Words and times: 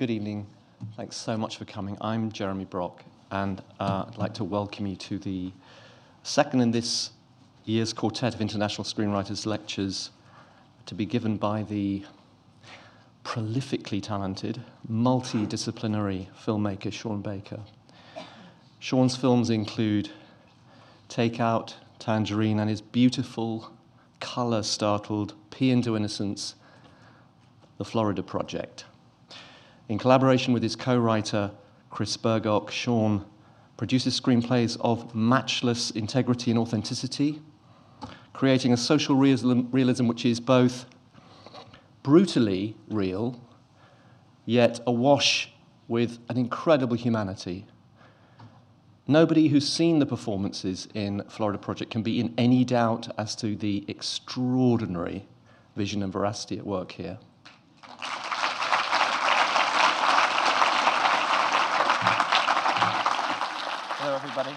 good 0.00 0.08
evening. 0.08 0.46
Thanks 0.96 1.14
so 1.14 1.36
much 1.36 1.58
for 1.58 1.66
coming. 1.66 1.94
I'm 2.00 2.32
Jeremy 2.32 2.64
Brock, 2.64 3.04
and 3.30 3.60
uh, 3.78 4.06
I'd 4.08 4.16
like 4.16 4.32
to 4.32 4.44
welcome 4.44 4.86
you 4.86 4.96
to 4.96 5.18
the 5.18 5.52
second 6.22 6.62
in 6.62 6.70
this 6.70 7.10
year's 7.66 7.92
quartet 7.92 8.34
of 8.34 8.40
International 8.40 8.82
Screenwriters 8.82 9.44
Lectures 9.44 10.08
to 10.86 10.94
be 10.94 11.04
given 11.04 11.36
by 11.36 11.64
the 11.64 12.02
prolifically 13.26 14.02
talented, 14.02 14.62
multidisciplinary 14.90 16.28
filmmaker 16.32 16.90
Sean 16.90 17.20
Baker. 17.20 17.60
Sean's 18.78 19.16
films 19.16 19.50
include 19.50 20.08
Takeout, 21.10 21.74
Tangerine, 21.98 22.58
and 22.58 22.70
his 22.70 22.80
beautiful, 22.80 23.70
color 24.18 24.62
startled 24.62 25.34
Pee 25.50 25.70
into 25.70 25.94
Innocence, 25.94 26.54
The 27.76 27.84
Florida 27.84 28.22
Project. 28.22 28.86
In 29.90 29.98
collaboration 29.98 30.52
with 30.52 30.62
his 30.62 30.76
co 30.76 30.96
writer, 30.96 31.50
Chris 31.90 32.16
Bergoch, 32.16 32.70
Sean 32.70 33.24
produces 33.76 34.20
screenplays 34.20 34.76
of 34.80 35.16
matchless 35.16 35.90
integrity 35.90 36.52
and 36.52 36.60
authenticity, 36.60 37.42
creating 38.32 38.72
a 38.72 38.76
social 38.76 39.16
realism, 39.16 39.62
realism 39.72 40.06
which 40.06 40.24
is 40.24 40.38
both 40.38 40.86
brutally 42.04 42.76
real, 42.88 43.42
yet 44.46 44.78
awash 44.86 45.52
with 45.88 46.20
an 46.28 46.36
incredible 46.36 46.96
humanity. 46.96 47.66
Nobody 49.08 49.48
who's 49.48 49.68
seen 49.68 49.98
the 49.98 50.06
performances 50.06 50.86
in 50.94 51.24
Florida 51.28 51.58
Project 51.58 51.90
can 51.90 52.04
be 52.04 52.20
in 52.20 52.32
any 52.38 52.64
doubt 52.64 53.08
as 53.18 53.34
to 53.34 53.56
the 53.56 53.84
extraordinary 53.88 55.26
vision 55.74 56.00
and 56.04 56.12
veracity 56.12 56.58
at 56.58 56.64
work 56.64 56.92
here. 56.92 57.18
Hello, 64.10 64.22
everybody. 64.24 64.56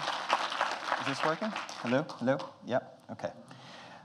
Is 1.00 1.06
this 1.06 1.24
working? 1.24 1.48
Hello? 1.80 2.04
Hello? 2.18 2.38
Yeah? 2.66 2.80
Okay. 3.12 3.30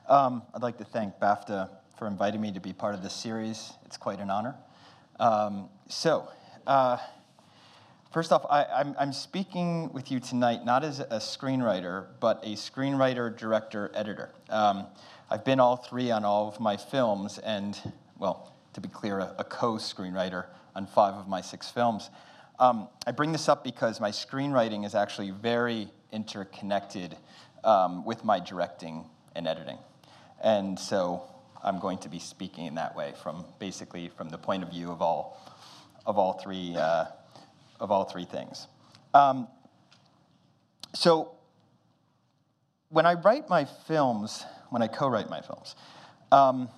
Um, 0.08 0.44
I'd 0.54 0.62
like 0.62 0.78
to 0.78 0.84
thank 0.84 1.18
BAFTA 1.18 1.72
for 1.98 2.06
inviting 2.06 2.40
me 2.40 2.52
to 2.52 2.60
be 2.60 2.72
part 2.72 2.94
of 2.94 3.02
this 3.02 3.14
series. 3.14 3.74
It's 3.84 3.98
quite 3.98 4.20
an 4.20 4.30
honor. 4.30 4.56
Um, 5.20 5.70
so, 5.88 6.30
uh, 6.68 6.98
first 8.14 8.32
off, 8.32 8.46
I, 8.48 8.94
am 9.00 9.12
speaking 9.12 9.92
with 9.92 10.12
you 10.12 10.20
tonight 10.20 10.66
not 10.66 10.84
as 10.84 11.00
a 11.00 11.18
screenwriter, 11.18 12.06
but 12.20 12.44
a 12.44 12.54
screenwriter, 12.54 13.36
director, 13.36 13.90
editor. 13.96 14.30
Um, 14.52 14.86
I've 15.32 15.44
been 15.44 15.60
all 15.60 15.78
three 15.78 16.12
on 16.12 16.26
all 16.26 16.48
of 16.48 16.60
my 16.60 16.78
films, 16.78 17.40
and, 17.40 17.76
well, 18.20 18.54
to 18.74 18.82
be 18.82 18.88
clear, 18.88 19.18
a, 19.18 19.34
a 19.40 19.44
co 19.44 19.78
screenwriter 19.78 20.46
on 20.76 20.86
five 20.86 21.16
of 21.16 21.28
my 21.28 21.42
six 21.42 21.72
films. 21.72 22.12
Um, 22.60 22.90
I 23.08 23.12
bring 23.12 23.32
this 23.32 23.48
up 23.48 23.64
because 23.64 24.02
my 24.02 24.12
screenwriting 24.12 24.86
is 24.86 24.94
actually 24.94 25.32
very 25.32 25.90
interconnected 26.12 27.16
um, 27.64 28.04
with 28.04 28.26
my 28.26 28.40
directing 28.42 29.06
and 29.34 29.48
editing. 29.48 29.78
And 30.44 30.78
so 30.78 31.24
I'm 31.64 31.80
going 31.80 32.00
to 32.00 32.10
be 32.10 32.20
speaking 32.20 32.66
in 32.66 32.76
that 32.76 32.96
way 32.98 33.14
from 33.24 33.46
basically 33.60 34.10
from 34.10 34.30
the 34.30 34.38
point 34.38 34.64
of 34.64 34.72
view 34.72 34.92
of 34.92 35.02
all, 35.02 35.42
of 36.06 36.18
all, 36.18 36.34
three, 36.34 36.76
uh, 36.76 37.06
of 37.80 37.92
all 37.92 38.04
three 38.04 38.26
things. 38.26 38.68
Um, 39.14 39.48
so 40.94 41.32
when 42.90 43.06
I 43.06 43.14
write 43.14 43.48
my 43.50 43.66
films, 43.66 44.46
when 44.70 44.82
I 44.82 44.88
co-write 44.88 45.30
my 45.30 45.40
films, 45.40 45.76
um, 46.32 46.70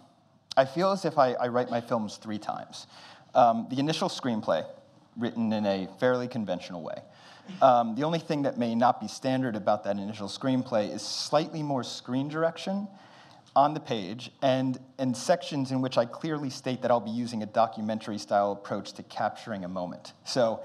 I 0.56 0.66
feel 0.66 0.92
as 0.92 1.06
if 1.06 1.18
I, 1.18 1.34
I, 1.34 1.48
write 1.48 1.70
my 1.70 1.82
films 1.82 2.18
three 2.18 2.38
times. 2.38 2.88
Um, 3.34 3.68
the 3.70 3.80
initial 3.80 4.10
screenplay, 4.10 4.66
written 5.18 5.52
in 5.54 5.66
a 5.66 5.88
fairly 6.00 6.28
conventional 6.28 6.82
way. 6.82 7.02
Um, 7.62 7.96
the 7.96 8.04
only 8.04 8.20
thing 8.20 8.44
that 8.44 8.58
may 8.58 8.76
not 8.76 9.02
be 9.02 9.08
standard 9.08 9.56
about 9.56 9.84
that 9.84 9.98
initial 9.98 10.28
screenplay 10.28 10.94
is 10.94 11.02
slightly 11.02 11.64
more 11.64 11.84
screen 11.84 12.28
direction 12.30 12.88
on 13.56 13.74
the 13.74 13.80
page 13.80 14.32
and, 14.42 14.80
and 14.98 15.16
sections 15.16 15.72
in 15.72 15.82
which 15.82 15.98
I 15.98 16.06
clearly 16.06 16.50
state 16.50 16.82
that 16.84 16.92
I'll 16.92 17.00
be 17.02 17.12
using 17.12 17.44
a 17.44 17.46
documentary 17.46 18.18
style 18.18 18.54
approach 18.54 18.94
to 18.94 19.04
capturing 19.04 19.66
a 19.66 19.68
moment. 19.68 20.14
So 20.24 20.62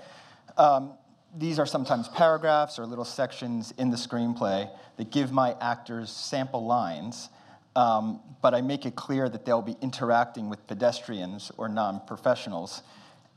um, 0.56 0.92
these 1.36 1.58
are 1.58 1.66
sometimes 1.66 2.08
paragraphs 2.08 2.78
or 2.78 2.86
little 2.86 3.04
sections 3.04 3.74
in 3.78 3.90
the 3.90 3.96
screenplay 3.96 4.70
that 4.96 5.10
give 5.10 5.32
my 5.32 5.56
actors 5.60 6.10
sample 6.10 6.64
lines, 6.64 7.28
um, 7.74 8.20
but 8.40 8.54
I 8.54 8.60
make 8.60 8.86
it 8.86 8.94
clear 8.94 9.28
that 9.28 9.44
they'll 9.44 9.60
be 9.60 9.76
interacting 9.82 10.48
with 10.48 10.64
pedestrians 10.66 11.50
or 11.58 11.68
non 11.68 12.00
professionals 12.06 12.82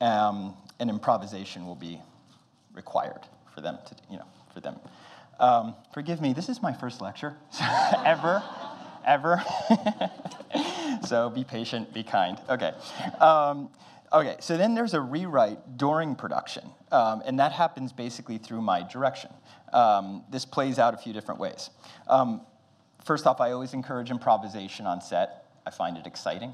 um, 0.01 0.55
and 0.79 0.89
improvisation 0.89 1.65
will 1.65 1.75
be 1.75 2.01
required 2.73 3.21
for 3.53 3.61
them 3.61 3.77
to, 3.87 3.95
you 4.09 4.17
know, 4.17 4.25
for 4.53 4.59
them. 4.59 4.79
Um, 5.39 5.75
forgive 5.93 6.21
me, 6.21 6.33
this 6.33 6.49
is 6.49 6.61
my 6.61 6.73
first 6.73 7.01
lecture 7.01 7.35
ever, 8.05 8.43
ever. 9.05 9.41
so 11.07 11.29
be 11.29 11.43
patient, 11.43 11.93
be 11.93 12.03
kind. 12.03 12.37
Okay. 12.49 12.73
Um, 13.19 13.69
okay, 14.11 14.35
so 14.39 14.57
then 14.57 14.75
there's 14.75 14.93
a 14.93 15.01
rewrite 15.01 15.77
during 15.77 16.15
production, 16.15 16.69
um, 16.91 17.21
and 17.25 17.39
that 17.39 17.53
happens 17.53 17.93
basically 17.93 18.37
through 18.37 18.61
my 18.61 18.83
direction. 18.83 19.31
Um, 19.71 20.23
this 20.29 20.45
plays 20.45 20.79
out 20.79 20.93
a 20.93 20.97
few 20.97 21.13
different 21.13 21.39
ways. 21.39 21.69
Um, 22.07 22.41
first 23.05 23.25
off, 23.25 23.39
I 23.39 23.51
always 23.51 23.73
encourage 23.73 24.11
improvisation 24.11 24.85
on 24.85 25.01
set. 25.01 25.45
I 25.65 25.71
find 25.71 25.97
it 25.97 26.05
exciting. 26.05 26.53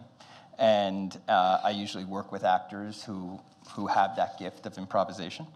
And 0.58 1.18
uh, 1.28 1.60
I 1.64 1.72
usually 1.72 2.06
work 2.06 2.32
with 2.32 2.44
actors 2.44 3.04
who, 3.04 3.40
who 3.74 3.88
have 3.88 4.16
that 4.16 4.40
gift 4.40 4.66
of 4.66 4.78
improvisation. 4.78 5.48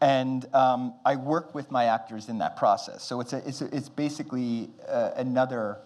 And 0.00 0.52
um, 0.52 0.94
I 1.04 1.14
work 1.14 1.54
with 1.54 1.70
my 1.70 1.84
actors 1.84 2.28
in 2.28 2.38
that 2.38 2.56
process. 2.56 3.04
So 3.04 3.20
it's, 3.20 3.32
a, 3.32 3.48
it's, 3.48 3.60
a, 3.60 3.76
it's 3.76 3.88
basically 3.88 4.70
uh, 4.88 5.12
another 5.16 5.78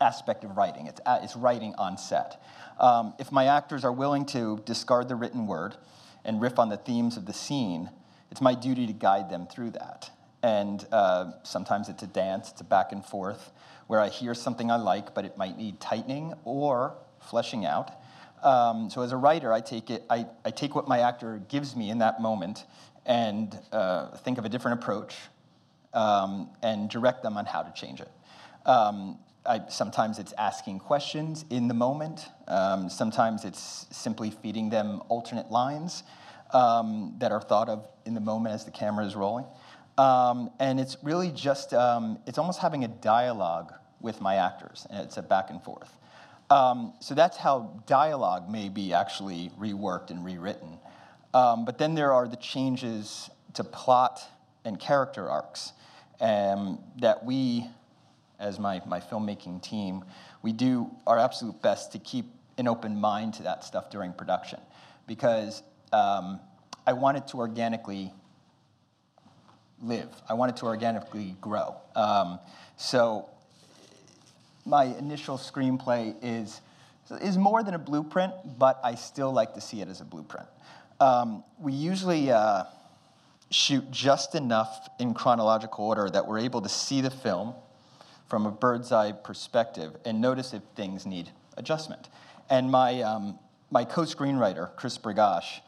aspect 0.00 0.44
of 0.44 0.56
writing. 0.56 0.86
It's, 0.86 1.00
uh, 1.06 1.20
it's 1.22 1.34
writing 1.34 1.74
on 1.78 1.96
set. 1.96 2.42
Um, 2.78 3.14
if 3.18 3.32
my 3.32 3.46
actors 3.46 3.84
are 3.84 3.92
willing 3.92 4.26
to 4.26 4.60
discard 4.66 5.08
the 5.08 5.14
written 5.14 5.46
word 5.46 5.76
and 6.24 6.40
riff 6.40 6.58
on 6.58 6.68
the 6.68 6.76
themes 6.76 7.16
of 7.16 7.24
the 7.24 7.32
scene, 7.32 7.88
it's 8.30 8.40
my 8.40 8.54
duty 8.54 8.86
to 8.86 8.92
guide 8.92 9.30
them 9.30 9.46
through 9.46 9.70
that. 9.70 10.10
And 10.42 10.84
uh, 10.92 11.32
sometimes 11.42 11.88
it's 11.88 12.02
a 12.02 12.06
dance, 12.06 12.50
it's 12.50 12.60
a 12.60 12.64
back 12.64 12.92
and 12.92 13.04
forth, 13.04 13.52
where 13.86 14.00
I 14.00 14.08
hear 14.08 14.34
something 14.34 14.70
I 14.70 14.76
like, 14.76 15.14
but 15.14 15.24
it 15.24 15.38
might 15.38 15.56
need 15.56 15.80
tightening, 15.80 16.34
or 16.44 16.94
fleshing 17.30 17.64
out. 17.64 17.90
Um, 18.42 18.90
so 18.90 19.02
as 19.02 19.12
a 19.12 19.16
writer, 19.16 19.52
I 19.52 19.60
take 19.60 19.90
it, 19.90 20.04
I, 20.10 20.26
I 20.44 20.50
take 20.50 20.74
what 20.74 20.88
my 20.88 21.00
actor 21.00 21.40
gives 21.48 21.76
me 21.76 21.90
in 21.90 21.98
that 21.98 22.20
moment 22.20 22.64
and 23.06 23.56
uh, 23.70 24.16
think 24.18 24.38
of 24.38 24.44
a 24.44 24.48
different 24.48 24.82
approach 24.82 25.14
um, 25.94 26.50
and 26.62 26.90
direct 26.90 27.22
them 27.22 27.36
on 27.36 27.46
how 27.46 27.62
to 27.62 27.72
change 27.72 28.00
it. 28.00 28.10
Um, 28.66 29.18
I, 29.44 29.62
sometimes 29.68 30.18
it's 30.18 30.32
asking 30.38 30.80
questions 30.80 31.44
in 31.50 31.68
the 31.68 31.74
moment. 31.74 32.28
Um, 32.48 32.88
sometimes 32.88 33.44
it's 33.44 33.86
simply 33.90 34.30
feeding 34.30 34.70
them 34.70 35.02
alternate 35.08 35.50
lines 35.50 36.04
um, 36.52 37.14
that 37.18 37.32
are 37.32 37.40
thought 37.40 37.68
of 37.68 37.88
in 38.06 38.14
the 38.14 38.20
moment 38.20 38.54
as 38.54 38.64
the 38.64 38.70
camera 38.70 39.04
is 39.04 39.16
rolling. 39.16 39.46
Um, 39.98 40.50
and 40.58 40.80
it's 40.80 40.96
really 41.02 41.30
just, 41.30 41.74
it's 42.26 42.38
almost 42.38 42.60
having 42.60 42.84
a 42.84 42.88
dialogue 42.88 43.72
with 44.00 44.20
my 44.20 44.36
actors, 44.36 44.86
and 44.90 45.00
it's 45.00 45.16
a 45.16 45.22
back 45.22 45.50
and 45.50 45.62
forth. 45.62 45.96
Um, 46.52 46.92
so 47.00 47.14
that's 47.14 47.38
how 47.38 47.82
dialogue 47.86 48.50
may 48.50 48.68
be 48.68 48.92
actually 48.92 49.50
reworked 49.58 50.10
and 50.10 50.22
rewritten. 50.22 50.78
Um, 51.32 51.64
but 51.64 51.78
then 51.78 51.94
there 51.94 52.12
are 52.12 52.28
the 52.28 52.36
changes 52.36 53.30
to 53.54 53.64
plot 53.64 54.20
and 54.62 54.78
character 54.78 55.30
arcs 55.30 55.72
um, 56.20 56.78
that 57.00 57.24
we, 57.24 57.66
as 58.38 58.58
my, 58.58 58.82
my 58.86 59.00
filmmaking 59.00 59.62
team, 59.62 60.04
we 60.42 60.52
do 60.52 60.90
our 61.06 61.18
absolute 61.18 61.62
best 61.62 61.92
to 61.92 61.98
keep 61.98 62.26
an 62.58 62.68
open 62.68 63.00
mind 63.00 63.32
to 63.34 63.44
that 63.44 63.64
stuff 63.64 63.88
during 63.88 64.12
production 64.12 64.60
because 65.06 65.62
um, 65.90 66.38
I 66.86 66.92
want 66.92 67.16
it 67.16 67.28
to 67.28 67.38
organically 67.38 68.12
live. 69.82 70.10
I 70.28 70.34
want 70.34 70.50
it 70.50 70.58
to 70.58 70.66
organically 70.66 71.34
grow. 71.40 71.76
Um, 71.96 72.38
so 72.76 73.30
my 74.64 74.84
initial 74.84 75.36
screenplay 75.36 76.14
is, 76.22 76.60
is 77.20 77.36
more 77.36 77.62
than 77.62 77.74
a 77.74 77.78
blueprint, 77.78 78.32
but 78.58 78.80
I 78.84 78.94
still 78.94 79.32
like 79.32 79.54
to 79.54 79.60
see 79.60 79.80
it 79.80 79.88
as 79.88 80.00
a 80.00 80.04
blueprint. 80.04 80.46
Um, 81.00 81.42
we 81.58 81.72
usually 81.72 82.30
uh, 82.30 82.64
shoot 83.50 83.90
just 83.90 84.34
enough 84.34 84.88
in 84.98 85.14
chronological 85.14 85.84
order 85.84 86.08
that 86.10 86.26
we're 86.26 86.38
able 86.38 86.62
to 86.62 86.68
see 86.68 87.00
the 87.00 87.10
film 87.10 87.54
from 88.28 88.46
a 88.46 88.50
bird's 88.50 88.92
eye 88.92 89.12
perspective 89.12 89.96
and 90.04 90.20
notice 90.20 90.54
if 90.54 90.62
things 90.76 91.04
need 91.04 91.30
adjustment. 91.56 92.08
And 92.48 92.70
my, 92.70 93.02
um, 93.02 93.38
my 93.70 93.84
co 93.84 94.02
screenwriter, 94.02 94.74
Chris 94.76 94.96
Bergoch, 94.96 95.60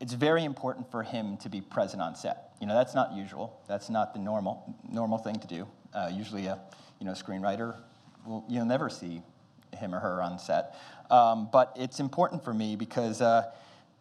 it's 0.00 0.14
very 0.14 0.44
important 0.44 0.90
for 0.90 1.02
him 1.02 1.36
to 1.38 1.50
be 1.50 1.60
present 1.60 2.02
on 2.02 2.16
set. 2.16 2.54
You 2.60 2.66
know, 2.66 2.74
that's 2.74 2.94
not 2.94 3.12
usual. 3.12 3.60
That's 3.68 3.90
not 3.90 4.14
the 4.14 4.20
normal, 4.20 4.74
normal 4.90 5.18
thing 5.18 5.38
to 5.38 5.46
do. 5.46 5.68
Uh, 5.92 6.10
usually 6.12 6.46
a 6.46 6.58
you 6.98 7.06
know, 7.06 7.12
screenwriter 7.12 7.76
you'll 8.48 8.64
never 8.64 8.88
see 8.88 9.22
him 9.76 9.94
or 9.94 10.00
her 10.00 10.22
on 10.22 10.38
set. 10.38 10.76
Um, 11.10 11.48
but 11.52 11.76
it's 11.78 12.00
important 12.00 12.44
for 12.44 12.54
me 12.54 12.76
because 12.76 13.20
uh, 13.20 13.50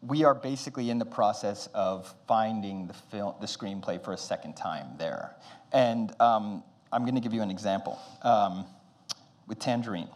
we 0.02 0.24
are 0.24 0.36
basically 0.36 0.90
in 0.90 1.00
the 1.00 1.06
process 1.06 1.68
of 1.74 2.14
finding 2.28 2.88
the, 2.88 2.94
film, 2.94 3.36
the 3.42 3.48
screenplay 3.48 4.04
for 4.04 4.14
a 4.14 4.18
second 4.18 4.54
time 4.56 4.88
there. 4.98 5.36
And 5.72 6.14
um, 6.22 6.64
I'm 6.92 7.04
going 7.04 7.16
to 7.16 7.22
give 7.22 7.34
you 7.34 7.42
an 7.42 7.52
example 7.52 8.00
um, 8.22 8.66
with 9.48 9.60
Tangerine. 9.60 10.10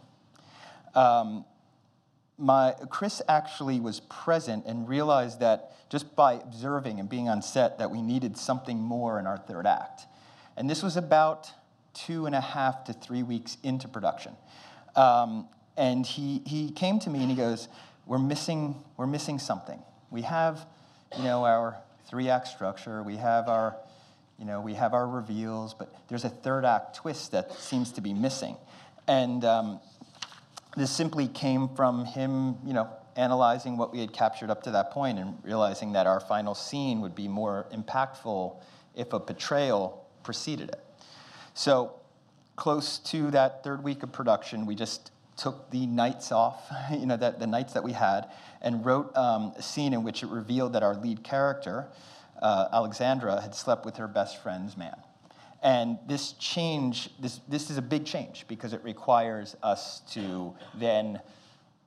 Um, 0.94 1.44
my, 2.38 2.74
Chris 2.90 3.22
actually 3.28 3.78
was 3.80 4.00
present 4.00 4.64
and 4.66 4.88
realized 4.88 5.40
that 5.40 5.72
just 5.90 6.16
by 6.16 6.34
observing 6.34 6.98
and 6.98 7.08
being 7.08 7.28
on 7.28 7.42
set 7.42 7.78
that 7.78 7.90
we 7.90 8.02
needed 8.02 8.36
something 8.36 8.78
more 8.78 9.18
in 9.18 9.26
our 9.26 9.38
third 9.38 9.66
act. 9.66 10.06
And 10.56 10.68
this 10.68 10.82
was 10.82 10.96
about 10.96 11.50
two 11.94 12.26
and 12.26 12.34
a 12.34 12.40
half 12.40 12.84
to 12.84 12.92
three 12.92 13.22
weeks 13.22 13.56
into 13.62 13.88
production. 13.88 14.32
Um, 14.96 15.48
and 15.76 16.06
he, 16.06 16.42
he 16.46 16.70
came 16.70 16.98
to 17.00 17.10
me 17.10 17.20
and 17.20 17.30
he 17.30 17.36
goes, 17.36 17.68
we're 18.06 18.18
missing, 18.18 18.76
we're 18.96 19.06
missing 19.06 19.38
something. 19.38 19.82
We 20.10 20.22
have, 20.22 20.66
you 21.16 21.24
know, 21.24 21.44
our 21.44 21.76
three 22.08 22.28
act 22.28 22.48
structure, 22.48 23.02
we 23.02 23.16
have 23.16 23.48
our, 23.48 23.76
you 24.38 24.44
know, 24.44 24.60
we 24.60 24.74
have 24.74 24.94
our 24.94 25.08
reveals, 25.08 25.74
but 25.74 25.94
there's 26.08 26.24
a 26.24 26.28
third 26.28 26.64
act 26.64 26.96
twist 26.96 27.32
that 27.32 27.52
seems 27.52 27.92
to 27.92 28.00
be 28.00 28.12
missing. 28.12 28.56
And 29.08 29.44
um, 29.44 29.80
this 30.76 30.90
simply 30.90 31.28
came 31.28 31.68
from 31.68 32.04
him, 32.04 32.56
you 32.64 32.72
know, 32.72 32.88
analyzing 33.16 33.76
what 33.76 33.92
we 33.92 34.00
had 34.00 34.12
captured 34.12 34.50
up 34.50 34.64
to 34.64 34.72
that 34.72 34.90
point 34.90 35.18
and 35.18 35.38
realizing 35.44 35.92
that 35.92 36.06
our 36.06 36.20
final 36.20 36.54
scene 36.54 37.00
would 37.00 37.14
be 37.14 37.28
more 37.28 37.66
impactful 37.72 38.56
if 38.94 39.12
a 39.12 39.20
betrayal 39.20 40.04
preceded 40.22 40.68
it. 40.68 40.80
So, 41.54 41.94
close 42.56 42.98
to 42.98 43.30
that 43.30 43.62
third 43.62 43.84
week 43.84 44.02
of 44.02 44.10
production, 44.10 44.66
we 44.66 44.74
just 44.74 45.12
took 45.36 45.70
the 45.70 45.86
nights 45.86 46.32
off, 46.32 46.68
you 46.90 47.06
know, 47.06 47.16
that, 47.16 47.38
the 47.38 47.46
nights 47.46 47.72
that 47.74 47.84
we 47.84 47.92
had, 47.92 48.28
and 48.60 48.84
wrote 48.84 49.16
um, 49.16 49.52
a 49.56 49.62
scene 49.62 49.92
in 49.92 50.02
which 50.02 50.24
it 50.24 50.28
revealed 50.28 50.72
that 50.72 50.82
our 50.82 50.96
lead 50.96 51.22
character, 51.22 51.86
uh, 52.42 52.68
Alexandra, 52.72 53.40
had 53.40 53.54
slept 53.54 53.84
with 53.84 53.96
her 53.96 54.08
best 54.08 54.42
friend's 54.42 54.76
man. 54.76 54.96
And 55.62 55.98
this 56.08 56.32
change, 56.32 57.08
this, 57.20 57.40
this 57.48 57.70
is 57.70 57.78
a 57.78 57.82
big 57.82 58.04
change 58.04 58.44
because 58.48 58.72
it 58.72 58.82
requires 58.82 59.56
us 59.62 60.02
to 60.10 60.54
then 60.74 61.20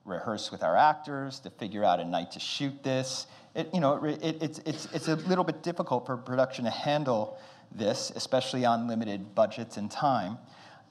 rehearse 0.06 0.50
with 0.50 0.62
our 0.62 0.76
actors, 0.76 1.40
to 1.40 1.50
figure 1.50 1.84
out 1.84 2.00
a 2.00 2.04
night 2.04 2.32
to 2.32 2.40
shoot 2.40 2.82
this. 2.82 3.26
It, 3.54 3.68
you 3.74 3.80
know, 3.80 4.02
it, 4.02 4.24
it, 4.24 4.42
it's, 4.42 4.58
it's, 4.60 4.88
it's 4.92 5.08
a 5.08 5.16
little 5.16 5.44
bit 5.44 5.62
difficult 5.62 6.06
for 6.06 6.16
production 6.16 6.64
to 6.64 6.70
handle 6.70 7.38
this, 7.72 8.12
especially 8.14 8.64
on 8.64 8.88
limited 8.88 9.34
budgets 9.34 9.76
and 9.76 9.90
time. 9.90 10.38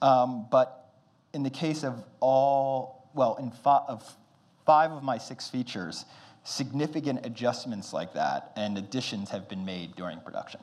Um, 0.01 0.47
but 0.51 0.91
in 1.33 1.43
the 1.43 1.49
case 1.49 1.83
of 1.83 2.03
all, 2.19 3.09
well, 3.13 3.35
in 3.35 3.51
five 3.51 3.83
of 3.87 4.15
five 4.65 4.91
of 4.91 5.01
my 5.01 5.17
six 5.17 5.47
features, 5.47 6.05
significant 6.43 7.25
adjustments 7.25 7.93
like 7.93 8.13
that 8.13 8.51
and 8.55 8.77
additions 8.77 9.29
have 9.29 9.49
been 9.49 9.65
made 9.65 9.95
during 9.95 10.19
production. 10.19 10.59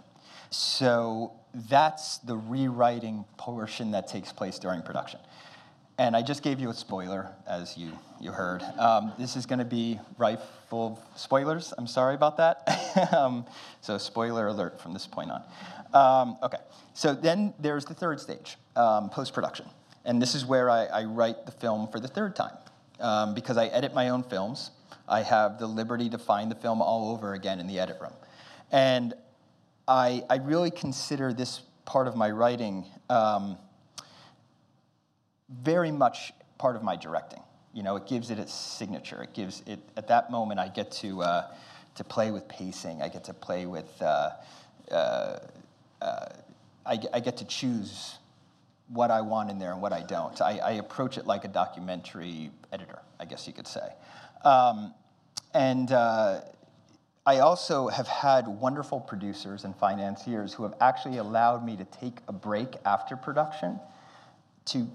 So 0.50 1.32
that's 1.54 2.18
the 2.18 2.36
rewriting 2.36 3.24
portion 3.36 3.90
that 3.90 4.06
takes 4.06 4.32
place 4.32 4.58
during 4.58 4.82
production. 4.82 5.20
And 5.96 6.16
I 6.16 6.22
just 6.22 6.42
gave 6.42 6.58
you 6.58 6.70
a 6.70 6.74
spoiler, 6.74 7.30
as 7.46 7.76
you, 7.76 7.92
you 8.20 8.32
heard. 8.32 8.62
Um, 8.78 9.12
this 9.16 9.36
is 9.36 9.46
going 9.46 9.60
to 9.60 9.64
be 9.64 10.00
rife 10.18 10.42
full 10.68 10.98
of 10.98 11.20
spoilers. 11.20 11.72
I'm 11.78 11.86
sorry 11.86 12.16
about 12.16 12.36
that. 12.38 13.12
um, 13.16 13.46
so, 13.80 13.96
spoiler 13.98 14.48
alert 14.48 14.80
from 14.80 14.92
this 14.92 15.06
point 15.06 15.30
on. 15.30 15.42
Um, 15.94 16.36
okay, 16.42 16.58
so 16.92 17.14
then 17.14 17.54
there's 17.58 17.84
the 17.84 17.94
third 17.94 18.20
stage, 18.20 18.58
um, 18.76 19.08
post 19.08 19.32
production. 19.32 19.66
And 20.04 20.20
this 20.20 20.34
is 20.34 20.44
where 20.44 20.68
I, 20.68 20.84
I 20.86 21.04
write 21.04 21.46
the 21.46 21.52
film 21.52 21.88
for 21.88 22.00
the 22.00 22.08
third 22.08 22.36
time. 22.36 22.56
Um, 23.00 23.34
because 23.34 23.56
I 23.56 23.66
edit 23.66 23.94
my 23.94 24.10
own 24.10 24.22
films, 24.22 24.70
I 25.08 25.22
have 25.22 25.58
the 25.58 25.66
liberty 25.66 26.08
to 26.10 26.18
find 26.18 26.50
the 26.50 26.54
film 26.54 26.82
all 26.82 27.12
over 27.12 27.34
again 27.34 27.58
in 27.60 27.66
the 27.66 27.78
edit 27.78 27.98
room. 28.00 28.12
And 28.70 29.14
I, 29.88 30.24
I 30.30 30.36
really 30.36 30.70
consider 30.70 31.32
this 31.32 31.62
part 31.84 32.06
of 32.06 32.16
my 32.16 32.30
writing 32.30 32.86
um, 33.10 33.56
very 35.48 35.90
much 35.90 36.32
part 36.58 36.76
of 36.76 36.82
my 36.82 36.96
directing. 36.96 37.40
You 37.72 37.82
know, 37.82 37.96
it 37.96 38.06
gives 38.06 38.30
it 38.30 38.38
its 38.38 38.54
signature. 38.54 39.22
It 39.22 39.34
gives 39.34 39.62
it, 39.66 39.80
at 39.96 40.08
that 40.08 40.30
moment, 40.30 40.60
I 40.60 40.68
get 40.68 40.90
to, 40.92 41.22
uh, 41.22 41.50
to 41.96 42.04
play 42.04 42.30
with 42.30 42.48
pacing. 42.48 43.02
I 43.02 43.08
get 43.08 43.24
to 43.24 43.34
play 43.34 43.66
with, 43.66 43.90
uh, 44.00 44.30
uh, 44.90 45.38
uh 46.04 46.28
I, 46.86 46.98
I 47.12 47.20
get 47.20 47.38
to 47.38 47.44
choose 47.44 48.18
what 48.88 49.10
I 49.10 49.22
want 49.22 49.50
in 49.50 49.58
there 49.58 49.72
and 49.72 49.80
what 49.80 49.92
I 49.92 50.02
don't. 50.02 50.40
I, 50.40 50.58
I 50.58 50.72
approach 50.72 51.16
it 51.16 51.26
like 51.26 51.44
a 51.44 51.48
documentary 51.48 52.50
editor, 52.72 52.98
I 53.18 53.24
guess 53.24 53.46
you 53.46 53.52
could 53.52 53.66
say. 53.66 53.88
Um, 54.44 54.94
and 55.54 55.90
uh, 55.90 56.42
I 57.24 57.38
also 57.38 57.88
have 57.88 58.06
had 58.06 58.46
wonderful 58.46 59.00
producers 59.00 59.64
and 59.64 59.74
financiers 59.74 60.52
who 60.52 60.64
have 60.64 60.74
actually 60.80 61.18
allowed 61.18 61.64
me 61.64 61.76
to 61.76 61.84
take 61.84 62.18
a 62.28 62.32
break 62.32 62.76
after 62.84 63.16
production 63.16 63.80
to, 64.66 64.86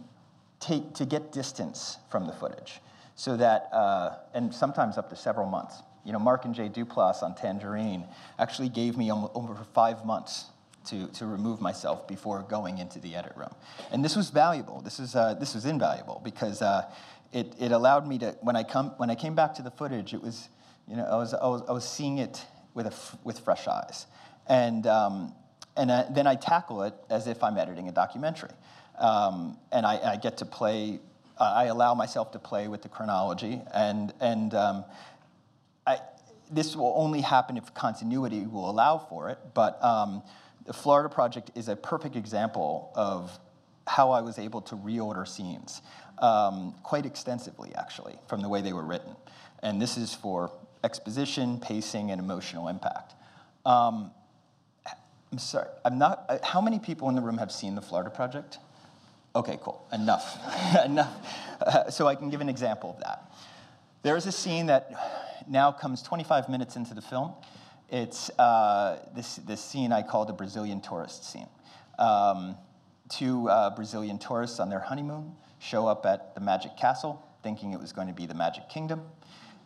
take, 0.59 0.93
to 0.93 1.05
get 1.05 1.31
distance 1.31 1.97
from 2.11 2.27
the 2.27 2.33
footage. 2.33 2.81
So 3.15 3.35
that, 3.37 3.69
uh, 3.73 4.17
and 4.35 4.53
sometimes 4.53 4.97
up 4.97 5.09
to 5.09 5.15
several 5.15 5.47
months. 5.47 5.81
You 6.05 6.13
know, 6.13 6.19
Mark 6.19 6.45
and 6.45 6.55
Jay 6.55 6.69
Duplass 6.69 7.23
on 7.23 7.35
Tangerine 7.35 8.05
actually 8.37 8.69
gave 8.69 8.97
me 8.97 9.11
over 9.11 9.55
five 9.73 10.05
months 10.05 10.45
to, 10.89 11.07
to 11.07 11.25
remove 11.25 11.61
myself 11.61 12.07
before 12.07 12.43
going 12.43 12.77
into 12.77 12.99
the 12.99 13.15
edit 13.15 13.33
room. 13.35 13.53
And 13.91 14.03
this 14.03 14.15
was 14.15 14.29
valuable. 14.29 14.81
This, 14.81 14.99
is, 14.99 15.15
uh, 15.15 15.35
this 15.35 15.53
was 15.53 15.65
invaluable 15.65 16.21
because 16.23 16.61
uh, 16.61 16.89
it, 17.31 17.53
it 17.59 17.71
allowed 17.71 18.07
me 18.07 18.17
to, 18.19 18.35
when 18.41 18.55
I, 18.55 18.63
come, 18.63 18.91
when 18.97 19.09
I 19.09 19.15
came 19.15 19.35
back 19.35 19.53
to 19.55 19.61
the 19.61 19.71
footage, 19.71 20.13
it 20.13 20.21
was, 20.21 20.49
you 20.87 20.95
know, 20.95 21.05
I 21.05 21.15
was, 21.15 21.33
I 21.33 21.47
was, 21.47 21.61
I 21.69 21.71
was 21.71 21.87
seeing 21.87 22.17
it 22.17 22.43
with, 22.73 22.87
a, 22.87 22.93
with 23.23 23.39
fresh 23.39 23.67
eyes. 23.67 24.07
And, 24.47 24.87
um, 24.87 25.33
and 25.77 25.91
I, 25.91 26.05
then 26.09 26.27
I 26.27 26.35
tackle 26.35 26.83
it 26.83 26.93
as 27.09 27.27
if 27.27 27.43
I'm 27.43 27.57
editing 27.57 27.87
a 27.87 27.91
documentary. 27.91 28.49
Um, 28.97 29.57
and 29.71 29.85
I, 29.85 30.13
I, 30.13 30.15
get 30.17 30.37
to 30.37 30.45
play, 30.45 30.99
I 31.39 31.65
allow 31.65 31.93
myself 31.93 32.31
to 32.33 32.39
play 32.39 32.67
with 32.67 32.81
the 32.81 32.89
chronology. 32.89 33.61
And, 33.73 34.11
and 34.19 34.53
um, 34.53 34.85
I, 35.87 35.99
this 36.51 36.75
will 36.75 36.93
only 36.97 37.21
happen 37.21 37.55
if 37.57 37.73
continuity 37.73 38.45
will 38.45 38.69
allow 38.69 38.97
for 38.97 39.29
it. 39.29 39.37
But 39.53 39.81
um, 39.83 40.23
the 40.69 40.73
Florida 40.73 41.09
Project 41.09 41.49
is 41.55 41.67
a 41.67 41.75
perfect 41.75 42.15
example 42.15 42.91
of 42.93 43.39
how 43.87 44.11
I 44.11 44.21
was 44.21 44.37
able 44.37 44.61
to 44.61 44.75
reorder 44.75 45.27
scenes 45.27 45.81
um, 46.19 46.75
quite 46.83 47.07
extensively, 47.07 47.71
actually, 47.75 48.19
from 48.27 48.43
the 48.43 48.49
way 48.49 48.61
they 48.61 48.71
were 48.71 48.83
written. 48.83 49.15
And 49.63 49.81
this 49.81 49.97
is 49.97 50.13
for 50.13 50.51
exposition, 50.83 51.59
pacing, 51.59 52.11
and 52.11 52.21
emotional 52.21 52.67
impact. 52.67 53.15
Um, 53.65 54.11
I'm 55.31 55.39
sorry, 55.39 55.69
I'm 55.83 55.97
not, 55.97 56.25
uh, 56.29 56.37
how 56.43 56.61
many 56.61 56.77
people 56.77 57.09
in 57.09 57.15
the 57.15 57.21
room 57.21 57.39
have 57.39 57.51
seen 57.51 57.73
the 57.73 57.81
Florida 57.81 58.11
Project? 58.11 58.59
Okay, 59.35 59.57
cool, 59.63 59.83
enough, 59.91 60.37
enough. 60.85 61.15
Uh, 61.59 61.89
so 61.89 62.05
I 62.05 62.13
can 62.13 62.29
give 62.29 62.41
an 62.41 62.49
example 62.49 62.91
of 62.91 62.99
that. 62.99 63.23
There 64.03 64.15
is 64.15 64.27
a 64.27 64.31
scene 64.31 64.67
that 64.67 64.91
now 65.49 65.71
comes 65.71 66.03
25 66.03 66.47
minutes 66.47 66.75
into 66.75 66.93
the 66.93 67.01
film, 67.01 67.33
it's 67.91 68.29
uh, 68.37 68.99
this, 69.15 69.37
this 69.37 69.61
scene 69.63 69.91
I 69.91 70.01
call 70.01 70.25
the 70.25 70.33
Brazilian 70.33 70.81
tourist 70.81 71.29
scene. 71.29 71.47
Um, 71.97 72.55
two 73.09 73.49
uh, 73.49 73.75
Brazilian 73.75 74.19
tourists 74.19 74.59
on 74.59 74.69
their 74.69 74.79
honeymoon 74.79 75.35
show 75.59 75.87
up 75.87 76.05
at 76.05 76.35
the 76.35 76.41
Magic 76.41 76.77
Castle, 76.77 77.25
thinking 77.43 77.73
it 77.73 77.79
was 77.79 77.91
going 77.91 78.07
to 78.07 78.13
be 78.13 78.25
the 78.25 78.33
Magic 78.33 78.69
Kingdom, 78.69 79.01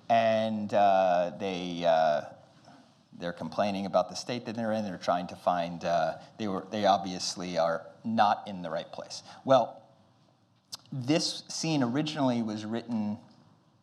and 0.09 0.73
uh, 0.73 1.31
they 1.39 1.83
uh, 1.85 2.21
they're 3.19 3.33
complaining 3.33 3.85
about 3.85 4.09
the 4.09 4.15
state 4.15 4.45
that 4.45 4.55
they're 4.55 4.71
in. 4.71 4.83
They're 4.83 4.97
trying 4.97 5.27
to 5.27 5.35
find. 5.35 5.83
Uh, 5.83 6.15
they 6.39 6.47
were 6.47 6.65
they 6.71 6.85
obviously 6.85 7.57
are 7.57 7.85
not 8.03 8.43
in 8.47 8.61
the 8.61 8.69
right 8.69 8.91
place. 8.91 9.21
Well, 9.45 9.81
this 10.91 11.43
scene 11.49 11.83
originally 11.83 12.41
was 12.41 12.65
written 12.65 13.17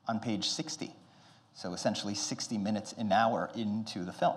on 0.08 0.18
page 0.18 0.48
60 0.48 0.94
so 1.60 1.74
essentially 1.74 2.14
60 2.14 2.56
minutes 2.56 2.94
an 2.96 3.12
hour 3.12 3.50
into 3.54 4.02
the 4.02 4.12
film. 4.12 4.36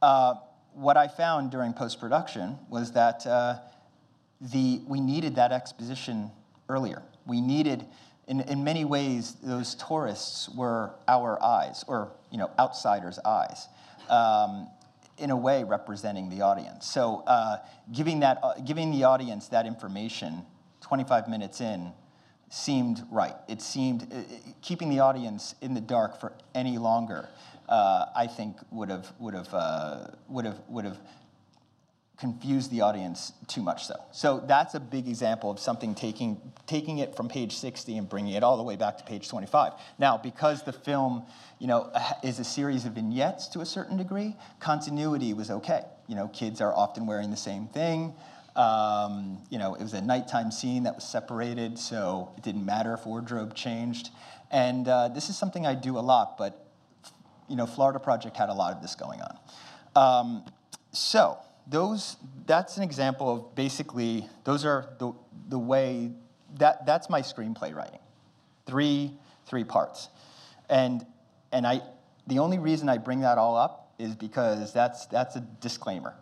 Uh, 0.00 0.36
what 0.72 0.96
I 0.96 1.06
found 1.06 1.50
during 1.50 1.74
post 1.74 2.00
production 2.00 2.58
was 2.70 2.92
that 2.92 3.26
uh, 3.26 3.58
the, 4.40 4.80
we 4.86 5.00
needed 5.00 5.34
that 5.34 5.52
exposition 5.52 6.30
earlier. 6.70 7.02
We 7.26 7.42
needed, 7.42 7.84
in, 8.26 8.40
in 8.40 8.64
many 8.64 8.86
ways, 8.86 9.36
those 9.42 9.74
tourists 9.74 10.48
were 10.48 10.94
our 11.06 11.40
eyes, 11.42 11.84
or 11.86 12.12
you 12.30 12.38
know, 12.38 12.50
outsiders' 12.58 13.18
eyes, 13.18 13.68
um, 14.08 14.68
in 15.18 15.30
a 15.30 15.36
way 15.36 15.64
representing 15.64 16.30
the 16.30 16.40
audience. 16.40 16.86
So 16.86 17.24
uh, 17.26 17.58
giving, 17.92 18.20
that, 18.20 18.38
uh, 18.42 18.54
giving 18.64 18.90
the 18.90 19.04
audience 19.04 19.48
that 19.48 19.66
information 19.66 20.46
25 20.80 21.28
minutes 21.28 21.60
in 21.60 21.92
seemed 22.52 23.02
right. 23.10 23.34
It 23.48 23.62
seemed 23.62 24.06
keeping 24.60 24.90
the 24.90 25.00
audience 25.00 25.54
in 25.62 25.72
the 25.72 25.80
dark 25.80 26.20
for 26.20 26.34
any 26.54 26.76
longer. 26.76 27.28
Uh, 27.66 28.06
I 28.14 28.26
think 28.26 28.56
would 28.70 28.90
have 28.90 29.10
would 29.18 29.32
have 29.32 29.54
uh, 29.54 30.06
would 30.28 30.44
have 30.44 30.58
would 30.68 30.84
have 30.84 30.98
confuse 32.18 32.68
the 32.68 32.82
audience 32.82 33.32
too 33.48 33.62
much 33.62 33.84
so. 33.86 33.96
So 34.12 34.44
that's 34.46 34.74
a 34.74 34.80
big 34.80 35.08
example 35.08 35.50
of 35.50 35.58
something 35.58 35.92
taking, 35.92 36.40
taking 36.68 36.98
it 36.98 37.16
from 37.16 37.28
page 37.28 37.56
60 37.56 37.96
and 37.96 38.08
bringing 38.08 38.34
it 38.34 38.44
all 38.44 38.56
the 38.56 38.62
way 38.62 38.76
back 38.76 38.96
to 38.98 39.04
page 39.04 39.28
25. 39.28 39.72
Now, 39.98 40.18
because 40.18 40.62
the 40.62 40.72
film 40.72 41.24
you 41.58 41.66
know, 41.66 41.90
is 42.22 42.38
a 42.38 42.44
series 42.44 42.84
of 42.84 42.92
vignettes 42.92 43.48
to 43.48 43.60
a 43.60 43.66
certain 43.66 43.96
degree, 43.96 44.36
continuity 44.60 45.34
was 45.34 45.50
okay. 45.50 45.82
You 46.06 46.14
know, 46.14 46.28
kids 46.28 46.60
are 46.60 46.72
often 46.72 47.06
wearing 47.06 47.32
the 47.32 47.36
same 47.36 47.66
thing. 47.66 48.14
Um, 48.54 49.38
you 49.48 49.58
know, 49.58 49.74
it 49.74 49.82
was 49.82 49.94
a 49.94 50.00
nighttime 50.02 50.50
scene 50.50 50.82
that 50.82 50.94
was 50.94 51.04
separated, 51.04 51.78
so 51.78 52.32
it 52.36 52.42
didn't 52.42 52.66
matter 52.66 52.92
if 52.94 53.06
wardrobe 53.06 53.54
changed. 53.54 54.10
And 54.50 54.86
uh, 54.86 55.08
this 55.08 55.30
is 55.30 55.36
something 55.36 55.66
I 55.66 55.74
do 55.74 55.98
a 55.98 56.00
lot, 56.00 56.36
but 56.36 56.66
you 57.48 57.56
know, 57.56 57.66
Florida 57.66 57.98
Project 57.98 58.36
had 58.36 58.48
a 58.48 58.54
lot 58.54 58.74
of 58.74 58.82
this 58.82 58.94
going 58.94 59.20
on. 59.20 59.38
Um, 59.94 60.44
so 60.92 61.38
those, 61.66 62.16
that's 62.46 62.76
an 62.76 62.82
example 62.82 63.30
of 63.30 63.54
basically, 63.54 64.28
those 64.44 64.64
are 64.64 64.90
the, 64.98 65.12
the 65.48 65.58
way, 65.58 66.12
that, 66.58 66.86
that's 66.86 67.08
my 67.08 67.22
screenplay 67.22 67.74
writing. 67.74 67.98
Three, 68.66 69.12
three 69.46 69.64
parts. 69.64 70.08
And, 70.68 71.04
and 71.52 71.66
I, 71.66 71.82
the 72.26 72.38
only 72.38 72.58
reason 72.58 72.88
I 72.88 72.98
bring 72.98 73.20
that 73.20 73.38
all 73.38 73.56
up 73.56 73.81
is 74.02 74.16
because 74.16 74.72
that's, 74.72 75.06
that's 75.06 75.36
a 75.36 75.40
disclaimer. 75.60 76.14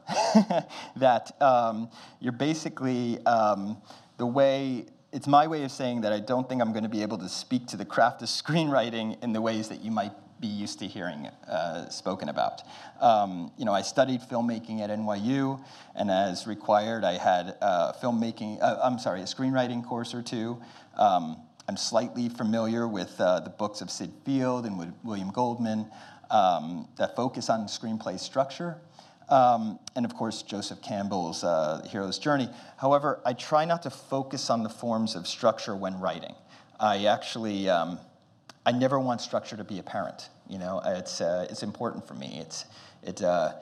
that 0.96 1.32
um, 1.40 1.88
you're 2.20 2.32
basically, 2.32 3.24
um, 3.26 3.80
the 4.18 4.26
way, 4.26 4.86
it's 5.12 5.26
my 5.26 5.46
way 5.46 5.64
of 5.64 5.70
saying 5.70 6.02
that 6.02 6.12
I 6.12 6.20
don't 6.20 6.48
think 6.48 6.60
I'm 6.60 6.72
going 6.72 6.84
to 6.84 6.90
be 6.90 7.02
able 7.02 7.18
to 7.18 7.28
speak 7.28 7.66
to 7.68 7.76
the 7.76 7.84
craft 7.84 8.22
of 8.22 8.28
screenwriting 8.28 9.22
in 9.22 9.32
the 9.32 9.40
ways 9.40 9.68
that 9.68 9.80
you 9.80 9.90
might 9.90 10.12
be 10.40 10.46
used 10.46 10.78
to 10.78 10.86
hearing 10.86 11.28
uh, 11.48 11.88
spoken 11.88 12.28
about. 12.28 12.62
Um, 13.00 13.52
you 13.56 13.64
know, 13.64 13.72
I 13.72 13.82
studied 13.82 14.20
filmmaking 14.22 14.80
at 14.80 14.90
NYU, 14.90 15.62
and 15.94 16.10
as 16.10 16.46
required, 16.46 17.04
I 17.04 17.18
had 17.18 17.56
a 17.60 17.94
filmmaking, 18.02 18.58
uh, 18.62 18.78
I'm 18.82 18.98
sorry, 18.98 19.20
a 19.20 19.24
screenwriting 19.24 19.84
course 19.84 20.14
or 20.14 20.22
two. 20.22 20.60
Um, 20.96 21.42
I'm 21.68 21.76
slightly 21.76 22.28
familiar 22.28 22.88
with 22.88 23.20
uh, 23.20 23.40
the 23.40 23.50
books 23.50 23.80
of 23.80 23.90
Sid 23.90 24.12
Field 24.24 24.66
and 24.66 24.94
William 25.04 25.30
Goldman 25.30 25.86
um, 26.30 26.88
that 26.96 27.16
focus 27.16 27.50
on 27.50 27.66
screenplay 27.66 28.18
structure. 28.18 28.78
Um, 29.28 29.78
and 29.94 30.04
of 30.04 30.14
course, 30.14 30.42
Joseph 30.42 30.82
Campbell's 30.82 31.44
uh, 31.44 31.86
Hero's 31.88 32.18
Journey. 32.18 32.48
However, 32.76 33.20
I 33.24 33.32
try 33.32 33.64
not 33.64 33.82
to 33.82 33.90
focus 33.90 34.50
on 34.50 34.62
the 34.62 34.68
forms 34.68 35.14
of 35.14 35.26
structure 35.26 35.76
when 35.76 35.98
writing. 36.00 36.34
I 36.80 37.04
actually, 37.04 37.68
um, 37.68 37.98
I 38.66 38.72
never 38.72 38.98
want 38.98 39.20
structure 39.20 39.56
to 39.56 39.64
be 39.64 39.78
apparent. 39.78 40.30
You 40.48 40.58
know, 40.58 40.82
it's, 40.84 41.20
uh, 41.20 41.46
it's 41.48 41.62
important 41.62 42.08
for 42.08 42.14
me. 42.14 42.38
It's, 42.40 42.64
it, 43.04 43.22
uh, 43.22 43.54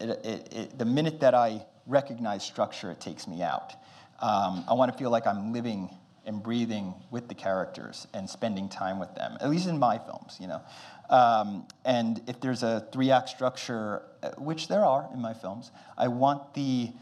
it, 0.00 0.08
it, 0.24 0.48
it, 0.52 0.78
the 0.78 0.86
minute 0.86 1.20
that 1.20 1.34
I 1.34 1.66
recognize 1.86 2.42
structure, 2.42 2.90
it 2.90 3.00
takes 3.00 3.28
me 3.28 3.42
out. 3.42 3.74
Um, 4.20 4.64
I 4.68 4.74
want 4.74 4.90
to 4.90 4.96
feel 4.96 5.10
like 5.10 5.26
I'm 5.26 5.52
living 5.52 5.90
and 6.24 6.42
breathing 6.42 6.94
with 7.10 7.28
the 7.28 7.34
characters 7.34 8.06
and 8.14 8.28
spending 8.28 8.68
time 8.68 8.98
with 8.98 9.14
them, 9.14 9.36
at 9.40 9.50
least 9.50 9.66
in 9.66 9.78
my 9.78 9.98
films, 9.98 10.38
you 10.40 10.46
know. 10.46 10.62
Um, 11.10 11.66
and 11.84 12.22
if 12.26 12.40
there's 12.40 12.62
a 12.62 12.86
three-act 12.92 13.28
structure, 13.28 14.02
uh, 14.22 14.30
which 14.38 14.68
there 14.68 14.84
are 14.84 15.08
in 15.12 15.20
my 15.20 15.34
films, 15.34 15.70
I 15.98 16.08
want 16.08 16.54
the 16.54 16.92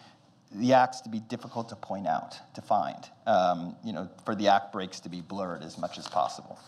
the 0.52 0.72
acts 0.72 1.02
to 1.02 1.10
be 1.10 1.20
difficult 1.20 1.68
to 1.68 1.76
point 1.76 2.06
out, 2.06 2.38
to 2.54 2.62
find, 2.62 2.96
um, 3.26 3.76
you 3.84 3.92
know, 3.92 4.08
for 4.24 4.34
the 4.34 4.48
act 4.48 4.72
breaks 4.72 5.00
to 5.00 5.10
be 5.10 5.20
blurred 5.20 5.62
as 5.62 5.76
much 5.76 5.98
as 5.98 6.08
possible. 6.08 6.58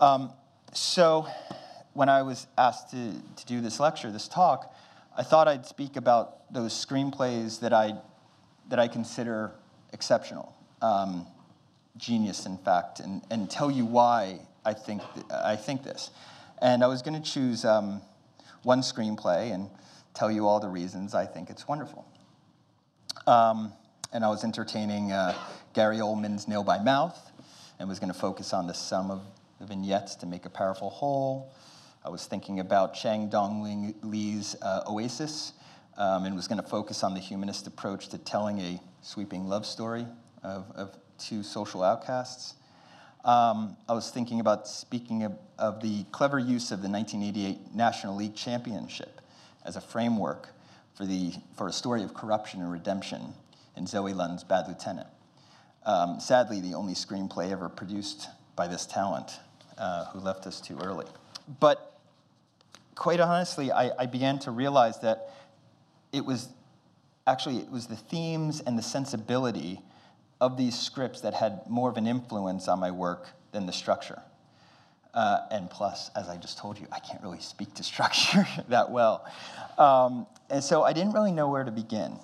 Um, 0.00 0.32
so 0.74 1.26
when 1.94 2.10
I 2.10 2.22
was 2.22 2.46
asked 2.58 2.90
to, 2.90 3.14
to 3.36 3.46
do 3.46 3.62
this 3.62 3.80
lecture, 3.80 4.12
this 4.12 4.28
talk, 4.28 4.74
I 5.16 5.22
thought 5.22 5.48
I'd 5.48 5.66
speak 5.66 5.96
about 5.96 6.52
those 6.52 6.72
screenplays 6.74 7.60
that 7.60 7.72
I, 7.72 7.94
that 8.68 8.78
I 8.78 8.86
consider 8.86 9.52
exceptional, 9.94 10.54
um, 10.82 11.26
genius, 11.96 12.44
in 12.44 12.58
fact, 12.58 13.00
and, 13.00 13.22
and 13.30 13.50
tell 13.50 13.70
you 13.70 13.86
why 13.86 14.40
I 14.64 14.74
think, 14.74 15.02
I 15.30 15.56
think 15.56 15.82
this. 15.82 16.10
And 16.60 16.82
I 16.82 16.86
was 16.86 17.02
going 17.02 17.20
to 17.20 17.30
choose 17.30 17.64
um, 17.64 18.02
one 18.62 18.80
screenplay 18.80 19.52
and 19.54 19.70
tell 20.14 20.30
you 20.30 20.46
all 20.46 20.60
the 20.60 20.68
reasons 20.68 21.14
I 21.14 21.26
think 21.26 21.50
it's 21.50 21.68
wonderful. 21.68 22.06
Um, 23.26 23.72
and 24.12 24.24
I 24.24 24.28
was 24.28 24.44
entertaining 24.44 25.12
uh, 25.12 25.34
Gary 25.74 25.98
Oldman's 25.98 26.48
Nil 26.48 26.64
by 26.64 26.78
Mouth 26.78 27.30
and 27.78 27.88
was 27.88 27.98
going 27.98 28.12
to 28.12 28.18
focus 28.18 28.52
on 28.52 28.66
the 28.66 28.74
sum 28.74 29.10
of 29.10 29.22
the 29.60 29.66
vignettes 29.66 30.14
to 30.16 30.26
make 30.26 30.46
a 30.46 30.50
powerful 30.50 30.90
whole. 30.90 31.52
I 32.04 32.10
was 32.10 32.26
thinking 32.26 32.60
about 32.60 32.94
Chang 32.94 33.28
Dong 33.28 33.94
Lee's 34.02 34.56
uh, 34.62 34.82
Oasis 34.88 35.52
um, 35.96 36.24
and 36.24 36.34
was 36.34 36.48
going 36.48 36.60
to 36.62 36.68
focus 36.68 37.02
on 37.02 37.14
the 37.14 37.20
humanist 37.20 37.66
approach 37.66 38.08
to 38.08 38.18
telling 38.18 38.60
a 38.60 38.80
sweeping 39.02 39.46
love 39.46 39.66
story 39.66 40.06
of, 40.42 40.70
of 40.74 40.96
two 41.18 41.42
social 41.42 41.82
outcasts. 41.82 42.54
Um, 43.24 43.76
I 43.88 43.94
was 43.94 44.10
thinking 44.10 44.40
about 44.40 44.68
speaking 44.68 45.24
of, 45.24 45.32
of, 45.58 45.82
the 45.82 46.04
clever 46.12 46.38
use 46.38 46.70
of 46.70 46.82
the 46.82 46.88
1988 46.88 47.74
National 47.74 48.14
League 48.14 48.34
Championship 48.34 49.20
as 49.64 49.76
a 49.76 49.80
framework 49.80 50.48
for, 50.94 51.04
the, 51.04 51.32
for 51.56 51.68
a 51.68 51.72
story 51.72 52.02
of 52.02 52.14
corruption 52.14 52.60
and 52.60 52.70
redemption 52.70 53.34
in 53.76 53.86
Zoe 53.86 54.14
Lund's 54.14 54.44
Bad 54.44 54.68
Lieutenant. 54.68 55.08
Um, 55.84 56.20
sadly, 56.20 56.60
the 56.60 56.74
only 56.74 56.94
screenplay 56.94 57.50
ever 57.50 57.68
produced 57.68 58.28
by 58.56 58.68
this 58.68 58.86
talent 58.86 59.40
uh, 59.78 60.06
who 60.06 60.20
left 60.20 60.46
us 60.46 60.60
too 60.60 60.78
early. 60.82 61.06
But 61.60 61.98
quite 62.94 63.20
honestly, 63.20 63.72
I, 63.72 63.90
I 63.98 64.06
began 64.06 64.38
to 64.40 64.50
realize 64.50 64.98
that 65.00 65.30
it 66.12 66.24
was 66.24 66.48
actually 67.26 67.58
it 67.58 67.70
was 67.70 67.86
the 67.86 67.96
themes 67.96 68.60
and 68.60 68.76
the 68.76 68.82
sensibility 68.82 69.80
of 70.40 70.56
these 70.56 70.78
scripts 70.78 71.20
that 71.22 71.34
had 71.34 71.68
more 71.68 71.90
of 71.90 71.96
an 71.96 72.06
influence 72.06 72.68
on 72.68 72.78
my 72.78 72.90
work 72.90 73.28
than 73.52 73.66
the 73.66 73.72
structure. 73.72 74.22
Uh, 75.14 75.40
and 75.50 75.70
plus, 75.70 76.10
as 76.14 76.28
I 76.28 76.36
just 76.36 76.58
told 76.58 76.78
you, 76.78 76.86
I 76.92 77.00
can't 77.00 77.22
really 77.22 77.40
speak 77.40 77.74
to 77.74 77.82
structure 77.92 78.46
that 78.68 78.90
well. 78.90 79.26
Um, 79.78 80.26
and 80.50 80.62
so 80.62 80.82
I 80.82 80.92
didn't 80.92 81.12
really 81.12 81.32
know 81.32 81.48
where 81.48 81.64
to 81.64 81.70
begin. 81.70 82.18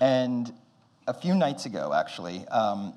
And 0.00 0.52
a 1.06 1.14
few 1.14 1.34
nights 1.34 1.66
ago, 1.66 1.92
actually, 1.92 2.46
um, 2.48 2.94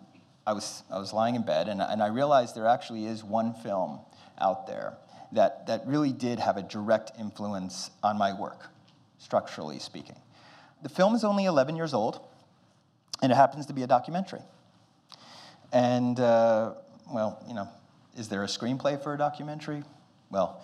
I 0.48 0.54
was, 0.54 0.84
I 0.92 1.00
was 1.00 1.12
lying 1.12 1.36
in 1.36 1.44
bed 1.44 1.68
and, 1.68 1.82
and 1.82 2.02
I 2.04 2.08
realized 2.08 2.56
there 2.56 2.68
actually 2.68 3.06
is 3.06 3.24
one 3.24 3.54
film 3.56 4.00
out 4.40 4.68
there 4.68 4.98
that, 5.32 5.68
that 5.68 5.86
really 5.88 6.14
did 6.14 6.40
have 6.40 6.58
a 6.58 6.62
direct 6.62 7.12
influence 7.20 7.90
on 8.04 8.18
my 8.18 8.40
work, 8.40 8.70
structurally 9.18 9.80
speaking. 9.80 10.16
The 10.84 10.90
film 10.90 11.16
is 11.16 11.24
only 11.24 11.46
11 11.46 11.76
years 11.76 11.94
old, 11.94 12.20
and 13.22 13.32
it 13.32 13.36
happens 13.36 13.66
to 13.68 13.74
be 13.74 13.84
a 13.84 13.88
documentary. 13.88 14.42
And, 15.72 16.20
uh, 16.20 16.74
well, 17.12 17.44
you 17.48 17.54
know, 17.54 17.68
is 18.18 18.30
there 18.30 18.44
a 18.44 18.48
screenplay 18.48 19.02
for 19.02 19.14
a 19.14 19.18
documentary? 19.18 19.84
Well, 20.30 20.64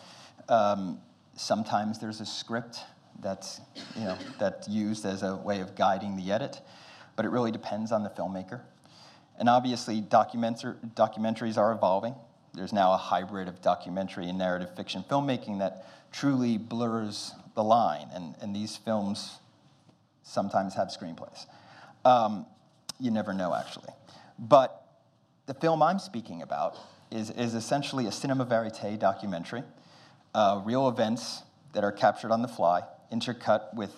um, 0.50 1.00
sometimes 1.36 2.00
there's 2.00 2.22
a 2.22 2.26
script 2.26 2.80
that's, 3.22 3.62
you 3.96 4.06
know, 4.06 4.18
that's 4.40 4.68
used 4.68 5.06
as 5.06 5.24
a 5.24 5.36
way 5.36 5.60
of 5.60 5.76
guiding 5.76 6.16
the 6.16 6.32
edit, 6.32 6.62
but 7.16 7.26
it 7.26 7.30
really 7.30 7.52
depends 7.52 7.92
on 7.92 8.04
the 8.04 8.10
filmmaker. 8.10 8.62
And 9.38 9.50
obviously, 9.50 10.02
documentaries 10.02 11.58
are 11.58 11.72
evolving. 11.72 12.16
There's 12.54 12.74
now 12.74 12.94
a 12.94 12.98
hybrid 12.98 13.48
of 13.48 13.62
documentary 13.62 14.28
and 14.28 14.38
narrative 14.38 14.76
fiction 14.76 15.04
filmmaking 15.10 15.60
that 15.60 15.86
truly 16.12 16.58
blurs 16.58 17.34
the 17.56 17.64
line, 17.64 18.08
and, 18.14 18.36
and 18.42 18.56
these 18.56 18.78
films 18.78 19.40
sometimes 20.24 20.76
have 20.76 20.90
screenplays. 20.90 21.46
Um, 22.06 22.46
you 23.00 23.12
never 23.12 23.34
know, 23.34 23.54
actually. 23.54 23.90
But 24.38 24.86
the 25.46 25.54
film 25.54 25.82
I'm 25.82 26.00
speaking 26.00 26.42
about 26.42 26.78
is, 27.12 27.30
is 27.32 27.56
essentially 27.56 28.06
a 28.08 28.12
cinema 28.12 28.46
verite 28.46 29.00
documentary, 29.00 29.64
uh, 30.34 30.62
real 30.64 30.88
events 30.88 31.44
that 31.74 31.84
are 31.84 31.92
captured 31.92 32.32
on 32.32 32.42
the 32.42 32.48
fly, 32.48 32.82
intercut 33.12 33.74
with 33.74 33.94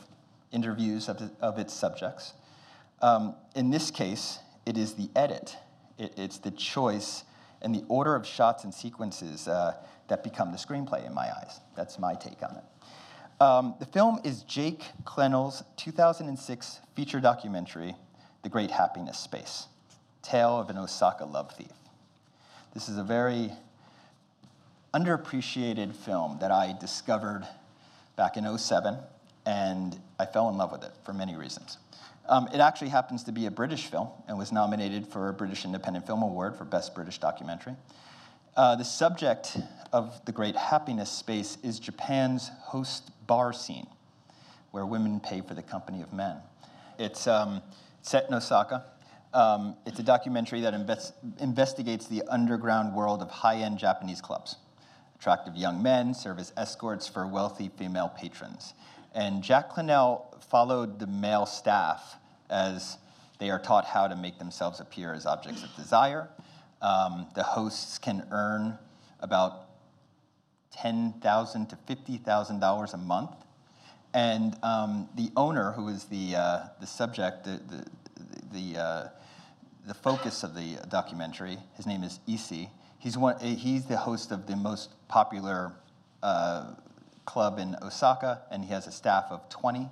interviews 0.52 1.10
of, 1.10 1.20
the, 1.20 1.32
of 1.42 1.60
its 1.60 1.74
subjects. 1.74 2.34
Um, 3.02 3.36
in 3.56 3.70
this 3.70 3.92
case, 3.92 4.40
it 4.66 4.78
is 4.78 4.94
the 4.94 5.10
edit, 5.16 5.58
it, 5.98 6.14
it's 6.18 6.38
the 6.38 6.52
choice 6.52 7.24
and 7.62 7.74
the 7.74 7.84
order 7.88 8.16
of 8.16 8.26
shots 8.26 8.64
and 8.64 8.74
sequences 8.74 9.48
uh, 9.48 9.74
that 10.08 10.24
become 10.24 10.52
the 10.52 10.58
screenplay 10.58 11.06
in 11.06 11.14
my 11.14 11.30
eyes. 11.42 11.60
That's 11.76 11.98
my 11.98 12.14
take 12.14 12.44
on 12.44 12.58
it. 12.58 12.64
Um, 13.40 13.76
the 13.80 13.86
film 13.86 14.20
is 14.24 14.44
Jake 14.44 14.84
Clennell's 15.06 15.64
2006 15.78 16.80
feature 16.96 17.20
documentary, 17.20 17.96
The 18.44 18.50
Great 18.50 18.72
Happiness 18.72 19.18
Space 19.18 19.68
Tale 20.22 20.60
of 20.60 20.70
an 20.70 20.78
Osaka 20.78 21.26
Love 21.26 21.52
Thief. 21.52 21.72
This 22.74 22.90
is 22.90 22.98
a 22.98 23.04
very 23.04 23.52
underappreciated 24.94 25.96
film 25.96 26.38
that 26.40 26.52
I 26.52 26.76
discovered 26.80 27.48
back 28.16 28.38
in 28.38 28.58
07, 28.58 28.98
and 29.46 30.00
I 30.20 30.26
fell 30.26 30.50
in 30.50 30.58
love 30.58 30.72
with 30.72 30.84
it 30.84 30.92
for 31.04 31.14
many 31.14 31.36
reasons. 31.36 31.78
Um, 32.30 32.48
it 32.54 32.60
actually 32.60 32.90
happens 32.90 33.24
to 33.24 33.32
be 33.32 33.48
a 33.48 33.52
British 33.52 33.88
film 33.88 34.08
and 34.28 34.38
was 34.38 34.52
nominated 34.52 35.08
for 35.08 35.30
a 35.30 35.34
British 35.34 35.66
Independent 35.66 36.06
Film 36.06 36.22
Award 36.22 36.56
for 36.56 36.64
Best 36.64 36.96
British 36.96 37.18
Documentary. 37.18 37.76
Uh, 38.56 38.76
the 38.76 38.86
subject 38.86 39.58
of 39.92 40.24
The 40.26 40.32
Great 40.32 40.56
Happiness 40.56 41.10
Space 41.10 41.58
is 41.64 41.80
Japan's 41.80 42.52
host 42.60 43.10
bar 43.26 43.52
scene, 43.52 43.88
where 44.70 44.86
women 44.86 45.20
pay 45.20 45.42
for 45.42 45.56
the 45.56 45.64
company 45.64 46.04
of 46.04 46.14
men. 46.14 46.38
It's 47.00 47.26
um, 47.26 47.64
set 48.04 48.28
in 48.28 48.36
Osaka. 48.36 48.86
Um, 49.34 49.76
it's 49.88 49.98
a 49.98 50.04
documentary 50.04 50.62
that 50.62 50.76
invest, 50.76 51.16
investigates 51.40 52.06
the 52.06 52.22
underground 52.30 52.94
world 52.94 53.24
of 53.24 53.32
high 53.32 53.58
end 53.58 53.80
Japanese 53.80 54.22
clubs. 54.22 54.58
Attractive 55.16 55.56
young 55.56 55.82
men 55.82 56.14
serve 56.14 56.38
as 56.38 56.54
escorts 56.56 57.08
for 57.08 57.26
wealthy 57.26 57.72
female 57.76 58.10
patrons. 58.16 58.76
And 59.16 59.42
Jack 59.42 59.72
Clennell 59.72 60.40
followed 60.44 61.00
the 61.00 61.08
male 61.08 61.48
staff 61.48 62.18
as 62.52 63.00
they 63.40 63.50
are 63.50 63.60
taught 63.60 63.86
how 63.86 64.08
to 64.08 64.16
make 64.16 64.38
themselves 64.38 64.80
appear 64.80 65.12
as 65.12 65.26
objects 65.26 65.64
of 65.64 65.76
desire. 65.76 66.30
Um, 66.84 67.28
the 67.34 67.44
hosts 67.44 67.98
can 67.98 68.28
earn 68.30 68.78
about 69.22 69.70
10,000 70.74 71.70
to 71.70 71.76
$50,000 71.88 72.94
a 72.94 72.98
month. 72.98 73.32
And 74.14 74.56
um, 74.62 75.10
the 75.16 75.32
owner, 75.36 75.72
who 75.72 75.88
is 75.88 76.04
the, 76.06 76.36
uh, 76.36 76.60
the 76.80 76.86
subject, 76.86 77.46
the, 77.46 77.62
the, 77.68 77.86
the, 78.52 78.80
uh, 78.80 79.08
the 79.88 79.94
focus 79.94 80.44
of 80.44 80.56
the 80.56 80.78
documentary, 80.90 81.58
his 81.76 81.88
name 81.88 82.04
is 82.04 82.20
Issei. 82.28 82.70
He's, 83.00 83.18
one, 83.18 83.40
he's 83.40 83.86
the 83.86 83.98
host 83.98 84.32
of 84.32 84.46
the 84.46 84.56
most 84.56 84.90
popular 85.08 85.74
uh, 86.22 86.74
club 87.26 87.60
in 87.60 87.76
Osaka, 87.82 88.42
and 88.52 88.64
he 88.64 88.72
has 88.72 88.88
a 88.88 88.92
staff 88.92 89.26
of 89.30 89.48
20. 89.50 89.90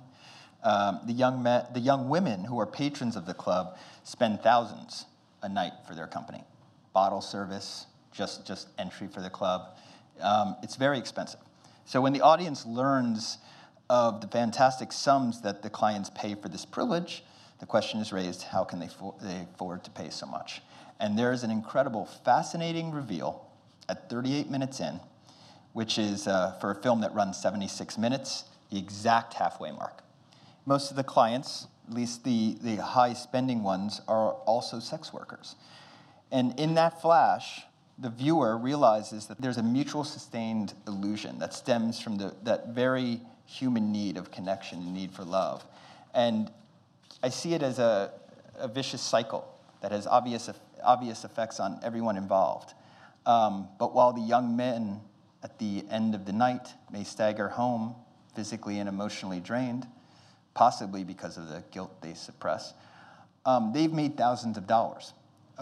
Um, 0.62 1.00
the, 1.06 1.12
young 1.12 1.42
men, 1.42 1.66
the 1.72 1.80
young 1.80 2.08
women 2.08 2.44
who 2.44 2.60
are 2.60 2.66
patrons 2.66 3.16
of 3.16 3.26
the 3.26 3.34
club 3.34 3.76
spend 4.04 4.42
thousands 4.42 5.06
a 5.42 5.48
night 5.48 5.72
for 5.86 5.94
their 5.94 6.06
company. 6.06 6.44
Bottle 6.92 7.20
service, 7.20 7.86
just, 8.12 8.46
just 8.46 8.68
entry 8.78 9.08
for 9.08 9.20
the 9.20 9.30
club. 9.30 9.76
Um, 10.20 10.56
it's 10.62 10.76
very 10.76 10.98
expensive. 10.98 11.40
So 11.84 12.00
when 12.00 12.12
the 12.12 12.20
audience 12.20 12.64
learns 12.66 13.38
of 13.90 14.20
the 14.20 14.28
fantastic 14.28 14.92
sums 14.92 15.42
that 15.42 15.62
the 15.62 15.70
clients 15.70 16.10
pay 16.14 16.34
for 16.34 16.48
this 16.48 16.64
privilege, 16.64 17.24
the 17.58 17.66
question 17.66 18.00
is 18.00 18.12
raised 18.12 18.42
how 18.42 18.64
can 18.64 18.80
they, 18.80 18.88
they 19.22 19.46
afford 19.54 19.84
to 19.84 19.90
pay 19.90 20.10
so 20.10 20.26
much? 20.26 20.62
And 21.00 21.18
there 21.18 21.32
is 21.32 21.42
an 21.42 21.50
incredible, 21.50 22.06
fascinating 22.24 22.92
reveal 22.92 23.46
at 23.88 24.08
38 24.08 24.50
minutes 24.50 24.80
in, 24.80 25.00
which 25.72 25.98
is 25.98 26.26
uh, 26.26 26.52
for 26.60 26.70
a 26.70 26.74
film 26.74 27.00
that 27.00 27.12
runs 27.14 27.36
76 27.36 27.98
minutes, 27.98 28.44
the 28.70 28.78
exact 28.78 29.34
halfway 29.34 29.70
mark. 29.72 30.02
Most 30.64 30.90
of 30.90 30.96
the 30.96 31.04
clients, 31.04 31.66
at 31.88 31.94
least 31.94 32.24
the, 32.24 32.56
the 32.62 32.76
high 32.76 33.12
spending 33.12 33.62
ones, 33.62 34.00
are 34.06 34.32
also 34.46 34.78
sex 34.78 35.12
workers. 35.12 35.56
And 36.32 36.58
in 36.58 36.74
that 36.74 37.02
flash, 37.02 37.62
the 37.98 38.08
viewer 38.08 38.56
realizes 38.56 39.26
that 39.26 39.40
there's 39.40 39.58
a 39.58 39.62
mutual 39.62 40.02
sustained 40.02 40.72
illusion 40.88 41.38
that 41.38 41.52
stems 41.52 42.00
from 42.00 42.16
the, 42.16 42.34
that 42.42 42.68
very 42.68 43.20
human 43.44 43.92
need 43.92 44.16
of 44.16 44.30
connection 44.30 44.78
and 44.78 44.94
need 44.94 45.12
for 45.12 45.24
love. 45.24 45.64
And 46.14 46.50
I 47.22 47.28
see 47.28 47.52
it 47.52 47.62
as 47.62 47.78
a, 47.78 48.12
a 48.58 48.66
vicious 48.66 49.02
cycle 49.02 49.46
that 49.82 49.92
has 49.92 50.06
obvious, 50.06 50.48
obvious 50.82 51.24
effects 51.24 51.60
on 51.60 51.78
everyone 51.82 52.16
involved. 52.16 52.72
Um, 53.26 53.68
but 53.78 53.94
while 53.94 54.14
the 54.14 54.22
young 54.22 54.56
men 54.56 55.00
at 55.42 55.58
the 55.58 55.84
end 55.90 56.14
of 56.14 56.24
the 56.24 56.32
night 56.32 56.68
may 56.90 57.04
stagger 57.04 57.48
home 57.48 57.94
physically 58.34 58.78
and 58.78 58.88
emotionally 58.88 59.40
drained, 59.40 59.86
possibly 60.54 61.04
because 61.04 61.36
of 61.36 61.48
the 61.48 61.62
guilt 61.70 62.00
they 62.00 62.14
suppress, 62.14 62.72
um, 63.44 63.72
they've 63.74 63.92
made 63.92 64.16
thousands 64.16 64.56
of 64.56 64.66
dollars 64.66 65.12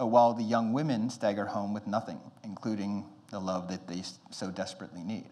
while 0.05 0.33
the 0.33 0.43
young 0.43 0.73
women 0.73 1.09
stagger 1.09 1.45
home 1.45 1.73
with 1.73 1.87
nothing, 1.87 2.19
including 2.43 3.05
the 3.29 3.39
love 3.39 3.67
that 3.69 3.87
they 3.87 4.01
so 4.29 4.51
desperately 4.51 5.03
need. 5.03 5.29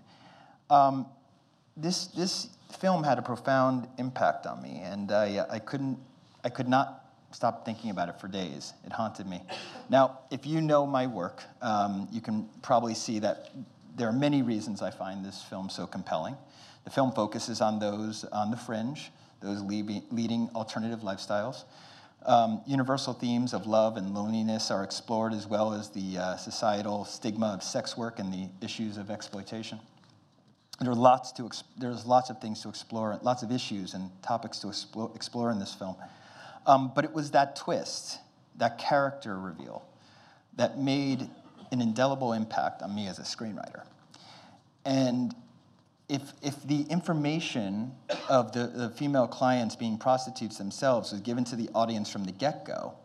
Um, 0.70 1.06
this, 1.76 2.08
this 2.08 2.50
film 2.78 3.04
had 3.04 3.18
a 3.18 3.22
profound 3.22 3.88
impact 3.98 4.46
on 4.46 4.62
me, 4.62 4.82
and 4.84 5.12
I, 5.12 5.38
uh, 5.38 5.46
I, 5.50 5.60
couldn't, 5.60 5.98
I 6.44 6.50
could 6.50 6.68
not 6.68 7.06
stop 7.32 7.66
thinking 7.66 7.90
about 7.90 8.10
it 8.10 8.20
for 8.20 8.28
days. 8.28 8.74
It 8.86 8.92
haunted 8.92 9.28
me. 9.28 9.42
Now, 9.90 10.20
if 10.32 10.46
you 10.46 10.62
know 10.62 10.86
my 10.86 11.08
work, 11.08 11.44
um, 11.62 12.08
you 12.12 12.22
can 12.22 12.50
probably 12.62 12.94
see 12.94 13.20
that 13.20 13.52
there 13.96 14.08
are 14.08 14.14
many 14.14 14.42
reasons 14.42 14.82
I 14.82 14.92
find 14.92 15.24
this 15.24 15.44
film 15.44 15.70
so 15.70 15.86
compelling. 15.86 16.36
The 16.86 16.90
film 16.90 17.12
focuses 17.12 17.62
on 17.62 17.80
those 17.80 18.24
on 18.26 18.50
the 18.50 18.58
fringe, 18.58 19.12
those 19.42 19.62
leading 19.62 20.50
alternative 20.56 21.02
lifestyles. 21.02 21.66
Um, 22.26 22.62
universal 22.68 23.14
themes 23.14 23.54
of 23.54 23.66
love 23.66 23.96
and 23.96 24.14
loneliness 24.14 24.72
are 24.72 24.84
explored, 24.84 25.34
as 25.34 25.48
well 25.48 25.74
as 25.74 25.90
the 25.90 26.18
uh, 26.18 26.36
societal 26.36 27.06
stigma 27.06 27.48
of 27.48 27.64
sex 27.64 27.98
work 27.98 28.20
and 28.20 28.34
the 28.34 28.50
issues 28.62 28.98
of 28.98 29.10
exploitation. 29.10 29.80
There 30.82 30.92
are 30.92 30.96
lots 30.96 31.32
to 31.34 31.50
there's 31.78 32.06
lots 32.06 32.30
of 32.30 32.40
things 32.40 32.62
to 32.62 32.70
explore, 32.70 33.18
lots 33.22 33.44
of 33.44 33.52
issues 33.52 33.94
and 33.94 34.10
topics 34.22 34.60
to 34.60 34.70
explore, 34.70 35.12
explore 35.16 35.52
in 35.52 35.60
this 35.60 35.74
film. 35.74 35.96
Um, 36.66 36.92
but 36.94 37.06
it 37.06 37.14
was 37.14 37.32
that 37.32 37.56
twist, 37.56 38.20
that 38.58 38.78
character 38.78 39.40
reveal, 39.40 39.86
that 40.56 40.78
made 40.78 41.30
an 41.72 41.82
indelible 41.82 42.34
impact 42.34 42.82
on 42.82 42.94
me 42.94 43.08
as 43.08 43.20
a 43.20 43.24
screenwriter. 43.24 43.84
And 44.86 45.34
if, 46.10 46.34
if 46.42 46.62
the 46.64 46.82
information 46.90 47.92
of 48.28 48.52
the, 48.52 48.68
the 48.68 48.90
female 48.90 49.28
clients 49.28 49.76
being 49.76 49.98
prostitutes 49.98 50.58
themselves 50.58 51.12
was 51.12 51.22
given 51.22 51.44
to 51.46 51.56
the 51.56 51.70
audience 51.76 52.10
from 52.10 52.26
the 52.26 52.32
get 52.32 52.66
go, 52.66 52.96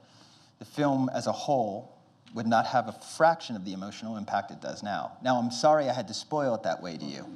the 0.58 0.64
film 0.64 1.10
as 1.14 1.26
a 1.26 1.32
whole 1.32 1.94
would 2.34 2.46
not 2.46 2.66
have 2.66 2.88
a 2.88 2.92
fraction 2.92 3.54
of 3.54 3.64
the 3.64 3.74
emotional 3.74 4.16
impact 4.16 4.50
it 4.50 4.60
does 4.60 4.82
now. 4.82 5.12
Now, 5.22 5.38
I'm 5.38 5.50
sorry 5.50 5.88
I 5.88 5.92
had 5.92 6.08
to 6.08 6.14
spoil 6.14 6.54
it 6.54 6.62
that 6.64 6.82
way 6.82 6.96
to 6.96 7.04
you. 7.04 7.26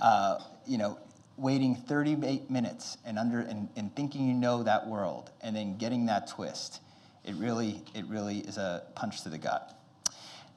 Uh, 0.00 0.38
you 0.66 0.78
know, 0.78 0.98
waiting 1.36 1.76
38 1.76 2.50
minutes 2.50 2.96
and, 3.04 3.18
under, 3.18 3.40
and, 3.40 3.68
and 3.76 3.94
thinking 3.94 4.26
you 4.26 4.34
know 4.34 4.62
that 4.62 4.86
world 4.86 5.30
and 5.42 5.54
then 5.54 5.76
getting 5.76 6.06
that 6.06 6.28
twist, 6.28 6.80
it 7.24 7.34
really, 7.36 7.82
it 7.94 8.04
really 8.06 8.38
is 8.38 8.56
a 8.56 8.82
punch 8.94 9.22
to 9.22 9.28
the 9.28 9.38
gut. 9.38 9.78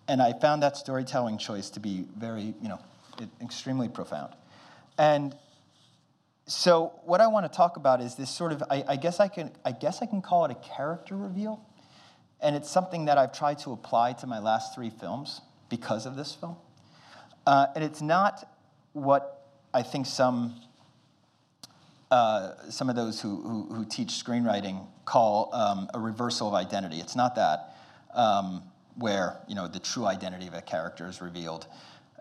And 0.08 0.22
I 0.22 0.34
found 0.34 0.63
that 0.63 0.78
storytelling 0.78 1.38
choice 1.38 1.70
to 1.72 1.80
be 1.80 2.06
very, 2.17 2.56
you 2.62 2.70
know, 2.70 2.80
extremely 3.41 3.89
profound. 3.89 4.34
And 4.97 5.36
so 6.45 6.93
what 7.06 7.21
I 7.21 7.28
want 7.28 7.52
to 7.52 7.56
talk 7.56 7.78
about 7.78 8.02
is 8.02 8.15
this 8.15 8.30
sort 8.30 8.52
of, 8.52 8.63
I, 8.69 8.84
I, 8.88 8.95
guess 8.97 9.19
I 9.19 9.28
can, 9.28 9.52
I 9.63 9.71
guess 9.71 10.02
I 10.02 10.06
can 10.06 10.21
call 10.21 10.45
it 10.45 10.52
a 10.52 10.56
character 10.56 11.15
reveal. 11.15 11.65
And 12.41 12.56
it's 12.56 12.69
something 12.69 13.06
that 13.06 13.17
I've 13.17 13.32
tried 13.32 13.60
to 13.60 13.71
apply 13.71 14.13
to 14.13 14.28
my 14.28 14.39
last 14.39 14.74
three 14.76 14.89
films 14.89 15.41
because 15.69 16.06
of 16.06 16.15
this 16.15 16.34
film. 16.34 16.58
Uh, 17.45 17.67
and 17.76 17.84
it's 17.84 18.02
not 18.02 18.47
what 18.93 19.47
I 19.74 19.84
think 19.84 20.06
some, 20.06 20.60
uh, 22.10 22.52
some 22.69 22.89
of 22.89 22.95
those 22.95 23.21
who, 23.21 23.41
who, 23.41 23.74
who, 23.74 23.86
teach 23.86 24.10
screenwriting 24.10 24.86
call 25.06 25.50
um, 25.54 25.89
a 25.93 26.00
reversal 26.00 26.50
of 26.50 26.54
identity. 26.54 27.00
It's 27.00 27.15
not 27.15 27.36
that, 27.36 27.76
um, 28.13 28.63
where 28.95 29.38
you 29.47 29.56
know, 29.56 29.67
the 29.67 29.80
true 29.80 30.06
identity 30.06 30.47
of 30.47 30.54
a 30.54 30.62
character 30.62 31.08
is 31.08 31.21
revealed. 31.21 31.67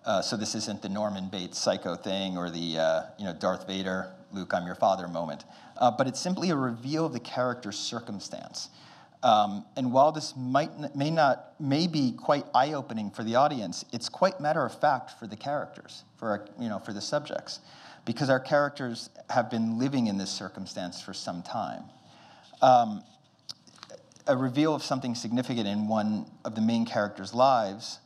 Uh, 0.05 0.23
so 0.23 0.37
this 0.37 0.55
isn't 0.55 0.81
the 0.81 0.89
Norman 0.89 1.29
Bates 1.29 1.59
psycho 1.59 1.95
thing 1.95 2.39
or 2.39 2.51
the 2.51 2.79
uh, 2.79 3.03
you 3.19 3.25
know 3.27 3.35
Darth 3.35 3.67
Vader, 3.67 4.11
Luke, 4.33 4.53
I'm 4.55 4.65
your 4.65 4.75
father 4.75 5.07
moment, 5.09 5.45
uh, 5.77 5.91
but 5.91 6.07
it's 6.07 6.21
simply 6.21 6.51
a 6.51 6.57
reveal 6.57 7.05
of 7.07 7.13
the 7.13 7.21
character's 7.21 7.79
circumstance. 7.79 8.71
Um, 9.23 9.67
and 9.77 9.93
while 9.93 10.13
this 10.13 10.35
might 10.37 10.97
may 10.97 11.11
not 11.11 11.53
may 11.61 11.87
be 11.87 12.13
quite 12.13 12.47
eye-opening 12.55 13.11
for 13.11 13.23
the 13.23 13.35
audience, 13.35 13.85
it's 13.93 14.09
quite 14.09 14.41
matter 14.41 14.65
of 14.65 14.79
fact 14.81 15.19
for 15.19 15.27
the 15.27 15.37
characters, 15.37 16.05
for 16.17 16.31
our, 16.31 16.47
you 16.59 16.71
know 16.71 16.79
for 16.79 16.95
the 16.95 17.03
subjects, 17.03 17.61
because 18.07 18.31
our 18.31 18.41
characters 18.41 19.11
have 19.29 19.51
been 19.51 19.79
living 19.79 20.07
in 20.07 20.17
this 20.17 20.31
circumstance 20.31 21.03
for 21.03 21.13
some 21.13 21.43
time. 21.43 21.85
Um, 22.63 23.05
a 24.27 24.37
reveal 24.37 24.75
of 24.75 24.83
something 24.83 25.15
significant 25.15 25.67
in 25.67 25.89
one 25.89 26.31
of 26.45 26.55
the 26.55 26.63
main 26.63 26.87
characters' 26.87 27.35
lives 27.35 27.99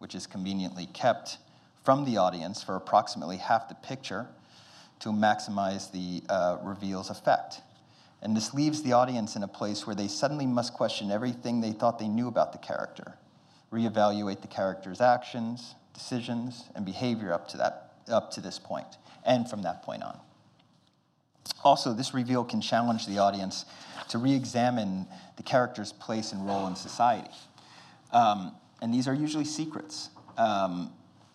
which 0.00 0.14
is 0.14 0.26
conveniently 0.26 0.86
kept 0.86 1.38
from 1.84 2.04
the 2.04 2.16
audience 2.16 2.62
for 2.62 2.74
approximately 2.74 3.36
half 3.36 3.68
the 3.68 3.74
picture 3.76 4.26
to 4.98 5.10
maximize 5.10 5.90
the 5.92 6.22
uh, 6.28 6.58
reveal's 6.62 7.10
effect. 7.10 7.60
And 8.22 8.36
this 8.36 8.52
leaves 8.52 8.82
the 8.82 8.92
audience 8.92 9.36
in 9.36 9.42
a 9.42 9.48
place 9.48 9.86
where 9.86 9.96
they 9.96 10.08
suddenly 10.08 10.46
must 10.46 10.74
question 10.74 11.10
everything 11.10 11.60
they 11.60 11.72
thought 11.72 11.98
they 11.98 12.08
knew 12.08 12.28
about 12.28 12.52
the 12.52 12.58
character, 12.58 13.14
reevaluate 13.72 14.42
the 14.42 14.48
character's 14.48 15.00
actions, 15.00 15.74
decisions, 15.94 16.64
and 16.74 16.84
behavior 16.84 17.32
up 17.32 17.48
to, 17.48 17.56
that, 17.56 17.92
up 18.08 18.30
to 18.32 18.40
this 18.40 18.58
point, 18.58 18.98
and 19.24 19.48
from 19.48 19.62
that 19.62 19.82
point 19.82 20.02
on. 20.02 20.18
Also, 21.62 21.92
this 21.92 22.14
reveal 22.14 22.44
can 22.44 22.60
challenge 22.60 23.06
the 23.06 23.18
audience 23.18 23.64
to 24.08 24.18
re 24.18 24.34
examine 24.34 25.06
the 25.36 25.42
character's 25.42 25.92
place 25.92 26.32
and 26.32 26.46
role 26.46 26.66
in 26.66 26.76
society. 26.76 27.30
Um, 28.12 28.52
and 28.80 28.92
these 28.92 29.06
are 29.08 29.14
usually 29.14 29.44
secrets. 29.44 30.10
Um, 30.36 30.92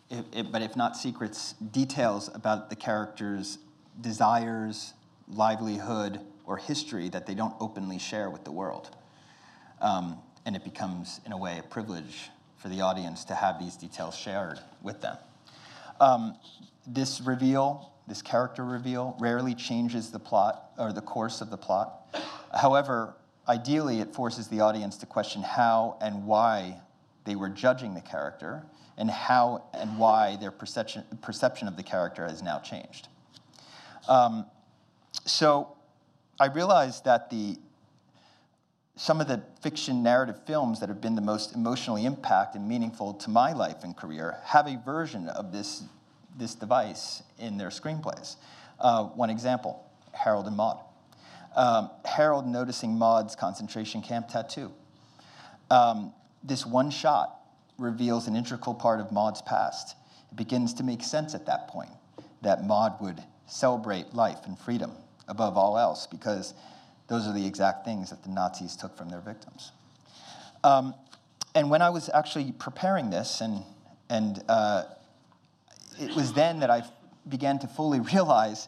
but 0.09 0.61
if 0.61 0.75
not 0.75 0.95
secrets, 0.95 1.53
details 1.53 2.29
about 2.33 2.69
the 2.69 2.75
character's 2.75 3.57
desires, 4.01 4.93
livelihood, 5.27 6.19
or 6.45 6.57
history 6.57 7.09
that 7.09 7.25
they 7.25 7.33
don't 7.33 7.55
openly 7.59 7.97
share 7.97 8.29
with 8.29 8.43
the 8.43 8.51
world. 8.51 8.95
Um, 9.81 10.19
and 10.45 10.55
it 10.55 10.63
becomes, 10.63 11.21
in 11.25 11.31
a 11.31 11.37
way, 11.37 11.57
a 11.59 11.63
privilege 11.63 12.29
for 12.57 12.69
the 12.69 12.81
audience 12.81 13.25
to 13.25 13.35
have 13.35 13.59
these 13.59 13.75
details 13.75 14.15
shared 14.15 14.59
with 14.81 15.01
them. 15.01 15.17
Um, 15.99 16.37
this 16.85 17.19
reveal 17.21 17.91
this 18.07 18.21
character 18.21 18.63
reveal, 18.63 19.15
rarely 19.19 19.55
changes 19.55 20.11
the 20.11 20.19
plot 20.19 20.71
or 20.77 20.93
the 20.93 21.01
course 21.01 21.41
of 21.41 21.49
the 21.49 21.57
plot. 21.57 22.07
However, 22.53 23.15
ideally, 23.47 23.99
it 23.99 24.13
forces 24.13 24.47
the 24.47 24.59
audience 24.61 24.97
to 24.97 25.05
question 25.05 25.41
how 25.41 25.97
and 26.01 26.25
why 26.25 26.81
they 27.25 27.35
were 27.35 27.49
judging 27.49 27.93
the 27.93 28.01
character 28.01 28.63
and 28.97 29.09
how 29.09 29.65
and 29.73 29.97
why 29.97 30.37
their 30.37 30.51
perception, 30.51 31.03
perception 31.21 31.67
of 31.67 31.75
the 31.75 31.83
character 31.83 32.25
has 32.25 32.41
now 32.41 32.59
changed. 32.59 33.07
Um, 34.07 34.45
so 35.25 35.75
I 36.39 36.47
realized 36.47 37.05
that 37.05 37.29
the 37.29 37.57
some 38.97 39.19
of 39.19 39.27
the 39.27 39.41
fiction 39.61 40.03
narrative 40.03 40.39
films 40.45 40.79
that 40.79 40.89
have 40.89 41.01
been 41.01 41.15
the 41.15 41.21
most 41.21 41.53
emotionally 41.53 42.05
impact 42.05 42.55
and 42.55 42.67
meaningful 42.67 43.13
to 43.13 43.29
my 43.29 43.51
life 43.51 43.83
and 43.83 43.95
career 43.95 44.37
have 44.45 44.67
a 44.67 44.77
version 44.85 45.27
of 45.27 45.51
this, 45.51 45.83
this 46.37 46.55
device 46.55 47.21
in 47.37 47.57
their 47.57 47.67
screenplays. 47.67 48.37
Uh, 48.79 49.03
one 49.03 49.29
example 49.29 49.83
Harold 50.13 50.47
and 50.47 50.55
Maude. 50.55 50.79
Um, 51.57 51.89
Harold 52.05 52.47
noticing 52.47 52.97
Maude's 52.97 53.35
concentration 53.35 54.01
camp 54.01 54.29
tattoo. 54.29 54.71
Um, 55.69 56.13
this 56.45 56.65
one 56.65 56.89
shot 56.89 57.39
reveals 57.77 58.27
an 58.27 58.35
integral 58.35 58.73
part 58.73 58.99
of 58.99 59.11
Maude's 59.11 59.41
past. 59.41 59.95
It 60.31 60.35
begins 60.35 60.73
to 60.75 60.83
make 60.83 61.03
sense 61.03 61.35
at 61.35 61.45
that 61.47 61.67
point 61.67 61.91
that 62.41 62.63
Maude 62.63 62.93
would 63.01 63.23
celebrate 63.47 64.13
life 64.13 64.39
and 64.45 64.57
freedom 64.57 64.91
above 65.27 65.57
all 65.57 65.77
else 65.77 66.07
because 66.07 66.53
those 67.07 67.27
are 67.27 67.33
the 67.33 67.45
exact 67.45 67.85
things 67.85 68.09
that 68.09 68.23
the 68.23 68.29
Nazis 68.29 68.75
took 68.75 68.95
from 68.97 69.09
their 69.09 69.19
victims. 69.19 69.71
Um, 70.63 70.95
and 71.53 71.69
when 71.69 71.81
I 71.81 71.89
was 71.89 72.09
actually 72.13 72.51
preparing 72.51 73.09
this, 73.09 73.41
and, 73.41 73.63
and 74.09 74.43
uh, 74.49 74.83
it 75.99 76.15
was 76.15 76.33
then 76.33 76.59
that 76.59 76.69
I 76.69 76.83
began 77.27 77.59
to 77.59 77.67
fully 77.67 77.99
realize 78.13 78.67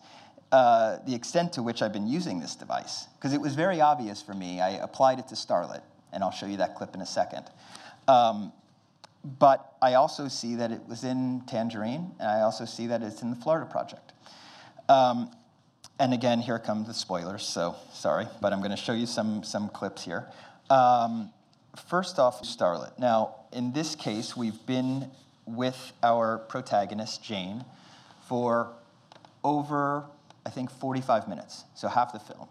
uh, 0.52 0.98
the 1.06 1.14
extent 1.14 1.54
to 1.54 1.64
which 1.64 1.82
I've 1.82 1.92
been 1.92 2.08
using 2.08 2.40
this 2.40 2.56
device. 2.56 3.06
Because 3.18 3.34
it 3.34 3.42
was 3.42 3.56
very 3.56 3.82
obvious 3.82 4.22
for 4.22 4.34
me. 4.34 4.62
I 4.62 4.70
applied 4.70 5.20
it 5.20 5.28
to 5.30 5.36
Starlet, 5.36 5.82
and 6.12 6.24
I'll 6.24 6.32
show 6.32 6.46
you 6.46 6.58
that 6.58 6.76
clip 6.76 6.96
in 6.96 7.02
a 7.02 7.06
second. 7.06 7.46
Um, 8.08 8.52
but 9.40 9.74
I 9.82 9.96
also 9.96 10.28
see 10.28 10.56
that 10.56 10.72
it 10.72 10.82
was 10.88 11.04
in 11.04 11.42
Tangerine, 11.48 12.12
and 12.20 12.30
I 12.30 12.42
also 12.42 12.66
see 12.66 12.88
that 12.88 13.02
it's 13.02 13.22
in 13.22 13.30
the 13.30 13.36
Florida 13.36 13.70
Project. 13.70 14.14
Um, 14.88 15.32
and 16.00 16.14
again, 16.14 16.40
here 16.40 16.60
come 16.60 16.86
the 16.86 16.94
spoilers, 16.94 17.44
so 17.44 17.76
sorry, 17.92 18.28
but 18.40 18.54
I'm 18.54 18.60
going 18.60 18.72
to 18.72 18.78
show 18.78 18.94
you 18.94 19.06
some, 19.06 19.44
some 19.44 19.68
clips 19.70 20.06
here. 20.06 20.28
Um, 20.70 21.32
first 21.88 22.20
off, 22.20 22.42
Starlet. 22.44 22.98
Now, 23.00 23.36
in 23.52 23.74
this 23.74 23.96
case, 23.96 24.38
we've 24.38 24.66
been 24.66 25.10
with 25.46 25.94
our 26.04 26.38
protagonist, 26.38 27.24
Jane, 27.24 27.66
for 28.28 28.72
over, 29.44 30.06
I 30.46 30.50
think, 30.50 30.70
45 30.70 31.28
minutes, 31.28 31.64
so 31.74 31.88
half 31.88 32.14
the 32.14 32.20
film. 32.20 32.48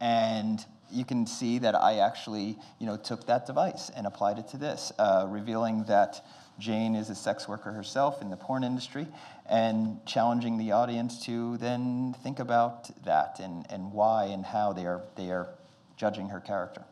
And 0.00 0.64
you 0.92 1.04
can 1.04 1.26
see 1.26 1.58
that 1.58 1.74
I 1.74 1.98
actually, 1.98 2.58
you 2.78 2.86
know, 2.86 2.96
took 2.96 3.26
that 3.26 3.46
device 3.46 3.90
and 3.96 4.06
applied 4.06 4.38
it 4.38 4.48
to 4.48 4.56
this, 4.56 4.92
uh, 4.98 5.26
revealing 5.28 5.84
that 5.84 6.24
Jane 6.58 6.94
is 6.94 7.10
a 7.10 7.14
sex 7.14 7.48
worker 7.48 7.72
herself 7.72 8.20
in 8.22 8.30
the 8.30 8.36
porn 8.36 8.62
industry, 8.62 9.06
and 9.46 10.04
challenging 10.06 10.58
the 10.58 10.72
audience 10.72 11.24
to 11.26 11.56
then 11.58 12.14
think 12.22 12.38
about 12.38 13.04
that 13.04 13.40
and, 13.40 13.66
and 13.70 13.92
why 13.92 14.26
and 14.26 14.44
how 14.44 14.72
they 14.72 14.86
are, 14.86 15.02
they 15.16 15.30
are 15.30 15.48
judging 15.96 16.28
her 16.28 16.40
character. 16.40 16.84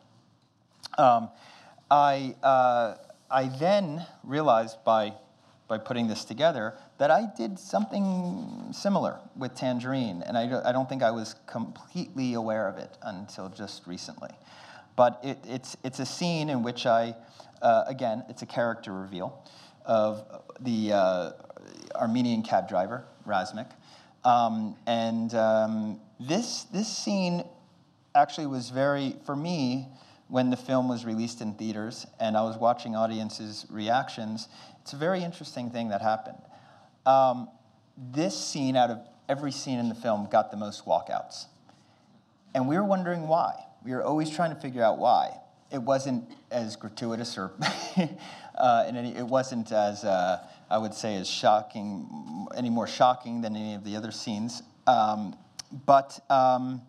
Um, 0.97 1.29
I, 1.89 2.35
uh, 2.43 2.95
I 3.29 3.47
then 3.47 4.05
realized 4.23 4.83
by, 4.83 5.13
by 5.67 5.77
putting 5.77 6.07
this 6.07 6.25
together 6.25 6.73
that 7.01 7.09
I 7.09 7.25
did 7.35 7.57
something 7.57 8.69
similar 8.71 9.17
with 9.35 9.55
Tangerine, 9.55 10.21
and 10.21 10.37
I, 10.37 10.61
I 10.63 10.71
don't 10.71 10.87
think 10.87 11.01
I 11.01 11.09
was 11.09 11.33
completely 11.47 12.35
aware 12.35 12.67
of 12.67 12.77
it 12.77 12.95
until 13.01 13.49
just 13.49 13.87
recently. 13.87 14.29
But 14.95 15.19
it, 15.23 15.39
it's, 15.47 15.75
it's 15.83 15.97
a 15.97 16.05
scene 16.05 16.47
in 16.47 16.61
which 16.61 16.85
I, 16.85 17.15
uh, 17.63 17.85
again, 17.87 18.23
it's 18.29 18.43
a 18.43 18.45
character 18.45 18.93
reveal 18.93 19.43
of 19.83 20.43
the 20.59 20.93
uh, 20.93 21.31
Armenian 21.95 22.43
cab 22.43 22.69
driver, 22.69 23.03
Razmik. 23.25 23.71
Um, 24.23 24.75
and 24.85 25.33
um, 25.33 25.99
this, 26.19 26.65
this 26.65 26.87
scene 26.87 27.43
actually 28.13 28.45
was 28.45 28.69
very, 28.69 29.15
for 29.25 29.35
me, 29.35 29.87
when 30.27 30.51
the 30.51 30.55
film 30.55 30.87
was 30.87 31.03
released 31.03 31.41
in 31.41 31.55
theaters 31.55 32.05
and 32.19 32.37
I 32.37 32.43
was 32.43 32.57
watching 32.57 32.95
audiences' 32.95 33.65
reactions, 33.71 34.49
it's 34.81 34.93
a 34.93 34.97
very 34.97 35.23
interesting 35.23 35.71
thing 35.71 35.89
that 35.89 36.03
happened. 36.03 36.37
Um, 37.05 37.49
this 37.97 38.37
scene, 38.37 38.75
out 38.75 38.89
of 38.89 38.99
every 39.29 39.51
scene 39.51 39.79
in 39.79 39.89
the 39.89 39.95
film, 39.95 40.27
got 40.29 40.51
the 40.51 40.57
most 40.57 40.85
walkouts. 40.85 41.45
And 42.53 42.67
we 42.67 42.75
were 42.75 42.83
wondering 42.83 43.27
why. 43.27 43.65
We 43.83 43.91
were 43.91 44.03
always 44.03 44.29
trying 44.29 44.53
to 44.53 44.59
figure 44.59 44.83
out 44.83 44.97
why. 44.97 45.37
It 45.71 45.81
wasn't 45.81 46.29
as 46.51 46.75
gratuitous 46.75 47.37
or 47.37 47.53
uh, 48.57 48.85
it 48.87 49.25
wasn't 49.25 49.71
as 49.71 50.03
uh, 50.03 50.45
I 50.69 50.77
would 50.77 50.93
say 50.93 51.15
as 51.15 51.29
shocking, 51.29 52.47
any 52.55 52.69
more 52.69 52.87
shocking 52.87 53.41
than 53.41 53.55
any 53.55 53.73
of 53.73 53.83
the 53.83 53.95
other 53.95 54.11
scenes. 54.11 54.63
Um, 54.85 55.35
but 55.85 56.19
um, 56.29 56.81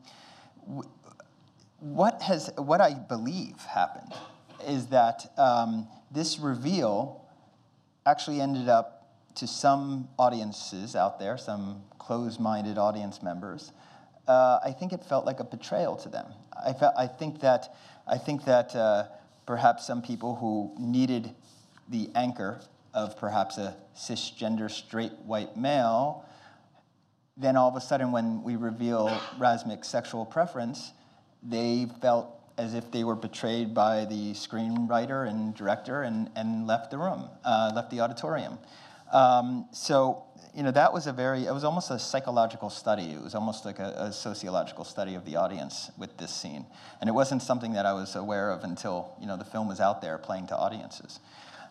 w- 0.66 0.88
what 1.78 2.22
has 2.22 2.50
what 2.56 2.80
I 2.80 2.94
believe 2.94 3.56
happened 3.60 4.12
is 4.66 4.86
that 4.88 5.30
um, 5.38 5.86
this 6.10 6.38
reveal 6.38 7.24
actually 8.04 8.40
ended 8.40 8.68
up 8.68 8.91
to 9.36 9.46
some 9.46 10.08
audiences 10.18 10.94
out 10.94 11.18
there, 11.18 11.36
some 11.38 11.82
closed-minded 11.98 12.78
audience 12.78 13.22
members. 13.22 13.72
Uh, 14.28 14.58
I 14.64 14.72
think 14.72 14.92
it 14.92 15.04
felt 15.04 15.26
like 15.26 15.40
a 15.40 15.44
betrayal 15.44 15.96
to 15.96 16.08
them. 16.08 16.26
I, 16.64 16.72
felt, 16.72 16.94
I 16.96 17.06
think 17.06 17.40
that 17.40 17.74
I 18.06 18.18
think 18.18 18.44
that 18.44 18.74
uh, 18.74 19.04
perhaps 19.46 19.86
some 19.86 20.02
people 20.02 20.36
who 20.36 20.74
needed 20.78 21.34
the 21.88 22.10
anchor 22.14 22.60
of 22.94 23.16
perhaps 23.16 23.58
a 23.58 23.76
cisgender 23.96 24.70
straight 24.70 25.12
white 25.24 25.56
male, 25.56 26.24
then 27.36 27.56
all 27.56 27.68
of 27.68 27.76
a 27.76 27.80
sudden, 27.80 28.12
when 28.12 28.42
we 28.42 28.56
reveal 28.56 29.08
Razmik's 29.38 29.88
sexual 29.88 30.26
preference, 30.26 30.92
they 31.42 31.86
felt 32.00 32.38
as 32.58 32.74
if 32.74 32.90
they 32.90 33.04
were 33.04 33.16
betrayed 33.16 33.72
by 33.72 34.04
the 34.04 34.32
screenwriter 34.32 35.28
and 35.28 35.54
director 35.54 36.02
and, 36.02 36.30
and 36.36 36.66
left 36.66 36.90
the 36.90 36.98
room, 36.98 37.28
uh, 37.44 37.72
left 37.74 37.90
the 37.90 38.00
auditorium. 38.00 38.58
Um, 39.12 39.66
so, 39.72 40.24
you 40.54 40.62
know, 40.62 40.70
that 40.70 40.92
was 40.92 41.06
a 41.06 41.12
very, 41.12 41.46
it 41.46 41.52
was 41.52 41.64
almost 41.64 41.90
a 41.90 41.98
psychological 41.98 42.70
study. 42.70 43.12
It 43.12 43.22
was 43.22 43.34
almost 43.34 43.64
like 43.64 43.78
a, 43.78 43.94
a, 43.98 44.12
sociological 44.12 44.84
study 44.84 45.14
of 45.14 45.24
the 45.26 45.36
audience 45.36 45.90
with 45.98 46.16
this 46.16 46.32
scene. 46.32 46.64
And 47.00 47.08
it 47.08 47.12
wasn't 47.12 47.42
something 47.42 47.74
that 47.74 47.84
I 47.84 47.92
was 47.92 48.16
aware 48.16 48.50
of 48.50 48.64
until, 48.64 49.14
you 49.20 49.26
know, 49.26 49.36
the 49.36 49.44
film 49.44 49.68
was 49.68 49.80
out 49.80 50.00
there 50.00 50.16
playing 50.16 50.46
to 50.46 50.56
audiences. 50.56 51.20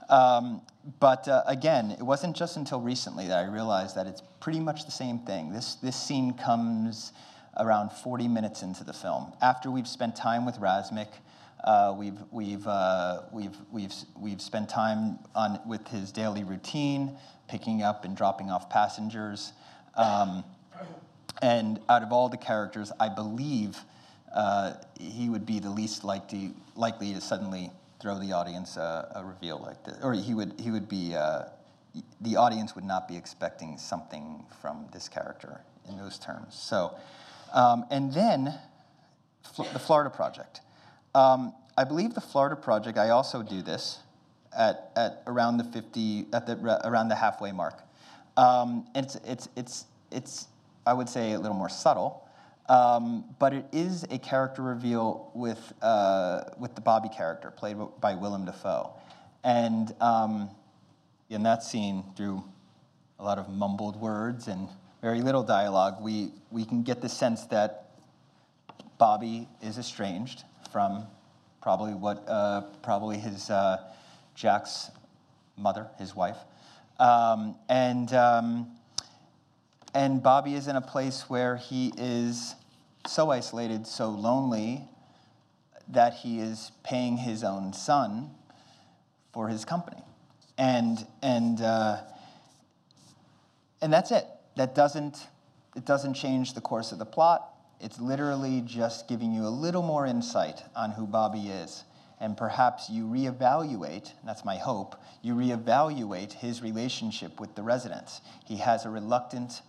Um, 0.09 0.61
but 0.99 1.27
uh, 1.27 1.43
again, 1.47 1.91
it 1.91 2.03
wasn't 2.03 2.35
just 2.35 2.57
until 2.57 2.79
recently 2.79 3.27
that 3.27 3.37
I 3.37 3.47
realized 3.47 3.95
that 3.95 4.07
it's 4.07 4.21
pretty 4.39 4.59
much 4.59 4.85
the 4.85 4.91
same 4.91 5.19
thing. 5.19 5.51
This, 5.51 5.75
this 5.75 5.95
scene 5.95 6.33
comes 6.33 7.11
around 7.57 7.91
40 7.91 8.27
minutes 8.27 8.61
into 8.61 8.83
the 8.83 8.93
film. 8.93 9.33
After 9.41 9.71
we've 9.71 9.87
spent 9.87 10.15
time 10.15 10.45
with 10.45 10.55
Razmik, 10.57 11.07
uh, 11.07 11.09
we've, 11.97 12.19
we've, 12.31 12.67
uh, 12.67 13.21
we've, 13.31 13.55
we've, 13.71 13.93
we've 14.19 14.41
spent 14.41 14.69
time 14.69 15.19
on, 15.35 15.59
with 15.67 15.87
his 15.87 16.11
daily 16.11 16.43
routine, 16.43 17.17
picking 17.47 17.83
up 17.83 18.05
and 18.05 18.17
dropping 18.17 18.49
off 18.49 18.69
passengers. 18.69 19.53
Um, 19.95 20.43
and 21.41 21.79
out 21.89 22.03
of 22.03 22.11
all 22.11 22.29
the 22.29 22.37
characters, 22.37 22.91
I 22.99 23.09
believe 23.09 23.77
uh, 24.35 24.73
he 24.99 25.29
would 25.29 25.45
be 25.45 25.59
the 25.59 25.69
least 25.69 26.03
likely, 26.03 26.53
likely 26.75 27.13
to 27.13 27.21
suddenly 27.21 27.71
throw 28.01 28.19
the 28.19 28.33
audience 28.33 28.77
a, 28.77 29.11
a 29.15 29.23
reveal 29.23 29.59
like 29.59 29.83
this, 29.83 29.97
or 30.01 30.13
he 30.13 30.33
would 30.33 30.53
he 30.59 30.71
would 30.71 30.89
be 30.89 31.15
uh, 31.15 31.43
the 32.21 32.35
audience 32.35 32.73
would 32.75 32.83
not 32.83 33.07
be 33.07 33.15
expecting 33.15 33.77
something 33.77 34.43
from 34.61 34.87
this 34.91 35.07
character 35.07 35.61
in 35.87 35.97
those 35.97 36.17
terms. 36.17 36.55
So, 36.55 36.95
um, 37.53 37.85
and 37.91 38.11
then 38.13 38.53
the 39.57 39.79
Florida 39.79 40.09
Project. 40.09 40.61
Um, 41.13 41.53
I 41.77 41.83
believe 41.83 42.13
the 42.13 42.21
Florida 42.21 42.55
Project. 42.55 42.97
I 42.97 43.09
also 43.09 43.43
do 43.43 43.61
this 43.61 43.99
at, 44.57 44.91
at 44.95 45.23
around 45.27 45.57
the 45.57 45.63
fifty 45.65 46.25
at 46.33 46.45
the 46.45 46.81
around 46.85 47.09
the 47.09 47.15
halfway 47.15 47.51
mark. 47.51 47.83
Um, 48.37 48.87
it's 48.95 49.15
it's 49.25 49.49
it's 49.55 49.85
it's 50.11 50.47
I 50.85 50.93
would 50.93 51.09
say 51.09 51.33
a 51.33 51.39
little 51.39 51.57
more 51.57 51.69
subtle. 51.69 52.27
Um, 52.69 53.25
but 53.37 53.53
it 53.53 53.65
is 53.73 54.05
a 54.11 54.17
character 54.17 54.61
reveal 54.61 55.29
with, 55.33 55.73
uh, 55.81 56.43
with 56.57 56.73
the 56.73 56.79
Bobby 56.79 57.09
character, 57.09 57.51
played 57.51 57.75
by 57.99 58.15
Willem 58.15 58.45
Dafoe. 58.45 58.93
And 59.43 59.93
um, 59.99 60.49
in 61.29 61.43
that 61.43 61.63
scene, 61.63 62.05
through 62.15 62.41
a 63.19 63.25
lot 63.25 63.39
of 63.39 63.49
mumbled 63.49 63.99
words 63.99 64.47
and 64.47 64.69
very 65.01 65.21
little 65.21 65.43
dialogue, 65.43 66.01
we, 66.01 66.31
we 66.49 66.63
can 66.63 66.83
get 66.83 67.01
the 67.01 67.09
sense 67.09 67.43
that 67.47 67.89
Bobby 68.97 69.49
is 69.61 69.77
estranged 69.77 70.45
from 70.71 71.05
probably 71.61 71.93
what 71.93 72.23
uh, 72.27 72.61
probably 72.81 73.17
his 73.17 73.49
uh, 73.49 73.77
Jack's 74.35 74.89
mother, 75.57 75.87
his 75.99 76.15
wife, 76.15 76.37
um, 76.99 77.55
and 77.69 78.13
um, 78.13 78.67
and 79.93 80.23
Bobby 80.23 80.53
is 80.53 80.67
in 80.67 80.75
a 80.75 80.81
place 80.81 81.29
where 81.29 81.57
he 81.57 81.91
is 81.97 82.55
so 83.07 83.29
isolated, 83.31 83.87
so 83.87 84.09
lonely, 84.09 84.87
that 85.89 86.13
he 86.13 86.39
is 86.39 86.71
paying 86.83 87.17
his 87.17 87.43
own 87.43 87.73
son 87.73 88.31
for 89.33 89.49
his 89.49 89.65
company. 89.65 90.01
And, 90.57 91.05
and, 91.21 91.59
uh, 91.61 92.01
and 93.81 93.91
that's 93.91 94.11
it. 94.11 94.25
That 94.55 94.75
doesn't, 94.75 95.27
it 95.75 95.85
doesn't 95.85 96.13
change 96.13 96.53
the 96.53 96.61
course 96.61 96.91
of 96.91 96.99
the 96.99 97.05
plot. 97.05 97.50
It's 97.81 97.99
literally 97.99 98.61
just 98.61 99.07
giving 99.07 99.33
you 99.33 99.47
a 99.47 99.49
little 99.49 99.81
more 99.81 100.05
insight 100.05 100.63
on 100.75 100.91
who 100.91 101.07
Bobby 101.07 101.49
is. 101.49 101.83
And 102.19 102.37
perhaps 102.37 102.87
you 102.89 103.05
reevaluate, 103.05 104.11
that's 104.23 104.45
my 104.45 104.57
hope, 104.57 104.95
you 105.23 105.33
reevaluate 105.33 106.33
his 106.33 106.61
relationship 106.61 107.39
with 107.39 107.55
the 107.55 107.63
residents. 107.63 108.21
He 108.45 108.57
has 108.57 108.85
a 108.85 108.91
reluctant 108.91 109.63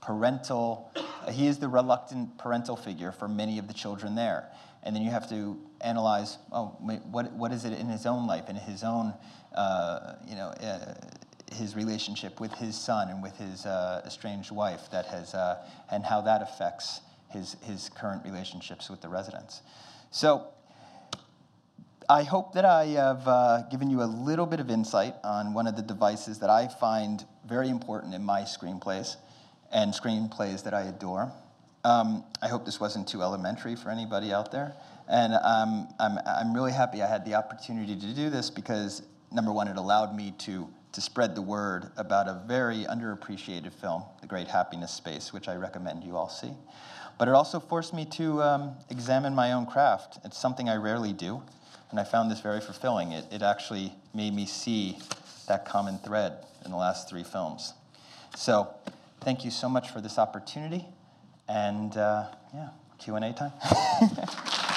parental, 0.00 0.92
he 1.30 1.46
is 1.46 1.58
the 1.58 1.68
reluctant 1.68 2.36
parental 2.38 2.74
figure 2.74 3.12
for 3.12 3.28
many 3.28 3.58
of 3.58 3.68
the 3.68 3.74
children 3.74 4.16
there. 4.16 4.48
And 4.82 4.96
then 4.96 5.02
you 5.02 5.10
have 5.10 5.28
to 5.28 5.56
analyze, 5.80 6.38
oh, 6.50 6.76
what, 6.80 7.32
what 7.32 7.52
is 7.52 7.64
it 7.64 7.78
in 7.78 7.86
his 7.86 8.06
own 8.06 8.26
life, 8.26 8.48
in 8.48 8.56
his 8.56 8.82
own, 8.82 9.14
uh, 9.54 10.14
you 10.26 10.34
know, 10.34 10.48
uh, 10.48 10.94
his 11.52 11.74
relationship 11.74 12.40
with 12.40 12.52
his 12.54 12.76
son 12.76 13.08
and 13.08 13.22
with 13.22 13.36
his 13.36 13.66
uh, 13.66 14.02
estranged 14.06 14.50
wife 14.50 14.90
that 14.90 15.06
has, 15.06 15.34
uh, 15.34 15.64
and 15.90 16.04
how 16.04 16.20
that 16.20 16.42
affects 16.42 17.00
his, 17.30 17.56
his 17.62 17.90
current 17.90 18.24
relationships 18.24 18.88
with 18.88 19.00
the 19.00 19.08
residents. 19.08 19.62
So 20.10 20.48
I 22.08 22.22
hope 22.22 22.54
that 22.54 22.64
I 22.64 22.86
have 22.86 23.28
uh, 23.28 23.62
given 23.70 23.90
you 23.90 24.02
a 24.02 24.06
little 24.08 24.46
bit 24.46 24.60
of 24.60 24.70
insight 24.70 25.14
on 25.22 25.52
one 25.52 25.66
of 25.66 25.76
the 25.76 25.82
devices 25.82 26.38
that 26.38 26.48
I 26.50 26.68
find 26.68 27.24
very 27.46 27.68
important 27.68 28.14
in 28.14 28.24
my 28.24 28.42
screenplays 28.42 29.16
and 29.70 29.92
screenplays 29.92 30.64
that 30.64 30.72
I 30.72 30.82
adore. 30.82 31.30
Um, 31.84 32.24
I 32.40 32.48
hope 32.48 32.64
this 32.64 32.80
wasn't 32.80 33.08
too 33.08 33.22
elementary 33.22 33.76
for 33.76 33.90
anybody 33.90 34.32
out 34.32 34.50
there. 34.52 34.74
And 35.06 35.34
um, 35.34 35.88
I'm, 36.00 36.18
I'm 36.26 36.54
really 36.54 36.72
happy 36.72 37.02
I 37.02 37.06
had 37.06 37.24
the 37.24 37.34
opportunity 37.34 37.94
to 37.94 38.14
do 38.14 38.30
this 38.30 38.50
because, 38.50 39.02
number 39.30 39.52
one, 39.52 39.68
it 39.68 39.76
allowed 39.76 40.16
me 40.16 40.34
to 40.38 40.68
to 40.92 41.00
spread 41.00 41.34
the 41.34 41.42
word 41.42 41.90
about 41.96 42.28
a 42.28 42.42
very 42.46 42.84
underappreciated 42.84 43.72
film, 43.72 44.02
The 44.20 44.26
Great 44.26 44.48
Happiness 44.48 44.92
Space, 44.92 45.32
which 45.32 45.48
I 45.48 45.56
recommend 45.56 46.04
you 46.04 46.16
all 46.16 46.28
see. 46.28 46.52
But 47.18 47.28
it 47.28 47.34
also 47.34 47.60
forced 47.60 47.92
me 47.92 48.04
to 48.12 48.42
um, 48.42 48.74
examine 48.90 49.34
my 49.34 49.52
own 49.52 49.66
craft. 49.66 50.18
It's 50.24 50.38
something 50.38 50.68
I 50.68 50.76
rarely 50.76 51.12
do, 51.12 51.42
and 51.90 51.98
I 51.98 52.04
found 52.04 52.30
this 52.30 52.40
very 52.40 52.60
fulfilling. 52.60 53.12
It, 53.12 53.24
it 53.32 53.42
actually 53.42 53.92
made 54.14 54.34
me 54.34 54.46
see 54.46 54.98
that 55.48 55.64
common 55.64 55.98
thread 55.98 56.44
in 56.64 56.70
the 56.70 56.76
last 56.76 57.08
three 57.08 57.24
films. 57.24 57.74
So, 58.36 58.68
thank 59.20 59.44
you 59.44 59.50
so 59.50 59.68
much 59.68 59.90
for 59.90 60.00
this 60.00 60.18
opportunity, 60.18 60.86
and 61.48 61.96
uh, 61.96 62.26
yeah, 62.54 62.68
Q&A 62.98 63.32
time. 63.32 63.52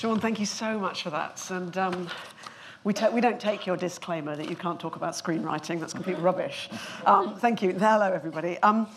Sean, 0.00 0.18
thank 0.18 0.40
you 0.40 0.46
so 0.46 0.78
much 0.78 1.02
for 1.02 1.10
that. 1.10 1.46
And 1.50 1.76
um, 1.76 2.08
we, 2.84 2.94
we, 3.12 3.20
don't 3.20 3.38
take 3.38 3.66
your 3.66 3.76
disclaimer 3.76 4.34
that 4.34 4.48
you 4.48 4.56
can't 4.56 4.80
talk 4.80 4.96
about 4.96 5.12
screenwriting. 5.12 5.78
That's 5.78 5.92
complete 5.92 6.16
rubbish. 6.20 6.70
Um, 7.04 7.36
thank 7.36 7.60
you. 7.60 7.72
Hello, 7.72 8.10
everybody. 8.10 8.56
Um, 8.62 8.88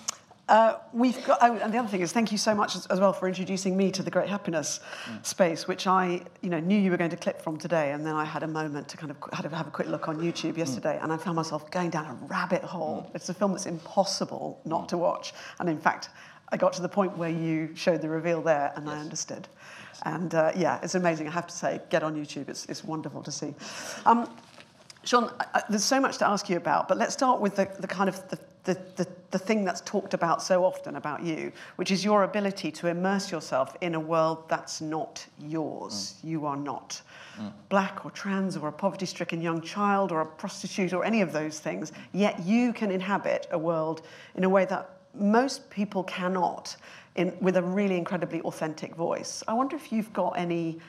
uh, 0.48 0.76
we've 0.94 1.22
got, 1.26 1.40
oh, 1.42 1.58
and 1.58 1.74
the 1.74 1.78
other 1.78 1.90
thing 1.90 2.00
is, 2.00 2.14
thank 2.14 2.32
you 2.32 2.38
so 2.38 2.56
much 2.56 2.78
as, 2.78 2.86
as 2.86 3.02
well 3.02 3.12
for 3.12 3.28
introducing 3.28 3.76
me 3.76 3.92
to 3.92 4.02
the 4.02 4.10
Great 4.10 4.30
Happiness 4.30 4.80
mm. 5.04 5.26
space, 5.26 5.68
which 5.68 5.88
I, 5.88 6.22
you 6.40 6.50
know, 6.50 6.62
knew 6.62 6.80
you 6.80 6.90
were 6.90 6.96
going 6.96 7.10
to 7.10 7.18
clip 7.18 7.42
from 7.42 7.58
today, 7.58 7.92
and 7.92 8.06
then 8.06 8.16
I 8.16 8.24
had 8.24 8.44
a 8.44 8.48
moment 8.48 8.88
to 8.88 8.96
kind 8.96 9.12
of 9.12 9.18
had 9.34 9.42
to 9.42 9.54
have 9.54 9.68
a 9.68 9.72
quick 9.72 9.90
look 9.90 10.08
on 10.08 10.20
YouTube 10.20 10.56
yesterday, 10.56 10.98
mm. 10.98 11.04
and 11.04 11.12
I 11.12 11.18
found 11.18 11.36
myself 11.36 11.70
going 11.70 11.90
down 11.90 12.06
a 12.06 12.14
rabbit 12.28 12.64
hole. 12.64 13.10
Mm. 13.10 13.16
It's 13.16 13.28
a 13.28 13.34
film 13.34 13.52
that's 13.52 13.66
impossible 13.66 14.62
not 14.64 14.88
to 14.88 14.98
watch, 14.98 15.34
and 15.60 15.68
in 15.68 15.82
fact, 15.82 16.08
I 16.54 16.56
got 16.56 16.72
to 16.74 16.82
the 16.82 16.88
point 16.88 17.18
where 17.18 17.30
you 17.30 17.72
showed 17.76 18.02
the 18.02 18.08
reveal 18.08 18.42
there, 18.42 18.72
and 18.78 18.86
yes. 18.86 18.96
I 18.96 19.00
understood. 19.00 19.48
And 20.04 20.36
uh, 20.36 20.52
yeah, 20.56 20.80
it's 20.84 20.96
amazing. 20.96 21.28
I 21.28 21.32
have 21.32 21.48
to 21.48 21.56
say, 21.56 21.82
get 21.90 22.04
on 22.04 22.16
YouTube. 22.16 22.50
It's, 22.50 22.66
it's 22.66 22.84
wonderful 22.84 23.24
to 23.24 23.32
see. 23.32 23.54
Um, 24.06 24.30
Sean, 25.06 25.32
I, 25.40 25.64
there's 25.70 25.84
so 25.84 26.00
much 26.00 26.18
to 26.20 26.28
ask 26.28 26.50
you 26.50 26.58
about, 26.58 26.88
but 26.88 26.98
let's 26.98 27.14
start 27.14 27.42
with 27.42 27.56
the, 27.56 27.70
the 27.80 27.88
kind 27.88 28.08
of 28.08 28.28
the, 28.30 28.40
the, 28.64 28.80
the, 28.96 29.08
the, 29.32 29.38
thing 29.40 29.66
that's 29.66 29.82
talked 29.82 30.14
about 30.14 30.42
so 30.42 30.64
often 30.64 30.96
about 30.96 31.22
you, 31.22 31.52
which 31.76 31.92
is 31.92 32.06
your 32.06 32.24
ability 32.24 32.72
to 32.72 32.88
immerse 32.88 33.30
yourself 33.30 33.76
in 33.82 33.96
a 33.96 34.00
world 34.00 34.48
that's 34.48 34.80
not 34.80 35.26
yours. 35.38 36.16
Mm. 36.20 36.30
You 36.30 36.46
are 36.46 36.56
not 36.56 37.02
mm. 37.38 37.52
black 37.68 38.06
or 38.06 38.12
trans 38.12 38.56
or 38.56 38.70
a 38.70 38.72
poverty 38.72 39.06
stricken 39.06 39.42
young 39.42 39.60
child 39.60 40.14
or 40.14 40.22
a 40.22 40.26
prostitute 40.26 40.94
or 40.94 41.04
any 41.04 41.20
of 41.20 41.34
those 41.34 41.60
things, 41.60 41.92
yet 42.14 42.40
you 42.46 42.72
can 42.72 42.90
inhabit 42.90 43.48
a 43.52 43.58
world 43.58 44.04
in 44.36 44.46
a 44.46 44.50
way 44.50 44.64
that 44.66 44.90
most 45.14 45.70
people 45.70 46.04
cannot 46.04 46.78
in, 47.16 47.36
with 47.42 47.58
a 47.58 47.62
really 47.62 47.98
incredibly 47.98 48.42
authentic 48.42 48.96
voice. 48.96 49.44
I 49.48 49.54
wonder 49.54 49.76
if 49.76 49.92
you've 49.92 50.12
got 50.14 50.32
any 50.32 50.80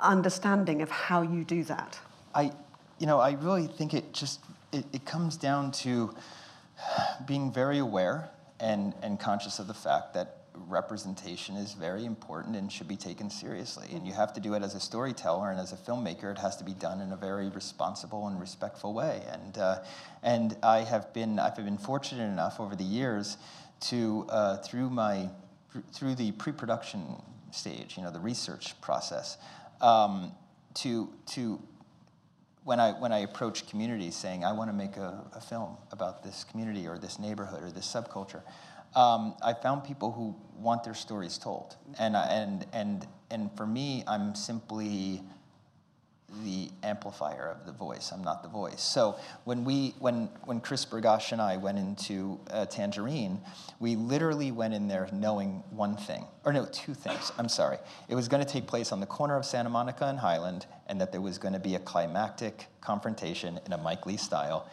understanding 0.00 0.82
of 0.82 0.90
how 0.90 1.22
you 1.22 1.44
do 1.44 1.64
that. 1.64 1.98
I, 2.34 2.52
you 2.98 3.06
know, 3.06 3.18
I 3.18 3.32
really 3.32 3.66
think 3.66 3.94
it 3.94 4.12
just 4.12 4.40
it, 4.72 4.84
it 4.92 5.04
comes 5.04 5.36
down 5.36 5.72
to 5.72 6.14
being 7.26 7.52
very 7.52 7.78
aware 7.78 8.30
and, 8.60 8.94
and 9.02 9.18
conscious 9.18 9.58
of 9.58 9.66
the 9.66 9.74
fact 9.74 10.14
that 10.14 10.34
representation 10.66 11.56
is 11.56 11.74
very 11.74 12.04
important 12.04 12.56
and 12.56 12.70
should 12.70 12.88
be 12.88 12.96
taken 12.96 13.30
seriously. 13.30 13.88
And 13.92 14.06
you 14.06 14.12
have 14.12 14.32
to 14.32 14.40
do 14.40 14.54
it 14.54 14.62
as 14.62 14.74
a 14.74 14.80
storyteller 14.80 15.50
and 15.50 15.60
as 15.60 15.72
a 15.72 15.76
filmmaker. 15.76 16.32
It 16.32 16.38
has 16.38 16.56
to 16.56 16.64
be 16.64 16.74
done 16.74 17.00
in 17.00 17.12
a 17.12 17.16
very 17.16 17.48
responsible 17.48 18.26
and 18.26 18.40
respectful 18.40 18.92
way. 18.92 19.22
And 19.30 19.58
uh, 19.58 19.84
and 20.22 20.56
I 20.62 20.80
have 20.80 21.12
been 21.12 21.38
I've 21.38 21.56
been 21.56 21.78
fortunate 21.78 22.24
enough 22.24 22.58
over 22.58 22.74
the 22.74 22.84
years 22.84 23.36
to 23.80 24.26
uh, 24.28 24.56
through 24.58 24.90
my 24.90 25.30
through 25.92 26.14
the 26.14 26.32
pre-production 26.32 27.22
stage, 27.50 27.96
you 27.96 28.02
know, 28.02 28.10
the 28.10 28.20
research 28.20 28.80
process, 28.80 29.38
um, 29.80 30.32
to 30.74 31.10
to 31.26 31.60
when 32.64 32.80
I 32.80 32.92
when 32.92 33.12
I 33.12 33.20
approach 33.20 33.68
communities 33.68 34.14
saying 34.14 34.44
I 34.44 34.52
want 34.52 34.70
to 34.70 34.76
make 34.76 34.96
a, 34.96 35.24
a, 35.34 35.40
film 35.40 35.76
about 35.90 36.22
this 36.22 36.44
community 36.44 36.86
or 36.86 36.98
this 36.98 37.18
neighborhood 37.18 37.62
or 37.62 37.70
this 37.70 37.86
subculture, 37.86 38.42
um, 38.94 39.34
I 39.42 39.54
found 39.54 39.84
people 39.84 40.12
who 40.12 40.36
want 40.58 40.84
their 40.84 40.94
stories 40.94 41.38
told, 41.38 41.76
and 41.98 42.14
and 42.16 42.66
and 42.72 43.06
and 43.30 43.50
for 43.56 43.66
me, 43.66 44.04
I'm 44.06 44.34
simply 44.34 45.22
the 46.44 46.68
amplifier 46.82 47.48
of 47.48 47.64
the 47.64 47.72
voice. 47.72 48.12
I'm 48.12 48.22
not 48.22 48.42
the 48.42 48.48
voice. 48.48 48.82
So 48.82 49.16
when 49.44 49.64
we, 49.64 49.94
when 49.98 50.28
when 50.44 50.60
Chris 50.60 50.84
Bergoch 50.84 51.32
and 51.32 51.40
I 51.40 51.56
went 51.56 51.78
into 51.78 52.38
uh, 52.50 52.66
Tangerine, 52.66 53.40
we 53.80 53.96
literally 53.96 54.52
went 54.52 54.74
in 54.74 54.88
there 54.88 55.08
knowing 55.12 55.62
one 55.70 55.96
thing, 55.96 56.26
or 56.44 56.52
no, 56.52 56.66
two 56.66 56.94
things. 56.94 57.32
I'm 57.38 57.48
sorry. 57.48 57.78
It 58.08 58.14
was 58.14 58.28
going 58.28 58.44
to 58.44 58.50
take 58.50 58.66
place 58.66 58.92
on 58.92 59.00
the 59.00 59.06
corner 59.06 59.36
of 59.36 59.44
Santa 59.46 59.70
Monica 59.70 60.06
and 60.06 60.18
Highland, 60.18 60.66
and 60.86 61.00
that 61.00 61.12
there 61.12 61.22
was 61.22 61.38
going 61.38 61.54
to 61.54 61.60
be 61.60 61.76
a 61.76 61.80
climactic 61.80 62.66
confrontation 62.80 63.58
in 63.64 63.72
a 63.72 63.78
Mike 63.78 64.04
Leigh 64.04 64.18
style 64.18 64.68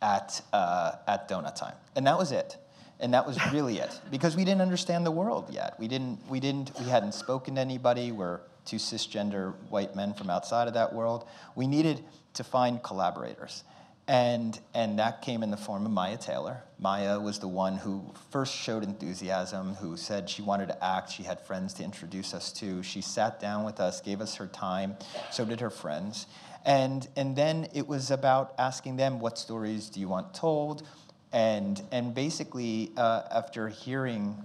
at 0.00 0.40
uh, 0.52 0.92
at 1.08 1.28
donut 1.28 1.56
time, 1.56 1.74
and 1.96 2.06
that 2.06 2.16
was 2.16 2.30
it 2.30 2.56
and 3.00 3.14
that 3.14 3.26
was 3.26 3.38
really 3.50 3.78
it 3.78 3.98
because 4.10 4.36
we 4.36 4.44
didn't 4.44 4.60
understand 4.60 5.06
the 5.06 5.10
world 5.10 5.46
yet 5.50 5.74
we 5.80 5.88
didn't 5.88 6.18
we 6.28 6.38
didn't 6.38 6.70
we 6.78 6.84
hadn't 6.86 7.12
spoken 7.12 7.54
to 7.54 7.60
anybody 7.60 8.12
we're 8.12 8.40
two 8.70 8.76
cisgender 8.76 9.54
white 9.68 9.96
men 9.96 10.14
from 10.14 10.30
outside 10.30 10.68
of 10.68 10.74
that 10.74 10.92
world. 10.92 11.26
We 11.56 11.66
needed 11.66 12.04
to 12.34 12.44
find 12.44 12.82
collaborators. 12.82 13.64
And, 14.06 14.58
and 14.74 14.98
that 14.98 15.22
came 15.22 15.42
in 15.42 15.50
the 15.50 15.56
form 15.56 15.86
of 15.86 15.92
Mya 15.92 16.16
Taylor. 16.16 16.62
Mya 16.80 17.20
was 17.20 17.38
the 17.38 17.48
one 17.48 17.76
who 17.76 18.12
first 18.30 18.54
showed 18.54 18.82
enthusiasm, 18.82 19.74
who 19.74 19.96
said 19.96 20.28
she 20.28 20.42
wanted 20.42 20.66
to 20.68 20.84
act. 20.84 21.12
She 21.12 21.22
had 21.22 21.40
friends 21.40 21.74
to 21.74 21.84
introduce 21.84 22.34
us 22.34 22.52
to. 22.54 22.82
She 22.82 23.02
sat 23.02 23.38
down 23.38 23.64
with 23.64 23.78
us, 23.78 24.00
gave 24.00 24.20
us 24.20 24.34
her 24.36 24.48
time. 24.48 24.96
So 25.30 25.44
did 25.44 25.60
her 25.60 25.70
friends. 25.70 26.26
And, 26.64 27.06
and 27.16 27.36
then 27.36 27.68
it 27.72 27.86
was 27.86 28.10
about 28.10 28.54
asking 28.58 28.96
them, 28.96 29.20
what 29.20 29.38
stories 29.38 29.88
do 29.88 30.00
you 30.00 30.08
want 30.08 30.34
told? 30.34 30.86
And, 31.32 31.80
and 31.92 32.12
basically, 32.12 32.90
uh, 32.96 33.22
after 33.30 33.68
hearing 33.68 34.44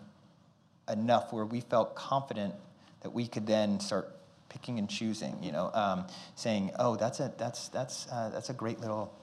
enough 0.88 1.34
where 1.34 1.46
we 1.46 1.62
felt 1.62 1.96
confident 1.96 2.54
that 3.02 3.10
we 3.10 3.28
could 3.28 3.48
then 3.48 3.80
start 3.80 4.14
picking 4.56 4.80
and 4.80 4.89
choosing, 4.89 5.38
you 5.44 5.52
know, 5.52 5.70
um, 5.74 6.06
saying, 6.36 6.72
oh, 6.80 6.96
that's 6.96 7.20
a, 7.20 7.30
that's, 7.38 7.68
that's, 7.68 8.08
uh, 8.10 8.30
that's 8.30 8.50
a 8.50 8.54
great 8.54 8.80
little 8.80 9.13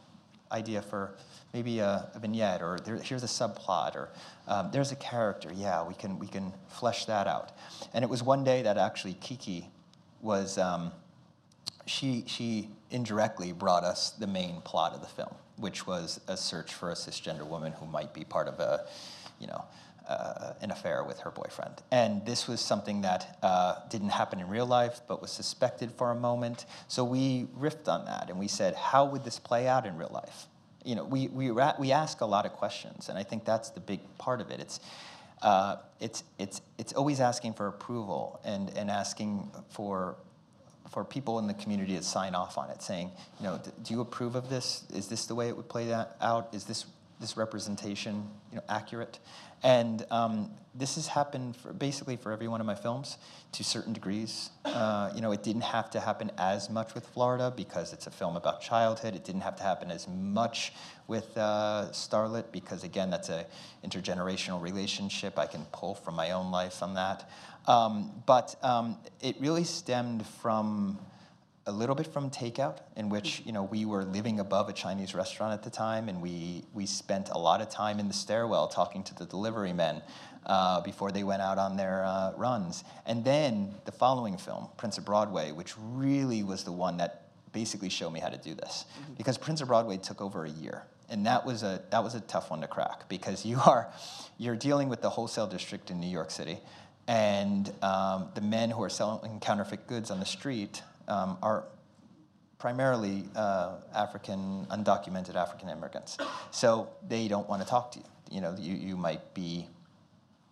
idea 0.53 0.83
for 0.83 1.15
maybe 1.55 1.79
a, 1.79 2.11
a 2.15 2.19
vignette, 2.19 2.61
or 2.61 2.79
there, 2.85 2.97
here's 2.97 3.23
a 3.23 3.27
subplot, 3.27 3.97
or 3.97 4.11
um, 4.47 4.69
there's 4.73 4.93
a 4.93 4.97
character. 4.97 5.51
Yeah, 5.55 5.89
we 5.89 5.95
can, 5.95 6.19
we 6.19 6.27
can 6.27 6.53
flesh 6.69 7.07
that 7.07 7.27
out. 7.27 7.53
And 7.95 8.05
it 8.05 8.11
was 8.11 8.23
one 8.23 8.45
day 8.45 8.61
that 8.61 8.77
actually 8.77 9.15
Kiki 9.15 9.71
was, 10.21 10.59
um, 10.59 10.93
she, 11.87 12.25
she 12.27 12.69
indirectly 12.91 13.53
brought 13.53 13.85
us 13.85 14.11
the 14.11 14.27
main 14.27 14.61
plot 14.61 14.93
of 14.93 15.01
the 15.01 15.09
film, 15.09 15.35
which 15.57 15.87
was 15.87 16.21
a 16.29 16.37
search 16.37 16.75
for 16.75 16.91
a 16.91 16.95
cisgender 16.95 17.47
woman 17.47 17.73
who 17.73 17.87
might 17.87 18.13
be 18.13 18.25
part 18.25 18.49
of 18.49 18.61
a, 18.61 18.85
you 19.41 19.47
know, 19.47 19.65
uh, 20.09 20.55
an 20.61 20.71
affair 20.71 21.05
with 21.05 21.21
her 21.21 21.31
boyfriend. 21.31 21.83
And 21.91 22.25
this 22.27 22.49
was 22.49 22.61
something 22.61 23.03
that 23.03 23.39
uh, 23.43 23.77
didn't 23.89 24.11
happen 24.11 24.41
in 24.41 24.49
real 24.49 24.67
life, 24.67 25.01
but 25.07 25.21
was 25.23 25.31
suspected 25.31 25.93
for 25.93 26.11
a 26.11 26.15
moment. 26.15 26.67
So 26.89 27.05
we 27.05 27.47
riffed 27.59 27.89
on 27.89 28.05
that 28.07 28.31
and 28.31 28.39
we 28.39 28.49
said, 28.49 28.75
how 28.75 29.05
would 29.05 29.25
this 29.25 29.39
play 29.39 29.69
out 29.69 29.87
in 29.87 29.97
real 29.97 30.11
life? 30.13 30.47
You 30.85 30.97
know, 30.97 31.05
we, 31.05 31.29
we, 31.29 31.51
we 31.51 31.93
ask 31.93 32.21
a 32.21 32.27
lot 32.27 32.45
of 32.45 32.53
questions, 32.53 33.09
and 33.09 33.17
I 33.17 33.23
think 33.23 33.45
that's 33.45 33.71
the 33.71 33.81
big 33.81 34.01
part 34.19 34.41
of 34.41 34.51
it. 34.51 34.59
It's, 34.59 34.81
uh, 35.41 35.77
it's, 36.01 36.25
it's, 36.39 36.61
it's 36.77 36.93
always 36.93 37.21
asking 37.21 37.55
for 37.55 37.69
approval 37.69 38.41
and, 38.45 38.69
and 38.77 38.91
asking 38.91 39.49
for, 39.71 40.17
for 40.91 41.05
people 41.05 41.39
in 41.39 41.47
the 41.47 41.55
community 41.55 41.97
to 41.97 42.03
sign 42.03 42.35
off 42.35 42.59
on 42.59 42.69
it, 42.71 42.83
saying, 42.83 43.13
you 43.39 43.47
know, 43.47 43.61
do 43.85 43.95
you 43.95 44.01
approve 44.01 44.35
of 44.35 44.51
this? 44.51 44.85
Is 44.93 45.07
this 45.07 45.27
the 45.27 45.37
way 45.37 45.49
it 45.49 45.57
would 45.57 45.69
play 45.69 45.87
that 45.87 46.17
out? 46.21 46.49
Is 46.53 46.65
this, 46.65 46.85
this 47.21 47.37
representation 47.37 48.29
you 48.51 48.57
know, 48.57 48.65
accurate? 48.69 49.21
And 49.63 50.05
um, 50.11 50.51
this 50.75 50.95
has 50.95 51.07
happened 51.07 51.57
for 51.57 51.73
basically 51.73 52.17
for 52.17 52.33
every 52.33 52.49
one 52.49 52.61
of 52.61 52.67
my 52.67 52.75
films 52.75 53.19
to 53.53 53.63
certain 53.63 53.93
degrees. 53.93 54.51
Uh, 54.65 55.11
you 55.15 55.21
know, 55.21 55.31
it 55.33 55.43
didn't 55.43 55.63
have 55.63 55.91
to 55.91 56.01
happen 56.01 56.31
as 56.39 56.71
much 56.71 56.95
with 56.95 57.07
Florida 57.07 57.53
because 57.55 57.93
it's 57.93 58.07
a 58.07 58.11
film 58.11 58.37
about 58.37 58.61
childhood. 58.61 59.15
It 59.15 59.25
didn't 59.25 59.43
have 59.43 59.57
to 59.57 59.63
happen 59.63 59.91
as 59.91 60.09
much 60.09 60.73
with 61.07 61.37
uh, 61.37 61.89
Starlet 61.93 62.51
because, 62.53 62.85
again, 62.85 63.11
that's 63.11 63.29
a 63.29 63.47
intergenerational 63.85 64.61
relationship. 64.61 65.39
I 65.39 65.47
can 65.47 65.65
pull 65.73 65.95
from 65.95 66.15
my 66.17 66.31
own 66.31 66.51
life 66.51 66.83
on 66.83 66.95
that. 66.95 67.29
Um, 67.69 68.23
but 68.27 68.57
um, 68.63 68.97
it 69.21 69.37
really 69.41 69.65
stemmed 69.65 70.27
from 70.27 70.99
a 71.67 71.73
little 71.73 71.95
bit 71.95 72.13
from 72.13 72.31
takeout, 72.31 72.79
in 72.97 73.09
which 73.09 73.43
you 73.45 73.53
know 73.53 73.63
we 73.63 73.85
were 73.85 74.05
living 74.05 74.41
above 74.41 74.69
a 74.69 74.73
Chinese 74.73 75.15
restaurant 75.15 75.53
at 75.53 75.63
the 75.63 75.71
time, 75.71 76.09
and 76.09 76.21
we 76.21 76.65
we 76.73 76.87
spent 76.87 77.29
a 77.31 77.39
lot 77.39 77.61
of 77.61 77.69
time 77.69 78.01
in 78.01 78.09
the 78.09 78.15
stairwell 78.15 78.69
talking 78.69 79.03
to 79.05 79.15
the 79.15 79.25
delivery 79.27 79.73
men 79.73 80.03
uh, 80.47 80.81
before 80.81 81.13
they 81.13 81.23
went 81.23 81.43
out 81.43 81.59
on 81.59 81.77
their 81.77 82.05
uh, 82.05 82.33
runs. 82.37 82.85
And 83.07 83.25
then 83.25 83.75
the 83.85 83.93
following 83.93 84.37
film, 84.37 84.69
Prince 84.77 84.99
of 84.99 85.05
Broadway, 85.05 85.53
which 85.53 85.75
really 85.79 86.43
was 86.43 86.65
the 86.65 86.73
one 86.73 86.97
that 86.97 87.29
basically 87.53 87.91
showed 87.91 88.11
me 88.11 88.19
how 88.19 88.29
to 88.29 88.39
do 88.39 88.55
this, 88.55 88.85
mm-hmm. 89.01 89.15
because 89.15 89.39
Prince 89.39 89.61
of 89.61 89.69
Broadway 89.69 89.99
took 89.99 90.21
over 90.21 90.45
a 90.45 90.51
year, 90.51 90.83
and 91.09 91.27
that 91.27 91.47
was 91.47 91.63
a 91.63 91.83
that 91.91 92.03
was 92.03 92.15
a 92.15 92.21
tough 92.21 92.51
one 92.51 92.61
to 92.63 92.67
crack 92.67 93.09
because 93.09 93.47
you 93.47 93.61
are 93.67 93.93
you're 94.37 94.57
dealing 94.57 94.89
with 94.89 95.01
the 95.01 95.11
wholesale 95.11 95.47
district 95.47 95.91
in 95.91 96.01
New 96.01 96.11
York 96.11 96.31
City. 96.31 96.59
And 97.09 97.69
um, 97.83 98.29
the 98.35 98.41
men 98.41 98.71
who 98.71 98.81
are 98.85 98.89
selling 98.89 99.41
counterfeit 99.41 99.89
goods 99.89 100.13
on 100.13 100.21
the 100.21 100.25
street 100.25 100.83
um, 101.09 101.39
are 101.43 101.65
primarily 102.59 103.25
uh, 103.35 103.73
African, 103.93 104.67
undocumented 104.71 105.35
African 105.35 105.69
immigrants. 105.69 106.17
So 106.53 106.91
they 107.09 107.27
don't 107.27 107.49
want 107.49 107.61
to 107.61 107.69
talk 107.69 107.91
to 107.93 107.99
you. 107.99 108.05
You 108.31 108.41
know, 108.41 108.55
you, 108.59 108.75
you 108.75 108.97
might 108.97 109.35
be, 109.35 109.67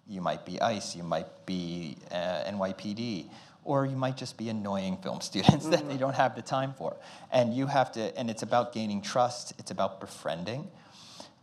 you 0.09 0.21
might 0.21 0.45
be 0.45 0.61
ICE, 0.61 0.97
you 0.97 1.05
might 1.05 1.47
be 1.47 1.97
uh, 2.11 2.43
NYPD, 2.51 3.27
or 3.65 3.87
you 3.87 3.97
might 3.97 4.17
just 4.17 4.37
be 4.37 4.49
annoying 4.49 4.97
film 4.97 5.21
students 5.21 5.67
that 5.75 5.89
they 5.89 5.97
don't 5.97 6.17
have 6.17 6.35
the 6.35 6.43
time 6.43 6.75
for. 6.75 6.97
And 7.31 7.55
you 7.55 7.67
have 7.67 7.93
to, 7.93 8.19
and 8.19 8.29
it's 8.29 8.43
about 8.43 8.73
gaining 8.73 9.03
trust. 9.03 9.53
It's 9.59 9.71
about 9.71 10.01
befriending, 10.01 10.69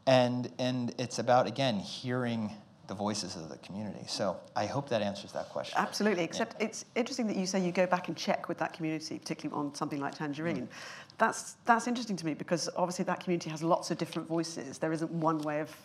and 0.06 0.52
and 0.60 0.94
it's 0.98 1.18
about 1.18 1.48
again 1.48 1.80
hearing 1.80 2.52
the 2.88 2.94
voices 2.94 3.36
of 3.36 3.50
the 3.50 3.58
community. 3.58 4.06
So 4.08 4.38
I 4.56 4.66
hope 4.66 4.90
that 4.90 5.02
answers 5.02 5.34
that 5.34 5.50
question. 5.50 5.78
Absolutely, 5.78 6.24
except 6.24 6.56
yeah. 6.60 6.68
it's 6.68 6.86
interesting 6.96 7.28
that 7.28 7.36
you 7.36 7.46
say 7.46 7.60
you 7.60 7.72
go 7.72 7.86
back 7.86 8.08
and 8.08 8.16
check 8.16 8.48
with 8.48 8.58
that 8.60 8.74
community, 8.74 9.20
particularly 9.20 9.60
on 9.60 9.76
something 9.76 10.00
like 10.00 10.16
Tangerine. 10.16 10.68
Mm. 10.68 10.68
That's, 11.18 11.58
that's 11.66 11.88
interesting 11.88 12.16
to 12.16 12.26
me 12.26 12.34
because 12.34 12.70
obviously 12.78 13.04
that 13.06 13.20
community 13.20 13.50
has 13.50 13.62
lots 13.62 13.92
of 13.92 13.98
different 13.98 14.28
voices. 14.28 14.78
There 14.78 14.94
isn't 14.94 15.12
one 15.12 15.40
way 15.40 15.60
of 15.60 15.76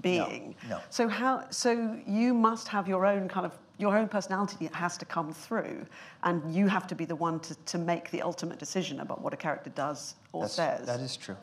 being. 0.00 0.54
No, 0.64 0.76
no. 0.76 0.82
So 0.90 1.08
how 1.08 1.48
so 1.50 1.98
you 2.06 2.34
must 2.34 2.68
have 2.68 2.88
your 2.88 3.06
own 3.06 3.28
kind 3.28 3.46
of 3.46 3.58
your 3.78 3.96
own 3.96 4.08
personality 4.08 4.66
that 4.66 4.74
has 4.74 4.98
to 4.98 5.04
come 5.04 5.32
through 5.32 5.86
and 6.24 6.54
you 6.54 6.66
have 6.66 6.86
to 6.88 6.94
be 6.94 7.04
the 7.04 7.14
one 7.14 7.38
to, 7.40 7.54
to 7.54 7.78
make 7.78 8.10
the 8.10 8.20
ultimate 8.20 8.58
decision 8.58 9.00
about 9.00 9.20
what 9.22 9.32
a 9.32 9.36
character 9.36 9.70
does 9.70 10.16
or 10.32 10.42
That's, 10.42 10.54
says. 10.54 10.86
That 10.86 11.00
is 11.00 11.16
true. 11.16 11.36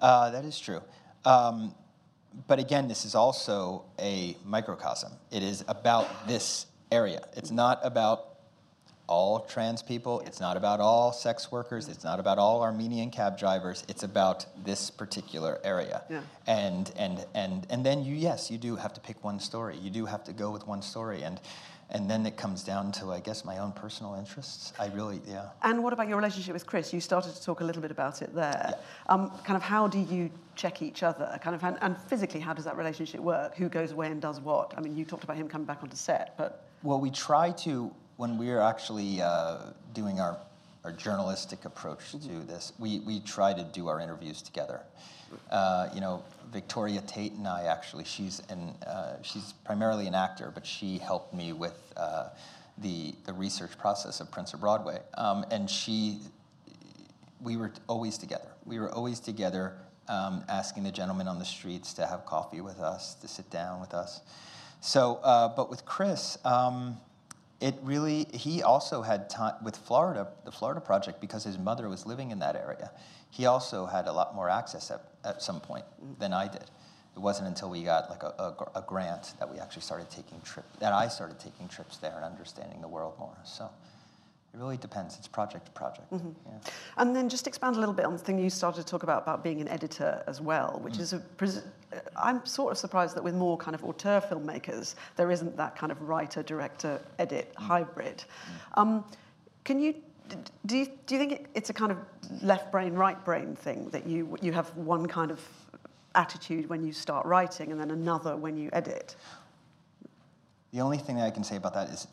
Uh, 0.00 0.30
that 0.30 0.44
is 0.44 0.58
true. 0.58 0.80
Um, 1.24 1.74
but 2.46 2.58
again, 2.58 2.88
this 2.88 3.04
is 3.04 3.14
also 3.14 3.84
a 3.98 4.36
microcosm. 4.44 5.12
It 5.30 5.42
is 5.42 5.64
about 5.68 6.26
this 6.26 6.66
area. 6.90 7.26
It's 7.34 7.50
not 7.50 7.80
about 7.82 8.32
all 9.06 9.40
trans 9.40 9.82
people. 9.82 10.20
It's 10.20 10.40
not 10.40 10.56
about 10.56 10.80
all 10.80 11.12
sex 11.12 11.52
workers. 11.52 11.88
It's 11.88 12.04
not 12.04 12.18
about 12.20 12.38
all 12.38 12.62
Armenian 12.62 13.10
cab 13.10 13.38
drivers. 13.38 13.84
It's 13.88 14.02
about 14.02 14.46
this 14.64 14.90
particular 14.90 15.60
area. 15.64 16.02
Yeah. 16.08 16.20
And 16.46 16.90
and 16.96 17.24
and 17.34 17.66
and 17.68 17.84
then 17.84 18.04
you 18.04 18.14
yes, 18.14 18.50
you 18.50 18.58
do 18.58 18.76
have 18.76 18.92
to 18.94 19.00
pick 19.00 19.22
one 19.22 19.38
story. 19.40 19.76
You 19.76 19.90
do 19.90 20.06
have 20.06 20.24
to 20.24 20.32
go 20.32 20.50
with 20.50 20.66
one 20.66 20.82
story. 20.82 21.22
And 21.22 21.40
and 21.92 22.10
then 22.10 22.24
it 22.24 22.38
comes 22.38 22.64
down 22.64 22.90
to, 22.90 23.12
I 23.12 23.20
guess, 23.20 23.44
my 23.44 23.58
own 23.58 23.72
personal 23.72 24.14
interests. 24.14 24.72
I 24.78 24.86
really, 24.88 25.20
yeah. 25.26 25.50
And 25.62 25.84
what 25.84 25.92
about 25.92 26.08
your 26.08 26.16
relationship 26.16 26.54
with 26.54 26.66
Chris? 26.66 26.90
You 26.92 27.00
started 27.00 27.34
to 27.34 27.42
talk 27.42 27.60
a 27.60 27.64
little 27.64 27.82
bit 27.82 27.90
about 27.90 28.22
it 28.22 28.34
there. 28.34 28.70
Yeah. 28.70 29.14
Um, 29.14 29.30
kind 29.44 29.58
of 29.58 29.62
how 29.62 29.86
do 29.88 29.98
you 29.98 30.30
check 30.56 30.80
each 30.80 31.02
other? 31.02 31.38
Kind 31.42 31.54
of, 31.54 31.62
and, 31.62 31.76
and, 31.82 31.98
physically, 31.98 32.40
how 32.40 32.54
does 32.54 32.64
that 32.64 32.78
relationship 32.78 33.20
work? 33.20 33.56
Who 33.56 33.68
goes 33.68 33.92
away 33.92 34.06
and 34.06 34.22
does 34.22 34.40
what? 34.40 34.72
I 34.76 34.80
mean, 34.80 34.96
you 34.96 35.04
talked 35.04 35.24
about 35.24 35.36
him 35.36 35.48
coming 35.48 35.66
back 35.66 35.82
onto 35.82 35.96
set, 35.96 36.34
but. 36.38 36.66
Well, 36.82 36.98
we 36.98 37.10
try 37.10 37.52
to, 37.58 37.94
when 38.16 38.38
we're 38.38 38.60
actually 38.60 39.20
uh, 39.20 39.58
doing 39.92 40.18
our, 40.18 40.38
our 40.84 40.92
journalistic 40.92 41.66
approach 41.66 42.12
mm-hmm. 42.12 42.40
to 42.40 42.46
this, 42.46 42.72
we, 42.78 43.00
we 43.00 43.20
try 43.20 43.52
to 43.52 43.64
do 43.64 43.88
our 43.88 44.00
interviews 44.00 44.40
together. 44.40 44.80
Uh, 45.50 45.88
you 45.94 46.00
know, 46.00 46.22
Victoria 46.52 47.00
Tate 47.06 47.32
and 47.32 47.48
I 47.48 47.64
actually, 47.64 48.04
she's 48.04 48.42
an, 48.48 48.74
uh, 48.86 49.16
she's 49.22 49.54
primarily 49.64 50.06
an 50.06 50.14
actor, 50.14 50.50
but 50.52 50.66
she 50.66 50.98
helped 50.98 51.32
me 51.34 51.52
with 51.52 51.92
uh, 51.96 52.28
the 52.78 53.14
the 53.26 53.32
research 53.32 53.76
process 53.78 54.20
of 54.20 54.30
Prince 54.30 54.54
of 54.54 54.60
Broadway, 54.60 55.00
um, 55.16 55.44
and 55.50 55.68
she, 55.68 56.18
we 57.42 57.56
were 57.56 57.72
always 57.86 58.18
together. 58.18 58.48
We 58.64 58.78
were 58.78 58.90
always 58.92 59.20
together, 59.20 59.74
um, 60.08 60.44
asking 60.48 60.84
the 60.84 60.92
gentlemen 60.92 61.28
on 61.28 61.38
the 61.38 61.44
streets 61.44 61.92
to 61.94 62.06
have 62.06 62.24
coffee 62.24 62.60
with 62.60 62.80
us, 62.80 63.14
to 63.16 63.28
sit 63.28 63.50
down 63.50 63.80
with 63.80 63.94
us. 63.94 64.20
So, 64.80 65.20
uh, 65.22 65.48
but 65.48 65.70
with 65.70 65.84
Chris. 65.84 66.38
Um, 66.44 66.98
it 67.62 67.74
really 67.82 68.26
he 68.34 68.62
also 68.62 69.00
had 69.00 69.30
time 69.30 69.54
with 69.62 69.76
florida 69.76 70.28
the 70.44 70.52
florida 70.52 70.80
project 70.80 71.20
because 71.20 71.44
his 71.44 71.58
mother 71.58 71.88
was 71.88 72.04
living 72.04 72.30
in 72.30 72.38
that 72.40 72.56
area 72.56 72.90
he 73.32 73.46
also 73.46 73.86
had 73.86 74.06
a 74.08 74.12
lot 74.12 74.34
more 74.34 74.50
access 74.50 74.90
at, 74.90 75.00
at 75.24 75.42
some 75.42 75.58
point 75.58 75.86
than 76.18 76.34
I 76.34 76.48
did. 76.48 76.70
It 77.16 77.18
wasn't 77.18 77.48
until 77.48 77.70
we 77.70 77.82
got 77.82 78.10
like 78.10 78.22
a, 78.22 78.34
a, 78.38 78.80
a 78.80 78.84
grant 78.86 79.32
that 79.38 79.50
we 79.50 79.58
actually 79.58 79.82
started 79.82 80.10
taking 80.10 80.38
trips, 80.42 80.68
that 80.80 80.92
I 80.92 81.08
started 81.08 81.40
taking 81.40 81.66
trips 81.66 81.96
there 81.96 82.14
and 82.14 82.26
understanding 82.26 82.82
the 82.82 82.88
world 82.88 83.14
more. 83.18 83.36
So 83.44 83.70
it 84.54 84.58
really 84.58 84.76
depends. 84.76 85.16
It's 85.16 85.28
project 85.28 85.66
to 85.66 85.72
project. 85.72 86.12
Mm-hmm. 86.12 86.28
Yeah. 86.46 86.58
And 86.98 87.16
then 87.16 87.28
just 87.28 87.46
expand 87.46 87.76
a 87.76 87.78
little 87.78 87.94
bit 87.94 88.04
on 88.04 88.12
the 88.12 88.18
thing 88.18 88.38
you 88.38 88.50
started 88.50 88.82
to 88.82 88.86
talk 88.86 89.02
about 89.02 89.22
about 89.22 89.42
being 89.42 89.60
an 89.62 89.68
editor 89.68 90.22
as 90.26 90.40
well, 90.40 90.78
which 90.82 90.94
mm. 90.94 91.00
is 91.00 91.12
a. 91.14 91.22
I'm 92.16 92.44
sort 92.44 92.72
of 92.72 92.78
surprised 92.78 93.16
that 93.16 93.24
with 93.24 93.34
more 93.34 93.56
kind 93.56 93.74
of 93.74 93.84
auteur 93.84 94.20
filmmakers, 94.20 94.94
there 95.16 95.30
isn't 95.30 95.56
that 95.56 95.76
kind 95.76 95.90
of 95.90 96.02
writer, 96.02 96.42
director, 96.42 97.00
edit 97.18 97.52
mm. 97.54 97.62
hybrid. 97.62 98.24
Mm. 98.76 98.80
Um, 98.80 99.04
can 99.64 99.80
you 99.80 99.94
do 100.66 100.78
you, 100.78 100.86
do 101.06 101.14
you 101.14 101.20
think 101.20 101.48
it's 101.54 101.70
a 101.70 101.72
kind 101.72 101.92
of 101.92 101.98
left 102.42 102.72
brain, 102.72 102.94
right 102.94 103.22
brain 103.24 103.54
thing 103.54 103.88
that 103.90 104.06
you, 104.06 104.36
you 104.40 104.52
have 104.52 104.74
one 104.76 105.06
kind 105.06 105.30
of 105.30 105.40
attitude 106.14 106.68
when 106.68 106.84
you 106.84 106.92
start 106.92 107.26
writing 107.26 107.72
and 107.72 107.80
then 107.80 107.90
another 107.90 108.36
when 108.36 108.56
you 108.56 108.70
edit? 108.72 109.16
The 110.72 110.80
only 110.80 110.98
thing 110.98 111.16
that 111.16 111.26
I 111.26 111.30
can 111.30 111.44
say 111.44 111.56
about 111.56 111.74
that 111.74 111.88
is 111.90 112.06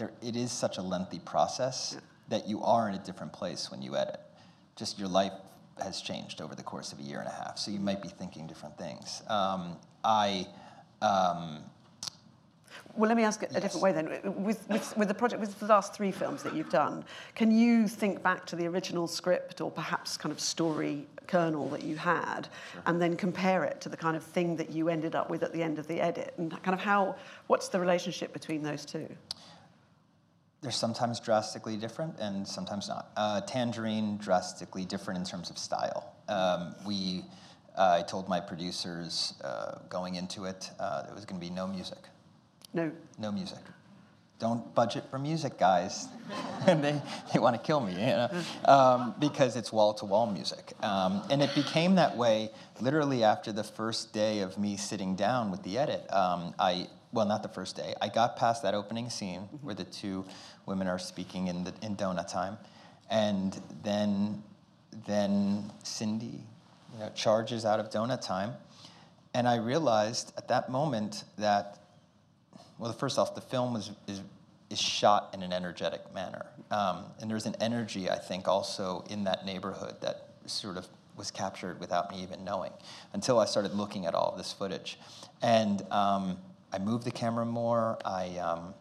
there, 0.00 0.10
it 0.22 0.34
is 0.34 0.50
such 0.50 0.78
a 0.78 0.82
lengthy 0.82 1.20
process 1.20 1.92
yeah. 1.94 2.00
that 2.30 2.48
you 2.48 2.62
are 2.62 2.88
in 2.88 2.94
a 2.94 2.98
different 2.98 3.32
place 3.32 3.70
when 3.70 3.82
you 3.82 3.96
edit. 3.96 4.18
Just 4.74 4.98
your 4.98 5.08
life 5.08 5.32
has 5.80 6.00
changed 6.00 6.40
over 6.40 6.54
the 6.54 6.62
course 6.62 6.92
of 6.92 6.98
a 6.98 7.02
year 7.02 7.20
and 7.20 7.28
a 7.28 7.32
half, 7.32 7.58
so 7.58 7.70
you 7.70 7.78
might 7.78 8.02
be 8.02 8.08
thinking 8.08 8.46
different 8.46 8.76
things. 8.76 9.22
Um, 9.28 9.76
I. 10.02 10.46
Um, 11.02 11.58
well, 12.96 13.08
let 13.08 13.16
me 13.16 13.24
ask 13.24 13.42
it 13.42 13.50
a 13.50 13.54
yes. 13.54 13.62
different 13.62 13.82
way 13.82 13.92
then. 13.92 14.42
With, 14.42 14.68
with, 14.68 14.96
with 14.96 15.08
the 15.08 15.14
project, 15.14 15.40
with 15.40 15.58
the 15.60 15.66
last 15.66 15.94
three 15.94 16.10
films 16.10 16.42
that 16.42 16.54
you've 16.54 16.70
done, 16.70 17.04
can 17.34 17.50
you 17.50 17.86
think 17.86 18.22
back 18.22 18.46
to 18.46 18.56
the 18.56 18.66
original 18.66 19.06
script 19.06 19.60
or 19.60 19.70
perhaps 19.70 20.16
kind 20.16 20.32
of 20.32 20.40
story 20.40 21.06
kernel 21.26 21.68
that 21.68 21.84
you 21.84 21.96
had 21.96 22.48
sure. 22.72 22.82
and 22.86 23.00
then 23.00 23.16
compare 23.16 23.64
it 23.64 23.80
to 23.82 23.88
the 23.88 23.96
kind 23.96 24.16
of 24.16 24.24
thing 24.24 24.56
that 24.56 24.70
you 24.70 24.88
ended 24.88 25.14
up 25.14 25.30
with 25.30 25.42
at 25.42 25.52
the 25.52 25.62
end 25.62 25.78
of 25.78 25.86
the 25.86 26.00
edit? 26.00 26.34
And 26.38 26.50
kind 26.62 26.74
of 26.74 26.80
how, 26.80 27.16
what's 27.46 27.68
the 27.68 27.78
relationship 27.78 28.32
between 28.32 28.62
those 28.62 28.84
two? 28.84 29.08
They're 30.62 30.70
sometimes 30.70 31.20
drastically 31.20 31.76
different 31.76 32.18
and 32.18 32.46
sometimes 32.46 32.88
not. 32.88 33.10
Uh, 33.16 33.40
Tangerine, 33.40 34.18
drastically 34.18 34.84
different 34.84 35.18
in 35.18 35.24
terms 35.24 35.50
of 35.50 35.56
style. 35.56 36.14
Um, 36.28 36.74
we, 36.86 37.24
uh, 37.78 37.98
I 37.98 38.02
told 38.02 38.28
my 38.28 38.40
producers 38.40 39.34
uh, 39.42 39.78
going 39.88 40.16
into 40.16 40.44
it, 40.44 40.70
uh, 40.78 41.02
there 41.04 41.14
was 41.14 41.24
going 41.24 41.40
to 41.40 41.46
be 41.46 41.52
no 41.52 41.66
music. 41.66 41.98
No. 42.74 42.92
No 43.18 43.32
music. 43.32 43.58
don't 44.38 44.74
budget 44.74 45.04
for 45.10 45.18
music, 45.18 45.58
guys. 45.58 46.08
and 46.66 46.84
they, 46.84 47.00
they 47.32 47.38
want 47.38 47.56
to 47.56 47.62
kill 47.62 47.80
me, 47.80 47.92
you 47.92 47.98
know, 47.98 48.30
um, 48.66 49.14
because 49.18 49.56
it's 49.56 49.72
wall 49.72 49.94
to 49.94 50.04
wall 50.04 50.26
music. 50.30 50.72
Um, 50.82 51.22
and 51.30 51.42
it 51.42 51.54
became 51.54 51.94
that 51.96 52.16
way 52.16 52.50
literally 52.80 53.24
after 53.24 53.50
the 53.52 53.64
first 53.64 54.12
day 54.12 54.40
of 54.40 54.58
me 54.58 54.76
sitting 54.76 55.16
down 55.16 55.50
with 55.50 55.62
the 55.62 55.78
edit. 55.78 56.04
Um, 56.12 56.54
I, 56.58 56.86
well, 57.12 57.26
not 57.26 57.42
the 57.42 57.48
first 57.48 57.76
day. 57.76 57.94
I 58.00 58.08
got 58.08 58.36
past 58.36 58.62
that 58.62 58.74
opening 58.74 59.10
scene 59.10 59.40
mm-hmm. 59.40 59.66
where 59.66 59.74
the 59.74 59.84
two 59.84 60.24
women 60.66 60.86
are 60.86 60.98
speaking 60.98 61.48
in, 61.48 61.64
the, 61.64 61.74
in 61.82 61.96
donut 61.96 62.30
time. 62.30 62.56
And 63.10 63.60
then, 63.82 64.42
then 65.06 65.70
Cindy 65.82 66.44
you 66.92 66.98
know, 67.00 67.10
charges 67.14 67.64
out 67.64 67.80
of 67.80 67.90
donut 67.90 68.20
time. 68.20 68.52
And 69.34 69.48
I 69.48 69.56
realized 69.56 70.32
at 70.36 70.48
that 70.48 70.70
moment 70.70 71.24
that 71.38 71.80
well, 72.80 72.92
first 72.94 73.18
off, 73.18 73.34
the 73.34 73.42
film 73.42 73.74
was, 73.74 73.90
is, 74.08 74.22
is 74.70 74.80
shot 74.80 75.30
in 75.34 75.42
an 75.42 75.52
energetic 75.52 76.14
manner. 76.14 76.46
Um, 76.70 77.04
and 77.20 77.30
there's 77.30 77.44
an 77.44 77.54
energy, 77.60 78.08
I 78.08 78.16
think, 78.16 78.48
also 78.48 79.04
in 79.10 79.24
that 79.24 79.44
neighborhood 79.44 79.96
that 80.00 80.28
sort 80.46 80.78
of 80.78 80.88
was 81.14 81.30
captured 81.30 81.78
without 81.78 82.10
me 82.10 82.22
even 82.22 82.42
knowing 82.42 82.72
until 83.12 83.38
I 83.38 83.44
started 83.44 83.74
looking 83.74 84.06
at 84.06 84.14
all 84.14 84.30
of 84.30 84.38
this 84.38 84.54
footage. 84.54 84.98
And 85.42 85.82
um, 85.92 86.38
I 86.72 86.78
moved 86.78 87.04
the 87.04 87.10
camera 87.10 87.44
more. 87.44 87.98
I, 88.04 88.38
um, 88.38 88.74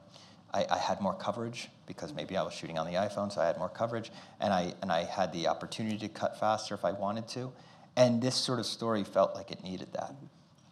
I, 0.53 0.65
I, 0.69 0.77
had 0.77 1.01
more 1.01 1.13
coverage 1.13 1.69
because 1.85 2.13
maybe 2.13 2.37
I 2.37 2.43
was 2.43 2.53
shooting 2.53 2.77
on 2.77 2.85
the 2.85 2.93
iPhone, 2.93 3.31
so 3.31 3.41
I 3.41 3.47
had 3.47 3.57
more 3.57 3.69
coverage. 3.69 4.11
And 4.39 4.53
I, 4.53 4.73
and 4.81 4.91
I 4.91 5.03
had 5.03 5.33
the 5.33 5.47
opportunity 5.47 5.97
to 5.99 6.09
cut 6.09 6.39
faster 6.39 6.75
if 6.75 6.85
I 6.85 6.91
wanted 6.91 7.27
to. 7.29 7.51
And 7.95 8.21
this 8.21 8.35
sort 8.35 8.59
of 8.59 8.65
story 8.65 9.03
felt 9.03 9.35
like 9.35 9.51
it 9.51 9.63
needed 9.63 9.89
that. 9.93 10.15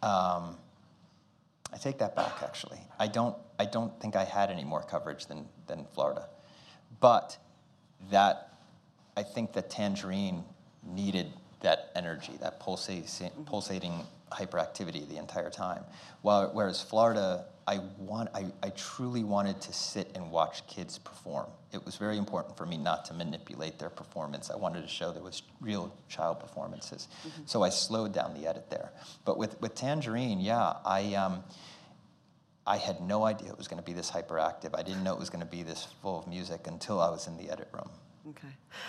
Um, 0.06 0.56
I 1.72 1.76
take 1.76 1.98
that 1.98 2.16
back, 2.16 2.42
actually. 2.42 2.78
I 2.98 3.08
don't, 3.08 3.36
I 3.58 3.66
don't 3.66 3.98
think 4.00 4.16
I 4.16 4.24
had 4.24 4.50
any 4.50 4.64
more 4.64 4.82
coverage 4.82 5.26
than, 5.26 5.46
than 5.66 5.84
Florida. 5.94 6.28
But 7.00 7.36
that, 8.10 8.54
I 9.16 9.22
think 9.22 9.52
that 9.52 9.70
Tangerine 9.70 10.44
needed 10.82 11.32
that 11.60 11.90
energy, 11.94 12.32
that 12.40 12.60
pulsating, 12.60 13.30
pulsating 13.44 14.04
hyperactivity 14.30 15.08
the 15.08 15.16
entire 15.16 15.50
time. 15.50 15.84
While, 16.22 16.50
whereas 16.52 16.82
Florida, 16.82 17.46
I, 17.66 17.80
want, 17.98 18.30
I, 18.34 18.46
I 18.62 18.70
truly 18.70 19.24
wanted 19.24 19.60
to 19.62 19.72
sit 19.72 20.10
and 20.14 20.30
watch 20.30 20.66
kids 20.66 20.98
perform. 20.98 21.46
It 21.72 21.84
was 21.84 21.96
very 21.96 22.16
important 22.16 22.56
for 22.56 22.64
me 22.64 22.78
not 22.78 23.04
to 23.06 23.14
manipulate 23.14 23.78
their 23.78 23.90
performance. 23.90 24.50
I 24.50 24.56
wanted 24.56 24.82
to 24.82 24.88
show 24.88 25.12
there 25.12 25.22
was 25.22 25.42
real 25.60 25.92
child 26.08 26.40
performances. 26.40 27.08
Mm-hmm. 27.26 27.42
So 27.44 27.62
I 27.62 27.68
slowed 27.68 28.12
down 28.14 28.32
the 28.34 28.48
edit 28.48 28.70
there. 28.70 28.90
But 29.24 29.36
with, 29.36 29.60
with 29.60 29.74
Tangerine, 29.74 30.40
yeah, 30.40 30.74
I, 30.84 31.14
um, 31.14 31.44
I 32.66 32.76
had 32.76 33.00
no 33.00 33.24
idea 33.24 33.50
it 33.50 33.58
was 33.58 33.68
going 33.68 33.82
to 33.82 33.84
be 33.86 33.92
this 33.92 34.10
hyperactive. 34.10 34.70
I 34.78 34.82
didn't 34.82 35.02
know 35.02 35.12
it 35.12 35.18
was 35.18 35.30
going 35.30 35.44
to 35.44 35.50
be 35.50 35.62
this 35.62 35.88
full 36.02 36.18
of 36.18 36.26
music 36.26 36.66
until 36.66 37.00
I 37.00 37.10
was 37.10 37.26
in 37.26 37.36
the 37.36 37.50
edit 37.50 37.68
room. 37.72 37.90
Okay. 38.30 38.48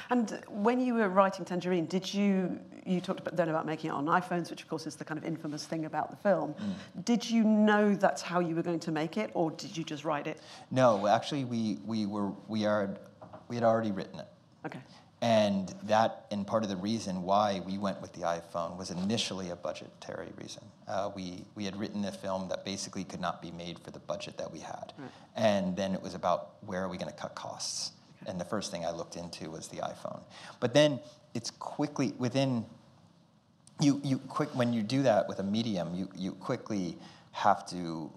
And 0.10 0.42
when 0.50 0.82
you 0.82 0.96
were 0.96 1.10
writing 1.10 1.46
Tangerine, 1.46 1.86
did 1.86 2.14
you, 2.14 2.60
you 2.86 3.00
talked 3.00 3.20
about, 3.22 3.36
then 3.36 3.50
about 3.50 3.66
making 3.66 3.90
it 3.90 3.94
on 3.94 4.06
iPhones, 4.06 4.50
which 4.50 4.62
of 4.62 4.68
course 4.68 4.86
is 4.88 4.96
the 4.96 5.06
kind 5.06 5.18
of 5.18 5.24
infamous 5.24 5.66
thing 5.66 5.86
about 5.86 6.10
the 6.10 6.18
film. 6.18 6.54
Mm. 6.54 7.06
Did 7.06 7.30
you 7.30 7.44
know 7.44 7.96
that's 7.96 8.22
how 8.22 8.40
you 8.40 8.56
were 8.56 8.64
going 8.64 8.80
to 8.82 8.92
make 8.92 9.18
it, 9.18 9.32
or 9.34 9.52
did 9.52 9.78
you 9.78 9.84
just 9.84 10.04
write 10.04 10.28
it? 10.28 10.42
No, 10.72 11.08
actually, 11.08 11.46
we, 11.46 11.80
we, 11.86 12.06
were, 12.06 12.32
we, 12.48 12.66
are, 12.66 12.98
we 13.48 13.56
had 13.56 13.64
already 13.64 13.92
written 13.92 14.20
it. 14.20 14.28
Okay. 14.66 14.80
And 15.22 15.74
that, 15.84 16.26
and 16.32 16.48
part 16.48 16.64
of 16.64 16.70
the 16.70 16.78
reason 16.78 17.24
why 17.24 17.62
we 17.66 17.78
went 17.78 18.02
with 18.02 18.14
the 18.14 18.22
iPhone 18.22 18.78
was 18.78 18.90
initially 18.90 19.50
a 19.50 19.56
budgetary 19.56 20.30
reason. 20.38 20.64
Uh, 20.88 21.12
we, 21.14 21.44
we 21.56 21.66
had 21.66 21.78
written 21.78 22.06
a 22.06 22.12
film 22.12 22.48
that 22.50 22.64
basically 22.64 23.04
could 23.04 23.20
not 23.20 23.42
be 23.42 23.52
made 23.52 23.80
for 23.80 23.92
the 23.92 24.00
budget 24.00 24.38
that 24.38 24.52
we 24.52 24.60
had. 24.60 24.94
Right. 24.98 25.10
And 25.36 25.76
then 25.76 25.94
it 25.94 26.02
was 26.02 26.14
about 26.14 26.52
where 26.66 26.84
are 26.84 26.88
we 26.88 26.98
going 26.98 27.12
to 27.12 27.18
cut 27.18 27.36
costs? 27.36 27.92
And 28.26 28.40
the 28.40 28.46
first 28.46 28.72
thing 28.72 28.86
I 28.86 28.92
looked 28.92 29.16
into 29.16 29.50
was 29.50 29.68
the 29.68 29.78
iPhone. 29.78 30.22
But 30.60 30.74
then 30.74 31.00
it's 31.34 31.52
quickly, 31.52 32.14
within, 32.18 32.66
you, 33.80 34.02
you 34.04 34.18
quick, 34.18 34.50
when 34.56 34.74
you 34.74 34.84
do 34.84 35.04
that 35.04 35.28
with 35.28 35.40
a 35.40 35.44
medium, 35.44 35.96
you, 35.96 36.10
you 36.16 36.34
quickly 36.34 36.98
have 37.32 37.66
to 37.70 38.12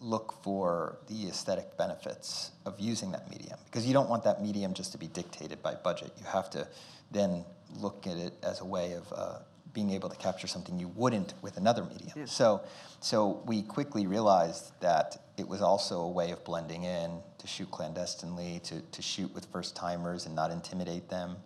look 0.00 0.34
for 0.42 0.98
the 1.08 1.28
aesthetic 1.28 1.76
benefits 1.76 2.52
of 2.64 2.78
using 2.78 3.10
that 3.10 3.28
medium 3.30 3.58
because 3.64 3.84
you 3.84 3.92
don't 3.92 4.08
want 4.08 4.22
that 4.22 4.40
medium 4.40 4.72
just 4.72 4.92
to 4.92 4.98
be 4.98 5.08
dictated 5.08 5.60
by 5.62 5.74
budget. 5.74 6.12
You 6.18 6.24
have 6.26 6.48
to 6.50 6.68
then 7.10 7.44
look 7.76 8.06
at 8.06 8.16
it 8.16 8.34
as 8.42 8.60
a 8.60 8.64
way 8.64 8.92
of 8.92 9.12
uh, 9.12 9.38
being 9.72 9.90
able 9.90 10.08
to 10.08 10.16
capture 10.16 10.46
something 10.46 10.78
you 10.78 10.88
wouldn't 10.94 11.34
with 11.42 11.56
another 11.56 11.84
medium. 11.84 12.12
Yeah. 12.14 12.24
So, 12.26 12.62
so 13.00 13.42
we 13.46 13.62
quickly 13.62 14.06
realized 14.06 14.72
that 14.80 15.16
it 15.36 15.46
was 15.46 15.62
also 15.62 16.00
a 16.00 16.10
way 16.10 16.30
of 16.30 16.44
blending 16.44 16.84
in, 16.84 17.20
to 17.38 17.46
shoot 17.46 17.70
clandestinely, 17.70 18.60
to, 18.64 18.80
to 18.80 19.02
shoot 19.02 19.32
with 19.34 19.46
first 19.46 19.76
timers 19.76 20.26
and 20.26 20.34
not 20.34 20.50
intimidate 20.50 21.08
them. 21.08 21.36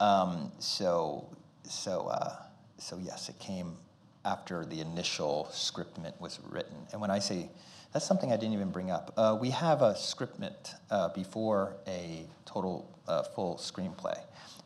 Um, 0.00 0.52
so, 0.58 1.28
so, 1.64 2.06
uh, 2.06 2.36
so 2.78 2.98
yes, 2.98 3.28
it 3.28 3.38
came 3.38 3.76
after 4.24 4.64
the 4.64 4.80
initial 4.80 5.48
scriptment 5.52 6.18
was 6.20 6.40
written. 6.50 6.76
And 6.92 7.00
when 7.00 7.10
I 7.10 7.18
say 7.18 7.50
that's 7.92 8.06
something 8.06 8.32
I 8.32 8.36
didn't 8.36 8.52
even 8.52 8.70
bring 8.70 8.90
up. 8.90 9.12
Uh, 9.16 9.36
we 9.40 9.50
have 9.50 9.80
a 9.80 9.94
scriptment 9.94 10.74
uh, 10.90 11.08
before 11.08 11.76
a 11.86 12.26
total 12.44 12.98
uh, 13.06 13.22
full 13.22 13.56
screenplay, 13.56 14.18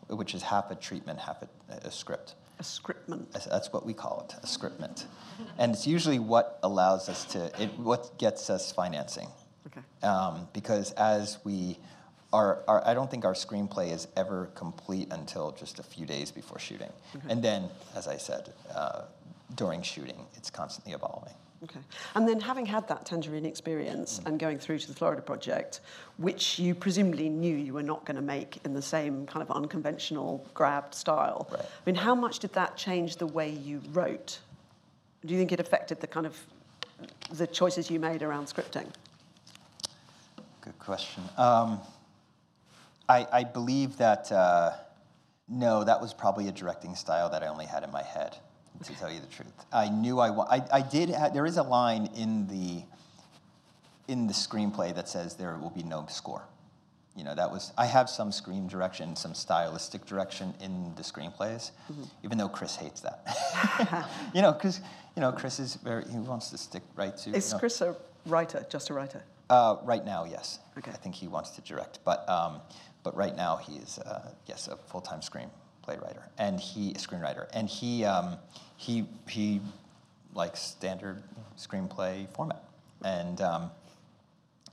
which 0.09 0.35
is 0.35 0.43
half 0.43 0.71
a 0.71 0.75
treatment, 0.75 1.21
half 1.21 1.43
a, 1.43 1.49
a 1.87 1.91
script. 1.91 2.35
A 2.63 2.65
scriptment. 2.65 3.33
That's 3.33 3.73
what 3.73 3.85
we 3.85 3.93
call 3.93 4.25
it, 4.25 4.37
a 4.41 4.47
scriptment. 4.47 5.07
and 5.59 5.73
it's 5.73 5.85
usually 5.85 6.21
what 6.21 6.61
allows 6.63 7.09
us 7.09 7.25
to, 7.33 7.51
it, 7.61 7.77
what 7.77 8.17
gets 8.19 8.49
us 8.51 8.71
financing. 8.71 9.27
Okay. 9.67 9.81
Um, 10.07 10.47
because 10.53 10.93
as 10.93 11.39
we 11.43 11.79
our, 12.33 12.63
our, 12.69 12.87
I 12.87 12.95
don't 12.95 13.11
think 13.11 13.25
our 13.25 13.35
screenplay 13.35 13.93
is 13.93 14.07
ever 14.17 14.49
complete 14.55 15.09
until 15.11 15.51
just 15.51 15.81
a 15.81 15.83
few 15.83 16.07
days 16.07 16.31
before 16.31 16.61
shooting. 16.61 16.93
Okay. 17.17 17.27
And 17.29 17.43
then, 17.43 17.69
as 17.97 18.07
I 18.07 18.17
said, 18.17 18.53
uh, 18.73 19.03
during 19.57 19.83
shooting, 19.83 20.25
it's 20.35 20.49
constantly 20.49 20.93
evolving. 20.93 21.35
Okay. 21.65 21.81
And 22.17 22.29
then 22.29 22.41
having 22.41 22.67
had 22.67 22.89
that 22.89 23.07
Tangerine 23.07 23.47
experience 23.47 24.21
and 24.27 24.39
going 24.39 24.59
through 24.59 24.81
to 24.81 24.89
the 24.89 24.95
Florida 24.95 25.23
project, 25.23 25.81
which 26.17 26.59
you 26.59 26.75
presumably 26.75 27.29
knew 27.29 27.55
you 27.55 27.73
were 27.73 27.85
not 27.85 28.05
going 28.05 28.17
to 28.17 28.23
make 28.23 28.59
in 28.65 28.75
the 28.75 28.83
same 28.83 29.27
kind 29.27 29.43
of 29.43 29.51
unconventional 29.55 30.45
grabbed 30.55 30.95
style. 30.95 31.49
Right. 31.53 31.61
I 31.61 31.67
mean, 31.87 31.95
how 31.95 32.17
much 32.17 32.41
did 32.41 32.53
that 32.55 32.77
change 32.77 33.17
the 33.17 33.29
way 33.29 33.51
you 33.51 33.81
wrote? 33.93 34.41
Do 35.25 35.33
you 35.33 35.39
think 35.39 35.53
it 35.53 35.61
affected 35.61 36.01
the 36.01 36.09
kind 36.09 36.27
of 36.27 36.37
the 37.33 37.47
choices 37.47 37.91
you 37.91 38.01
made 38.01 38.23
around 38.23 38.47
scripting? 38.47 38.89
Good 40.63 40.79
question. 40.81 41.23
Um, 41.37 41.81
I, 43.09 43.27
I, 43.33 43.45
believe 43.45 43.97
that 43.99 44.31
uh, 44.31 44.73
no, 45.49 45.85
that 45.85 46.01
was 46.01 46.15
probably 46.15 46.49
a 46.49 46.53
directing 46.53 46.95
style 46.95 47.29
that 47.31 47.43
I 47.43 47.49
only 47.49 47.67
had 47.67 47.83
in 47.83 47.91
my 47.91 48.03
head 48.03 48.37
to 48.85 48.95
tell 48.97 49.13
you 49.13 49.21
the 49.21 49.27
truth. 49.27 49.53
I 49.73 49.89
knew 49.89 50.19
I, 50.19 50.57
I, 50.57 50.63
I 50.73 50.83
did, 50.83 51.09
have, 51.11 51.35
there 51.35 51.47
is 51.47 51.57
a 51.57 51.63
line 51.63 52.09
in 52.17 52.47
the, 52.49 52.83
in 54.09 54.27
the 54.27 54.33
screenplay 54.33 54.95
that 54.95 55.09
says 55.09 55.35
there 55.35 55.57
will 55.57 55.71
be 55.71 55.83
no 55.83 56.07
score. 56.09 56.43
You 57.17 57.25
know, 57.25 57.35
that 57.35 57.51
was, 57.51 57.73
I 57.77 57.87
have 57.87 58.09
some 58.09 58.33
screen 58.33 58.67
direction, 58.67 59.15
some 59.17 59.35
stylistic 59.35 60.07
direction 60.07 60.55
in 60.61 60.95
the 60.97 61.03
screenplays, 61.03 61.73
mm-hmm. 61.91 62.05
even 62.25 62.39
though 62.39 62.49
Chris 62.49 62.75
hates 62.75 63.03
that. 63.03 64.09
you 64.35 64.41
know, 64.41 64.53
because, 64.53 64.81
you 65.15 65.21
know, 65.21 65.31
Chris 65.31 65.61
is 65.61 65.77
very, 65.77 66.05
he 66.11 66.17
wants 66.17 66.51
to 66.51 66.59
stick 66.59 66.83
right 66.97 67.17
to. 67.19 67.31
Is 67.31 67.49
you 67.49 67.55
know, 67.55 67.59
Chris 67.59 67.81
a 67.83 67.95
writer, 68.27 68.65
just 68.71 68.89
a 68.91 68.95
writer? 68.95 69.23
Uh, 69.51 69.77
right 69.85 70.05
now, 70.05 70.25
yes. 70.25 70.61
Okay. 70.79 70.91
I 70.91 70.95
think 70.95 71.15
he 71.15 71.29
wants 71.29 71.51
to 71.51 71.61
direct, 71.61 71.99
but, 72.05 72.27
um, 72.29 72.61
but 73.03 73.15
right 73.15 73.37
now 73.37 73.57
he 73.57 73.77
is, 73.77 73.99
uh, 73.99 74.33
yes, 74.47 74.69
a 74.69 74.77
full-time 74.77 75.21
screen 75.21 75.51
playwriter 75.87 76.23
and 76.39 76.61
he 76.61 76.93
screenwriter 76.95 77.49
and 77.53 77.69
he 77.69 78.05
um, 78.05 78.37
he 78.77 79.07
he 79.29 79.61
likes 80.35 80.61
standard 80.61 81.23
screenplay 81.57 82.29
format 82.35 82.63
and 83.05 83.41
um, 83.41 83.71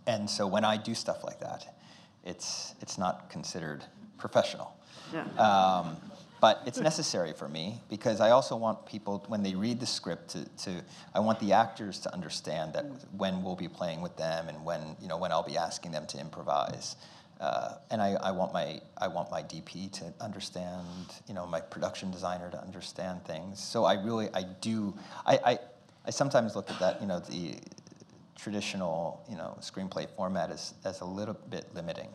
and 0.10 0.30
so 0.30 0.48
when 0.48 0.66
I 0.66 0.76
do 0.78 0.96
stuff 0.96 1.24
like 1.24 1.40
that, 1.40 1.76
it's 2.26 2.74
it's 2.82 2.98
not 2.98 3.30
considered 3.30 3.84
professional. 4.18 4.76
Yeah. 5.14 5.24
Um, 5.38 5.98
but 6.42 6.62
it's 6.66 6.80
necessary 6.80 7.34
for 7.34 7.50
me 7.50 7.82
because 7.90 8.22
I 8.22 8.32
also 8.32 8.56
want 8.56 8.86
people 8.86 9.24
when 9.28 9.44
they 9.44 9.56
read 9.56 9.80
the 9.82 9.86
script 9.86 10.30
to, 10.30 10.46
to 10.64 10.82
I 11.14 11.20
want 11.20 11.40
the 11.42 11.52
actors 11.52 12.00
to 12.00 12.14
understand 12.14 12.74
that 12.74 12.86
when 13.18 13.44
we'll 13.44 13.58
be 13.58 13.68
playing 13.68 14.02
with 14.02 14.16
them 14.16 14.48
and 14.48 14.64
when 14.64 14.96
you 15.02 15.08
know 15.08 15.18
when 15.18 15.32
I'll 15.32 15.44
be 15.44 15.58
asking 15.58 15.92
them 15.92 16.08
to 16.08 16.20
improvise. 16.20 16.96
Uh, 17.40 17.76
and 17.90 18.02
I, 18.02 18.16
I, 18.22 18.32
want 18.32 18.52
my 18.52 18.82
I 18.98 19.08
want 19.08 19.32
my 19.32 19.42
DP 19.42 19.90
to 19.94 20.14
understand, 20.20 20.86
you 21.26 21.34
know, 21.34 21.46
my 21.46 21.62
production 21.62 22.12
designer 22.12 22.50
to 22.52 22.62
understand 22.62 23.24
things. 23.24 23.62
So 23.62 23.86
I 23.86 23.94
really 23.94 24.28
I 24.34 24.44
do 24.60 24.94
I, 25.26 25.40
I, 25.46 25.60
I 26.06 26.10
sometimes 26.10 26.58
look 26.58 26.70
at 26.70 26.80
that, 26.80 27.00
you 27.00 27.08
know, 27.08 27.20
the 27.20 27.56
traditional, 28.36 29.24
you 29.30 29.38
know, 29.38 29.58
screenplay 29.62 30.08
format 30.18 30.52
as, 30.52 30.74
as 30.84 31.00
a 31.00 31.06
little 31.06 31.38
bit 31.50 31.66
limiting. 31.74 32.10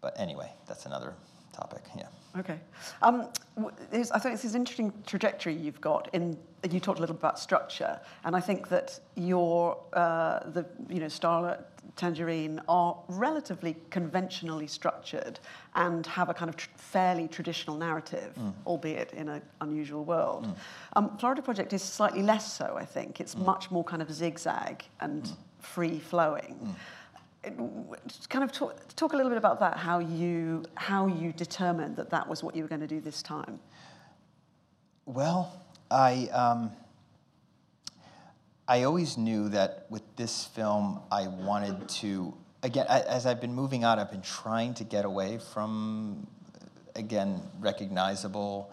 But 0.00 0.14
anyway, 0.18 0.52
that's 0.66 0.86
another 0.86 1.14
topic. 1.52 1.82
Yeah. 1.96 2.06
Okay. 2.38 2.58
Um, 3.02 3.28
I 3.58 4.18
think 4.18 4.34
it's 4.34 4.42
this 4.42 4.54
interesting 4.54 4.92
trajectory 5.06 5.54
you've 5.54 5.80
got. 5.80 6.08
In 6.12 6.38
you 6.70 6.78
talked 6.78 6.98
a 6.98 7.00
little 7.00 7.16
about 7.16 7.38
structure, 7.38 7.98
and 8.24 8.36
I 8.36 8.40
think 8.40 8.68
that 8.68 9.00
your 9.16 9.76
uh, 9.92 10.40
the 10.50 10.64
you 10.88 11.00
know 11.00 11.06
Starlet 11.06 11.64
Tangerine 11.96 12.60
are 12.68 12.96
relatively 13.08 13.76
conventionally 13.90 14.66
structured 14.66 15.40
and 15.74 16.06
have 16.06 16.28
a 16.28 16.34
kind 16.34 16.48
of 16.48 16.56
tr- 16.56 16.68
fairly 16.76 17.28
traditional 17.28 17.76
narrative, 17.76 18.34
mm. 18.38 18.52
albeit 18.66 19.12
in 19.12 19.28
an 19.28 19.42
unusual 19.60 20.04
world. 20.04 20.46
Mm. 20.46 20.56
Um, 20.96 21.18
Florida 21.18 21.42
Project 21.42 21.72
is 21.72 21.82
slightly 21.82 22.22
less 22.22 22.52
so, 22.52 22.76
I 22.78 22.84
think. 22.84 23.20
It's 23.20 23.34
mm. 23.34 23.44
much 23.44 23.70
more 23.70 23.84
kind 23.84 24.02
of 24.02 24.12
zigzag 24.12 24.84
and 25.00 25.30
free 25.58 25.98
flowing. 25.98 26.74
It- 27.44 27.56
kind 28.28 28.44
of 28.44 28.52
talk, 28.52 28.76
talk 28.96 29.12
a 29.12 29.16
little 29.16 29.30
bit 29.30 29.38
about 29.38 29.60
that, 29.60 29.78
how 29.78 29.98
you, 29.98 30.64
how 30.74 31.06
you 31.06 31.32
determined 31.32 31.96
that 31.96 32.10
that 32.10 32.28
was 32.28 32.42
what 32.42 32.54
you 32.54 32.62
were 32.62 32.68
going 32.68 32.82
to 32.82 32.86
do 32.86 33.00
this 33.00 33.22
time. 33.22 33.58
Well, 35.06 35.52
I, 35.90 36.28
um, 36.32 36.70
I 38.68 38.84
always 38.84 39.18
knew 39.18 39.48
that 39.48 39.86
with 39.90 39.99
this 40.20 40.44
film, 40.44 41.00
I 41.10 41.28
wanted 41.28 41.88
to, 41.88 42.34
again, 42.62 42.84
I, 42.90 43.00
as 43.00 43.24
I've 43.24 43.40
been 43.40 43.54
moving 43.54 43.84
out, 43.84 43.98
I've 43.98 44.10
been 44.10 44.20
trying 44.20 44.74
to 44.74 44.84
get 44.84 45.06
away 45.06 45.38
from, 45.38 46.26
again, 46.94 47.40
recognizable, 47.58 48.70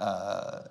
uh, 0.00 0.62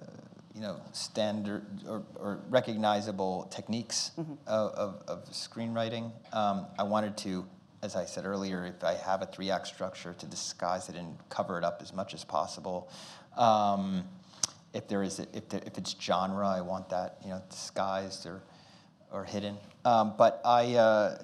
you 0.54 0.60
know, 0.60 0.82
standard 0.92 1.66
or, 1.88 2.04
or 2.16 2.40
recognizable 2.50 3.48
techniques 3.52 4.12
of, 4.48 4.72
of, 4.74 5.02
of 5.08 5.26
screenwriting. 5.32 6.12
Um, 6.34 6.66
I 6.78 6.84
wanted 6.84 7.16
to, 7.20 7.46
as 7.82 7.96
I 7.96 8.04
said 8.04 8.26
earlier, 8.26 8.66
if 8.66 8.84
I 8.84 8.96
have 8.96 9.22
a 9.22 9.28
three 9.28 9.50
act 9.50 9.68
structure, 9.68 10.14
to 10.14 10.26
disguise 10.26 10.90
it 10.90 10.98
and 10.98 11.16
cover 11.30 11.58
it 11.58 11.64
up 11.64 11.82
as 11.82 11.94
much 11.94 12.14
as 12.14 12.26
possible. 12.26 12.92
Um, 13.38 14.04
if 14.74 14.90
there 14.90 15.04
is, 15.04 15.20
a, 15.20 15.28
if, 15.34 15.48
there, 15.48 15.62
if 15.66 15.78
it's 15.78 15.96
genre, 16.02 16.50
I 16.50 16.60
want 16.60 16.90
that, 16.90 17.16
you 17.24 17.30
know, 17.30 17.42
disguised 17.50 18.26
or, 18.26 18.42
or 19.12 19.24
hidden. 19.24 19.58
Um, 19.86 20.14
but 20.18 20.42
I, 20.44 20.76
uh, 20.76 21.24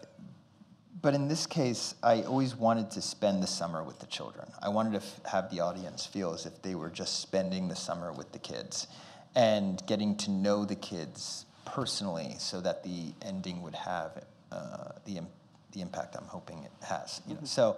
but 1.02 1.14
in 1.14 1.28
this 1.28 1.46
case, 1.46 1.96
I 2.02 2.22
always 2.22 2.56
wanted 2.56 2.92
to 2.92 3.02
spend 3.02 3.44
the 3.44 3.48
summer 3.48 3.84
with 3.84 4.00
the 4.00 4.06
children. 4.06 4.48
I 4.62 4.70
wanted 4.70 4.92
to 4.92 5.06
f- 5.06 5.20
have 5.26 5.52
the 5.52 5.60
audience 5.60 6.06
feel 6.06 6.34
as 6.34 6.46
if 6.46 6.62
they 6.62 6.76
were 6.76 6.90
just 6.90 7.20
spending 7.20 7.68
the 7.68 7.76
summer 7.76 8.14
with 8.14 8.32
the 8.32 8.40
kids 8.40 8.88
and 9.36 9.86
getting 9.86 10.16
to 10.18 10.32
know 10.32 10.64
the 10.64 10.76
kids 10.76 11.46
personally 11.66 12.36
so 12.40 12.62
that 12.62 12.84
the 12.84 13.14
ending 13.22 13.62
would 13.64 13.76
have 13.76 14.24
uh, 14.52 14.92
the, 15.06 15.18
im- 15.18 15.28
the 15.74 15.82
impact 15.82 16.16
I'm 16.16 16.28
hoping 16.28 16.64
it 16.64 16.72
has. 16.86 17.22
You 17.28 17.36
know? 17.36 17.42
So 17.44 17.78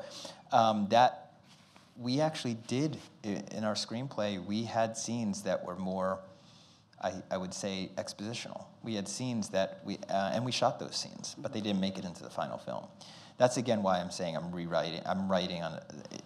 um, 0.51 0.87
that 0.89 1.33
we 1.97 2.19
actually 2.19 2.57
did 2.67 2.97
in 3.23 3.63
our 3.63 3.75
screenplay, 3.75 4.43
we 4.43 4.63
had 4.63 4.97
scenes 4.97 5.43
that 5.43 5.63
were 5.63 5.77
more, 5.77 6.19
I, 7.05 7.13
I 7.29 7.37
would 7.37 7.53
say, 7.53 7.91
expositional. 7.97 8.65
We 8.83 8.95
had 8.95 9.07
scenes 9.07 9.49
that 9.49 9.79
we, 9.85 9.99
uh, 10.09 10.31
and 10.33 10.43
we 10.43 10.51
shot 10.51 10.79
those 10.79 10.95
scenes, 10.95 11.35
but 11.37 11.53
they 11.53 11.61
didn't 11.61 11.79
make 11.79 11.99
it 11.99 12.03
into 12.03 12.23
the 12.23 12.31
final 12.31 12.57
film. 12.57 12.87
That's 13.37 13.57
again 13.57 13.83
why 13.83 13.99
I'm 13.99 14.09
saying 14.09 14.35
I'm 14.35 14.51
rewriting, 14.51 15.01
I'm 15.05 15.29
writing 15.29 15.61
on 15.61 15.79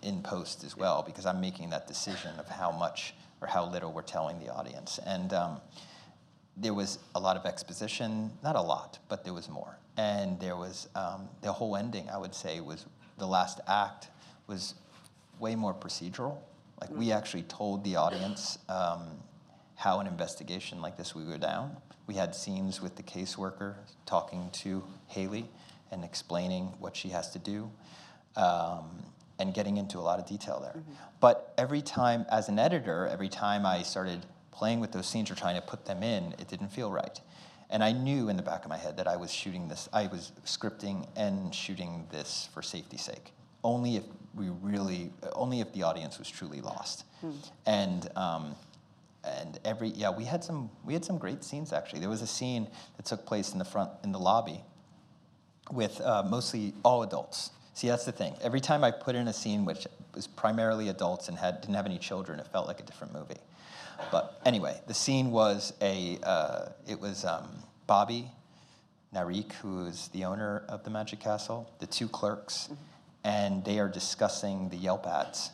in 0.04 0.22
post 0.24 0.64
as 0.64 0.78
well, 0.78 1.04
because 1.06 1.26
I'm 1.26 1.42
making 1.42 1.72
that 1.72 1.86
decision 1.88 2.32
of 2.40 2.48
how 2.48 2.72
much 2.72 3.14
or 3.42 3.48
how 3.48 3.66
little 3.70 3.92
we're 3.92 4.04
telling 4.04 4.40
the 4.40 4.54
audience. 4.54 5.00
And 5.06 5.34
um, 5.34 5.60
there 6.56 6.74
was 6.74 7.00
a 7.14 7.20
lot 7.20 7.36
of 7.36 7.46
exposition, 7.46 8.32
not 8.42 8.56
a 8.56 8.62
lot, 8.62 9.00
but 9.10 9.26
there 9.26 9.34
was 9.34 9.50
more. 9.50 9.78
And 9.98 10.40
there 10.40 10.56
was 10.56 10.88
um, 10.96 11.28
the 11.42 11.52
whole 11.52 11.76
ending, 11.76 12.10
I 12.10 12.18
would 12.18 12.34
say, 12.34 12.62
was 12.62 12.86
the 13.18 13.28
last 13.28 13.60
act 13.68 14.08
was 14.48 14.76
way 15.40 15.56
more 15.56 15.74
procedural. 15.74 16.38
Like 16.80 16.92
we 16.92 17.12
actually 17.12 17.44
told 17.44 17.84
the 17.84 17.98
audience 17.98 18.60
um, 18.70 19.02
how 19.80 20.02
an 20.02 20.08
investigation 20.08 20.82
like 20.82 20.98
this 20.98 21.16
would 21.16 21.26
go 21.26 21.38
down. 21.38 21.78
We 22.06 22.16
had 22.16 22.36
scenes 22.36 22.82
with 22.82 22.98
the 22.98 23.04
caseworker 23.04 23.76
talking 24.06 24.50
to 24.64 24.84
Halley 25.08 25.50
and 25.90 26.04
explaining 26.04 26.66
what 26.80 26.98
she 26.98 27.10
has 27.10 27.32
to 27.32 27.40
do. 27.40 27.72
Um, 28.36 28.86
and 29.40 29.54
getting 29.54 29.78
into 29.78 29.98
a 29.98 30.02
lot 30.02 30.20
of 30.20 30.26
detail 30.28 30.60
there. 30.60 30.84
But 31.22 31.54
every 31.58 31.82
time, 31.82 32.26
as 32.30 32.50
an 32.50 32.60
editor, 32.60 33.08
every 33.08 33.30
time 33.30 33.66
I 33.66 33.84
started 33.84 34.26
playing 34.52 34.82
with 34.82 34.92
those 34.92 35.08
scenes 35.08 35.32
or 35.32 35.36
trying 35.36 35.56
to 35.56 35.62
put 35.62 35.86
them 35.86 36.04
in, 36.04 36.36
it 36.38 36.50
didn't 36.50 36.74
feel 36.74 36.92
right. 36.92 37.22
And 37.70 37.82
I 37.82 37.94
knew 37.94 38.28
in 38.28 38.36
the 38.36 38.44
back 38.44 38.66
of 38.66 38.70
my 38.70 38.78
head 38.78 38.98
that 38.98 39.08
I 39.08 39.16
was 39.16 39.32
shooting 39.32 39.70
this, 39.70 39.88
I 39.94 40.08
was 40.08 40.34
scripting 40.46 41.08
and 41.16 41.56
shooting 41.56 42.06
this 42.12 42.50
for 42.54 42.62
safety's 42.62 43.02
sake. 43.02 43.32
Only 43.64 43.96
if 43.96 44.04
we 44.36 44.50
really, 44.50 45.14
only 45.32 45.62
if 45.62 45.72
the 45.72 45.84
audience 45.84 46.20
was 46.20 46.30
truly 46.30 46.60
lost. 46.60 47.06
And, 47.66 48.10
um, 48.18 48.56
and 49.24 49.60
every, 49.66 49.90
yeah, 49.90 50.10
we 50.10 50.24
had 50.24 50.44
some, 50.44 50.70
we 50.86 50.94
had 50.94 51.04
some 51.04 51.18
great 51.18 51.44
scenes 51.44 51.74
actually. 51.74 52.00
There 52.00 52.10
was 52.10 52.22
a 52.22 52.28
scene 52.28 52.68
that 52.98 53.06
took 53.06 53.26
place 53.26 53.54
in 53.54 53.60
the 53.60 53.66
front, 53.66 53.92
in 54.04 54.12
the 54.12 54.20
lobby 54.20 54.64
with 55.72 56.00
uh, 56.02 56.24
mostly 56.24 56.74
all 56.84 57.04
adults. 57.04 57.52
See, 57.74 57.88
that's 57.88 58.06
the 58.06 58.12
thing. 58.12 58.36
Every 58.42 58.60
time 58.60 58.84
I 58.84 58.92
put 58.92 59.16
in 59.16 59.28
a 59.28 59.34
scene 59.34 59.66
which 59.66 59.88
was 60.14 60.28
primarily 60.28 60.90
adults 60.90 61.30
and 61.30 61.38
had, 61.38 61.62
didn't 61.62 61.76
have 61.76 61.86
any 61.86 61.98
children, 61.98 62.40
it 62.40 62.48
felt 62.48 62.68
like 62.68 62.80
a 62.80 62.84
different 62.84 63.14
movie. 63.14 63.38
But 64.12 64.42
anyway, 64.46 64.82
the 64.88 64.94
scene 64.94 65.32
was 65.32 65.74
a, 65.82 66.18
uh, 66.24 66.70
it 66.88 67.00
was 67.00 67.26
um, 67.26 67.48
Bobby 67.88 68.32
Narik, 69.14 69.54
who 69.54 69.86
is 69.86 70.10
the 70.10 70.26
owner 70.26 70.64
of 70.70 70.84
the 70.84 70.90
Magic 70.90 71.20
Castle, 71.20 71.70
the 71.80 71.88
two 71.88 72.08
clerks, 72.08 72.70
and 73.24 73.64
they 73.66 73.80
are 73.80 73.88
discussing 73.88 74.70
the 74.70 74.78
Yelp 74.78 75.06
ads. 75.08 75.52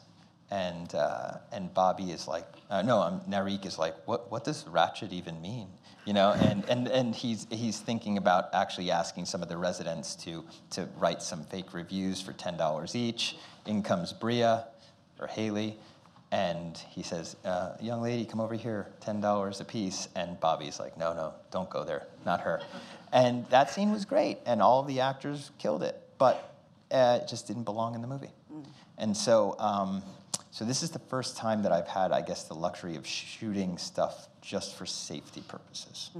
And, 0.52 0.94
uh, 0.94 1.40
and 1.52 1.74
Bobby 1.74 2.12
is 2.12 2.28
like, 2.28 2.46
uh, 2.70 2.82
no, 2.82 3.00
um, 3.02 3.22
Narik 3.28 3.66
is 3.66 3.78
like, 3.80 3.96
what, 4.08 4.32
what 4.32 4.44
does 4.44 4.66
ratchet 4.68 5.12
even 5.12 5.42
mean? 5.42 5.68
You 6.06 6.14
know, 6.14 6.34
and, 6.34 6.64
and, 6.70 6.88
and 6.88 7.16
he's, 7.16 7.48
he's 7.50 7.80
thinking 7.80 8.18
about 8.18 8.54
actually 8.54 8.92
asking 8.92 9.26
some 9.26 9.42
of 9.42 9.50
the 9.50 9.58
residents 9.58 10.16
to, 10.18 10.44
to 10.72 10.88
write 10.98 11.24
some 11.24 11.44
fake 11.46 11.74
reviews 11.74 12.22
for 12.22 12.32
$10 12.34 12.96
each. 12.96 13.38
In 13.66 13.82
comes 13.82 14.14
Bria, 14.14 14.68
or 15.20 15.26
Halley, 15.26 15.80
and 16.32 16.78
he 16.90 17.02
says, 17.02 17.36
uh, 17.46 17.74
young 17.80 18.02
lady, 18.02 18.26
come 18.26 18.40
over 18.40 18.56
here, 18.56 18.88
$10 19.02 19.62
a 19.62 19.64
piece. 19.64 20.10
And 20.16 20.40
Bobby's 20.40 20.80
like, 20.80 20.98
no, 20.98 21.14
no, 21.14 21.34
don't 21.50 21.70
go 21.70 21.84
there, 21.84 22.08
not 22.26 22.42
her. 22.42 22.62
And 23.14 23.48
that 23.50 23.72
scene 23.72 23.92
was 23.92 24.06
great, 24.06 24.40
and 24.46 24.62
all 24.62 24.82
of 24.82 24.88
the 24.88 25.00
actors 25.00 25.52
killed 25.60 25.82
it, 25.82 25.98
but 26.18 26.56
uh, 26.92 27.20
it 27.22 27.30
just 27.30 27.48
didn't 27.48 27.64
belong 27.64 27.96
in 27.96 28.02
the 28.02 28.08
movie. 28.08 28.32
And 28.98 29.16
so, 29.16 29.56
um, 29.60 30.04
so 30.56 30.64
this 30.64 30.84
is 30.84 30.90
the 30.90 31.00
first 31.00 31.36
time 31.36 31.64
that 31.64 31.74
I've 31.74 31.90
had, 31.90 32.14
I 32.14 32.22
guess, 32.22 32.46
the 32.46 32.54
luxury 32.54 32.96
of 32.96 33.06
shooting 33.06 33.78
stuff 33.78 34.30
just 34.40 34.76
for 34.76 34.86
safety 34.86 35.44
purposes. 35.46 36.12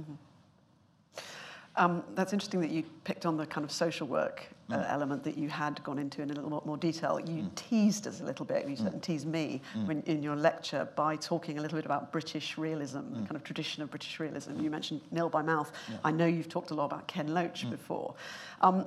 Um, 1.74 2.04
that's 2.14 2.34
interesting 2.34 2.60
that 2.60 2.68
you 2.68 2.82
picked 3.04 3.24
on 3.24 3.38
the 3.38 3.46
kind 3.46 3.64
of 3.64 3.72
social 3.72 4.06
work 4.06 4.46
uh, 4.70 4.84
element 4.88 5.24
that 5.24 5.38
you 5.38 5.48
had 5.48 5.82
gone 5.84 5.98
into 5.98 6.20
in 6.20 6.30
a 6.30 6.34
little 6.34 6.62
more 6.66 6.76
detail. 6.76 7.18
You 7.18 7.50
teased 7.54 8.06
us 8.06 8.20
a 8.20 8.24
little 8.24 8.44
bit, 8.44 8.68
you 8.68 8.76
certainly 8.76 9.00
teased 9.00 9.26
me 9.26 9.62
when, 9.86 10.02
in 10.02 10.22
your 10.22 10.36
lecture 10.36 10.86
by 10.96 11.16
talking 11.16 11.58
a 11.58 11.62
little 11.62 11.78
bit 11.78 11.86
about 11.86 12.12
British 12.12 12.58
realism, 12.58 13.14
the 13.14 13.20
kind 13.20 13.36
of 13.36 13.42
tradition 13.42 13.82
of 13.82 13.88
British 13.88 14.20
realism. 14.20 14.60
You 14.60 14.68
mentioned 14.68 15.00
Nil 15.12 15.30
by 15.30 15.40
Mouth. 15.40 15.72
I 16.04 16.10
know 16.10 16.26
you've 16.26 16.50
talked 16.50 16.72
a 16.72 16.74
lot 16.74 16.84
about 16.84 17.06
Ken 17.06 17.32
Loach 17.32 17.70
before. 17.70 18.14
Um, 18.60 18.84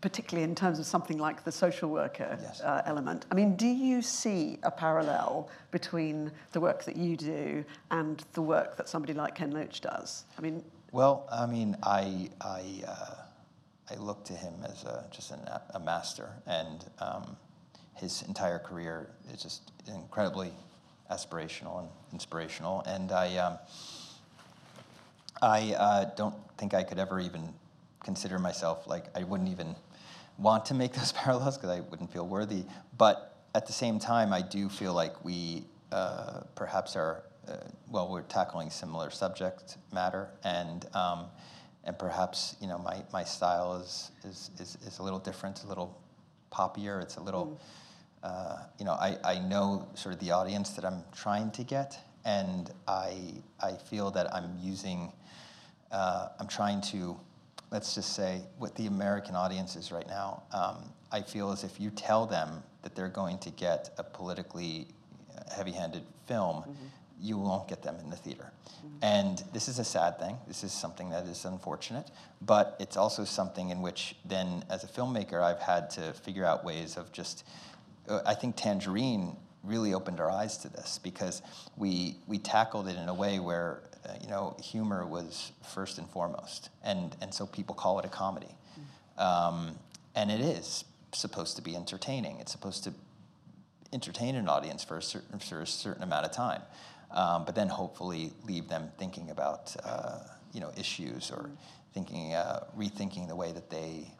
particularly 0.00 0.44
in 0.48 0.54
terms 0.54 0.78
of 0.78 0.86
something 0.86 1.18
like 1.18 1.44
the 1.44 1.52
social 1.52 1.90
worker 1.90 2.38
Yes. 2.40 2.60
uh, 2.60 2.82
element. 2.86 3.26
I 3.30 3.34
mean, 3.34 3.56
do 3.56 3.66
you 3.66 4.02
see 4.02 4.58
a 4.62 4.70
parallel 4.70 5.48
between 5.70 6.30
the 6.52 6.60
work 6.60 6.84
that 6.84 6.96
you 6.96 7.16
do 7.16 7.64
and 7.90 8.24
the 8.34 8.42
work 8.42 8.76
that 8.76 8.88
somebody 8.88 9.12
like 9.12 9.34
Ken 9.34 9.50
Loach 9.50 9.80
does? 9.80 10.24
I 10.36 10.40
mean, 10.40 10.64
Well, 10.92 11.26
I 11.30 11.46
mean, 11.46 11.76
I, 11.82 12.30
I, 12.40 12.62
uh, 12.86 13.14
I 13.90 13.94
look 13.96 14.24
to 14.26 14.32
him 14.34 14.54
as 14.64 14.84
a, 14.84 15.04
just 15.10 15.30
an, 15.32 15.40
a 15.74 15.80
master, 15.80 16.30
and 16.46 16.84
um, 17.00 17.36
his 17.94 18.22
entire 18.22 18.58
career 18.58 19.10
is 19.32 19.42
just 19.42 19.72
incredibly 19.86 20.52
aspirational 21.10 21.80
and 21.80 21.88
inspirational. 22.12 22.82
And 22.86 23.10
I, 23.12 23.36
um, 23.38 23.58
I 25.42 25.74
uh, 25.76 26.04
don't 26.16 26.34
think 26.56 26.74
I 26.74 26.82
could 26.82 26.98
ever 26.98 27.18
even 27.20 27.52
consider 28.04 28.38
myself 28.38 28.86
like 28.86 29.04
I 29.16 29.24
wouldn't 29.24 29.48
even 29.50 29.74
want 30.38 30.64
to 30.66 30.74
make 30.74 30.94
those 30.94 31.12
parallels 31.22 31.56
because 31.56 31.70
I 31.70 31.80
wouldn't 31.80 32.12
feel 32.12 32.26
worthy. 32.26 32.64
But 32.96 33.36
at 33.54 33.66
the 33.66 33.72
same 33.72 33.98
time, 33.98 34.32
I 34.32 34.42
do 34.42 34.68
feel 34.68 34.94
like 34.94 35.24
we 35.24 35.64
uh, 35.92 36.40
perhaps 36.54 36.96
are 36.96 37.24
uh, 37.48 37.56
well, 37.90 38.08
we're 38.08 38.22
tackling 38.22 38.68
similar 38.68 39.10
subject 39.10 39.78
matter, 39.92 40.28
and 40.44 40.86
um, 40.94 41.26
and 41.84 41.98
perhaps 41.98 42.56
you 42.60 42.66
know 42.66 42.78
my, 42.78 43.02
my 43.12 43.24
style 43.24 43.76
is, 43.76 44.10
is 44.24 44.50
is 44.58 44.76
is 44.86 44.98
a 44.98 45.02
little 45.02 45.18
different, 45.18 45.64
a 45.64 45.66
little 45.66 45.98
poppier. 46.52 47.02
It's 47.02 47.16
a 47.16 47.22
little 47.22 47.58
uh, 48.22 48.58
you 48.78 48.84
know 48.84 48.92
I, 48.92 49.16
I 49.24 49.38
know 49.38 49.88
sort 49.94 50.14
of 50.14 50.20
the 50.20 50.30
audience 50.30 50.70
that 50.70 50.84
I'm 50.84 51.04
trying 51.16 51.50
to 51.52 51.64
get, 51.64 51.98
and 52.24 52.70
I 52.86 53.16
I 53.60 53.72
feel 53.72 54.10
that 54.10 54.34
I'm 54.34 54.58
using 54.60 55.12
uh, 55.90 56.28
I'm 56.38 56.48
trying 56.48 56.82
to 56.92 57.18
let's 57.70 57.94
just 57.94 58.14
say 58.14 58.42
what 58.58 58.74
the 58.76 58.86
American 58.86 59.34
audience 59.34 59.76
is 59.76 59.92
right 59.92 60.06
now. 60.06 60.42
Um, 60.52 60.92
I 61.10 61.22
feel 61.22 61.52
as 61.52 61.64
if 61.64 61.80
you 61.80 61.90
tell 61.90 62.26
them 62.26 62.62
that 62.82 62.94
they're 62.94 63.08
going 63.08 63.38
to 63.38 63.50
get 63.50 63.90
a 63.98 64.04
politically 64.04 64.88
heavy-handed 65.54 66.02
film, 66.26 66.64
you 67.20 67.36
won't 67.36 67.68
get 67.68 67.82
them 67.82 67.96
in 68.02 68.10
the 68.10 68.16
theater. 68.16 68.52
And 69.02 69.42
this 69.52 69.68
is 69.68 69.78
a 69.78 69.84
sad 69.84 70.18
thing. 70.18 70.36
This 70.46 70.62
is 70.62 70.72
something 70.72 71.10
that 71.10 71.26
is 71.26 71.44
unfortunate, 71.44 72.10
but 72.42 72.76
it's 72.78 72.96
also 72.96 73.24
something 73.24 73.70
in 73.70 73.82
which 73.82 74.14
then, 74.24 74.64
as 74.70 74.84
a 74.84 74.86
filmmaker, 74.86 75.42
I've 75.42 75.60
had 75.60 75.90
to 75.90 76.12
figure 76.12 76.44
out 76.44 76.64
ways 76.64 76.96
of 76.96 77.12
just. 77.12 77.44
Uh, 78.08 78.20
I 78.24 78.34
think 78.34 78.56
Tangerine 78.56 79.36
really 79.64 79.94
opened 79.94 80.20
our 80.20 80.30
eyes 80.30 80.56
to 80.58 80.68
this 80.68 80.98
because 81.02 81.42
we 81.76 82.16
we 82.26 82.38
tackled 82.38 82.88
it 82.88 82.96
in 82.96 83.08
a 83.08 83.14
way 83.14 83.38
where 83.38 83.82
uh, 83.87 83.87
you 84.22 84.28
know 84.28 84.56
humor 84.62 85.06
was 85.06 85.52
first 85.74 85.98
and 85.98 86.08
foremost, 86.10 86.70
and 86.82 87.16
and 87.20 87.32
so 87.32 87.46
people 87.46 87.74
call 87.74 87.98
it 87.98 88.04
a 88.04 88.08
comedy, 88.08 88.54
um, 89.16 89.78
and 90.14 90.30
it 90.30 90.40
is 90.40 90.84
supposed 91.12 91.56
to 91.56 91.62
be 91.62 91.76
entertaining. 91.76 92.38
It's 92.40 92.52
supposed 92.52 92.84
to 92.84 92.92
entertain 93.92 94.34
an 94.34 94.48
audience 94.48 94.84
for 94.84 94.98
a 94.98 95.02
certain 95.02 95.38
for 95.38 95.62
a 95.62 95.66
certain 95.66 96.02
amount 96.02 96.26
of 96.26 96.32
time 96.32 96.62
um, 97.10 97.44
but 97.44 97.54
then 97.54 97.68
hopefully 97.68 98.32
leave 98.46 98.68
them 98.68 98.90
thinking 98.98 99.30
about 99.30 99.74
uh, 99.84 100.18
you 100.52 100.60
know 100.60 100.70
issues 100.76 101.30
or 101.30 101.50
thinking 101.94 102.34
uh, 102.34 102.64
rethinking 102.76 103.28
the 103.28 103.36
way 103.36 103.52
that 103.52 103.70
they 103.70 104.10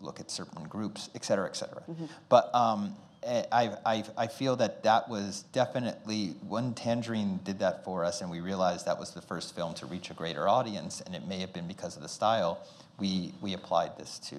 look 0.00 0.20
at 0.20 0.30
certain 0.30 0.62
groups, 0.64 1.10
et 1.16 1.24
cetera, 1.24 1.48
et 1.48 1.56
cetera. 1.56 1.82
Mm-hmm. 1.90 2.04
But 2.28 2.54
um, 2.54 2.94
I, 3.26 3.76
I, 3.84 4.04
I 4.16 4.26
feel 4.26 4.56
that 4.56 4.82
that 4.84 5.08
was 5.08 5.44
definitely 5.52 6.34
when 6.46 6.74
Tangerine 6.74 7.40
did 7.44 7.58
that 7.58 7.84
for 7.84 8.04
us, 8.04 8.20
and 8.20 8.30
we 8.30 8.40
realized 8.40 8.86
that 8.86 8.98
was 8.98 9.10
the 9.12 9.20
first 9.20 9.54
film 9.54 9.74
to 9.74 9.86
reach 9.86 10.10
a 10.10 10.14
greater 10.14 10.48
audience, 10.48 11.00
and 11.00 11.14
it 11.14 11.26
may 11.26 11.38
have 11.40 11.52
been 11.52 11.66
because 11.66 11.96
of 11.96 12.02
the 12.02 12.08
style. 12.08 12.66
We 12.98 13.32
we 13.40 13.54
applied 13.54 13.98
this 13.98 14.18
to 14.30 14.36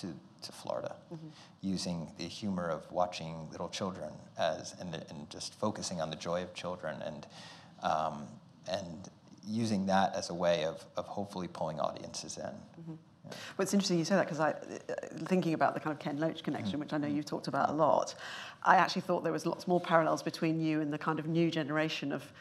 to 0.00 0.14
to 0.42 0.52
Florida, 0.52 0.96
mm-hmm. 1.12 1.28
using 1.60 2.10
the 2.18 2.24
humor 2.24 2.68
of 2.68 2.90
watching 2.90 3.48
little 3.50 3.68
children 3.68 4.12
as 4.38 4.74
and, 4.80 4.94
and 4.94 5.30
just 5.30 5.54
focusing 5.54 6.00
on 6.00 6.10
the 6.10 6.16
joy 6.16 6.42
of 6.42 6.54
children 6.54 7.00
and 7.02 7.26
um, 7.82 8.26
and 8.68 9.10
using 9.46 9.86
that 9.86 10.14
as 10.14 10.30
a 10.30 10.34
way 10.34 10.64
of, 10.64 10.84
of 10.96 11.06
hopefully 11.06 11.48
pulling 11.48 11.80
audiences 11.80 12.36
in. 12.36 12.44
Mm-hmm. 12.44 12.94
Yeah. 13.24 13.30
Well, 13.56 13.62
it's 13.62 13.72
interesting 13.72 13.98
you 13.98 14.04
say 14.04 14.16
that 14.16 14.26
because 14.26 14.40
I, 14.40 14.50
uh, 14.50 14.94
thinking 15.26 15.54
about 15.54 15.74
the 15.74 15.80
kind 15.80 15.92
of 15.94 16.00
Ken 16.00 16.18
Loach 16.18 16.42
connection, 16.42 16.72
mm-hmm. 16.72 16.80
which 16.80 16.92
I 16.92 16.98
know 16.98 17.06
you've 17.06 17.26
talked 17.26 17.48
about 17.48 17.70
a 17.70 17.72
lot, 17.72 18.14
I 18.64 18.76
actually 18.76 19.02
thought 19.02 19.22
there 19.22 19.32
was 19.32 19.46
lots 19.46 19.68
more 19.68 19.80
parallels 19.80 20.22
between 20.22 20.60
you 20.60 20.80
and 20.80 20.92
the 20.92 20.98
kind 20.98 21.18
of 21.18 21.26
new 21.26 21.50
generation 21.50 22.12
of 22.12 22.32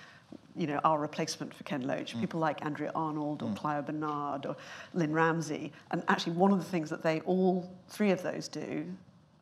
you 0.55 0.67
know, 0.67 0.79
our 0.83 0.99
replacement 0.99 1.53
for 1.53 1.63
Ken 1.63 1.87
Loach, 1.87 2.15
mm. 2.15 2.19
people 2.19 2.39
like 2.39 2.63
Andrea 2.65 2.91
Arnold 2.93 3.41
or 3.41 3.49
mm. 3.49 3.61
Barnard 3.61 4.45
or 4.45 4.55
Lynne 4.93 5.13
Ramsay. 5.13 5.71
And 5.91 6.03
actually, 6.07 6.33
one 6.33 6.51
of 6.51 6.59
the 6.59 6.65
things 6.65 6.89
that 6.89 7.03
they 7.03 7.21
all 7.21 7.71
three 7.87 8.11
of 8.11 8.21
those 8.21 8.47
do, 8.47 8.85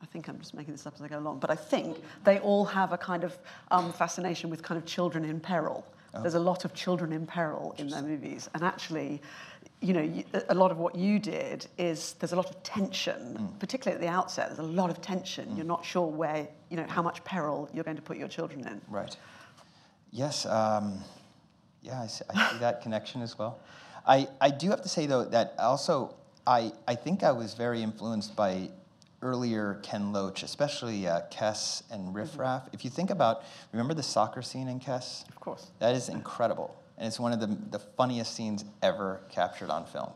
I 0.02 0.06
think 0.06 0.28
I'm 0.28 0.38
just 0.40 0.54
making 0.54 0.74
this 0.74 0.86
up 0.86 0.94
as 0.96 1.02
I 1.02 1.08
go 1.08 1.20
along, 1.20 1.40
but 1.40 1.50
I 1.50 1.56
think 1.56 1.98
they 2.24 2.40
all 2.40 2.66
have 2.66 2.94
a 2.94 2.98
kind 2.98 3.24
of 3.24 3.38
um, 3.72 3.92
fascination 3.92 4.50
with 4.50 4.62
kind 4.62 4.78
of 4.78 4.86
children 4.86 5.26
in 5.26 5.40
peril. 5.40 5.86
Oh. 6.14 6.22
There's 6.22 6.36
a 6.36 6.40
lot 6.40 6.66
of 6.66 6.74
children 6.74 7.12
in 7.12 7.26
peril 7.26 7.76
in 7.78 7.90
their 7.90 8.02
movies. 8.02 8.50
And 8.54 8.64
actually, 8.64 9.22
you 9.82 9.94
know, 9.94 10.24
a 10.50 10.54
lot 10.54 10.72
of 10.72 10.78
what 10.78 10.96
you 10.96 11.20
did 11.20 11.66
is 11.78 12.14
there's 12.20 12.34
a 12.34 12.36
lot 12.36 12.50
of 12.50 12.62
tension, 12.64 13.38
mm. 13.40 13.60
particularly 13.60 13.96
at 13.96 14.02
the 14.02 14.14
outset. 14.14 14.48
There's 14.48 14.60
a 14.60 14.64
lot 14.64 14.90
of 14.90 15.02
tension. 15.02 15.48
Mm. 15.50 15.58
You're 15.58 15.66
not 15.66 15.86
sure 15.86 16.08
where, 16.08 16.48
you 16.70 16.78
know, 16.78 16.86
how 16.88 17.02
much 17.02 17.24
peril 17.24 17.70
you're 17.74 17.86
going 17.86 17.96
to 17.96 18.02
put 18.02 18.18
your 18.18 18.28
children 18.28 18.68
in. 18.68 18.82
Right. 18.90 19.16
Yes, 20.12 20.46
um, 20.46 21.00
yeah, 21.82 22.02
I 22.02 22.08
see, 22.08 22.26
I 22.30 22.52
see 22.52 22.58
that 22.58 22.82
connection 22.84 23.22
as 23.22 23.38
well. 23.38 23.60
I, 24.06 24.28
I 24.42 24.50
do 24.50 24.70
have 24.70 24.82
to 24.82 24.90
say, 24.90 25.06
though, 25.06 25.24
that 25.26 25.54
also 25.60 26.16
I, 26.46 26.74
I 26.88 26.96
think 26.96 27.24
I 27.24 27.32
was 27.32 27.54
very 27.54 27.82
influenced 27.84 28.36
by 28.36 28.70
earlier 29.22 29.80
Ken 29.84 30.12
Loach, 30.12 30.44
especially 30.44 31.08
uh, 31.08 31.22
Kes 31.32 31.84
and 31.92 32.14
Riff 32.16 32.32
mm-hmm. 32.32 32.42
Raff. 32.42 32.70
If 32.74 32.84
you 32.84 32.90
think 32.90 33.12
about, 33.12 33.44
remember 33.72 33.94
the 33.94 34.04
soccer 34.04 34.42
scene 34.42 34.68
in 34.68 34.80
Kes? 34.80 35.28
Of 35.30 35.40
course. 35.40 35.68
That 35.80 35.96
is 35.96 36.10
incredible. 36.10 36.76
And 37.00 37.08
it's 37.08 37.20
one 37.20 37.32
of 37.32 37.40
the, 37.40 37.48
the 37.48 37.80
funniest 37.80 38.36
scenes 38.36 38.66
ever 38.84 39.22
captured 39.32 39.70
on 39.70 39.86
film. 39.86 40.12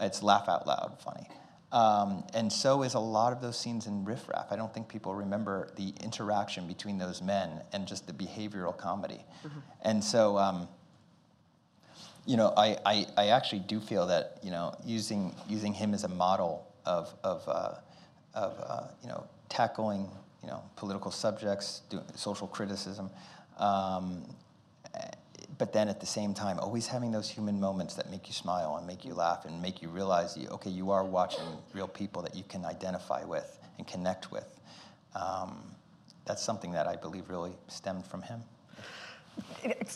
It's 0.00 0.22
laugh 0.22 0.48
out 0.48 0.66
loud 0.66 0.96
funny. 1.02 1.28
Um, 1.70 2.24
and 2.32 2.50
so 2.50 2.82
is 2.82 2.94
a 2.94 3.00
lot 3.00 3.32
of 3.32 3.42
those 3.42 3.58
scenes 3.58 3.86
in 3.86 4.04
Riff 4.04 4.26
Raff. 4.28 4.46
I 4.50 4.56
don't 4.56 4.72
think 4.72 4.88
people 4.88 5.14
remember 5.14 5.68
the 5.76 5.92
interaction 6.02 6.66
between 6.66 6.96
those 6.96 7.20
men 7.20 7.60
and 7.72 7.86
just 7.86 8.06
the 8.06 8.12
behavioral 8.12 8.76
comedy. 8.76 9.24
Mm-hmm. 9.44 9.58
And 9.82 10.02
so, 10.02 10.38
um, 10.38 10.68
you 12.24 12.36
know, 12.36 12.54
I, 12.56 12.78
I, 12.86 13.06
I, 13.16 13.28
actually 13.28 13.60
do 13.60 13.80
feel 13.80 14.06
that, 14.06 14.38
you 14.42 14.50
know, 14.50 14.74
using, 14.84 15.34
using 15.48 15.72
him 15.72 15.92
as 15.92 16.04
a 16.04 16.08
model 16.08 16.66
of, 16.86 17.14
of, 17.24 17.46
uh, 17.48 17.74
of 18.34 18.58
uh, 18.62 18.86
you 19.02 19.08
know, 19.08 19.26
tackling, 19.48 20.08
you 20.42 20.48
know, 20.48 20.62
political 20.76 21.10
subjects, 21.10 21.82
doing 21.90 22.04
social 22.14 22.46
criticism, 22.46 23.10
um, 23.58 24.24
but 25.58 25.72
then 25.72 25.88
at 25.88 26.00
the 26.00 26.06
same 26.06 26.34
time, 26.34 26.58
always 26.60 26.86
having 26.86 27.10
those 27.10 27.28
human 27.28 27.58
moments 27.58 27.94
that 27.94 28.10
make 28.10 28.28
you 28.28 28.32
smile 28.32 28.76
and 28.76 28.86
make 28.86 29.04
you 29.04 29.12
laugh 29.12 29.44
and 29.44 29.60
make 29.60 29.82
you 29.82 29.88
realize, 29.88 30.36
you, 30.36 30.48
okay, 30.48 30.70
you 30.70 30.90
are 30.92 31.04
watching 31.04 31.44
real 31.74 31.88
people 31.88 32.22
that 32.22 32.36
you 32.36 32.44
can 32.48 32.64
identify 32.64 33.24
with 33.24 33.58
and 33.76 33.86
connect 33.86 34.30
with. 34.30 34.60
Um, 35.16 35.60
that's 36.24 36.42
something 36.42 36.72
that 36.72 36.86
I 36.86 36.94
believe 36.94 37.28
really 37.28 37.52
stemmed 37.66 38.06
from 38.06 38.22
him. 38.22 38.42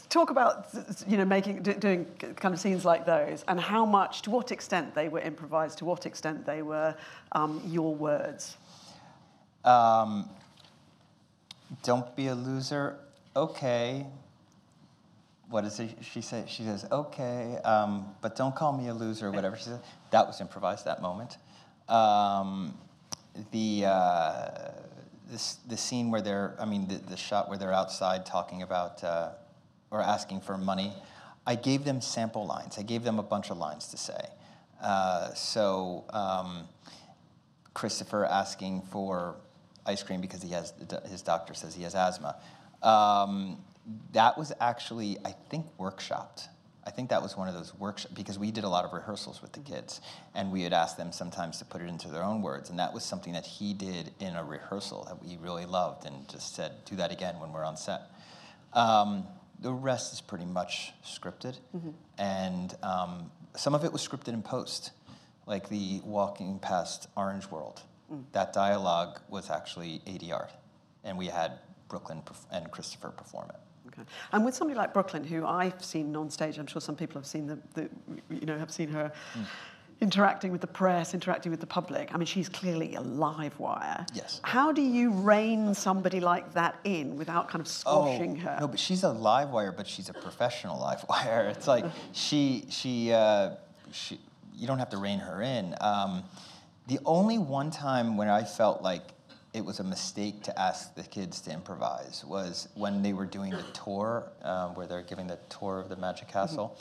Talk 0.08 0.30
about 0.30 0.68
you 1.06 1.16
know 1.16 1.24
making 1.24 1.62
doing 1.62 2.06
kind 2.36 2.54
of 2.54 2.60
scenes 2.60 2.84
like 2.84 3.04
those, 3.04 3.44
and 3.48 3.58
how 3.58 3.84
much, 3.84 4.22
to 4.22 4.30
what 4.30 4.52
extent 4.52 4.94
they 4.94 5.08
were 5.08 5.18
improvised, 5.18 5.78
to 5.78 5.84
what 5.84 6.06
extent 6.06 6.46
they 6.46 6.62
were 6.62 6.94
um, 7.32 7.60
your 7.66 7.92
words. 7.92 8.56
Um, 9.64 10.28
don't 11.82 12.14
be 12.14 12.28
a 12.28 12.34
loser. 12.36 12.96
Okay, 13.34 14.06
what 15.52 15.64
does 15.64 15.80
she 16.00 16.22
say? 16.22 16.44
She 16.48 16.62
says, 16.62 16.86
okay, 16.90 17.58
um, 17.64 18.06
but 18.22 18.36
don't 18.36 18.56
call 18.56 18.72
me 18.72 18.88
a 18.88 18.94
loser 18.94 19.26
or 19.26 19.32
whatever 19.32 19.56
she 19.56 19.64
said. 19.64 19.80
That 20.10 20.26
was 20.26 20.40
improvised, 20.40 20.86
that 20.86 21.02
moment. 21.02 21.36
Um, 21.88 22.74
the, 23.52 23.84
uh, 23.86 24.48
this, 25.30 25.58
the 25.68 25.76
scene 25.76 26.10
where 26.10 26.22
they're, 26.22 26.56
I 26.58 26.64
mean, 26.64 26.88
the, 26.88 26.96
the 26.96 27.18
shot 27.18 27.50
where 27.50 27.58
they're 27.58 27.72
outside 27.72 28.24
talking 28.24 28.62
about 28.62 29.04
uh, 29.04 29.32
or 29.90 30.00
asking 30.00 30.40
for 30.40 30.56
money, 30.56 30.94
I 31.46 31.54
gave 31.54 31.84
them 31.84 32.00
sample 32.00 32.46
lines. 32.46 32.78
I 32.78 32.82
gave 32.82 33.02
them 33.02 33.18
a 33.18 33.22
bunch 33.22 33.50
of 33.50 33.58
lines 33.58 33.88
to 33.88 33.98
say. 33.98 34.24
Uh, 34.82 35.34
so 35.34 36.04
um, 36.10 36.66
Christopher 37.74 38.24
asking 38.24 38.82
for 38.90 39.36
ice 39.84 40.02
cream 40.02 40.22
because 40.22 40.40
he 40.40 40.50
has, 40.52 40.72
his 41.10 41.20
doctor 41.20 41.52
says 41.52 41.74
he 41.74 41.82
has 41.82 41.94
asthma. 41.94 42.36
Um, 42.82 43.58
that 44.12 44.38
was 44.38 44.52
actually, 44.60 45.18
I 45.24 45.34
think, 45.50 45.66
workshopped. 45.78 46.48
I 46.84 46.90
think 46.90 47.10
that 47.10 47.22
was 47.22 47.36
one 47.36 47.46
of 47.46 47.54
those 47.54 47.74
workshops 47.78 48.12
because 48.12 48.38
we 48.38 48.50
did 48.50 48.64
a 48.64 48.68
lot 48.68 48.84
of 48.84 48.92
rehearsals 48.92 49.40
with 49.40 49.52
the 49.52 49.60
kids, 49.60 50.00
and 50.34 50.50
we 50.50 50.64
would 50.64 50.72
ask 50.72 50.96
them 50.96 51.12
sometimes 51.12 51.58
to 51.58 51.64
put 51.64 51.80
it 51.80 51.88
into 51.88 52.08
their 52.08 52.24
own 52.24 52.42
words, 52.42 52.70
and 52.70 52.78
that 52.78 52.92
was 52.92 53.04
something 53.04 53.32
that 53.34 53.46
he 53.46 53.72
did 53.72 54.12
in 54.18 54.34
a 54.34 54.42
rehearsal 54.42 55.04
that 55.04 55.24
we 55.24 55.36
really 55.36 55.64
loved, 55.64 56.06
and 56.06 56.28
just 56.28 56.54
said, 56.54 56.84
"Do 56.84 56.96
that 56.96 57.12
again 57.12 57.38
when 57.38 57.52
we're 57.52 57.64
on 57.64 57.76
set." 57.76 58.02
Um, 58.72 59.26
the 59.60 59.72
rest 59.72 60.12
is 60.12 60.20
pretty 60.20 60.44
much 60.44 60.92
scripted, 61.04 61.58
mm-hmm. 61.76 61.90
and 62.18 62.74
um, 62.82 63.30
some 63.56 63.74
of 63.74 63.84
it 63.84 63.92
was 63.92 64.06
scripted 64.06 64.28
in 64.28 64.42
post, 64.42 64.90
like 65.46 65.68
the 65.68 66.00
walking 66.04 66.58
past 66.58 67.06
Orange 67.16 67.48
World. 67.48 67.82
Mm. 68.12 68.24
That 68.32 68.52
dialogue 68.52 69.20
was 69.28 69.50
actually 69.50 70.00
ADR, 70.06 70.48
and 71.04 71.16
we 71.16 71.26
had 71.26 71.52
Brooklyn 71.88 72.22
and 72.50 72.70
Christopher 72.72 73.10
perform 73.10 73.50
it. 73.50 73.60
Okay. 73.92 74.08
And 74.32 74.44
with 74.44 74.54
somebody 74.54 74.78
like 74.78 74.92
Brooklyn, 74.92 75.24
who 75.24 75.46
I've 75.46 75.84
seen 75.84 76.14
on 76.16 76.30
stage, 76.30 76.58
I'm 76.58 76.66
sure 76.66 76.80
some 76.80 76.96
people 76.96 77.20
have 77.20 77.26
seen 77.26 77.46
the, 77.46 77.58
the 77.74 77.88
you 78.30 78.46
know, 78.46 78.58
have 78.58 78.70
seen 78.70 78.88
her 78.88 79.12
mm. 79.34 79.44
interacting 80.00 80.50
with 80.52 80.60
the 80.60 80.66
press, 80.66 81.14
interacting 81.14 81.50
with 81.50 81.60
the 81.60 81.66
public. 81.66 82.14
I 82.14 82.16
mean, 82.16 82.26
she's 82.26 82.48
clearly 82.48 82.94
a 82.94 83.00
live 83.00 83.58
wire. 83.58 84.06
Yes. 84.14 84.40
How 84.44 84.72
do 84.72 84.82
you 84.82 85.12
rein 85.12 85.74
somebody 85.74 86.20
like 86.20 86.52
that 86.54 86.78
in 86.84 87.16
without 87.16 87.48
kind 87.48 87.60
of 87.60 87.68
squashing 87.68 88.38
oh, 88.38 88.44
her? 88.44 88.56
No, 88.60 88.68
but 88.68 88.80
she's 88.80 89.02
a 89.02 89.10
live 89.12 89.50
wire, 89.50 89.72
but 89.72 89.86
she's 89.86 90.08
a 90.08 90.14
professional 90.14 90.80
live 90.80 91.04
wire. 91.08 91.48
It's 91.48 91.66
like 91.66 91.84
she, 92.12 92.64
she, 92.70 93.12
uh, 93.12 93.56
she, 93.90 94.18
you 94.54 94.66
don't 94.66 94.78
have 94.78 94.90
to 94.90 94.98
rein 94.98 95.18
her 95.18 95.42
in. 95.42 95.74
Um, 95.80 96.24
the 96.88 96.98
only 97.06 97.38
one 97.38 97.70
time 97.70 98.16
when 98.16 98.28
I 98.28 98.44
felt 98.44 98.82
like 98.82 99.02
it 99.54 99.64
was 99.64 99.80
a 99.80 99.84
mistake 99.84 100.42
to 100.44 100.58
ask 100.58 100.94
the 100.94 101.02
kids 101.02 101.40
to 101.42 101.52
improvise 101.52 102.24
was 102.26 102.68
when 102.74 103.02
they 103.02 103.12
were 103.12 103.26
doing 103.26 103.50
the 103.50 103.64
tour, 103.74 104.24
uh, 104.42 104.68
where 104.68 104.86
they're 104.86 105.02
giving 105.02 105.26
the 105.26 105.38
tour 105.48 105.78
of 105.78 105.88
the 105.88 105.96
Magic 105.96 106.28
mm-hmm. 106.28 106.38
Castle. 106.38 106.78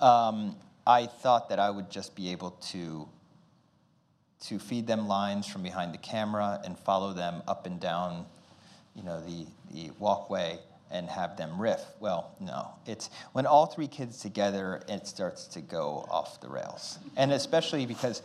Mm-hmm. 0.00 0.04
Um, 0.04 0.56
I 0.86 1.06
thought 1.06 1.48
that 1.50 1.58
I 1.58 1.70
would 1.70 1.90
just 1.90 2.16
be 2.16 2.30
able 2.32 2.52
to 2.72 3.08
to 4.40 4.58
feed 4.58 4.86
them 4.86 5.08
lines 5.08 5.46
from 5.48 5.62
behind 5.62 5.92
the 5.92 5.98
camera 5.98 6.60
and 6.64 6.78
follow 6.78 7.12
them 7.12 7.42
up 7.48 7.66
and 7.66 7.80
down, 7.80 8.24
you 8.94 9.02
know, 9.02 9.20
the, 9.20 9.46
the 9.72 9.90
walkway 9.98 10.58
and 10.90 11.08
have 11.08 11.36
them 11.36 11.60
riff. 11.60 11.84
Well, 11.98 12.30
no. 12.40 12.68
It's 12.86 13.10
when 13.32 13.46
all 13.46 13.66
three 13.66 13.88
kids 13.88 14.20
together, 14.20 14.80
it 14.88 15.06
starts 15.06 15.46
to 15.48 15.60
go 15.60 16.06
off 16.10 16.40
the 16.40 16.48
rails. 16.48 16.98
And 17.16 17.32
especially 17.32 17.84
because 17.84 18.22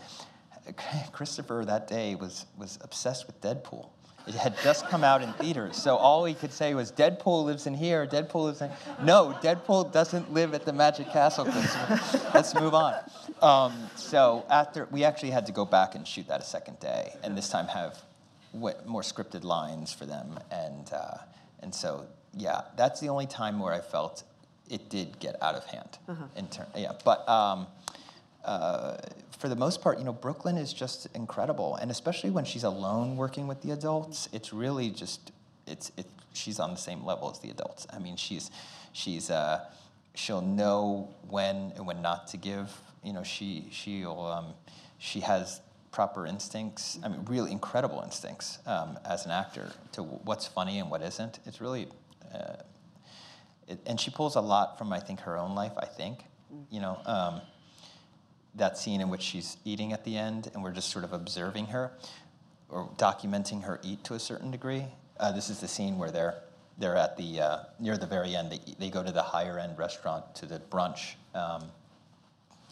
Christopher 1.12 1.64
that 1.66 1.88
day 1.88 2.16
was 2.16 2.46
was 2.58 2.80
obsessed 2.82 3.28
with 3.28 3.40
Deadpool. 3.42 3.90
It 4.26 4.36
had 4.36 4.56
just 4.64 4.88
come 4.88 5.04
out 5.04 5.22
in 5.22 5.34
theaters, 5.34 5.76
so 5.76 5.98
all 5.98 6.24
he 6.24 6.34
could 6.34 6.54
say 6.54 6.74
was, 6.74 6.94
"Deadpool 6.94 7.44
lives 7.44 7.68
in 7.68 7.74
here. 7.74 8.08
Deadpool 8.08 8.46
lives 8.46 8.62
in." 8.62 8.72
No, 9.04 9.38
Deadpool 9.42 9.92
doesn't 9.92 10.32
live 10.34 10.54
at 10.54 10.64
the 10.66 10.72
Magic 10.72 11.12
Castle. 11.12 11.46
Let's, 11.46 12.34
let's 12.34 12.56
move 12.56 12.74
on. 12.74 12.96
Um, 13.42 13.90
so 13.98 14.46
after 14.50 14.88
we 14.92 15.04
actually 15.04 15.32
had 15.32 15.46
to 15.48 15.52
go 15.52 15.66
back 15.66 15.96
and 15.96 16.08
shoot 16.08 16.28
that 16.30 16.40
a 16.40 16.46
second 16.46 16.80
day, 16.80 17.14
and 17.22 17.38
this 17.38 17.50
time 17.50 17.68
have 17.68 18.02
more 18.54 19.02
scripted 19.02 19.44
lines 19.44 19.92
for 19.92 20.06
them, 20.06 20.40
and 20.52 20.90
uh, 20.94 21.18
and 21.62 21.76
so 21.76 22.06
yeah, 22.34 22.62
that's 22.78 23.02
the 23.02 23.10
only 23.10 23.28
time 23.28 23.60
where 23.60 23.74
I 23.74 23.82
felt 23.82 24.24
it 24.70 24.90
did 24.90 25.20
get 25.20 25.36
out 25.44 25.56
of 25.56 25.66
hand. 25.66 25.98
Uh-huh. 26.08 26.24
In 26.38 26.48
turn, 26.48 26.68
yeah, 26.78 26.94
but. 27.04 27.28
Um, 27.28 27.68
uh, 28.46 28.98
for 29.38 29.50
the 29.50 29.56
most 29.56 29.82
part, 29.82 30.00
you 30.00 30.06
know, 30.06 30.14
Brooklyn 30.14 30.58
is 30.58 30.74
just 30.74 31.08
incredible, 31.16 31.76
and 31.76 31.92
especially 31.92 32.30
when 32.30 32.46
she's 32.46 32.64
alone 32.64 33.18
working 33.18 33.48
with 33.48 33.62
the 33.62 33.72
adults, 33.72 34.30
it's 34.34 34.54
really 34.54 34.90
just 34.90 35.32
it's 35.68 35.92
it. 35.98 36.06
She's 36.34 36.60
on 36.60 36.72
the 36.72 36.80
same 36.80 37.06
level 37.06 37.30
as 37.30 37.40
the 37.40 37.50
adults. 37.50 37.88
I 37.92 38.00
mean, 38.00 38.16
she's 38.16 38.52
she's 38.92 39.30
uh, 39.30 39.66
she'll 40.16 40.42
know 40.42 41.10
when 41.30 41.74
and 41.76 41.86
when 41.86 42.02
not 42.02 42.28
to 42.30 42.38
give. 42.38 42.72
You 43.04 43.14
know, 43.14 43.24
she 43.24 43.68
she'll 43.72 44.22
um, 44.22 44.54
she 44.98 45.20
has 45.22 45.62
proper 45.92 46.26
instincts. 46.26 46.98
I 47.04 47.08
mean, 47.08 47.24
really 47.26 47.52
incredible 47.52 48.02
instincts 48.02 48.60
um, 48.66 48.98
as 49.06 49.26
an 49.26 49.32
actor 49.32 49.72
to 49.94 50.04
what's 50.04 50.48
funny 50.48 50.80
and 50.80 50.90
what 50.90 51.02
isn't. 51.02 51.40
It's 51.46 51.62
really, 51.62 51.88
uh, 52.34 52.56
it, 53.68 53.80
and 53.86 54.00
she 54.00 54.10
pulls 54.10 54.36
a 54.36 54.42
lot 54.42 54.78
from 54.78 54.92
I 54.92 55.00
think 55.00 55.20
her 55.22 55.38
own 55.38 55.54
life. 55.56 55.74
I 55.78 55.86
think, 55.86 56.26
you 56.70 56.82
know. 56.82 57.00
Um, 57.06 57.42
that 58.56 58.78
scene 58.78 59.02
in 59.02 59.10
which 59.10 59.22
she's 59.22 59.58
eating 59.66 59.94
at 59.94 60.04
the 60.04 60.18
end, 60.18 60.50
and 60.54 60.64
we're 60.64 60.72
just 60.72 60.90
sort 60.90 61.04
of 61.04 61.14
observing 61.14 61.68
her 61.68 61.92
or 62.70 62.90
documenting 62.98 63.64
her 63.64 63.80
eat 63.84 64.04
to 64.04 64.14
a 64.14 64.20
certain 64.20 64.52
degree. 64.52 64.86
Uh, 65.20 65.32
this 65.32 65.50
is 65.50 65.60
the 65.60 65.68
scene 65.68 65.98
where 65.98 66.12
they're 66.12 66.36
they're 66.80 66.96
at 66.96 67.16
the 67.18 67.40
uh, 67.40 67.58
near 67.80 67.98
the 67.98 68.08
very 68.08 68.36
end. 68.36 68.52
They, 68.52 68.60
they 68.80 68.90
go 68.90 69.04
to 69.04 69.12
the 69.12 69.22
higher 69.22 69.60
end 69.60 69.78
restaurant 69.78 70.34
to 70.36 70.46
the 70.48 70.60
brunch, 70.60 71.14
um, 71.36 71.66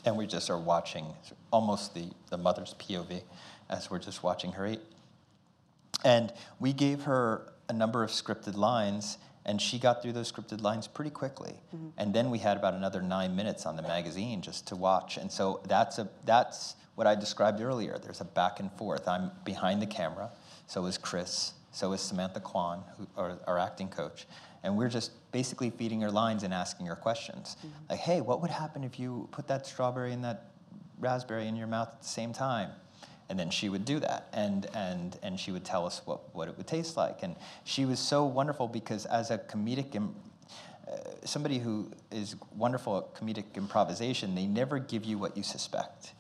and 0.06 0.18
we 0.18 0.26
just 0.26 0.50
are 0.50 0.60
watching 0.60 1.06
almost 1.52 1.94
the 1.94 2.10
the 2.30 2.38
mother's 2.38 2.74
POV 2.80 3.22
as 3.70 3.90
we're 3.90 4.00
just 4.00 4.24
watching 4.24 4.52
her 4.54 4.66
eat. 4.68 4.82
And 6.04 6.34
we 6.60 6.74
gave 6.74 7.04
her 7.04 7.54
a 7.70 7.74
number 7.74 8.04
of 8.04 8.10
scripted 8.10 8.56
lines, 8.56 9.18
and 9.46 9.62
she 9.62 9.80
got 9.80 10.02
through 10.02 10.14
those 10.14 10.32
scripted 10.32 10.62
lines 10.62 10.88
pretty 10.88 11.12
quickly. 11.12 11.54
Mm-hmm. 11.76 11.90
And 11.98 12.14
then 12.14 12.30
we 12.30 12.40
had 12.40 12.58
about 12.58 12.74
another 12.74 13.02
nine 13.02 13.36
minutes 13.36 13.66
on 13.66 13.76
the 13.76 13.82
magazine 13.82 14.42
just 14.42 14.68
to 14.68 14.76
watch. 14.76 15.18
And 15.18 15.32
so 15.32 15.62
that's 15.68 15.98
a 15.98 16.10
that's 16.26 16.76
what 16.96 17.08
I 17.08 17.16
described 17.16 17.62
earlier. 17.62 17.98
There's 17.98 18.22
a 18.22 18.26
back 18.26 18.60
and 18.60 18.72
forth. 18.74 19.08
I'm 19.08 19.32
behind 19.44 19.82
the 19.82 19.88
camera. 19.88 20.30
So 20.68 20.86
is 20.86 20.98
Chris. 20.98 21.54
So 21.72 21.94
is 21.94 22.02
Samantha 22.02 22.40
Quan, 22.40 22.84
who, 22.98 23.08
our, 23.16 23.40
our 23.48 23.58
acting 23.58 23.88
coach. 23.88 24.28
And 24.64 24.78
we're 24.78 24.90
just 24.90 25.12
basically 25.32 25.70
feeding 25.72 26.02
her 26.02 26.12
lines 26.12 26.44
and 26.44 26.54
asking 26.54 26.86
her 26.88 26.96
questions. 26.96 27.56
Mm-hmm. 27.58 27.68
Like, 27.90 28.00
hey, 28.00 28.22
what 28.22 28.42
would 28.42 28.52
happen 28.52 28.84
if 28.84 29.00
you 29.00 29.28
put 29.32 29.48
that 29.48 29.66
strawberry 29.66 30.12
and 30.14 30.24
that 30.24 30.52
raspberry 31.00 31.48
in 31.48 31.56
your 31.56 31.68
mouth 31.68 31.90
at 31.92 32.02
the 32.02 32.08
same 32.08 32.34
time? 32.34 32.70
And 33.32 33.40
then 33.40 33.50
she 33.50 33.70
would 33.70 33.86
do 33.86 33.98
that 33.98 34.28
and 34.34 34.68
and 34.76 35.18
and 35.24 35.40
she 35.40 35.54
would 35.54 35.64
tell 35.64 35.86
us 35.86 36.02
what 36.04 36.36
what 36.36 36.50
it 36.50 36.58
would 36.58 36.68
taste 36.68 36.98
like 36.98 37.24
and 37.24 37.36
she 37.64 37.86
was 37.86 37.98
so 37.98 38.26
wonderful 38.26 38.68
because 38.68 39.06
as 39.06 39.32
a 39.32 39.38
comedic 39.38 39.96
uh, 39.96 40.96
somebody 41.24 41.58
who 41.58 41.90
is 42.12 42.36
wonderful 42.58 42.98
at 42.98 43.16
comedic 43.16 43.46
improvisation 43.56 44.36
they 44.36 44.46
never 44.46 44.80
give 44.80 45.06
you 45.06 45.18
what 45.18 45.38
you 45.38 45.44
suspect 45.44 46.12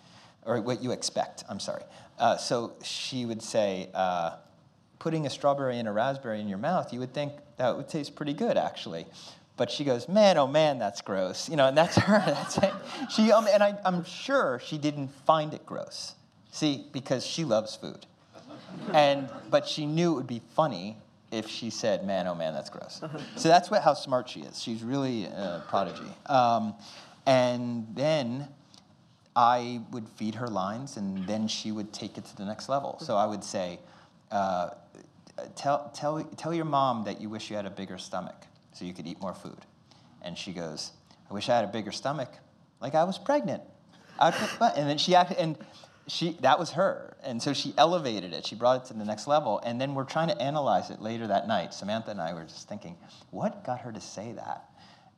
or 0.46 0.62
what 0.62 0.82
you 0.82 0.92
expect 0.92 1.44
i'm 1.50 1.60
sorry 1.60 1.84
uh, 2.18 2.38
so 2.38 2.72
she 2.82 3.26
would 3.26 3.44
say 3.44 3.90
uh, 3.94 4.38
putting 4.98 5.26
a 5.26 5.30
strawberry 5.30 5.78
and 5.80 5.90
a 5.90 5.92
raspberry 5.92 6.40
in 6.40 6.48
your 6.48 6.58
mouth 6.58 6.94
you 6.94 7.00
would 7.00 7.14
think 7.14 7.34
that 7.58 7.76
would 7.76 7.90
taste 7.90 8.16
pretty 8.16 8.34
good 8.34 8.58
actually 8.58 9.06
but 9.58 9.70
she 9.70 9.84
goes, 9.84 10.10
man, 10.10 10.40
oh 10.40 10.48
man, 10.48 10.80
that's 10.80 11.02
gross. 11.02 11.48
You 11.48 11.56
know, 11.56 11.68
and 11.68 11.78
that's 11.78 11.96
her. 12.08 12.24
That's 12.26 12.58
it. 12.58 12.74
She, 13.12 13.32
um, 13.32 13.48
and 13.48 13.62
I, 13.62 13.78
I'm 13.86 14.04
sure 14.06 14.60
she 14.66 14.80
didn't 14.80 15.10
find 15.10 15.54
it 15.54 15.68
gross. 15.68 16.16
See, 16.52 16.86
because 16.92 17.26
she 17.26 17.46
loves 17.46 17.76
food. 17.76 18.06
And, 18.94 19.30
but 19.50 19.68
she 19.68 19.86
knew 19.86 20.14
it 20.14 20.16
would 20.16 20.28
be 20.28 20.42
funny 20.56 20.98
if 21.32 21.48
she 21.48 21.70
said, 21.70 22.06
man, 22.06 22.28
oh 22.28 22.36
man, 22.36 22.54
that's 22.54 22.70
gross. 22.70 23.02
so 23.36 23.50
that's 23.50 23.72
what, 23.72 23.82
how 23.82 23.94
smart 23.94 24.30
she 24.30 24.42
is. 24.42 24.62
She's 24.62 24.84
really 24.84 25.26
a 25.26 25.64
prodigy. 25.68 26.12
Um, 26.26 26.76
and 27.26 27.88
then 27.94 28.48
I 29.36 29.82
would 29.92 30.08
feed 30.10 30.36
her 30.36 30.48
lines, 30.48 30.98
and 30.98 31.26
then 31.26 31.48
she 31.48 31.72
would 31.72 31.94
take 31.94 32.18
it 32.18 32.26
to 32.26 32.36
the 32.36 32.46
next 32.46 32.68
level. 32.68 32.98
So 33.00 33.16
I 33.16 33.26
would 33.26 33.44
say, 33.44 33.80
uh, 34.30 34.72
tell, 35.56 35.90
tell, 35.96 36.22
tell 36.36 36.54
your 36.54 36.66
mom 36.66 37.06
that 37.06 37.22
you 37.22 37.30
wish 37.30 37.50
you 37.50 37.56
had 37.56 37.66
a 37.66 37.70
bigger 37.70 37.98
stomach 37.98 38.46
so 38.74 38.84
you 38.84 38.94
could 38.94 39.08
eat 39.08 39.22
more 39.22 39.34
food. 39.34 39.60
And 40.22 40.38
she 40.38 40.52
goes, 40.52 40.92
I 41.30 41.34
wish 41.34 41.50
I 41.50 41.56
had 41.56 41.64
a 41.64 41.70
bigger 41.70 41.92
stomach, 41.94 42.34
like 42.82 42.94
I 42.94 43.06
was 43.06 43.18
pregnant. 43.18 43.64
I'd 44.20 44.34
put, 44.34 44.76
and 44.76 44.90
then 44.90 44.98
she 44.98 45.16
acted, 45.16 45.38
and 45.38 45.58
she 46.08 46.38
that 46.42 46.60
was 46.60 46.72
her 46.72 47.16
and 47.24 47.42
so 47.42 47.54
she 47.54 47.74
elevated 47.78 48.34
it 48.34 48.46
she 48.46 48.56
brought 48.56 48.84
it 48.84 48.88
to 48.88 48.94
the 48.94 49.06
next 49.06 49.28
level 49.28 49.60
and 49.64 49.80
then 49.80 49.94
we're 49.94 50.04
trying 50.04 50.28
to 50.28 50.42
analyze 50.42 50.90
it 50.90 51.02
later 51.02 51.28
that 51.28 51.48
night 51.48 51.74
samantha 51.74 52.12
and 52.12 52.22
i 52.22 52.34
were 52.34 52.44
just 52.44 52.68
thinking 52.68 52.96
what 53.30 53.64
got 53.64 53.80
her 53.80 53.92
to 53.92 54.02
say 54.02 54.32
that 54.32 54.66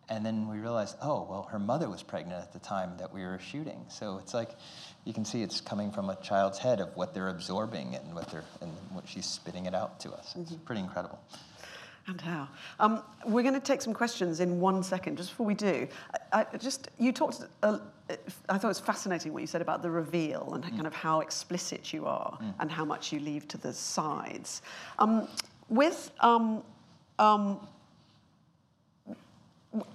and 0.09 0.25
then 0.25 0.47
we 0.47 0.57
realized 0.57 0.95
oh 1.01 1.25
well 1.29 1.43
her 1.51 1.59
mother 1.59 1.89
was 1.89 2.03
pregnant 2.03 2.41
at 2.41 2.51
the 2.51 2.59
time 2.59 2.91
that 2.97 3.13
we 3.13 3.21
were 3.21 3.39
shooting 3.39 3.85
so 3.87 4.17
it's 4.21 4.33
like 4.33 4.51
you 5.05 5.13
can 5.13 5.23
see 5.25 5.41
it's 5.41 5.61
coming 5.61 5.91
from 5.91 6.09
a 6.09 6.15
child's 6.17 6.59
head 6.59 6.79
of 6.79 6.95
what 6.95 7.13
they're 7.13 7.29
absorbing 7.29 7.95
and 7.95 8.13
what 8.13 8.29
they're 8.29 8.43
and 8.61 8.71
what 8.91 9.07
she's 9.07 9.25
spitting 9.25 9.65
it 9.65 9.73
out 9.73 9.99
to 9.99 10.11
us 10.11 10.35
it's 10.37 10.51
mm-hmm. 10.51 10.65
pretty 10.65 10.81
incredible 10.81 11.19
and 12.07 12.19
how. 12.19 12.49
Um, 12.79 13.01
we're 13.25 13.43
going 13.43 13.53
to 13.53 13.59
take 13.59 13.81
some 13.81 13.93
questions 13.93 14.39
in 14.39 14.59
one 14.59 14.83
second. 14.83 15.17
Just 15.17 15.29
before 15.29 15.45
we 15.45 15.53
do, 15.53 15.87
I, 16.33 16.45
I 16.53 16.57
just 16.57 16.89
you 16.99 17.11
talked. 17.11 17.45
Uh, 17.61 17.79
I 18.09 18.57
thought 18.57 18.65
it 18.65 18.67
was 18.67 18.79
fascinating 18.79 19.33
what 19.33 19.41
you 19.41 19.47
said 19.47 19.61
about 19.61 19.81
the 19.81 19.89
reveal 19.89 20.51
and 20.53 20.63
mm. 20.63 20.69
kind 20.71 20.87
of 20.87 20.93
how 20.93 21.21
explicit 21.21 21.93
you 21.93 22.05
are 22.05 22.37
mm. 22.41 22.53
and 22.59 22.69
how 22.69 22.83
much 22.83 23.11
you 23.11 23.19
leave 23.19 23.47
to 23.49 23.57
the 23.57 23.71
sides. 23.71 24.61
Um, 24.99 25.27
with 25.69 26.11
um, 26.19 26.63
um 27.17 27.59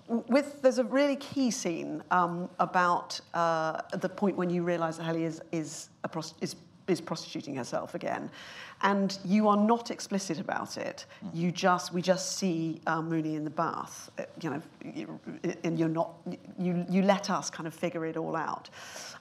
with 0.09 0.61
there's 0.63 0.79
a 0.79 0.85
really 0.85 1.17
key 1.17 1.51
scene 1.51 2.03
um, 2.11 2.49
about 2.59 3.21
uh, 3.35 3.83
the 3.93 4.09
point 4.09 4.37
when 4.37 4.51
you 4.51 4.63
realise 4.63 4.97
that 4.97 5.05
Halley 5.05 5.25
is 5.25 5.41
is, 5.53 5.91
prost- 6.09 6.35
is 6.41 6.57
is 6.89 7.01
prostituting 7.01 7.55
herself 7.57 7.95
again, 7.95 8.31
and 8.83 9.19
you 9.25 9.49
are 9.49 9.57
not 9.57 9.91
explicit 9.91 10.41
about 10.41 10.77
it. 10.77 11.07
You 11.33 11.53
just 11.53 11.93
we 11.93 12.03
just 12.03 12.39
see 12.39 12.81
um, 12.87 13.11
Moonee 13.11 13.37
in 13.37 13.45
the 13.45 13.51
bath, 13.51 14.11
uh, 14.19 14.25
you 14.41 14.51
know, 14.51 14.63
and 15.65 15.79
you're 15.79 15.89
not 15.89 16.15
you 16.59 16.85
you 16.89 17.03
let 17.03 17.31
us 17.31 17.51
kind 17.51 17.67
of 17.67 17.75
figure 17.75 18.07
it 18.07 18.17
all 18.17 18.37
out. 18.37 18.71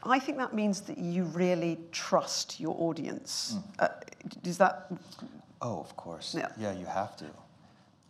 I 0.04 0.20
think 0.20 0.38
that 0.38 0.54
means 0.54 0.82
that 0.82 0.98
you 0.98 1.24
really 1.26 1.78
trust 1.92 2.60
your 2.60 2.76
audience. 2.80 3.56
Mm. 3.56 3.64
Uh, 3.80 3.88
is 4.44 4.58
that? 4.58 4.92
Oh, 5.62 5.80
of 5.80 5.96
course. 5.96 6.36
Yeah. 6.38 6.50
yeah, 6.58 6.74
you 6.74 6.86
have 6.86 7.18
to. 7.18 7.26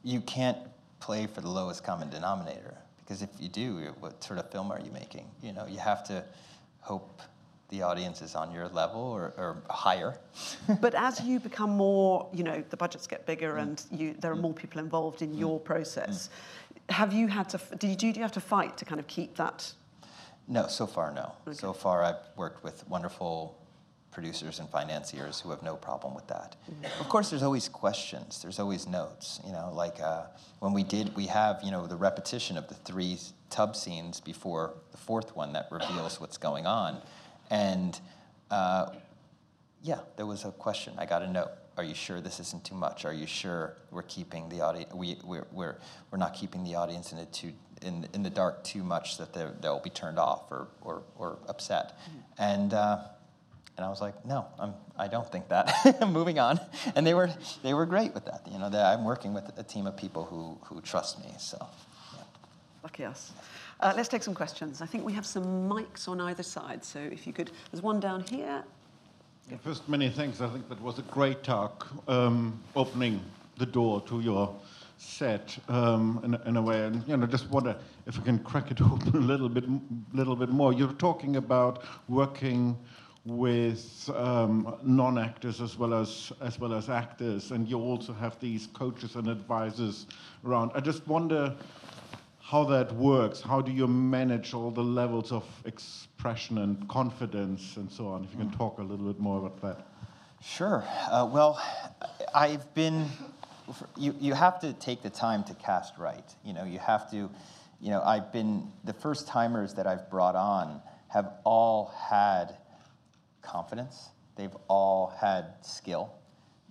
You 0.03 0.21
can't 0.21 0.57
play 0.99 1.27
for 1.27 1.41
the 1.41 1.49
lowest 1.49 1.83
common 1.83 2.09
denominator 2.09 2.75
because 2.99 3.21
if 3.21 3.29
you 3.39 3.47
do, 3.47 3.93
what 3.99 4.21
sort 4.21 4.37
of 4.37 4.51
film 4.51 4.71
are 4.71 4.79
you 4.79 4.91
making? 4.91 5.25
You 5.41 5.53
know, 5.53 5.65
you 5.65 5.79
have 5.79 6.03
to 6.05 6.23
hope 6.81 7.21
the 7.69 7.81
audience 7.81 8.21
is 8.21 8.35
on 8.35 8.51
your 8.51 8.67
level 8.69 9.01
or, 9.01 9.33
or 9.37 9.63
higher. 9.69 10.17
but 10.81 10.93
as 10.95 11.21
you 11.21 11.39
become 11.39 11.71
more, 11.71 12.29
you 12.33 12.43
know, 12.43 12.63
the 12.69 12.77
budgets 12.77 13.07
get 13.07 13.25
bigger 13.25 13.55
mm. 13.55 13.61
and 13.61 13.83
you, 13.91 14.15
there 14.19 14.31
are 14.31 14.35
mm. 14.35 14.41
more 14.41 14.53
people 14.53 14.79
involved 14.79 15.21
in 15.21 15.33
mm. 15.33 15.39
your 15.39 15.59
process. 15.59 16.29
Mm. 16.89 16.93
Have 16.93 17.13
you 17.13 17.27
had 17.27 17.49
to, 17.49 17.59
do 17.77 17.87
you, 17.87 17.95
do 17.95 18.07
you 18.07 18.21
have 18.21 18.31
to 18.33 18.41
fight 18.41 18.77
to 18.77 18.85
kind 18.85 18.99
of 18.99 19.07
keep 19.07 19.35
that? 19.35 19.73
No, 20.47 20.67
so 20.67 20.87
far, 20.87 21.11
no. 21.13 21.33
Okay. 21.45 21.57
So 21.57 21.73
far, 21.73 22.03
I've 22.03 22.15
worked 22.37 22.63
with 22.63 22.87
wonderful 22.87 23.57
producers 24.17 24.59
and 24.59 24.67
financiers 24.69 25.41
who 25.41 25.51
have 25.51 25.61
no 25.61 25.75
problem 25.75 26.15
with 26.15 26.25
that. 26.27 26.55
Mm-hmm. 26.71 27.01
Of 27.01 27.09
course, 27.09 27.29
there's 27.29 27.43
always 27.43 27.69
questions. 27.69 28.41
There's 28.41 28.57
always 28.57 28.87
notes. 28.87 29.39
You 29.45 29.51
know, 29.51 29.71
like 29.73 29.99
uh, 30.01 30.23
when 30.59 30.73
we 30.73 30.83
did, 30.83 31.15
we 31.15 31.27
have 31.27 31.59
you 31.63 31.69
know 31.69 31.85
the 31.85 31.97
repetition 31.97 32.57
of 32.57 32.67
the 32.67 32.73
three 32.73 33.19
tub 33.51 33.75
scenes 33.75 34.19
before 34.19 34.73
the 34.91 34.97
fourth 34.97 35.35
one 35.35 35.53
that 35.53 35.67
reveals 35.69 36.19
what's 36.19 36.37
going 36.37 36.65
on. 36.65 37.01
And 37.49 37.99
uh, 38.51 38.87
yeah, 39.83 39.99
there 40.15 40.25
was 40.25 40.45
a 40.45 40.51
question. 40.51 40.93
I 40.97 41.05
got 41.05 41.21
a 41.21 41.29
note. 41.29 41.51
Are 41.77 41.83
you 41.83 41.93
sure 41.93 42.19
this 42.19 42.39
isn't 42.39 42.63
too 42.63 42.75
much? 42.75 43.05
Are 43.05 43.13
you 43.13 43.27
sure 43.27 43.77
we're 43.91 44.03
keeping 44.03 44.49
the 44.49 44.61
audience? 44.61 44.91
We, 44.93 45.17
we're, 45.23 45.45
we're, 45.51 45.75
we're 46.09 46.17
not 46.17 46.33
keeping 46.33 46.63
the 46.63 46.75
audience 46.75 47.11
in, 47.11 47.19
it 47.19 47.31
too, 47.31 47.53
in, 47.83 48.07
in 48.13 48.23
the 48.23 48.31
dark 48.31 48.63
too 48.63 48.83
much 48.83 49.17
that 49.19 49.61
they'll 49.61 49.79
be 49.79 49.91
turned 49.91 50.17
off 50.17 50.51
or, 50.51 50.67
or, 50.81 51.03
or 51.17 51.37
upset. 51.47 51.99
Mm-hmm. 51.99 52.19
And, 52.39 52.73
uh, 52.73 52.97
and 53.77 53.85
I 53.85 53.89
was 53.89 54.01
like, 54.01 54.25
no, 54.25 54.47
I'm, 54.59 54.73
I 54.97 55.07
don't 55.07 55.31
think 55.31 55.49
that. 55.49 56.01
Moving 56.09 56.39
on. 56.39 56.59
And 56.95 57.05
they 57.05 57.13
were, 57.13 57.29
they 57.61 57.75
were 57.75 57.85
great 57.85 58.11
with 58.15 58.25
that. 58.25 58.41
You 58.51 58.57
know, 58.57 58.65
I'm 58.65 59.05
working 59.05 59.35
with 59.35 59.51
a 59.55 59.63
team 59.63 59.85
of 59.85 59.95
people 59.95 60.25
who, 60.25 60.57
who 60.65 60.81
trust 60.81 61.19
me. 61.19 61.31
So, 61.37 61.57
yeah. 62.15 62.23
Lucky 62.81 63.05
us. 63.05 63.31
Uh, 63.79 63.93
let's 63.95 64.09
take 64.09 64.23
some 64.23 64.33
questions. 64.33 64.81
I 64.81 64.87
think 64.87 65.05
we 65.05 65.13
have 65.13 65.25
some 65.25 65.69
mics 65.69 66.07
on 66.07 66.19
either 66.19 66.43
side, 66.43 66.83
so 66.83 66.99
if 66.99 67.27
you 67.27 67.33
could, 67.33 67.51
there's 67.71 67.83
one 67.83 67.99
down 67.99 68.23
here. 68.23 68.63
First, 69.63 69.87
many 69.87 70.09
thanks. 70.09 70.41
I 70.41 70.49
think 70.49 70.67
that 70.69 70.81
was 70.81 70.97
a 70.99 71.03
great 71.03 71.43
talk, 71.43 71.87
um, 72.07 72.59
opening 72.75 73.21
the 73.57 73.65
door 73.65 74.01
to 74.01 74.19
your 74.19 74.53
set 74.97 75.57
um, 75.69 76.19
in, 76.23 76.33
in, 76.49 76.57
a 76.57 76.61
way. 76.61 76.83
And 76.85 77.07
you 77.07 77.15
know, 77.15 77.27
just 77.27 77.49
wonder 77.49 77.77
if 78.07 78.17
we 78.17 78.23
can 78.23 78.39
crack 78.39 78.71
it 78.71 78.81
open 78.91 79.15
a 79.15 79.19
little 79.19 79.47
bit, 79.47 79.63
little 80.11 80.35
bit 80.35 80.49
more. 80.49 80.73
You're 80.73 80.91
talking 80.93 81.35
about 81.35 81.83
working 82.09 82.75
with 83.25 84.09
um, 84.15 84.75
non-actors 84.83 85.61
as 85.61 85.77
well 85.77 85.93
as 85.93 86.31
as 86.41 86.59
well 86.59 86.73
as 86.73 86.89
actors, 86.89 87.51
and 87.51 87.69
you 87.69 87.79
also 87.79 88.13
have 88.13 88.39
these 88.39 88.67
coaches 88.67 89.15
and 89.15 89.27
advisors 89.27 90.07
around. 90.43 90.71
I 90.73 90.79
just 90.79 91.05
wonder 91.07 91.55
how 92.47 92.63
that 92.63 92.93
works. 92.93 93.41
How 93.41 93.61
do 93.61 93.73
you 93.73 93.87
manage 93.87 94.53
all 94.53 94.71
the 94.71 94.83
levels 94.83 95.33
of 95.33 95.43
expression 95.65 96.59
and 96.59 96.87
confidence 96.87 97.75
and 97.75 97.91
so 97.91 98.07
on? 98.07 98.23
If 98.23 98.31
you 98.31 98.37
can 98.37 98.51
talk 98.51 98.79
a 98.79 98.83
little 98.83 99.05
bit 99.05 99.19
more 99.19 99.39
about 99.39 99.61
that. 99.61 99.85
Sure. 100.41 100.85
Uh, 101.11 101.29
well, 101.31 101.61
I've 102.33 102.73
been. 102.73 103.07
You 103.97 104.15
you 104.17 104.33
have 104.33 104.61
to 104.61 104.71
take 104.73 105.03
the 105.03 105.09
time 105.09 105.43
to 105.43 105.53
cast 105.55 105.97
right. 105.97 106.23
You 106.45 106.53
know, 106.53 106.63
you 106.63 106.79
have 106.79 107.11
to. 107.11 107.29
You 107.81 107.91
know, 107.91 108.01
I've 108.01 108.31
been 108.31 108.71
the 108.85 108.93
first 108.93 109.27
timers 109.27 109.73
that 109.73 109.85
I've 109.85 110.09
brought 110.09 110.35
on 110.35 110.81
have 111.09 111.33
all 111.43 111.93
had 112.09 112.55
confidence. 113.41 114.09
They've 114.37 114.55
all 114.69 115.13
had 115.19 115.53
skill. 115.61 116.13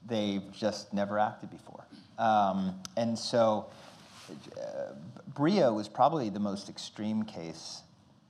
They've 0.06 0.50
just 0.52 0.94
never 0.94 1.18
acted 1.18 1.50
before. 1.50 1.86
Um, 2.18 2.80
and 2.96 3.18
so 3.18 3.66
uh, 4.60 4.92
Bria 5.36 5.70
was 5.70 5.86
probably 5.86 6.30
the 6.30 6.40
most 6.40 6.70
extreme 6.70 7.22
case 7.22 7.82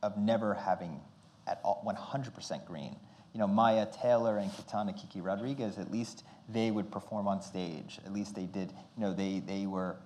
of 0.02 0.18
never 0.18 0.54
having 0.54 1.00
at 1.46 1.60
all 1.62 1.82
100% 1.86 2.66
green. 2.66 2.96
You 3.32 3.38
know, 3.38 3.46
Mya 3.46 3.88
Taylor 4.02 4.38
and 4.38 4.50
Kitana 4.50 4.94
Kiki 5.00 5.20
Rodriguez, 5.20 5.78
at 5.78 5.92
least 5.92 6.24
they 6.48 6.72
would 6.72 6.90
perform 6.90 7.28
on 7.28 7.40
stage. 7.40 8.00
At 8.04 8.12
least 8.12 8.34
they 8.34 8.46
did, 8.46 8.72
you 8.96 9.02
know, 9.02 9.12
they, 9.12 9.40
they 9.46 9.66
were, 9.66 9.96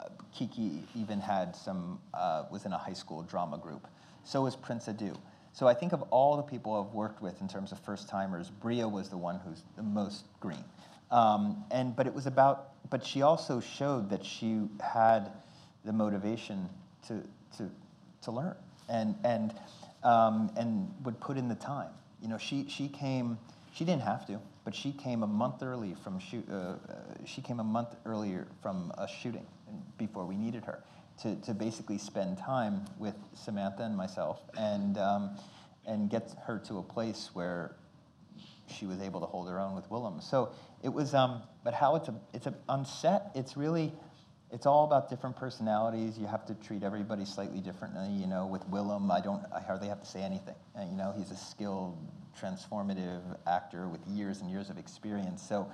uh, 0.00 0.08
Kiki 0.34 0.82
even 0.96 1.20
had 1.20 1.54
some, 1.54 2.00
uh, 2.12 2.44
was 2.50 2.66
in 2.66 2.72
a 2.72 2.78
high 2.78 2.94
school 2.94 3.22
drama 3.22 3.56
group. 3.56 3.86
So 4.24 4.42
was 4.42 4.56
Prince 4.56 4.86
Adu. 4.86 5.16
So 5.52 5.68
I 5.68 5.74
think 5.74 5.92
of 5.92 6.02
all 6.10 6.36
the 6.36 6.42
people 6.42 6.74
I've 6.74 6.92
worked 6.92 7.22
with 7.22 7.40
in 7.42 7.48
terms 7.48 7.70
of 7.70 7.78
first 7.78 8.08
timers, 8.08 8.50
Bria 8.50 8.88
was 8.88 9.08
the 9.08 9.16
one 9.16 9.38
who's 9.38 9.62
the 9.76 9.84
most 9.84 10.24
green. 10.40 10.64
Um, 11.12 11.62
and 11.70 11.94
but 11.94 12.08
it 12.08 12.14
was 12.14 12.26
about, 12.26 12.70
but 12.90 13.06
she 13.06 13.22
also 13.22 13.60
showed 13.60 14.10
that 14.10 14.24
she 14.24 14.62
had 14.80 15.30
the 15.84 15.92
motivation 15.92 16.68
to 17.08 17.22
to 17.56 17.70
to 18.22 18.30
learn 18.30 18.56
and 18.88 19.14
and 19.24 19.54
um, 20.02 20.50
and 20.56 20.92
would 21.04 21.20
put 21.20 21.36
in 21.36 21.48
the 21.48 21.54
time. 21.54 21.90
You 22.20 22.28
know, 22.28 22.38
she 22.38 22.66
she 22.68 22.88
came. 22.88 23.38
She 23.72 23.84
didn't 23.84 24.02
have 24.02 24.24
to, 24.28 24.40
but 24.64 24.74
she 24.74 24.92
came 24.92 25.24
a 25.24 25.26
month 25.26 25.62
early 25.62 25.96
from 26.04 26.20
shoot. 26.20 26.46
Uh, 26.48 26.54
uh, 26.54 26.76
she 27.24 27.40
came 27.42 27.58
a 27.58 27.64
month 27.64 27.96
earlier 28.04 28.46
from 28.62 28.92
a 28.96 29.08
shooting 29.08 29.46
before 29.98 30.24
we 30.26 30.36
needed 30.36 30.64
her 30.64 30.82
to, 31.22 31.36
to 31.36 31.54
basically 31.54 31.98
spend 31.98 32.38
time 32.38 32.84
with 32.98 33.14
Samantha 33.34 33.82
and 33.82 33.96
myself 33.96 34.40
and, 34.58 34.98
um, 34.98 35.36
and 35.86 36.10
get 36.10 36.34
her 36.46 36.58
to 36.66 36.78
a 36.78 36.82
place 36.82 37.30
where 37.34 37.76
she 38.66 38.86
was 38.86 39.00
able 39.00 39.20
to 39.20 39.26
hold 39.26 39.48
her 39.48 39.60
own 39.60 39.74
with 39.74 39.88
Willem. 39.90 40.20
So 40.20 40.52
it 40.82 40.88
was, 40.88 41.14
um, 41.14 41.42
but 41.62 41.74
how 41.74 41.96
it's 41.96 42.08
a, 42.08 42.14
it's 42.32 42.46
a, 42.46 42.54
on 42.68 42.84
set, 42.84 43.30
it's 43.34 43.56
really, 43.56 43.92
it's 44.54 44.66
all 44.66 44.84
about 44.84 45.10
different 45.10 45.36
personalities. 45.36 46.16
You 46.16 46.26
have 46.26 46.46
to 46.46 46.54
treat 46.54 46.82
everybody 46.82 47.24
slightly 47.24 47.60
differently. 47.60 48.08
You 48.10 48.26
know, 48.26 48.46
with 48.46 48.66
Willem, 48.68 49.10
I 49.10 49.20
don't, 49.20 49.42
I 49.54 49.60
hardly 49.60 49.88
have 49.88 50.00
to 50.00 50.06
say 50.06 50.22
anything. 50.22 50.54
And, 50.74 50.90
you 50.90 50.96
know, 50.96 51.12
he's 51.16 51.30
a 51.30 51.36
skilled, 51.36 51.98
transformative 52.40 53.20
actor 53.46 53.88
with 53.88 54.00
years 54.06 54.40
and 54.40 54.50
years 54.50 54.70
of 54.70 54.78
experience. 54.78 55.42
So 55.46 55.70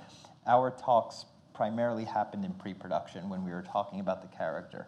our 0.47 0.71
talks 0.71 1.27
primarily 1.55 2.05
happened 2.05 2.45
in 2.45 2.55
pre-production 2.55 3.29
when 3.29 3.45
we 3.45 3.53
were 3.53 3.63
talking 3.63 4.01
about 4.01 4.23
the 4.23 4.37
character 4.37 4.87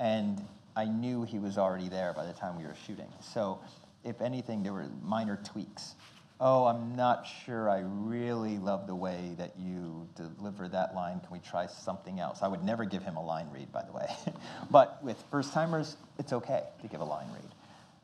and 0.00 0.42
I 0.76 0.86
knew 0.86 1.24
he 1.24 1.38
was 1.38 1.58
already 1.58 1.88
there 1.88 2.12
by 2.14 2.24
the 2.24 2.32
time 2.32 2.56
we 2.56 2.64
were 2.64 2.76
shooting. 2.86 3.12
So, 3.20 3.60
if 4.02 4.22
anything, 4.22 4.62
there 4.62 4.72
were 4.72 4.86
minor 5.02 5.38
tweaks. 5.44 5.94
Oh, 6.42 6.64
I'm 6.64 6.96
not 6.96 7.28
sure 7.44 7.68
I 7.68 7.80
really 7.84 8.56
love 8.56 8.86
the 8.86 8.94
way 8.94 9.34
that 9.36 9.52
you 9.58 10.08
deliver 10.16 10.68
that 10.68 10.94
line. 10.94 11.20
Can 11.20 11.30
we 11.32 11.38
try 11.38 11.66
something 11.66 12.18
else? 12.18 12.38
I 12.40 12.48
would 12.48 12.64
never 12.64 12.86
give 12.86 13.02
him 13.02 13.16
a 13.16 13.24
line 13.24 13.46
read, 13.52 13.70
by 13.70 13.82
the 13.84 13.92
way. 13.92 14.06
but 14.70 15.04
with 15.04 15.22
first 15.30 15.52
timers, 15.52 15.98
it's 16.18 16.32
okay 16.32 16.62
to 16.80 16.88
give 16.88 17.02
a 17.02 17.04
line 17.04 17.26
read. 17.34 17.50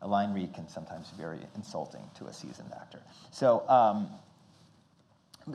A 0.03 0.07
line 0.07 0.35
read 0.35 0.53
can 0.53 0.69
sometimes 0.69 1.09
be 1.09 1.17
very 1.17 1.39
insulting 1.55 2.03
to 2.19 2.27
a 2.27 2.33
seasoned 2.33 2.73
actor. 2.79 3.01
So, 3.31 3.67
um, 3.71 4.09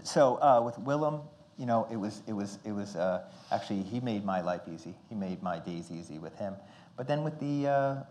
so 0.04 0.38
uh, 0.42 0.64
with 0.66 0.80
Willem, 0.80 1.22
you 1.60 1.68
know, 1.68 1.88
it 1.92 1.98
was, 1.98 2.24
it 2.28 2.34
was, 2.34 2.58
it 2.66 2.72
was 2.72 2.96
uh, 2.96 3.26
actually, 3.52 3.84
he 3.84 4.00
made 4.00 4.26
my 4.26 4.42
life 4.42 4.62
easy. 4.74 4.96
He 5.08 5.14
made 5.14 5.44
my 5.44 5.60
days 5.60 5.92
easy 5.92 6.18
with 6.18 6.36
him. 6.38 6.56
But 6.98 7.08
then 7.08 7.24
with 7.24 7.40
the, 7.40 7.68
uh, 7.68 8.04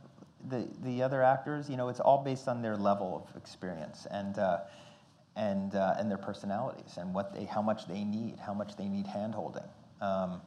the, 0.49 0.69
the 0.83 1.03
other 1.03 1.23
actors, 1.23 1.69
you 1.69 1.77
know, 1.77 1.89
it's 1.89 2.01
all 2.01 2.23
based 2.23 2.49
on 2.49 2.63
their 2.63 2.77
level 2.77 3.27
of 3.29 3.37
experience 3.37 4.07
and, 4.11 4.39
uh, 4.39 4.59
and, 5.37 5.75
uh, 5.75 5.95
and 5.99 6.11
their 6.11 6.19
personalities 6.19 6.97
and 6.97 7.15
what 7.15 7.35
they, 7.35 7.45
how 7.45 7.63
much 7.63 7.87
they 7.87 8.05
need, 8.05 8.39
how 8.39 8.55
much 8.55 8.77
they 8.77 8.89
need 8.89 9.07
handholding. 9.07 9.69
Um, 10.01 10.41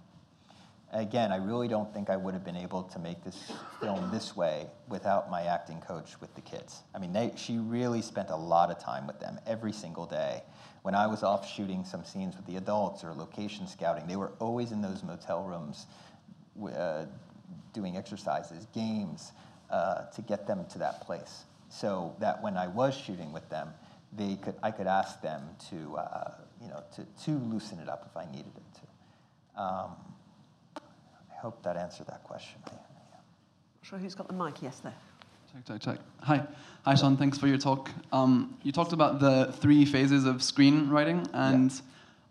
again, 0.92 1.32
I 1.32 1.38
really 1.38 1.68
don't 1.68 1.94
think 1.94 2.10
I 2.10 2.18
would 2.18 2.34
have 2.34 2.44
been 2.44 2.58
able 2.58 2.84
to 2.84 3.00
make 3.00 3.24
this 3.24 3.52
film 3.80 4.12
this 4.12 4.36
way 4.36 4.68
without 4.88 5.30
my 5.30 5.44
acting 5.44 5.82
coach 5.82 6.20
with 6.20 6.34
the 6.36 6.42
kids. 6.42 6.82
I 6.96 7.00
mean, 7.00 7.14
they, 7.14 7.32
she 7.36 7.58
really 7.58 8.02
spent 8.02 8.30
a 8.30 8.36
lot 8.36 8.72
of 8.72 8.80
time 8.80 9.08
with 9.08 9.20
them 9.20 9.40
every 9.46 9.74
single 9.74 10.06
day 10.06 10.44
when 10.84 10.96
I 10.96 11.08
was 11.08 11.24
off 11.24 11.50
shooting 11.50 11.84
some 11.86 12.04
scenes 12.04 12.36
with 12.36 12.46
the 12.46 12.58
adults 12.58 13.04
or 13.04 13.14
location 13.14 13.68
scouting, 13.68 14.06
they 14.06 14.18
were 14.18 14.34
always 14.40 14.72
in 14.72 14.82
those 14.82 15.02
motel 15.02 15.44
rooms 15.44 15.88
uh, 16.78 17.06
doing 17.74 17.98
exercises, 17.98 18.68
games, 18.74 19.32
uh, 19.74 20.06
to 20.12 20.22
get 20.22 20.46
them 20.46 20.64
to 20.72 20.78
that 20.78 21.02
place. 21.02 21.46
So 21.70 22.16
that 22.20 22.44
when 22.44 22.58
I 22.58 22.68
was 22.68 22.96
shooting 22.96 23.34
with 23.34 23.50
them, 23.50 23.70
they 24.16 24.36
could, 24.36 24.54
I 24.62 24.70
could 24.70 24.86
ask 24.86 25.20
them 25.22 25.42
to, 25.72 25.98
uh, 25.98 26.32
you 26.62 26.68
know, 26.68 26.84
to, 26.96 27.04
to 27.26 27.32
loosen 27.32 27.80
it 27.80 27.90
up 27.90 28.08
if 28.08 28.16
I 28.16 28.26
needed 28.32 28.54
it 28.56 28.80
to. 28.80 29.62
Um, 29.62 29.96
I 30.78 31.40
hope 31.42 31.64
that 31.64 31.76
answered 31.76 32.06
that 32.08 32.24
question. 32.24 32.60
Yeah. 32.68 32.78
Sure, 33.82 33.98
who's 33.98 34.14
got 34.14 34.28
the 34.28 34.34
mic? 34.34 34.62
Yes, 34.62 34.80
there. 34.80 34.94
Check, 35.52 35.66
check, 35.66 35.82
check. 35.82 36.00
Hi. 36.22 36.46
Hi, 36.86 36.94
Sean. 36.94 37.18
Thanks 37.18 37.40
for 37.40 37.48
your 37.48 37.58
talk. 37.58 37.90
Um, 38.12 38.56
you 38.62 38.72
talked 38.72 38.94
about 38.94 39.20
the 39.20 39.54
three 39.54 39.86
phases 39.86 40.26
of 40.26 40.38
screenwriting, 40.38 41.28
and 41.34 41.72
yeah. 41.72 41.80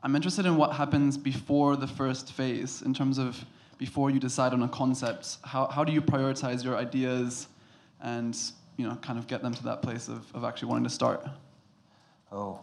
I'm 0.05 0.14
interested 0.14 0.47
in 0.47 0.57
what 0.57 0.74
happens 0.74 1.18
before 1.18 1.74
the 1.74 1.88
first 1.88 2.32
phase 2.32 2.82
in 2.82 2.95
terms 2.95 3.18
of 3.18 3.45
before 3.83 4.11
you 4.11 4.20
decide 4.20 4.53
on 4.53 4.62
a 4.62 4.68
concept. 4.68 5.39
How, 5.43 5.66
how 5.66 5.83
do 5.83 5.91
you 5.91 6.01
prioritize 6.01 6.62
your 6.62 6.76
ideas 6.76 7.49
and 8.01 8.39
you 8.76 8.87
know, 8.87 8.95
kind 9.03 9.18
of 9.18 9.26
get 9.26 9.43
them 9.43 9.53
to 9.53 9.64
that 9.64 9.83
place 9.83 10.07
of, 10.07 10.24
of 10.37 10.45
actually 10.45 10.68
wanting 10.68 10.85
to 10.85 10.91
start? 10.91 11.26
Oh, 12.30 12.61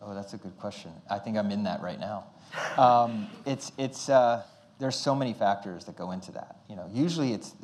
oh, 0.00 0.14
that's 0.14 0.32
a 0.32 0.38
good 0.38 0.56
question. 0.56 0.90
I 1.10 1.18
think 1.18 1.36
I'm 1.36 1.50
in 1.50 1.64
that 1.64 1.82
right 1.82 2.00
now. 2.00 2.24
Um, 2.78 3.28
it's, 3.44 3.70
it's, 3.76 4.08
uh, 4.08 4.44
there's 4.78 4.96
so 4.96 5.14
many 5.14 5.34
factors 5.34 5.84
that 5.84 5.94
go 5.94 6.10
into 6.10 6.32
that. 6.32 6.56
You 6.70 6.76
know, 6.76 6.88
usually 6.90 7.34
it's, 7.34 7.54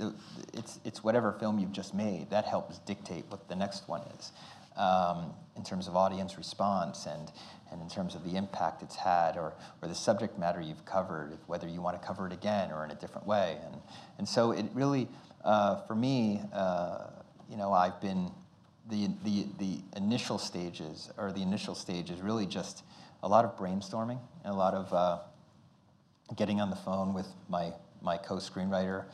it's, 0.52 0.78
it's 0.84 1.02
whatever 1.02 1.32
film 1.32 1.59
you've 1.59 1.72
just 1.72 1.94
made 1.94 2.28
that 2.28 2.44
helps 2.44 2.76
dictate 2.80 3.24
what 3.30 3.48
the 3.48 3.56
next 3.56 3.88
one 3.88 4.02
is 4.18 4.32
um, 4.78 5.34
in 5.56 5.64
terms 5.64 5.88
of 5.88 5.96
audience 5.96 6.38
response 6.38 7.06
and, 7.06 7.32
and 7.70 7.82
in 7.82 7.88
terms 7.88 8.14
of 8.14 8.24
the 8.24 8.36
impact 8.36 8.82
it's 8.82 8.96
had 8.96 9.36
or, 9.36 9.52
or 9.82 9.88
the 9.88 9.94
subject 9.94 10.38
matter 10.38 10.60
you've 10.60 10.84
covered, 10.84 11.36
whether 11.46 11.68
you 11.68 11.82
want 11.82 12.00
to 12.00 12.06
cover 12.06 12.26
it 12.26 12.32
again 12.32 12.70
or 12.70 12.84
in 12.84 12.90
a 12.90 12.94
different 12.94 13.26
way. 13.26 13.58
And, 13.64 13.80
and 14.18 14.28
so 14.28 14.52
it 14.52 14.66
really, 14.72 15.08
uh, 15.44 15.82
for 15.86 15.94
me, 15.94 16.40
uh, 16.52 17.08
you 17.50 17.56
know, 17.56 17.72
I've 17.72 18.00
been, 18.00 18.30
the, 18.88 19.10
the, 19.24 19.46
the 19.58 19.80
initial 19.96 20.38
stages, 20.38 21.10
or 21.18 21.30
the 21.32 21.42
initial 21.42 21.74
stage 21.74 22.08
is 22.10 22.20
really 22.22 22.46
just 22.46 22.84
a 23.22 23.28
lot 23.28 23.44
of 23.44 23.56
brainstorming 23.58 24.18
and 24.44 24.54
a 24.54 24.56
lot 24.56 24.74
of 24.74 24.92
uh, 24.94 25.18
getting 26.36 26.60
on 26.60 26.70
the 26.70 26.76
phone 26.76 27.12
with 27.12 27.26
my, 27.48 27.72
my 28.00 28.16
co-screenwriter 28.16 29.04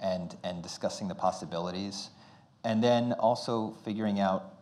and, 0.00 0.36
and 0.42 0.62
discussing 0.62 1.08
the 1.08 1.14
possibilities. 1.14 2.10
And 2.64 2.82
then 2.82 3.12
also 3.12 3.76
figuring 3.84 4.18
out 4.18 4.54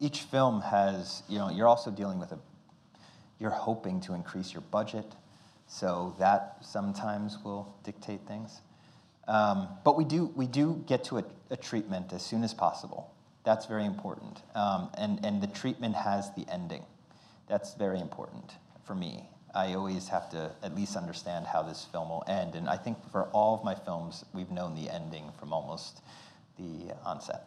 each 0.00 0.20
film 0.22 0.62
has, 0.62 1.22
you 1.28 1.38
know, 1.38 1.50
you're 1.50 1.68
also 1.68 1.90
dealing 1.90 2.18
with 2.18 2.32
a, 2.32 2.38
you're 3.38 3.50
hoping 3.50 4.00
to 4.00 4.14
increase 4.14 4.52
your 4.52 4.62
budget. 4.62 5.14
So 5.66 6.16
that 6.18 6.56
sometimes 6.62 7.38
will 7.44 7.76
dictate 7.84 8.20
things. 8.26 8.60
Um, 9.28 9.68
but 9.84 9.96
we 9.96 10.04
do, 10.04 10.32
we 10.34 10.46
do 10.46 10.82
get 10.88 11.04
to 11.04 11.18
a, 11.18 11.24
a, 11.50 11.56
treatment 11.56 12.12
as 12.12 12.22
soon 12.22 12.42
as 12.42 12.52
possible. 12.52 13.14
That's 13.44 13.66
very 13.66 13.84
important. 13.84 14.42
Um, 14.56 14.90
and, 14.98 15.24
and 15.24 15.40
the 15.40 15.46
treatment 15.46 15.94
has 15.94 16.34
the 16.34 16.44
ending. 16.50 16.82
That's 17.46 17.74
very 17.74 18.00
important 18.00 18.52
for 18.84 18.96
me. 18.96 19.28
I 19.54 19.74
always 19.74 20.08
have 20.08 20.30
to 20.30 20.50
at 20.62 20.74
least 20.74 20.96
understand 20.96 21.46
how 21.46 21.62
this 21.62 21.86
film 21.92 22.08
will 22.08 22.24
end. 22.26 22.56
And 22.56 22.68
I 22.68 22.76
think 22.76 22.98
for 23.12 23.24
all 23.26 23.54
of 23.54 23.62
my 23.62 23.74
films, 23.74 24.24
we've 24.32 24.50
known 24.50 24.74
the 24.74 24.90
ending 24.90 25.30
from 25.38 25.52
almost 25.52 26.02
the 26.58 26.94
onset. 27.04 27.44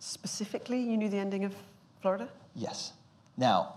Specifically, 0.00 0.80
you 0.80 0.96
knew 0.96 1.08
the 1.08 1.18
ending 1.18 1.44
of 1.44 1.54
Florida? 2.00 2.28
Yes. 2.54 2.92
Now, 3.36 3.76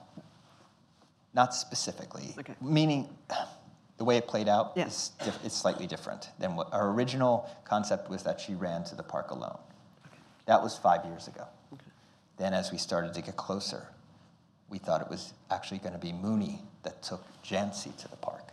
not 1.33 1.53
specifically, 1.53 2.33
Okay. 2.39 2.55
meaning 2.61 3.09
the 3.97 4.05
way 4.05 4.17
it 4.17 4.27
played 4.27 4.47
out 4.47 4.71
Yeah. 4.75 4.87
is, 4.87 5.11
diff- 5.23 5.45
is 5.45 5.53
slightly 5.53 5.85
different 5.85 6.29
than 6.39 6.55
what 6.55 6.71
our 6.73 6.89
original 6.89 7.49
concept 7.65 8.09
was 8.09 8.23
that 8.23 8.39
she 8.39 8.53
ran 8.55 8.83
to 8.85 8.95
the 8.95 9.03
park 9.03 9.31
alone. 9.31 9.57
Okay. 10.07 10.15
That 10.45 10.63
was 10.63 10.77
five 10.77 11.05
years 11.05 11.27
ago. 11.27 11.45
Okay. 11.73 11.83
Then, 12.37 12.53
as 12.53 12.71
we 12.71 12.77
started 12.77 13.13
to 13.13 13.21
get 13.21 13.35
closer, 13.35 13.87
we 14.69 14.77
thought 14.79 15.01
it 15.01 15.09
was 15.09 15.33
actually 15.51 15.79
going 15.79 15.93
to 15.93 15.99
be 15.99 16.11
Moonee 16.13 16.59
that 16.83 17.03
took 17.03 17.23
Jancey 17.43 17.95
to 17.97 18.07
the 18.07 18.17
park. 18.17 18.49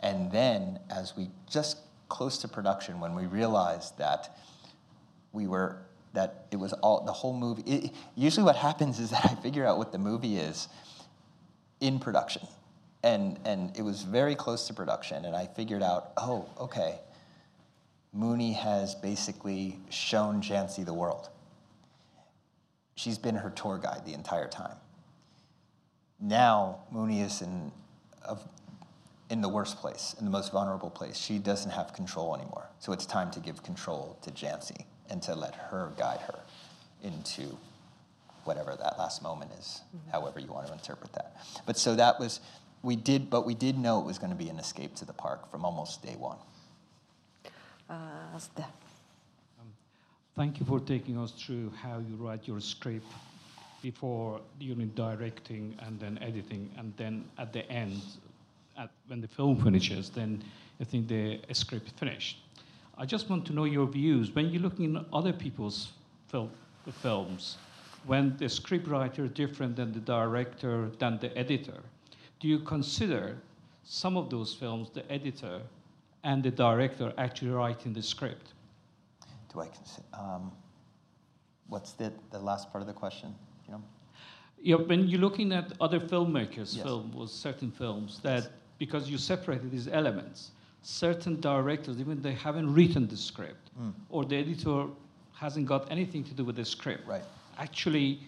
And 0.00 0.32
then, 0.32 0.80
as 0.88 1.14
we 1.16 1.28
just 1.48 1.76
close 2.08 2.38
to 2.38 2.48
production, 2.48 2.98
when 2.98 3.14
we 3.14 3.26
realized 3.26 3.98
that 3.98 4.36
we 5.32 5.46
were 5.46 5.76
that 6.12 6.46
it 6.50 6.56
was 6.56 6.72
all 6.74 7.04
the 7.04 7.12
whole 7.12 7.34
movie. 7.34 7.62
It, 7.62 7.92
usually, 8.16 8.44
what 8.44 8.56
happens 8.56 8.98
is 8.98 9.10
that 9.10 9.24
I 9.24 9.34
figure 9.36 9.66
out 9.66 9.78
what 9.78 9.92
the 9.92 9.98
movie 9.98 10.36
is 10.36 10.68
in 11.80 11.98
production, 11.98 12.46
and 13.02 13.38
and 13.44 13.76
it 13.76 13.82
was 13.82 14.02
very 14.02 14.34
close 14.34 14.66
to 14.66 14.74
production, 14.74 15.24
and 15.24 15.36
I 15.36 15.46
figured 15.46 15.82
out, 15.82 16.12
oh, 16.16 16.48
okay, 16.58 16.98
Moonee 18.16 18.56
has 18.56 18.94
basically 18.94 19.78
shown 19.88 20.42
Jancey 20.42 20.84
the 20.84 20.94
world. 20.94 21.28
She's 22.96 23.18
been 23.18 23.36
her 23.36 23.50
tour 23.50 23.78
guide 23.78 24.04
the 24.04 24.12
entire 24.12 24.48
time. 24.48 24.76
Now 26.20 26.80
Moonee 26.92 27.24
is 27.24 27.40
in 27.40 27.72
a, 28.28 28.36
in 29.30 29.40
the 29.40 29.48
worst 29.48 29.78
place, 29.78 30.14
in 30.18 30.26
the 30.26 30.30
most 30.30 30.52
vulnerable 30.52 30.90
place. 30.90 31.16
She 31.16 31.38
doesn't 31.38 31.70
have 31.70 31.94
control 31.94 32.34
anymore. 32.34 32.68
So 32.78 32.92
it's 32.92 33.06
time 33.06 33.30
to 33.30 33.40
give 33.40 33.62
control 33.62 34.18
to 34.22 34.30
Jancey 34.32 34.84
and 35.10 35.22
to 35.22 35.34
let 35.34 35.54
her 35.54 35.92
guide 35.98 36.20
her 36.20 36.38
into 37.02 37.56
whatever 38.44 38.74
that 38.76 38.98
last 38.98 39.22
moment 39.22 39.50
is, 39.58 39.80
however 40.12 40.40
you 40.40 40.46
want 40.46 40.66
to 40.66 40.72
interpret 40.72 41.12
that. 41.12 41.36
But 41.66 41.76
so 41.76 41.94
that 41.96 42.18
was, 42.18 42.40
we 42.82 42.96
did, 42.96 43.28
but 43.28 43.44
we 43.44 43.54
did 43.54 43.78
know 43.78 44.00
it 44.00 44.06
was 44.06 44.18
going 44.18 44.30
to 44.30 44.36
be 44.36 44.48
an 44.48 44.58
escape 44.58 44.94
to 44.96 45.04
the 45.04 45.12
park 45.12 45.50
from 45.50 45.64
almost 45.64 46.02
day 46.02 46.16
one. 46.16 46.38
Uh, 47.88 47.94
that's. 48.32 48.48
Thank 50.36 50.60
you 50.60 50.64
for 50.64 50.80
taking 50.80 51.18
us 51.18 51.32
through 51.32 51.70
how 51.82 51.98
you 51.98 52.14
write 52.16 52.46
your 52.46 52.60
script 52.60 53.06
before 53.82 54.40
unit 54.58 54.94
directing 54.94 55.76
and 55.80 55.98
then 55.98 56.18
editing, 56.22 56.70
and 56.78 56.94
then 56.96 57.24
at 57.36 57.52
the 57.52 57.68
end, 57.70 58.00
at, 58.78 58.90
when 59.08 59.20
the 59.20 59.28
film 59.28 59.62
finishes, 59.62 60.08
then 60.08 60.42
I 60.80 60.84
think 60.84 61.08
the 61.08 61.40
script 61.52 61.90
finished. 61.98 62.38
I 63.00 63.06
just 63.06 63.30
want 63.30 63.46
to 63.46 63.54
know 63.54 63.64
your 63.64 63.86
views. 63.86 64.30
When 64.34 64.50
you're 64.50 64.60
looking 64.60 64.94
at 64.94 65.06
other 65.10 65.32
people's 65.32 65.92
fil- 66.28 66.50
films, 67.00 67.56
when 68.04 68.36
the 68.36 68.44
scriptwriter 68.44 69.24
is 69.24 69.30
different 69.30 69.76
than 69.76 69.90
the 69.90 70.00
director, 70.00 70.90
than 70.98 71.18
the 71.18 71.36
editor, 71.36 71.80
do 72.40 72.46
you 72.46 72.58
consider 72.58 73.38
some 73.84 74.18
of 74.18 74.28
those 74.28 74.52
films, 74.52 74.90
the 74.90 75.10
editor 75.10 75.62
and 76.24 76.42
the 76.42 76.50
director 76.50 77.14
actually 77.16 77.52
writing 77.52 77.94
the 77.94 78.02
script? 78.02 78.52
Do 79.50 79.60
I 79.60 79.68
consider, 79.68 80.06
um, 80.12 80.52
what's 81.68 81.92
the, 81.92 82.12
the 82.30 82.38
last 82.38 82.70
part 82.70 82.82
of 82.82 82.86
the 82.86 82.92
question? 82.92 83.34
You 83.66 83.72
know? 83.72 83.82
Yeah, 84.60 84.76
when 84.76 85.08
you're 85.08 85.20
looking 85.20 85.52
at 85.52 85.72
other 85.80 86.00
filmmakers' 86.00 86.76
Yes. 86.76 86.82
film 86.82 87.14
or 87.16 87.26
certain 87.28 87.70
films, 87.70 88.20
that 88.22 88.50
because 88.78 89.08
you 89.08 89.16
separated 89.16 89.70
these 89.70 89.88
elements, 89.88 90.50
certain 90.82 91.40
directors, 91.40 91.98
even 91.98 92.22
they 92.22 92.32
haven't 92.32 92.72
written 92.72 93.06
the 93.06 93.16
script, 93.16 93.70
Mm. 93.78 93.92
or 94.08 94.24
the 94.24 94.36
editor 94.36 94.86
hasn't 95.32 95.66
got 95.66 95.90
anything 95.90 96.24
to 96.24 96.34
do 96.34 96.44
with 96.44 96.56
the 96.56 96.64
script. 96.64 97.06
Right. 97.06 97.22
Actually, 97.58 98.20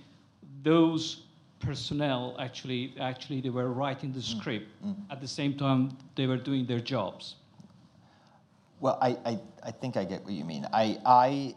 those 0.62 1.22
personnel 1.60 2.34
actually 2.40 2.92
actually 2.98 3.40
they 3.40 3.48
were 3.50 3.70
writing 3.72 4.12
the 4.12 4.20
script 4.20 4.66
mm. 4.84 4.96
at 5.10 5.20
the 5.20 5.28
same 5.28 5.54
time 5.54 5.96
they 6.16 6.26
were 6.26 6.36
doing 6.36 6.66
their 6.66 6.80
jobs. 6.80 7.36
Well, 8.80 8.98
I, 9.00 9.16
I, 9.24 9.38
I 9.62 9.70
think 9.70 9.96
I 9.96 10.04
get 10.04 10.24
what 10.24 10.32
you 10.32 10.44
mean. 10.44 10.66
I, 10.72 10.98
I, 11.06 11.54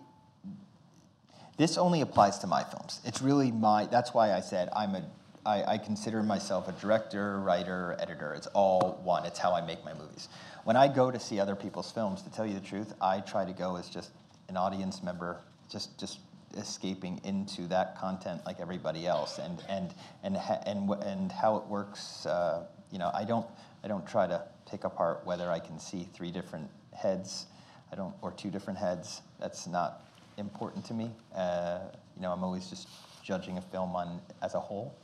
this 1.57 1.75
only 1.75 2.01
applies 2.01 2.37
to 2.39 2.47
my 2.47 2.63
films. 2.63 3.01
It's 3.03 3.19
really 3.19 3.51
my, 3.51 3.87
that's 3.87 4.13
why 4.13 4.31
I 4.31 4.41
said 4.41 4.69
I'm 4.75 4.93
a, 4.93 5.03
I, 5.43 5.73
I 5.73 5.77
consider 5.79 6.21
myself 6.21 6.67
a 6.67 6.71
director, 6.73 7.39
writer, 7.39 7.97
editor. 7.99 8.35
It's 8.35 8.45
all 8.47 9.01
one. 9.03 9.25
It's 9.25 9.39
how 9.39 9.53
I 9.53 9.61
make 9.65 9.83
my 9.83 9.93
movies. 9.95 10.29
When 10.65 10.75
I 10.75 10.87
go 10.87 11.11
to 11.11 11.19
see 11.19 11.39
other 11.39 11.55
people's 11.55 11.91
films, 11.91 12.23
to 12.23 12.31
tell 12.31 12.43
you 12.43 12.55
the 12.55 12.59
truth, 12.59 12.95
I 12.99 13.19
try 13.19 13.45
to 13.45 13.53
go 13.53 13.75
as 13.75 13.87
just 13.87 14.09
an 14.49 14.57
audience 14.57 15.03
member, 15.03 15.41
just, 15.69 15.99
just 15.99 16.17
escaping 16.57 17.21
into 17.23 17.67
that 17.67 17.95
content 17.99 18.41
like 18.47 18.59
everybody 18.59 19.05
else, 19.05 19.37
and, 19.37 19.61
and, 19.69 19.93
and, 20.23 20.35
ha- 20.35 20.61
and, 20.65 20.89
and 21.03 21.31
how 21.31 21.55
it 21.57 21.65
works. 21.67 22.25
Uh, 22.25 22.65
you 22.91 22.97
know, 22.97 23.11
I 23.13 23.25
don't, 23.25 23.45
I 23.83 23.87
don't 23.87 24.07
try 24.07 24.25
to 24.25 24.41
pick 24.67 24.85
apart 24.85 25.21
whether 25.23 25.51
I 25.51 25.59
can 25.59 25.77
see 25.77 26.07
three 26.15 26.31
different 26.31 26.67
heads, 26.93 27.45
I 27.91 27.95
don't, 27.95 28.15
or 28.23 28.31
two 28.31 28.49
different 28.49 28.79
heads. 28.79 29.21
That's 29.39 29.67
not 29.67 30.07
important 30.37 30.83
to 30.85 30.95
me. 30.95 31.11
Uh, 31.35 31.77
you 32.15 32.23
know, 32.23 32.31
I'm 32.31 32.43
always 32.43 32.71
just 32.71 32.87
judging 33.21 33.59
a 33.59 33.61
film 33.61 33.95
on 33.95 34.19
as 34.41 34.55
a 34.55 34.59
whole. 34.59 34.97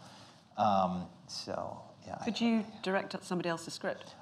Um, 0.57 1.05
so 1.27 1.83
yeah. 2.07 2.17
I- 2.19 2.25
Could 2.25 2.41
you 2.41 2.65
direct 2.81 3.13
at 3.13 3.23
somebody 3.23 3.49
else's 3.49 3.75
script? 3.75 4.15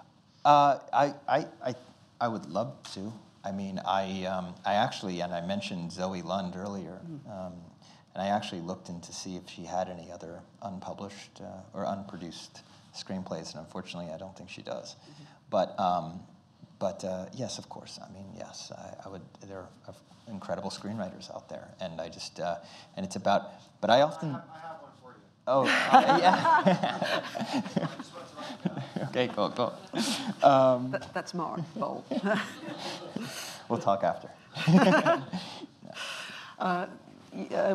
Uh, 0.45 0.79
I, 0.93 1.13
I, 1.27 1.45
I, 1.65 1.75
I 2.21 2.27
would 2.27 2.45
love 2.45 2.75
to. 2.93 3.13
I 3.43 3.51
mean, 3.51 3.79
I, 3.85 4.25
um, 4.25 4.55
I 4.65 4.73
actually, 4.73 5.21
and 5.21 5.33
I 5.33 5.41
mentioned 5.45 5.91
Zoe 5.91 6.21
Lund 6.21 6.55
earlier, 6.55 6.99
um, 7.29 7.53
and 8.13 8.21
I 8.23 8.27
actually 8.27 8.61
looked 8.61 8.89
in 8.89 8.99
to 9.01 9.13
see 9.13 9.37
if 9.37 9.49
she 9.49 9.63
had 9.63 9.89
any 9.89 10.11
other 10.11 10.41
unpublished 10.61 11.41
uh, 11.41 11.77
or 11.77 11.85
unproduced 11.85 12.61
screenplays, 12.93 13.53
and 13.55 13.63
unfortunately, 13.65 14.11
I 14.13 14.17
don't 14.17 14.35
think 14.35 14.49
she 14.49 14.61
does. 14.61 14.95
But, 15.49 15.79
um, 15.79 16.19
but 16.79 17.03
uh, 17.03 17.25
yes, 17.33 17.57
of 17.57 17.69
course. 17.69 17.99
I 18.03 18.11
mean, 18.13 18.25
yes, 18.37 18.71
I, 18.77 19.07
I 19.07 19.09
would. 19.09 19.21
There 19.47 19.59
are 19.87 19.93
incredible 20.27 20.69
screenwriters 20.69 21.33
out 21.33 21.49
there, 21.49 21.69
and 21.79 21.99
I 21.99 22.09
just, 22.09 22.39
uh, 22.39 22.57
and 22.95 23.05
it's 23.05 23.15
about. 23.15 23.51
But 23.81 23.89
I 23.89 24.01
often. 24.01 24.37
Oh, 25.51 25.63
uh, 25.65 26.17
yeah. 26.21 27.21
okay, 29.09 29.27
cool, 29.29 29.49
cool. 29.49 29.73
Um, 30.43 30.91
That, 30.91 31.11
that's 31.11 31.33
Mark 31.33 31.61
Bowl. 31.75 32.05
we'll 33.67 33.79
talk 33.79 34.03
after. 34.03 34.29
uh, 36.59 36.85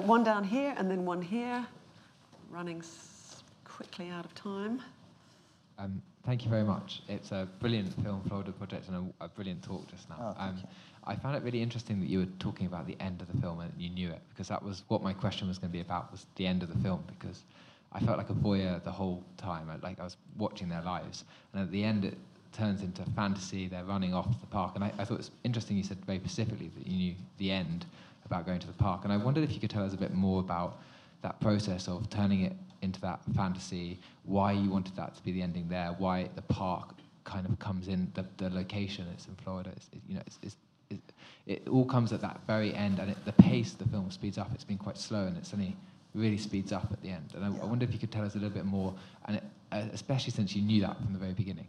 one 0.03 0.23
down 0.23 0.45
here 0.45 0.73
and 0.79 0.89
then 0.89 1.05
one 1.05 1.21
here. 1.21 1.67
Running 2.49 2.79
s- 2.79 3.43
quickly 3.65 4.09
out 4.09 4.25
of 4.25 4.33
time. 4.37 4.81
Um, 5.77 6.01
thank 6.25 6.45
you 6.45 6.51
very 6.51 6.63
much. 6.63 7.03
It's 7.09 7.33
a 7.33 7.49
brilliant 7.59 7.93
film, 8.05 8.23
Florida 8.29 8.53
Project, 8.53 8.87
and 8.87 9.13
a, 9.21 9.25
a 9.25 9.29
brilliant 9.29 9.65
talk 9.65 9.91
just 9.91 10.09
now. 10.09 10.17
Oh, 10.21 10.33
thank 10.39 10.53
um, 10.53 10.59
you. 10.59 10.69
I 11.07 11.17
found 11.17 11.37
it 11.37 11.43
really 11.43 11.63
interesting 11.63 12.01
that 12.01 12.09
you 12.09 12.21
were 12.21 12.29
talking 12.39 12.67
about 12.67 12.87
the 12.87 12.97
end 13.01 13.21
of 13.21 13.31
the 13.31 13.39
film 13.39 13.61
and 13.61 13.73
you 13.79 13.91
knew 13.91 14.11
it, 14.11 14.21
because 14.31 14.49
that 14.49 14.63
was 14.63 14.85
what 14.89 15.03
my 15.03 15.13
question 15.13 15.49
was 15.49 15.59
going 15.59 15.71
to 15.71 15.73
be 15.73 15.81
about, 15.81 16.11
was 16.11 16.27
the 16.37 16.47
end 16.47 16.63
of 16.63 16.69
the 16.69 16.79
film, 16.79 17.05
because 17.07 17.45
I 17.93 18.01
felt 18.01 18.19
like 18.19 18.31
a 18.31 18.35
voyeur 18.35 18.83
the 18.83 18.91
whole 18.91 19.23
time. 19.37 19.69
Like 19.83 20.01
I 20.01 20.05
was 20.05 20.17
watching 20.37 20.69
their 20.69 20.83
lives, 20.83 21.25
and 21.53 21.63
at 21.63 21.71
the 21.71 21.85
end 21.85 22.05
it 22.05 22.17
turns 22.53 22.83
into 22.83 23.03
fantasy. 23.17 23.69
They're 23.69 23.85
running 23.85 24.15
off 24.15 24.41
the 24.41 24.47
park, 24.47 24.73
and 24.75 24.85
I, 24.85 24.93
I 24.99 25.05
thought 25.05 25.15
it 25.15 25.19
was 25.19 25.31
interesting. 25.45 25.77
You 25.77 25.83
said 25.83 25.99
very 26.07 26.19
specifically 26.19 26.71
that 26.77 26.87
you 26.87 26.97
knew 26.97 27.15
the 27.39 27.51
end 27.51 27.87
about 28.25 28.47
going 28.47 28.61
to 28.61 28.67
the 28.67 28.73
park, 28.73 29.05
and 29.05 29.13
I 29.13 29.17
wondered 29.17 29.45
if 29.45 29.53
you 29.53 29.61
could 29.61 29.71
tell 29.71 29.85
us 29.85 29.93
a 29.93 29.99
bit 29.99 30.15
more 30.15 30.41
about 30.41 30.81
that 31.23 31.41
process 31.41 31.89
of 31.89 32.09
turning 32.11 32.43
it 32.43 32.55
into 32.83 33.01
that 33.01 33.21
fantasy, 33.35 33.99
why 34.25 34.53
you 34.53 34.71
wanted 34.71 34.95
that 34.97 35.15
to 35.17 35.23
be 35.23 35.33
the 35.33 35.43
ending 35.43 35.69
there, 35.69 35.95
why 35.99 36.29
the 36.37 36.43
park 36.43 36.95
kind 37.25 37.47
of 37.47 37.59
comes 37.59 37.89
in, 37.89 38.11
the, 38.15 38.27
the 38.37 38.51
location, 38.51 39.07
it's 39.13 39.27
in 39.27 39.35
Florida, 39.37 39.71
it's, 39.75 39.89
it, 39.93 40.01
you 40.07 40.15
know, 40.15 40.23
it's, 40.27 40.39
it's, 40.43 40.57
it, 40.95 41.63
it 41.65 41.69
all 41.69 41.85
comes 41.85 42.13
at 42.13 42.21
that 42.21 42.41
very 42.47 42.75
end, 42.75 42.99
and 42.99 43.11
it, 43.11 43.25
the 43.25 43.33
pace 43.33 43.73
of 43.73 43.79
the 43.79 43.89
film 43.89 44.11
speeds 44.11 44.39
up. 44.39 44.51
It's 44.55 44.65
been 44.65 44.79
quite 44.79 44.99
slow, 44.99 45.27
and 45.27 45.37
it 45.37 45.47
suddenly 45.47 45.77
really 46.15 46.39
speeds 46.39 46.73
up 46.73 46.89
at 46.93 47.03
the 47.03 47.11
end. 47.11 47.33
And 47.35 47.45
I, 47.45 47.49
Yeah. 47.49 47.63
I 47.63 47.65
wonder 47.67 47.85
if 47.85 47.93
you 47.93 47.99
could 47.99 48.13
tell 48.13 48.25
us 48.25 48.35
a 48.35 48.39
little 48.39 48.55
bit 48.55 48.65
more, 48.65 48.95
and 49.27 49.37
it, 49.37 49.45
uh, 49.73 49.83
especially 49.93 50.33
since 50.33 50.55
you 50.55 50.63
knew 50.63 50.81
that 50.83 50.97
from 51.03 51.13
the 51.13 51.19
very 51.19 51.33
beginning. 51.33 51.67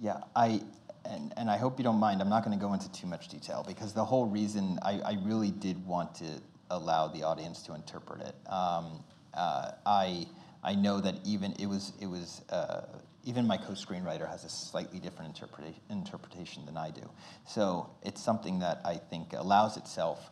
Yeah, 0.00 0.20
I, 0.34 0.60
and, 1.04 1.32
and 1.36 1.48
I 1.48 1.56
hope 1.56 1.78
you 1.78 1.84
don't 1.84 2.00
mind, 2.00 2.20
I'm 2.20 2.28
not 2.28 2.44
going 2.44 2.58
to 2.58 2.62
go 2.62 2.72
into 2.72 2.90
too 2.90 3.06
much 3.06 3.28
detail 3.28 3.64
because 3.66 3.92
the 3.92 4.04
whole 4.04 4.26
reason 4.26 4.78
I, 4.82 5.00
I 5.00 5.18
really 5.22 5.52
did 5.52 5.84
want 5.86 6.14
to 6.16 6.26
allow 6.70 7.08
the 7.08 7.22
audience 7.22 7.62
to 7.62 7.74
interpret 7.74 8.20
it. 8.22 8.34
Um, 8.50 9.04
uh, 9.34 9.72
I, 9.86 10.26
I 10.62 10.74
know 10.74 11.00
that 11.00 11.14
even 11.24 11.52
it 11.52 11.66
was, 11.66 11.92
it 12.00 12.06
was 12.06 12.42
uh, 12.50 12.82
even 13.24 13.46
my 13.46 13.56
co-screenwriter 13.56 14.28
has 14.28 14.44
a 14.44 14.48
slightly 14.48 14.98
different 15.00 15.34
interpreta- 15.34 15.74
interpretation 15.90 16.64
than 16.66 16.76
I 16.76 16.90
do. 16.90 17.08
So 17.46 17.90
it's 18.02 18.22
something 18.22 18.58
that 18.60 18.80
I 18.84 18.96
think 18.96 19.32
allows 19.32 19.76
itself 19.76 20.30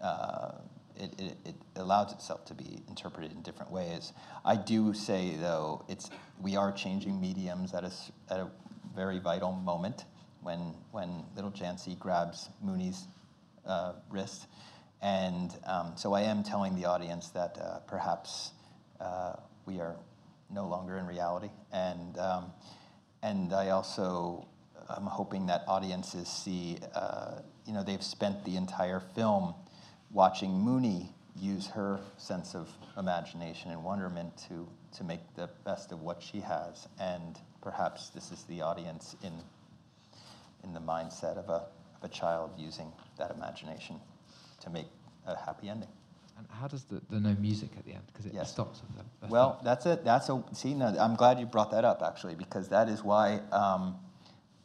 uh, 0.00 0.52
it, 0.96 1.14
it, 1.18 1.36
it 1.44 1.54
allows 1.76 2.12
itself 2.12 2.44
to 2.46 2.54
be 2.54 2.82
interpreted 2.88 3.32
in 3.32 3.42
different 3.42 3.70
ways. 3.70 4.12
I 4.44 4.56
do 4.56 4.92
say, 4.92 5.36
though, 5.36 5.84
it's, 5.88 6.10
we 6.40 6.56
are 6.56 6.72
changing 6.72 7.20
mediums 7.20 7.74
at 7.74 7.84
a, 7.84 7.92
at 8.30 8.40
a 8.40 8.48
very 8.94 9.18
vital 9.18 9.52
moment 9.52 10.04
when, 10.42 10.74
when 10.90 11.24
little 11.34 11.50
Jancey 11.50 11.98
grabs 11.98 12.50
Moonee's 12.64 13.06
uh, 13.66 13.94
wrist. 14.10 14.46
And 15.00 15.56
um, 15.66 15.92
so 15.96 16.12
I 16.12 16.22
am 16.22 16.42
telling 16.42 16.74
the 16.74 16.84
audience 16.84 17.28
that 17.30 17.58
uh, 17.58 17.78
perhaps 17.86 18.52
uh, 19.00 19.34
we 19.66 19.80
are 19.80 19.96
no 20.52 20.66
longer 20.66 20.98
in 20.98 21.06
reality. 21.06 21.50
And, 21.72 22.18
um, 22.18 22.52
and 23.22 23.52
I 23.52 23.70
also 23.70 24.46
am 24.96 25.06
hoping 25.06 25.46
that 25.46 25.64
audiences 25.66 26.28
see, 26.28 26.78
uh, 26.94 27.40
you 27.66 27.72
know, 27.72 27.82
they've 27.82 28.02
spent 28.02 28.44
the 28.44 28.56
entire 28.56 29.00
film 29.14 29.54
watching 30.10 30.50
Moonee 30.50 31.08
use 31.36 31.68
her 31.68 32.00
sense 32.18 32.54
of 32.54 32.68
imagination 32.98 33.70
and 33.70 33.82
wonderment 33.82 34.36
to, 34.48 34.68
to 34.96 35.04
make 35.04 35.20
the 35.34 35.48
best 35.64 35.92
of 35.92 36.02
what 36.02 36.22
she 36.22 36.40
has. 36.40 36.86
And 37.00 37.38
perhaps 37.62 38.10
this 38.10 38.30
is 38.30 38.42
the 38.44 38.60
audience 38.60 39.16
in, 39.22 39.32
in 40.62 40.74
the 40.74 40.80
mindset 40.80 41.38
of 41.38 41.48
a, 41.48 41.64
of 41.96 42.02
a 42.02 42.08
child 42.08 42.50
using 42.58 42.92
that 43.18 43.30
imagination 43.30 43.96
to 44.60 44.70
make 44.70 44.86
a 45.26 45.36
happy 45.36 45.68
ending. 45.68 45.88
And 46.42 46.58
how 46.60 46.66
does 46.68 46.84
the, 46.84 47.00
the 47.10 47.20
no 47.20 47.34
music 47.40 47.70
at 47.76 47.84
the 47.84 47.92
end? 47.92 48.02
Because 48.06 48.26
it 48.26 48.34
Yes. 48.34 48.50
stops 48.50 48.80
at 48.82 48.96
the, 48.96 49.26
the 49.26 49.32
Well, 49.32 49.60
that's 49.62 49.86
it. 49.86 50.04
That's 50.04 50.28
a 50.28 50.42
see. 50.52 50.74
No, 50.74 50.86
I'm 50.98 51.14
glad 51.14 51.38
you 51.38 51.46
brought 51.46 51.70
that 51.70 51.84
up 51.84 52.02
actually, 52.02 52.34
because 52.34 52.68
that 52.68 52.88
is 52.88 53.02
why 53.04 53.40
um, 53.52 53.96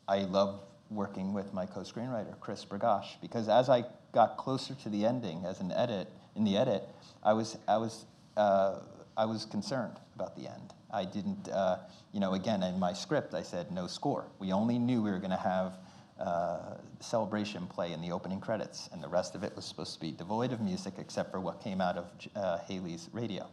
I 0.08 0.20
love 0.24 0.62
working 0.90 1.34
with 1.34 1.54
my 1.54 1.66
co-screenwriter 1.66 2.40
Chris 2.40 2.64
Bergoch. 2.66 3.06
Because 3.22 3.50
as 3.50 3.70
I 3.70 3.86
got 4.14 4.38
closer 4.38 4.74
to 4.76 4.90
the 4.90 5.06
ending, 5.06 5.46
as 5.46 5.60
an 5.60 5.72
edit 5.72 6.08
in 6.36 6.44
the 6.44 6.58
edit, 6.58 6.88
I 7.24 7.34
was 7.34 7.58
I 7.68 7.78
was 7.78 8.06
uh, 8.36 8.80
I 9.16 9.26
was 9.26 9.46
concerned 9.46 9.98
about 10.16 10.36
the 10.36 10.48
end. 10.48 10.74
I 10.92 11.04
didn't, 11.04 11.50
uh, 11.50 11.78
you 12.14 12.20
know, 12.20 12.34
again 12.34 12.64
in 12.64 12.80
my 12.80 12.94
script 12.94 13.34
I 13.34 13.44
said 13.44 13.72
no 13.72 13.88
score. 13.88 14.26
We 14.40 14.52
only 14.52 14.80
knew 14.80 15.04
we 15.04 15.12
were 15.12 15.20
going 15.20 15.32
to 15.32 15.38
have 15.38 15.78
uh, 16.20 16.76
celebration 17.00 17.68
play 17.68 17.94
in 17.94 18.02
the 18.02 18.12
opening 18.12 18.40
credits, 18.40 18.90
and 18.92 19.04
the 19.04 19.08
rest 19.08 19.36
of 19.36 19.44
it 19.44 19.56
was 19.56 19.66
supposed 19.66 19.94
to 19.94 20.00
be 20.00 20.12
devoid 20.12 20.52
of 20.52 20.62
music 20.62 20.96
except 20.98 21.32
for 21.32 21.40
what 21.40 21.62
came 21.62 21.82
out 21.82 21.98
of 21.98 22.06
uh, 22.36 22.58
Halley's 22.68 23.10
radio. 23.14 23.48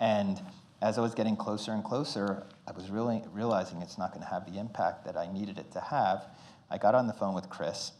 And 0.00 0.40
as 0.80 0.98
I 0.98 1.00
was 1.00 1.14
getting 1.14 1.36
closer 1.36 1.72
and 1.72 1.82
closer, 1.82 2.44
I 2.66 2.72
was 2.72 2.90
really 2.90 3.22
realizing 3.32 3.82
it's 3.82 3.98
not 3.98 4.12
going 4.12 4.22
to 4.22 4.28
have 4.28 4.50
the 4.50 4.58
impact 4.58 5.04
that 5.04 5.16
I 5.16 5.30
needed 5.32 5.58
it 5.58 5.70
to 5.72 5.80
have. 5.80 6.24
I 6.70 6.78
got 6.78 6.94
on 6.94 7.06
the 7.06 7.12
phone 7.12 7.34
with 7.34 7.48
Chris, 7.48 7.92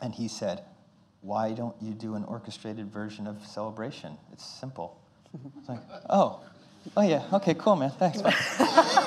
and 0.00 0.14
he 0.14 0.28
said, 0.28 0.64
"Why 1.20 1.52
don't 1.52 1.76
you 1.80 1.92
do 1.94 2.14
an 2.14 2.24
orchestrated 2.24 2.92
version 2.92 3.26
of 3.26 3.44
Celebration? 3.46 4.16
It's 4.32 4.44
simple." 4.44 5.00
I 5.34 5.38
was 5.58 5.68
like, 5.68 5.82
"Oh, 6.10 6.40
oh 6.96 7.02
yeah, 7.02 7.24
okay, 7.32 7.54
cool, 7.54 7.76
man, 7.76 7.90
thanks." 7.90 8.20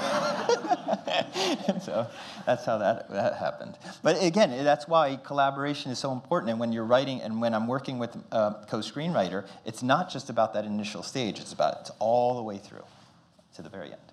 so 1.82 2.08
that's 2.46 2.66
how 2.66 2.78
that, 2.78 3.10
that 3.12 3.36
happened. 3.36 3.78
But 4.04 4.22
again, 4.24 4.64
that's 4.64 4.88
why 4.88 5.16
collaboration 5.18 5.92
is 5.92 6.00
so 6.00 6.12
important. 6.12 6.52
And 6.52 6.60
when 6.60 6.72
you're 6.72 6.86
writing 6.86 7.22
and 7.22 7.42
when 7.42 7.54
I'm 7.54 7.68
working 7.68 8.00
with 8.00 8.16
a 8.32 8.66
co-screenwriter, 8.70 9.48
it's 9.66 9.84
not 9.84 10.10
just 10.10 10.30
about 10.30 10.54
that 10.54 10.66
initial 10.66 11.04
stage. 11.04 11.40
It's 11.40 11.54
about 11.54 11.78
it's 11.82 11.92
all 12.00 12.36
the 12.36 12.44
way 12.44 12.58
through 12.58 12.84
to 13.56 13.62
the 13.62 13.70
very 13.70 13.92
end. 13.92 14.09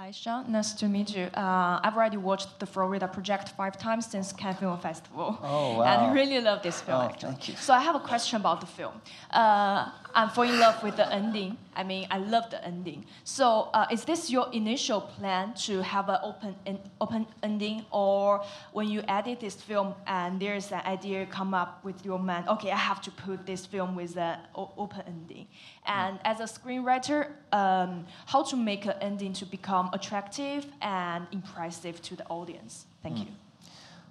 Hi, 0.00 0.12
Sean. 0.12 0.52
Nice 0.52 0.74
to 0.74 0.86
meet 0.86 1.10
you. 1.16 1.24
Uh, 1.34 1.80
I've 1.82 1.96
already 1.96 2.18
watched 2.18 2.60
the 2.60 2.66
Florida 2.66 3.08
Project 3.08 3.48
five 3.56 3.76
times 3.76 4.06
since 4.06 4.32
Cannes 4.32 4.54
Film 4.60 4.78
Festival. 4.78 5.36
Oh, 5.42 5.80
And 5.90 6.00
I 6.02 6.12
really 6.12 6.40
love 6.40 6.62
this 6.62 6.80
film, 6.80 7.00
Oh, 7.00 7.06
actually. 7.08 7.32
thank 7.32 7.48
you. 7.48 7.56
So 7.56 7.74
I 7.74 7.80
have 7.80 7.96
a 7.96 8.00
question 8.10 8.36
about 8.36 8.60
the 8.60 8.68
film. 8.68 8.92
Uh, 9.32 9.90
I'm 10.14 10.28
falling 10.30 10.52
in 10.54 10.60
love 10.60 10.80
with 10.84 10.96
the 10.96 11.12
ending. 11.12 11.56
I 11.74 11.82
mean, 11.82 12.06
I 12.12 12.18
love 12.18 12.48
the 12.48 12.64
ending. 12.64 13.06
So 13.24 13.70
uh, 13.74 13.86
is 13.90 14.04
this 14.04 14.30
your 14.30 14.46
initial 14.52 15.00
plan 15.00 15.54
to 15.66 15.82
have 15.82 16.08
an 16.08 16.18
open, 16.22 16.54
en- 16.64 16.78
open 17.00 17.26
ending? 17.42 17.84
Or 17.90 18.44
when 18.72 18.88
you 18.88 19.02
edit 19.08 19.40
this 19.40 19.56
film 19.56 19.94
and 20.06 20.38
there's 20.38 20.70
an 20.70 20.82
idea 20.86 21.26
come 21.26 21.54
up 21.54 21.84
with 21.84 22.04
your 22.04 22.20
mind, 22.20 22.48
okay, 22.48 22.70
I 22.70 22.76
have 22.76 23.00
to 23.02 23.10
put 23.10 23.46
this 23.46 23.66
film 23.66 23.96
with 23.96 24.16
an 24.16 24.38
open 24.54 25.02
ending. 25.08 25.48
And 25.88 26.18
as 26.24 26.40
a 26.40 26.44
screenwriter, 26.44 27.30
um, 27.52 28.06
how 28.26 28.42
to 28.44 28.56
make 28.56 28.84
an 28.84 28.94
ending 29.00 29.32
to 29.34 29.46
become 29.46 29.88
attractive 29.94 30.66
and 30.82 31.26
impressive 31.32 32.02
to 32.02 32.16
the 32.16 32.26
audience? 32.26 32.84
Thank 33.02 33.18
you. 33.18 33.26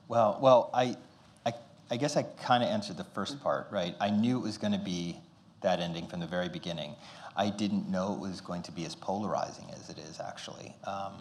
Well, 0.07 0.39
well, 0.41 0.71
I, 0.73 0.97
I, 1.45 1.53
I 1.91 1.97
guess 1.97 2.17
I 2.17 2.23
kind 2.23 2.63
of 2.63 2.69
answered 2.69 2.97
the 2.97 3.03
first 3.03 3.41
part, 3.43 3.67
right? 3.69 3.95
I 3.99 4.09
knew 4.09 4.37
it 4.37 4.41
was 4.41 4.57
going 4.57 4.73
to 4.73 4.79
be 4.79 5.19
that 5.61 5.79
ending 5.79 6.07
from 6.07 6.19
the 6.19 6.27
very 6.27 6.49
beginning. 6.49 6.95
I 7.35 7.51
didn't 7.51 7.89
know 7.89 8.13
it 8.13 8.19
was 8.19 8.41
going 8.41 8.63
to 8.63 8.71
be 8.71 8.85
as 8.85 8.95
polarizing 8.95 9.65
as 9.79 9.89
it 9.91 9.99
is, 9.99 10.19
actually. 10.19 10.73
Um, 10.85 11.13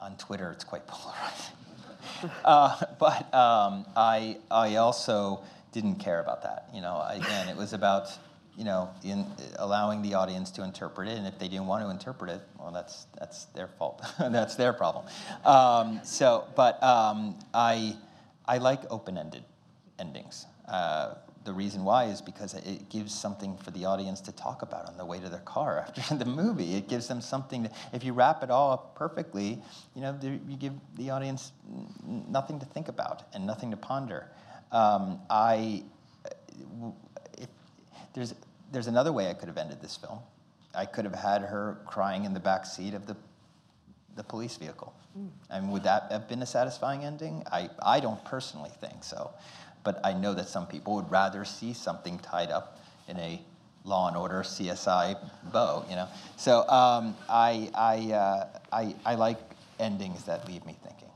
on 0.00 0.16
Twitter, 0.16 0.50
it's 0.50 0.64
quite 0.64 0.86
polarizing. 0.88 1.54
uh, 2.44 2.80
but 2.98 3.32
um, 3.32 3.86
I, 3.94 4.38
I 4.50 4.76
also 4.76 5.44
didn't 5.70 5.96
care 5.96 6.20
about 6.20 6.42
that. 6.42 6.68
You 6.74 6.80
know, 6.80 7.04
again, 7.08 7.48
it 7.48 7.56
was 7.56 7.72
about 7.72 8.10
you 8.60 8.66
know 8.66 8.90
in, 9.02 9.24
allowing 9.56 10.02
the 10.02 10.12
audience 10.12 10.50
to 10.50 10.62
interpret 10.62 11.08
it, 11.08 11.16
and 11.16 11.26
if 11.26 11.38
they 11.38 11.48
didn't 11.48 11.66
want 11.66 11.82
to 11.82 11.90
interpret 11.90 12.30
it, 12.30 12.42
well, 12.58 12.70
that's 12.70 13.06
that's 13.18 13.46
their 13.46 13.68
fault. 13.68 14.04
that's 14.18 14.54
their 14.54 14.74
problem. 14.74 15.06
Um, 15.46 16.00
so, 16.04 16.46
but 16.54 16.80
um, 16.82 17.38
I 17.54 17.96
I 18.44 18.58
like 18.58 18.82
open-ended 18.90 19.44
endings. 19.98 20.44
Uh, 20.68 21.14
the 21.44 21.52
reason 21.54 21.84
why 21.84 22.04
is 22.04 22.20
because 22.20 22.52
it 22.52 22.90
gives 22.90 23.14
something 23.14 23.56
for 23.56 23.70
the 23.70 23.86
audience 23.86 24.20
to 24.20 24.32
talk 24.32 24.60
about 24.60 24.86
on 24.86 24.98
the 24.98 25.06
way 25.06 25.18
to 25.18 25.30
their 25.30 25.40
car 25.40 25.78
after 25.88 26.14
the 26.14 26.26
movie. 26.26 26.74
It 26.74 26.86
gives 26.86 27.08
them 27.08 27.22
something. 27.22 27.64
To, 27.64 27.70
if 27.94 28.04
you 28.04 28.12
wrap 28.12 28.42
it 28.42 28.50
all 28.50 28.72
up 28.72 28.94
perfectly, 28.94 29.58
you 29.94 30.02
know, 30.02 30.18
you 30.22 30.56
give 30.58 30.74
the 30.96 31.08
audience 31.08 31.52
nothing 32.06 32.60
to 32.60 32.66
think 32.66 32.88
about 32.88 33.22
and 33.32 33.46
nothing 33.46 33.70
to 33.70 33.78
ponder. 33.78 34.30
Um, 34.70 35.18
I, 35.30 35.82
if, 37.38 37.48
there's 38.12 38.34
there's 38.70 38.86
another 38.86 39.12
way 39.12 39.28
I 39.28 39.34
could 39.34 39.48
have 39.48 39.58
ended 39.58 39.80
this 39.82 39.96
film. 39.96 40.18
I 40.74 40.84
could 40.86 41.04
have 41.04 41.14
had 41.14 41.42
her 41.42 41.78
crying 41.86 42.24
in 42.24 42.32
the 42.34 42.40
back 42.40 42.64
seat 42.66 42.94
of 42.94 43.06
the 43.06 43.16
the 44.16 44.24
police 44.24 44.56
vehicle. 44.56 44.92
I 45.50 45.60
mean, 45.60 45.70
would 45.70 45.84
that 45.84 46.10
have 46.10 46.28
been 46.28 46.42
a 46.42 46.46
satisfying 46.46 47.04
ending? 47.04 47.42
I, 47.50 47.68
I 47.82 48.00
don't 48.00 48.22
personally 48.24 48.70
think 48.80 49.02
so. 49.02 49.30
But 49.82 50.00
I 50.04 50.12
know 50.12 50.34
that 50.34 50.48
some 50.48 50.66
people 50.66 50.94
would 50.96 51.10
rather 51.10 51.44
see 51.44 51.72
something 51.72 52.18
tied 52.18 52.50
up 52.50 52.78
in 53.08 53.16
a 53.18 53.40
Law 53.84 54.08
and 54.08 54.16
Order 54.16 54.42
CSI 54.42 55.16
bow, 55.52 55.84
you 55.88 55.96
know. 55.96 56.06
So 56.36 56.68
um, 56.68 57.16
I, 57.28 57.70
I, 57.74 58.12
uh, 58.12 58.46
I, 58.72 58.94
I 59.04 59.14
like 59.16 59.38
endings 59.80 60.24
that 60.24 60.46
leave 60.46 60.64
me 60.66 60.76
thinking. 60.84 61.08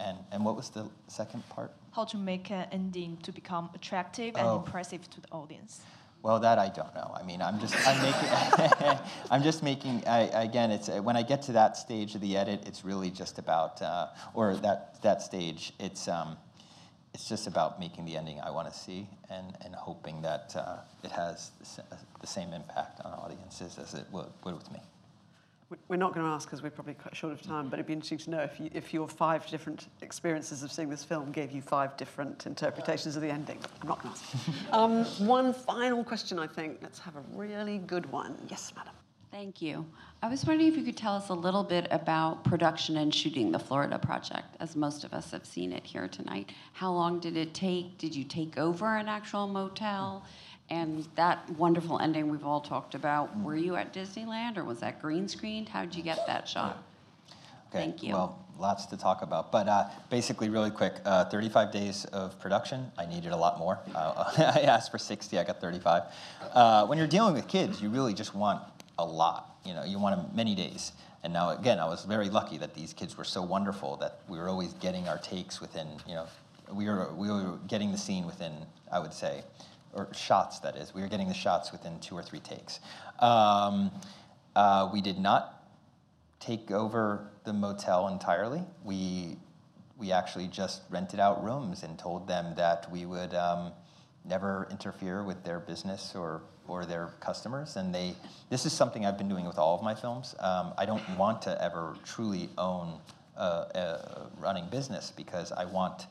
And, 0.00 0.18
and 0.32 0.44
what 0.44 0.56
was 0.56 0.70
the 0.70 0.88
second 1.08 1.48
part? 1.48 1.72
How 1.92 2.04
to 2.04 2.16
make 2.16 2.50
an 2.50 2.66
ending 2.72 3.16
to 3.22 3.32
become 3.32 3.70
attractive 3.74 4.34
Oh. 4.36 4.40
and 4.56 4.64
impressive 4.66 5.08
to 5.10 5.20
the 5.20 5.28
audience? 5.30 5.82
Well, 6.26 6.40
that 6.40 6.58
I 6.58 6.70
don't 6.70 6.92
know. 6.92 7.14
I 7.14 7.22
mean, 7.22 7.40
I'm 7.40 7.60
just 7.60 7.72
I'm 7.86 8.02
making 8.02 8.98
I'm 9.30 9.44
just 9.44 9.62
making 9.62 10.02
I, 10.08 10.22
again. 10.42 10.72
It's 10.72 10.88
uh, 10.88 11.00
when 11.00 11.16
I 11.16 11.22
get 11.22 11.40
to 11.42 11.52
that 11.52 11.76
stage 11.76 12.16
of 12.16 12.20
the 12.20 12.36
edit, 12.36 12.64
it's 12.66 12.84
really 12.84 13.12
just 13.12 13.38
about 13.38 13.80
uh, 13.80 14.08
or 14.34 14.56
that 14.56 15.00
that 15.02 15.22
stage. 15.22 15.72
It's 15.78 16.08
um, 16.08 16.36
it's 17.14 17.28
just 17.28 17.46
about 17.46 17.78
making 17.78 18.06
the 18.06 18.16
ending 18.16 18.40
I 18.40 18.50
want 18.50 18.68
to 18.68 18.76
see 18.76 19.06
and 19.30 19.56
and 19.64 19.72
hoping 19.76 20.20
that 20.22 20.52
uh, 20.56 20.78
it 21.04 21.12
has 21.12 21.52
the, 21.76 21.84
the 22.20 22.26
same 22.26 22.52
impact 22.52 23.02
on 23.04 23.12
audiences 23.12 23.78
as 23.78 23.94
it 23.94 24.06
would, 24.10 24.26
would 24.42 24.56
with 24.56 24.72
me. 24.72 24.80
We- 25.68 25.76
We're 25.88 25.96
not 25.96 26.14
going 26.14 26.24
to 26.24 26.30
ask 26.32 26.46
because 26.46 26.62
we're 26.62 26.70
probably 26.70 26.94
quite 26.94 27.16
short 27.16 27.32
of 27.32 27.42
time, 27.42 27.68
but 27.68 27.74
it'd 27.78 27.86
be 27.88 27.92
interesting 27.92 28.18
to 28.18 28.30
know 28.30 28.38
if, 28.40 28.60
you, 28.60 28.70
if 28.72 28.94
your 28.94 29.08
five 29.08 29.46
different 29.48 29.88
experiences 30.00 30.62
of 30.62 30.70
seeing 30.70 30.88
this 30.88 31.02
film 31.02 31.32
gave 31.32 31.50
you 31.50 31.60
five 31.60 31.96
different 31.96 32.46
interpretations 32.46 33.16
of 33.16 33.22
the 33.22 33.30
ending. 33.30 33.58
I'm 33.82 33.88
not 33.88 34.00
going 34.02 34.14
to 34.14 34.20
ask. 34.20 34.72
um, 34.72 35.04
one 35.26 35.52
final 35.52 36.04
question, 36.04 36.38
I 36.38 36.46
think. 36.46 36.78
Let's 36.82 37.00
have 37.00 37.16
a 37.16 37.22
really 37.34 37.78
good 37.78 38.06
one. 38.12 38.36
Yes, 38.48 38.72
madam. 38.76 38.92
Thank 39.32 39.60
you. 39.60 39.84
I 40.22 40.28
was 40.28 40.46
wondering 40.46 40.68
if 40.70 40.78
you 40.78 40.84
could 40.84 40.96
tell 40.96 41.14
us 41.14 41.28
a 41.30 41.34
little 41.34 41.64
bit 41.64 41.88
about 41.90 42.42
production 42.44 42.96
and 42.98 43.12
shooting 43.12 43.50
the 43.52 43.58
Florida 43.58 43.98
project, 43.98 44.56
as 44.60 44.76
most 44.76 45.02
of 45.04 45.12
us 45.12 45.30
have 45.32 45.44
seen 45.44 45.72
it 45.72 45.84
here 45.84 46.06
tonight. 46.08 46.52
How 46.72 46.92
long 46.92 47.18
did 47.20 47.36
it 47.36 47.52
take? 47.54 47.98
Did 47.98 48.14
you 48.14 48.22
take 48.24 48.56
over 48.56 48.96
an 48.96 49.08
actual 49.08 49.46
motel? 49.48 50.24
And 50.68 51.06
that 51.14 51.48
wonderful 51.50 52.00
ending 52.00 52.28
we've 52.28 52.44
all 52.44 52.60
talked 52.60 52.94
about, 52.94 53.38
were 53.40 53.56
you 53.56 53.76
at 53.76 53.92
Disneyland 53.92 54.56
or 54.56 54.64
was 54.64 54.80
that 54.80 55.00
green 55.00 55.28
screened? 55.28 55.68
How 55.68 55.84
did 55.84 55.94
you 55.94 56.02
get 56.02 56.26
that 56.26 56.48
shot? 56.48 56.82
Okay. 57.68 57.78
Thank 57.78 58.02
you. 58.02 58.12
Well, 58.14 58.44
lots 58.58 58.86
to 58.86 58.96
talk 58.96 59.22
about, 59.22 59.52
but 59.52 59.68
uh, 59.68 59.88
basically, 60.10 60.48
really 60.48 60.70
quick, 60.70 60.94
uh, 61.04 61.26
35 61.26 61.72
days 61.72 62.04
of 62.06 62.38
production. 62.40 62.90
I 62.98 63.06
needed 63.06 63.32
a 63.32 63.36
lot 63.36 63.58
more. 63.58 63.78
Uh, 63.94 64.24
I 64.56 64.62
asked 64.62 64.90
for 64.90 64.98
60. 64.98 65.38
I 65.38 65.44
got 65.44 65.60
35. 65.60 66.02
Uh, 66.52 66.86
when 66.86 66.98
you're 66.98 67.06
dealing 67.06 67.34
with 67.34 67.46
kids, 67.48 67.80
you 67.80 67.88
really 67.88 68.14
just 68.14 68.34
want 68.34 68.62
a 68.98 69.04
lot. 69.04 69.56
You 69.64 69.74
know, 69.74 69.84
you 69.84 69.98
want 69.98 70.34
many 70.34 70.54
days. 70.54 70.92
And 71.22 71.32
now, 71.32 71.50
again, 71.50 71.78
I 71.78 71.86
was 71.86 72.04
very 72.04 72.28
lucky 72.28 72.56
that 72.58 72.74
these 72.74 72.92
kids 72.92 73.18
were 73.18 73.24
so 73.24 73.42
wonderful 73.42 73.96
that 73.96 74.20
we 74.28 74.38
were 74.38 74.48
always 74.48 74.72
getting 74.74 75.08
our 75.08 75.18
takes 75.18 75.60
within. 75.60 75.88
You 76.08 76.14
know, 76.14 76.26
we 76.72 76.86
were 76.86 77.12
we 77.14 77.28
were 77.28 77.58
getting 77.68 77.92
the 77.92 77.98
scene 77.98 78.26
within. 78.26 78.52
I 78.90 79.00
would 79.00 79.12
say. 79.12 79.42
Or 79.96 80.08
shots, 80.12 80.60
that 80.60 80.76
is. 80.76 80.94
We 80.94 81.00
were 81.00 81.08
getting 81.08 81.28
the 81.28 81.34
shots 81.34 81.72
within 81.72 81.98
two 82.00 82.14
or 82.14 82.22
three 82.22 82.40
takes. 82.40 82.80
Um, 83.18 83.90
uh, 84.54 84.90
we 84.92 85.00
did 85.00 85.18
not 85.18 85.64
take 86.38 86.70
over 86.70 87.30
the 87.44 87.52
motel 87.52 88.08
entirely. 88.08 88.62
We 88.84 89.38
we 89.98 90.12
actually 90.12 90.48
just 90.48 90.82
rented 90.90 91.18
out 91.18 91.42
rooms 91.42 91.82
and 91.82 91.98
told 91.98 92.28
them 92.28 92.54
that 92.56 92.90
we 92.92 93.06
would, 93.06 93.32
um, 93.32 93.72
never 94.28 94.66
interfere 94.70 95.22
with 95.22 95.42
their 95.44 95.60
business 95.60 96.14
or, 96.14 96.42
or 96.68 96.84
their 96.84 97.14
customers. 97.20 97.76
And 97.76 97.94
they, 97.94 98.14
this 98.50 98.66
is 98.66 98.72
something 98.72 99.06
I've 99.06 99.18
been 99.18 99.28
doing 99.28 99.46
with 99.46 99.58
all 99.58 99.76
of 99.76 99.82
my 99.82 99.94
films. 99.94 100.34
Um, 100.40 100.74
I 100.76 100.84
don't 100.84 101.02
want 101.16 101.42
to 101.42 101.62
ever 101.62 101.96
truly 102.04 102.50
own 102.58 102.98
a, 103.36 103.40
a 103.42 104.26
running 104.38 104.66
business 104.68 105.12
because 105.16 105.52
I 105.52 105.64
want, 105.64 106.06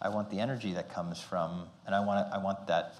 I 0.00 0.08
want 0.08 0.30
the 0.30 0.40
energy 0.40 0.72
that 0.74 0.92
comes 0.92 1.20
from, 1.20 1.68
and 1.86 1.94
I 1.94 2.00
want, 2.00 2.32
I 2.32 2.38
want 2.38 2.66
that, 2.68 2.94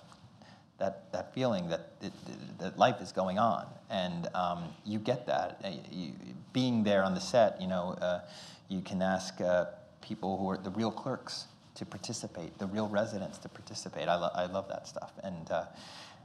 that, 0.78 1.12
that 1.12 1.34
feeling 1.34 1.68
that, 1.68 1.92
it, 2.00 2.12
that 2.58 2.78
life 2.78 3.00
is 3.00 3.12
going 3.12 3.38
on. 3.38 3.66
And 3.90 4.28
um, 4.34 4.64
you 4.84 4.98
get 4.98 5.26
that. 5.26 5.60
Uh, 5.64 5.70
You, 5.90 6.12
being 6.52 6.84
there 6.84 7.02
on 7.02 7.14
the 7.14 7.20
set, 7.20 7.60
you 7.60 7.68
know, 7.68 7.96
uh, 8.00 8.20
you 8.68 8.80
can 8.80 9.00
ask 9.00 9.40
uh, 9.40 9.66
people 10.00 10.38
who 10.38 10.50
are 10.50 10.56
the 10.56 10.70
real 10.70 10.90
clerks 10.90 11.46
to 11.76 11.86
participate, 11.86 12.58
the 12.58 12.66
real 12.66 12.88
residents 12.88 13.38
to 13.38 13.48
participate. 13.48 14.08
I, 14.08 14.16
lo- 14.16 14.30
I 14.34 14.46
love 14.46 14.68
that 14.68 14.86
stuff. 14.86 15.12
And, 15.22 15.50
uh, 15.50 15.64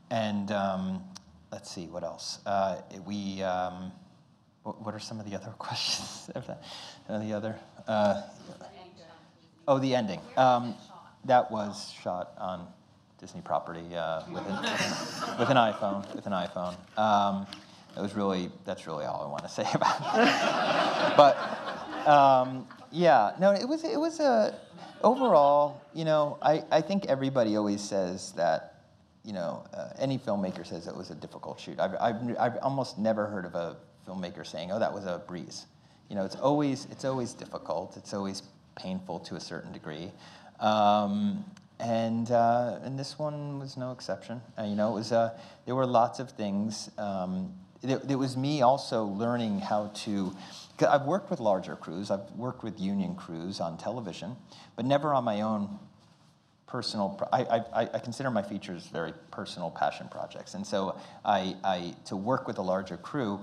and 0.10 0.52
um, 0.52 1.04
let's 1.52 1.72
see, 1.72 1.88
what 1.88 2.04
else? 2.04 2.40
Uh, 2.46 2.82
we, 3.06 3.42
um, 3.44 3.92
what, 4.64 4.82
what 4.82 4.94
are 4.96 5.00
some 5.00 5.20
of 5.20 5.30
the 5.30 5.36
other 5.36 5.52
questions? 5.58 6.30
of 6.36 6.48
that? 6.48 6.64
The 7.08 7.34
other? 7.34 7.56
Uh, 7.88 8.24
oh, 9.68 9.80
the 9.80 9.96
ending. 9.96 10.20
Um, 10.36 10.76
that 11.26 11.52
was 11.52 11.94
shot 12.04 12.32
on 12.38 12.68
Disney 13.20 13.42
property 13.42 13.96
uh, 13.96 14.22
with, 14.32 14.46
an, 14.48 14.56
with 15.40 15.50
an 15.50 15.58
iPhone. 15.58 16.16
With 16.16 16.28
an 16.28 16.34
iPhone. 16.34 16.76
Um, 16.98 17.48
was 18.02 18.16
really 18.16 18.52
that's 18.66 18.88
really 18.88 19.06
all 19.06 19.24
I 19.24 19.28
want 19.28 19.44
to 19.44 19.50
say 19.60 19.68
about 19.74 19.98
it. 20.00 21.18
but 21.18 22.08
um, 22.08 22.68
yeah, 22.92 23.34
no, 23.40 23.52
it 23.52 23.68
was 23.68 23.84
it 23.84 24.00
was 24.00 24.20
a 24.20 24.60
overall. 25.04 25.82
You 25.94 26.06
know, 26.06 26.38
I, 26.42 26.64
I 26.72 26.82
think 26.82 27.06
everybody 27.08 27.56
always 27.56 27.82
says 27.82 28.34
that. 28.34 28.74
You 29.24 29.34
know, 29.34 29.66
uh, 29.74 29.90
any 30.00 30.18
filmmaker 30.18 30.66
says 30.66 30.88
it 30.88 30.96
was 30.96 31.12
a 31.12 31.16
difficult 31.16 31.60
shoot. 31.60 31.82
I've, 31.82 31.96
I've, 32.00 32.38
I've 32.40 32.58
almost 32.62 32.98
never 32.98 33.26
heard 33.28 33.44
of 33.44 33.56
a 33.56 33.76
filmmaker 34.08 34.48
saying, 34.48 34.72
"Oh, 34.72 34.80
that 34.80 34.94
was 34.94 35.06
a 35.06 35.22
breeze." 35.28 35.66
You 36.10 36.16
know, 36.16 36.24
it's 36.24 36.38
always 36.38 36.88
it's 36.92 37.04
always 37.04 37.34
difficult. 37.34 37.98
It's 37.98 38.14
always 38.14 38.44
painful 38.78 39.20
to 39.20 39.36
a 39.36 39.40
certain 39.42 39.74
degree. 39.74 40.14
Um, 40.62 41.44
and 41.80 42.32
uh, 42.32 42.80
and 42.84 42.98
this 42.98 43.20
one 43.20 43.60
was 43.60 43.78
no 43.78 43.92
exception. 43.92 44.42
Uh, 44.58 44.64
you 44.64 44.76
know, 44.76 44.92
it 44.92 44.96
was 44.96 45.12
uh, 45.12 45.38
there 45.66 45.76
were 45.76 45.86
lots 45.86 46.20
of 46.20 46.32
things. 46.32 46.90
Um, 46.98 47.54
it, 47.84 48.02
it, 48.10 48.16
was 48.16 48.36
me 48.36 48.62
also 48.62 49.06
learning 49.06 49.60
how 49.60 49.92
to. 50.06 50.34
I've 50.88 51.06
worked 51.06 51.30
with 51.30 51.40
larger 51.40 51.76
crews. 51.76 52.10
I've 52.10 52.32
worked 52.36 52.64
with 52.64 52.80
union 52.80 53.16
crews 53.16 53.60
on 53.60 53.78
television, 53.78 54.36
but 54.76 54.86
never 54.86 55.14
on 55.14 55.24
my 55.24 55.42
own 55.42 55.80
personal. 56.66 57.20
I, 57.32 57.64
I, 57.74 57.90
I 57.94 58.00
consider 58.00 58.32
my 58.32 58.42
features 58.42 58.88
very 58.88 59.14
personal 59.32 59.70
passion 59.70 60.08
projects, 60.10 60.56
and 60.56 60.66
so 60.66 61.00
I, 61.24 61.56
I 61.64 61.96
to 62.06 62.16
work 62.16 62.48
with 62.48 62.58
a 62.58 62.64
larger 62.64 62.98
crew 62.98 63.40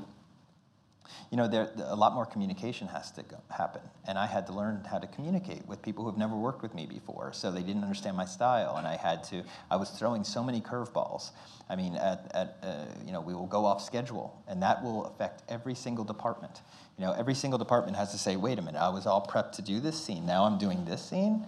you 1.31 1.36
know, 1.36 1.48
there, 1.48 1.70
a 1.78 1.97
lot 1.97 2.14
more 2.14 2.26
communication 2.26 2.89
has 2.89 3.10
to 3.12 3.22
go, 3.22 3.36
happen. 3.51 3.82
And 4.06 4.18
I 4.18 4.26
had 4.26 4.47
to 4.47 4.52
learn 4.52 4.85
how 4.90 4.98
to 4.98 5.06
communicate 5.06 5.66
with 5.66 5.82
people 5.82 6.05
who 6.05 6.10
have 6.10 6.18
never 6.18 6.36
worked 6.36 6.62
with 6.62 6.74
me 6.74 6.86
before. 6.86 7.32
So 7.32 7.51
they 7.51 7.62
didn't 7.62 7.82
understand 7.82 8.16
my 8.16 8.24
style. 8.24 8.76
And 8.76 8.86
I 8.86 8.97
had 8.97 9.24
to, 9.24 9.43
I 9.70 9.76
was 9.76 9.90
throwing 9.90 10.24
so 10.24 10.43
many 10.43 10.60
curveballs. 10.60 11.31
I 11.68 11.76
mean, 11.76 11.97
at, 11.97 12.31
at 12.35 12.59
uh, 12.62 12.85
you 13.06 13.12
know, 13.12 13.20
we 13.20 13.35
will 13.35 13.47
go 13.47 13.64
off 13.64 13.82
schedule, 13.82 14.43
and 14.47 14.62
that 14.62 14.82
will 14.82 15.06
affect 15.06 15.43
every 15.48 15.74
single 15.74 16.05
department. 16.05 16.60
You 16.98 17.06
know, 17.06 17.12
every 17.12 17.35
single 17.35 17.59
department 17.59 17.97
has 17.97 18.12
to 18.12 18.18
say, 18.18 18.36
wait 18.36 18.59
a 18.59 18.62
minute, 18.62 18.81
I 18.81 18.90
was 18.90 19.06
all 19.06 19.26
prepped 19.26 19.52
to 19.52 19.62
do 19.62 19.81
this 19.81 20.01
scene. 20.02 20.26
Now 20.26 20.44
I'm 20.44 20.59
doing 20.59 20.85
this 20.85 21.05
scene. 21.05 21.47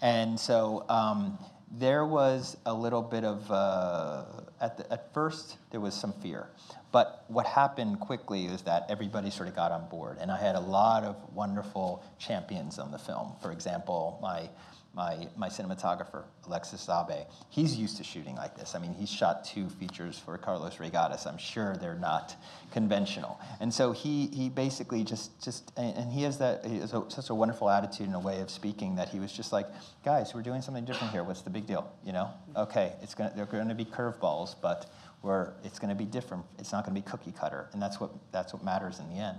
And 0.00 0.38
so 0.38 0.84
um, 0.88 1.38
there 1.70 2.06
was 2.06 2.56
a 2.64 2.72
little 2.72 3.02
bit 3.02 3.24
of, 3.24 3.50
uh, 3.50 4.24
at, 4.60 4.78
the, 4.78 4.92
at 4.92 5.12
first, 5.12 5.56
there 5.70 5.80
was 5.80 5.94
some 5.94 6.12
fear. 6.14 6.48
But 6.96 7.26
what 7.28 7.44
happened 7.44 8.00
quickly 8.00 8.46
is 8.46 8.62
that 8.62 8.86
everybody 8.88 9.28
sort 9.28 9.50
of 9.50 9.54
got 9.54 9.70
on 9.70 9.86
board. 9.90 10.16
And 10.18 10.32
I 10.32 10.38
had 10.38 10.54
a 10.56 10.60
lot 10.60 11.04
of 11.04 11.14
wonderful 11.34 12.02
champions 12.18 12.78
on 12.78 12.90
the 12.90 12.96
film. 12.96 13.34
For 13.42 13.52
example, 13.52 14.18
my, 14.22 14.48
my, 14.94 15.28
my 15.36 15.50
cinematographer, 15.50 16.24
Alexis 16.46 16.86
Zabe, 16.86 17.26
he's 17.50 17.76
used 17.76 17.98
to 17.98 18.02
shooting 18.02 18.34
like 18.34 18.56
this. 18.56 18.74
I 18.74 18.78
mean, 18.78 18.94
he's 18.94 19.10
shot 19.10 19.44
two 19.44 19.68
features 19.68 20.18
for 20.18 20.38
Carlos 20.38 20.76
Reygadas. 20.76 21.26
I'm 21.26 21.36
sure 21.36 21.76
they're 21.76 21.96
not 21.96 22.34
conventional. 22.72 23.38
And 23.60 23.74
so 23.74 23.92
he, 23.92 24.28
he 24.28 24.48
basically 24.48 25.04
just, 25.04 25.44
just 25.44 25.72
and 25.76 26.10
he 26.10 26.22
has 26.22 26.38
that, 26.38 26.64
he 26.64 26.78
has 26.78 26.94
a, 26.94 27.04
such 27.08 27.28
a 27.28 27.34
wonderful 27.34 27.68
attitude 27.68 28.06
and 28.06 28.16
a 28.16 28.20
way 28.20 28.40
of 28.40 28.48
speaking 28.48 28.96
that 28.96 29.10
he 29.10 29.20
was 29.20 29.32
just 29.32 29.52
like, 29.52 29.66
guys, 30.02 30.34
we're 30.34 30.40
doing 30.40 30.62
something 30.62 30.86
different 30.86 31.12
here. 31.12 31.24
What's 31.24 31.42
the 31.42 31.50
big 31.50 31.66
deal? 31.66 31.92
You 32.06 32.14
know? 32.14 32.30
Mm-hmm. 32.48 32.56
Okay, 32.60 32.94
it's 33.02 33.14
gonna, 33.14 33.34
they're 33.36 33.44
going 33.44 33.68
to 33.68 33.74
be 33.74 33.84
curveballs, 33.84 34.54
but 34.62 34.90
where 35.26 35.54
it's 35.64 35.78
going 35.78 35.90
to 35.90 35.96
be 35.96 36.04
different. 36.04 36.44
It's 36.58 36.72
not 36.72 36.86
going 36.86 36.94
to 36.94 37.00
be 37.02 37.10
cookie 37.10 37.32
cutter, 37.32 37.68
and 37.72 37.82
that's 37.82 38.00
what 38.00 38.10
that's 38.32 38.52
what 38.52 38.64
matters 38.64 39.00
in 39.00 39.08
the 39.10 39.16
end. 39.16 39.38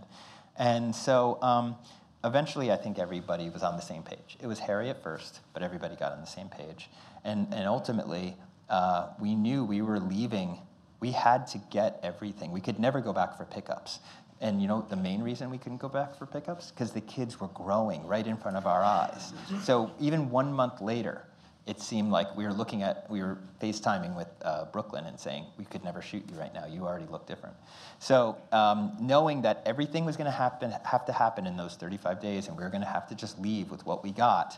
And 0.57 0.93
so 0.93 1.39
um, 1.41 1.75
eventually, 2.23 2.71
I 2.71 2.75
think 2.75 2.99
everybody 2.99 3.49
was 3.49 3.63
on 3.63 3.75
the 3.75 3.81
same 3.81 4.03
page. 4.03 4.37
It 4.41 4.47
was 4.47 4.59
hairy 4.59 4.89
at 4.89 5.01
first, 5.01 5.39
but 5.53 5.63
everybody 5.63 5.95
got 5.95 6.11
on 6.11 6.21
the 6.21 6.27
same 6.27 6.49
page. 6.49 6.89
And 7.23 7.47
and 7.53 7.67
ultimately, 7.67 8.35
uh, 8.69 9.09
we 9.19 9.33
knew 9.33 9.63
we 9.63 9.81
were 9.81 9.99
leaving. 9.99 10.59
We 10.99 11.11
had 11.11 11.47
to 11.47 11.59
get 11.71 11.99
everything. 12.03 12.51
We 12.51 12.61
could 12.61 12.79
never 12.79 13.01
go 13.01 13.13
back 13.13 13.37
for 13.37 13.45
pickups. 13.45 13.99
And 14.39 14.61
you 14.61 14.67
know 14.67 14.85
the 14.87 14.95
main 14.95 15.21
reason 15.23 15.49
we 15.49 15.57
couldn't 15.57 15.79
go 15.79 15.89
back 15.89 16.15
for 16.15 16.25
pickups? 16.25 16.71
Because 16.71 16.91
the 16.91 17.01
kids 17.01 17.39
were 17.39 17.47
growing 17.49 18.05
right 18.05 18.25
in 18.25 18.37
front 18.37 18.57
of 18.57 18.67
our 18.67 18.83
eyes. 18.83 19.33
So 19.63 19.91
even 19.99 20.29
one 20.29 20.53
month 20.53 20.79
later, 20.81 21.26
it 21.67 21.81
seemed 21.81 22.11
like 22.11 22.35
we 22.35 22.45
were 22.45 22.53
looking 22.53 22.81
at, 22.81 23.09
we 23.09 23.21
were 23.21 23.37
FaceTiming 23.61 24.15
with 24.15 24.27
uh, 24.41 24.65
Brooklyn 24.65 25.05
and 25.05 25.19
saying, 25.19 25.45
we 25.57 25.65
could 25.65 25.83
never 25.83 26.01
shoot 26.01 26.23
you 26.31 26.39
right 26.39 26.53
now. 26.53 26.65
You 26.65 26.83
already 26.83 27.07
look 27.07 27.27
different. 27.27 27.55
So 27.99 28.37
um, 28.51 28.95
knowing 29.01 29.41
that 29.41 29.61
everything 29.65 30.05
was 30.05 30.15
going 30.15 30.25
to 30.25 30.37
happen, 30.37 30.73
have 30.85 31.05
to 31.05 31.13
happen 31.13 31.45
in 31.45 31.57
those 31.57 31.75
35 31.75 32.21
days, 32.21 32.47
and 32.47 32.57
we 32.57 32.63
were 32.63 32.69
going 32.69 32.83
to 32.83 32.87
have 32.87 33.07
to 33.09 33.15
just 33.15 33.39
leave 33.39 33.69
with 33.69 33.85
what 33.85 34.03
we 34.03 34.11
got, 34.11 34.57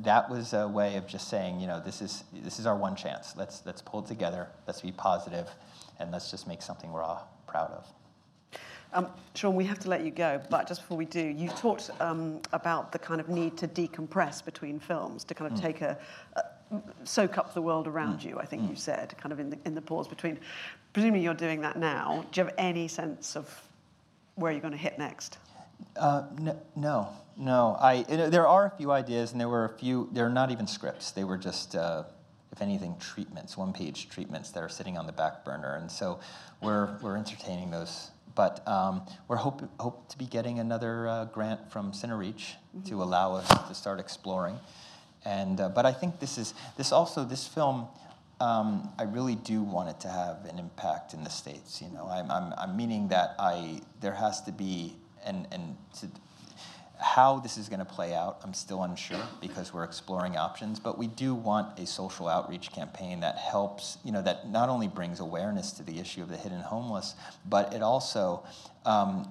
that 0.00 0.28
was 0.30 0.52
a 0.52 0.68
way 0.68 0.96
of 0.96 1.06
just 1.06 1.28
saying, 1.28 1.60
you 1.60 1.66
know, 1.66 1.80
this 1.80 2.00
is 2.00 2.24
this 2.32 2.58
is 2.58 2.66
our 2.66 2.76
one 2.76 2.96
chance. 2.96 3.34
Let's 3.36 3.62
let's 3.66 3.82
pull 3.82 4.00
it 4.00 4.06
together. 4.06 4.48
Let's 4.66 4.80
be 4.80 4.92
positive, 4.92 5.48
and 5.98 6.10
let's 6.10 6.30
just 6.30 6.48
make 6.48 6.62
something 6.62 6.90
we're 6.92 7.02
all 7.02 7.28
proud 7.46 7.70
of. 7.72 7.86
Um, 8.94 9.08
Sean, 9.34 9.54
we 9.54 9.64
have 9.64 9.78
to 9.80 9.88
let 9.88 10.04
you 10.04 10.10
go, 10.10 10.40
but 10.50 10.68
just 10.68 10.82
before 10.82 10.98
we 10.98 11.06
do, 11.06 11.20
you 11.20 11.48
talked 11.48 11.90
um, 12.00 12.40
about 12.52 12.92
the 12.92 12.98
kind 12.98 13.20
of 13.20 13.28
need 13.28 13.56
to 13.58 13.68
decompress 13.68 14.44
between 14.44 14.78
films, 14.78 15.24
to 15.24 15.34
kind 15.34 15.50
of 15.50 15.58
mm. 15.58 15.62
take 15.62 15.80
a, 15.80 15.98
a, 16.36 16.42
soak 17.04 17.38
up 17.38 17.54
the 17.54 17.62
world 17.62 17.86
around 17.86 18.20
mm. 18.20 18.24
you. 18.24 18.38
I 18.38 18.44
think 18.44 18.62
mm. 18.62 18.70
you 18.70 18.76
said, 18.76 19.14
kind 19.16 19.32
of 19.32 19.40
in 19.40 19.50
the 19.50 19.58
in 19.64 19.74
the 19.74 19.80
pause 19.80 20.08
between. 20.08 20.38
Presumably, 20.92 21.22
you're 21.22 21.32
doing 21.32 21.62
that 21.62 21.78
now. 21.78 22.26
Do 22.32 22.40
you 22.40 22.46
have 22.46 22.54
any 22.58 22.86
sense 22.86 23.34
of 23.34 23.48
where 24.34 24.52
you're 24.52 24.60
going 24.60 24.72
to 24.72 24.78
hit 24.78 24.98
next? 24.98 25.38
Uh, 25.96 26.24
no, 26.38 26.60
no, 26.76 27.08
no. 27.38 27.76
I 27.80 28.02
there 28.02 28.46
are 28.46 28.66
a 28.66 28.76
few 28.76 28.90
ideas, 28.90 29.32
and 29.32 29.40
there 29.40 29.48
were 29.48 29.64
a 29.64 29.78
few. 29.78 30.10
They're 30.12 30.28
not 30.28 30.50
even 30.50 30.66
scripts. 30.66 31.12
They 31.12 31.24
were 31.24 31.38
just. 31.38 31.74
Uh, 31.74 32.04
if 32.52 32.60
anything, 32.60 32.94
treatments, 33.00 33.56
one-page 33.56 34.10
treatments 34.10 34.50
that 34.50 34.62
are 34.62 34.68
sitting 34.68 34.98
on 34.98 35.06
the 35.06 35.12
back 35.12 35.42
burner, 35.42 35.76
and 35.76 35.90
so 35.90 36.20
we're 36.60 36.98
we're 37.00 37.16
entertaining 37.16 37.70
those 37.70 38.10
but 38.34 38.66
um, 38.66 39.02
we're 39.28 39.36
hope, 39.36 39.62
hope 39.78 40.08
to 40.08 40.18
be 40.18 40.26
getting 40.26 40.58
another 40.58 41.08
uh, 41.08 41.24
grant 41.26 41.70
from 41.70 41.92
CineReach 41.92 42.54
mm-hmm. 42.76 42.82
to 42.84 43.02
allow 43.02 43.34
us 43.34 43.48
to 43.68 43.74
start 43.74 44.00
exploring. 44.00 44.58
And, 45.24 45.60
uh, 45.60 45.68
but 45.68 45.86
I 45.86 45.92
think 45.92 46.18
this 46.18 46.38
is, 46.38 46.54
this 46.76 46.92
also, 46.92 47.24
this 47.24 47.46
film, 47.46 47.86
um, 48.40 48.90
I 48.98 49.04
really 49.04 49.36
do 49.36 49.62
want 49.62 49.88
it 49.88 50.00
to 50.00 50.08
have 50.08 50.44
an 50.46 50.58
impact 50.58 51.14
in 51.14 51.22
the 51.22 51.30
States. 51.30 51.80
You 51.80 51.90
know, 51.90 52.08
I'm, 52.08 52.30
I'm, 52.30 52.52
I'm 52.58 52.76
meaning 52.76 53.08
that 53.08 53.36
I, 53.38 53.80
there 54.00 54.14
has 54.14 54.42
to 54.42 54.52
be, 54.52 54.96
and, 55.24 55.46
and 55.52 55.76
to, 56.00 56.08
how 57.02 57.40
this 57.40 57.58
is 57.58 57.68
going 57.68 57.80
to 57.80 57.84
play 57.84 58.14
out, 58.14 58.40
I'm 58.42 58.54
still 58.54 58.82
unsure 58.84 59.22
because 59.40 59.74
we're 59.74 59.84
exploring 59.84 60.36
options. 60.36 60.78
But 60.80 60.98
we 60.98 61.08
do 61.08 61.34
want 61.34 61.78
a 61.78 61.86
social 61.86 62.28
outreach 62.28 62.72
campaign 62.72 63.20
that 63.20 63.36
helps, 63.36 63.98
you 64.04 64.12
know, 64.12 64.22
that 64.22 64.48
not 64.48 64.68
only 64.68 64.88
brings 64.88 65.20
awareness 65.20 65.72
to 65.72 65.82
the 65.82 65.98
issue 65.98 66.22
of 66.22 66.28
the 66.28 66.36
hidden 66.36 66.60
homeless, 66.60 67.14
but 67.46 67.74
it 67.74 67.82
also 67.82 68.44
um, 68.86 69.28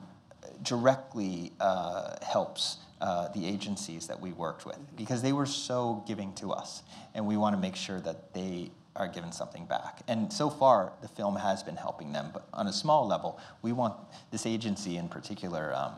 directly 0.64 1.52
uh, 1.60 2.16
helps 2.24 2.78
uh, 3.00 3.30
the 3.30 3.48
agencies 3.48 4.08
that 4.08 4.20
we 4.20 4.32
worked 4.34 4.66
with 4.66 4.78
because 4.96 5.22
they 5.22 5.34
were 5.34 5.46
so 5.46 6.04
giving 6.08 6.34
to 6.34 6.52
us, 6.52 6.84
and 7.16 7.26
we 7.26 7.36
want 7.38 7.56
to 7.56 7.60
make 7.60 7.76
sure 7.76 8.00
that 8.00 8.34
they 8.34 8.70
are 8.96 9.08
given 9.08 9.32
something 9.32 9.66
back. 9.66 10.02
And 10.08 10.32
so 10.32 10.50
far, 10.50 10.94
the 11.02 11.08
film 11.08 11.36
has 11.38 11.64
been 11.64 11.78
helping 11.78 12.12
them, 12.12 12.30
but 12.34 12.46
on 12.54 12.68
a 12.68 12.74
small 12.74 13.08
level, 13.08 13.40
we 13.62 13.72
want 13.72 13.96
this 14.32 14.46
agency 14.46 14.98
in 14.98 15.08
particular. 15.08 15.74
Um, 15.74 15.94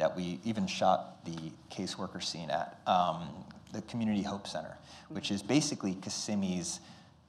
that 0.00 0.16
we 0.16 0.40
even 0.44 0.66
shot 0.66 1.24
the 1.24 1.52
caseworker 1.70 2.22
scene 2.22 2.50
at, 2.50 2.80
um, 2.86 3.28
the 3.72 3.82
Community 3.82 4.22
Hope 4.22 4.46
Center, 4.48 4.76
which 5.08 5.30
is 5.30 5.42
basically 5.42 5.94
Kissimmee's 5.94 6.80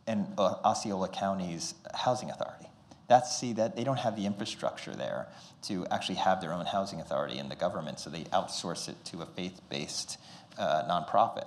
and 0.07 0.25
uh, 0.37 0.55
Osceola 0.65 1.07
County's 1.07 1.75
housing 1.93 2.31
authority. 2.31 2.65
That's 3.07 3.37
see 3.37 3.53
that 3.53 3.75
they 3.75 3.83
don't 3.83 3.99
have 3.99 4.15
the 4.15 4.25
infrastructure 4.25 4.95
there 4.95 5.27
to 5.63 5.85
actually 5.91 6.15
have 6.15 6.41
their 6.41 6.53
own 6.53 6.65
housing 6.65 6.99
authority 7.01 7.37
in 7.37 7.49
the 7.49 7.55
government, 7.55 7.99
so 7.99 8.09
they 8.09 8.23
outsource 8.23 8.89
it 8.89 8.95
to 9.05 9.21
a 9.21 9.25
faith-based 9.25 10.17
uh, 10.57 10.83
nonprofit, 10.89 11.45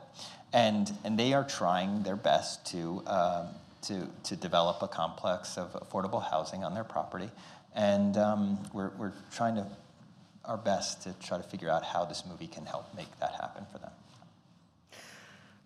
and 0.52 0.92
and 1.04 1.18
they 1.18 1.32
are 1.32 1.44
trying 1.44 2.02
their 2.04 2.16
best 2.16 2.64
to. 2.66 3.02
Um, 3.06 3.46
to, 3.82 4.08
to 4.22 4.34
develop 4.34 4.80
a 4.80 4.88
complex 4.88 5.58
of 5.58 5.74
affordable 5.74 6.22
housing 6.30 6.64
on 6.64 6.72
their 6.72 6.84
property. 6.84 7.30
And 7.74 8.16
um, 8.16 8.58
we're, 8.72 8.88
we're 8.96 9.12
trying 9.30 9.56
to 9.56 9.66
our 10.46 10.56
best 10.56 11.02
to 11.02 11.12
try 11.14 11.38
to 11.38 11.42
figure 11.44 11.70
out 11.70 11.84
how 11.84 12.04
this 12.04 12.24
movie 12.26 12.46
can 12.46 12.66
help 12.66 12.94
make 12.94 13.08
that 13.20 13.32
happen 13.32 13.64
for 13.72 13.78
them. 13.78 13.90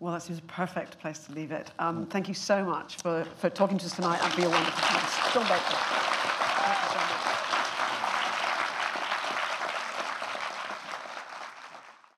Well, 0.01 0.13
that 0.13 0.23
seems 0.23 0.39
a 0.39 0.43
perfect 0.43 1.01
place 1.01 1.19
to 1.27 1.33
leave 1.33 1.51
it. 1.51 1.73
Um, 1.81 2.07
thank 2.07 2.29
you 2.29 2.35
so 2.35 2.65
much 2.65 2.97
for, 2.97 3.25
for 3.39 3.51
talking 3.51 3.79
to 3.79 3.87
us 3.87 3.97
tonight 3.97 4.21
and 4.23 4.33
for 4.33 4.41
your 4.41 4.51
wonderful 4.51 4.81
comments. 4.81 5.33
Sean 5.33 5.43
Baker. 5.43 7.05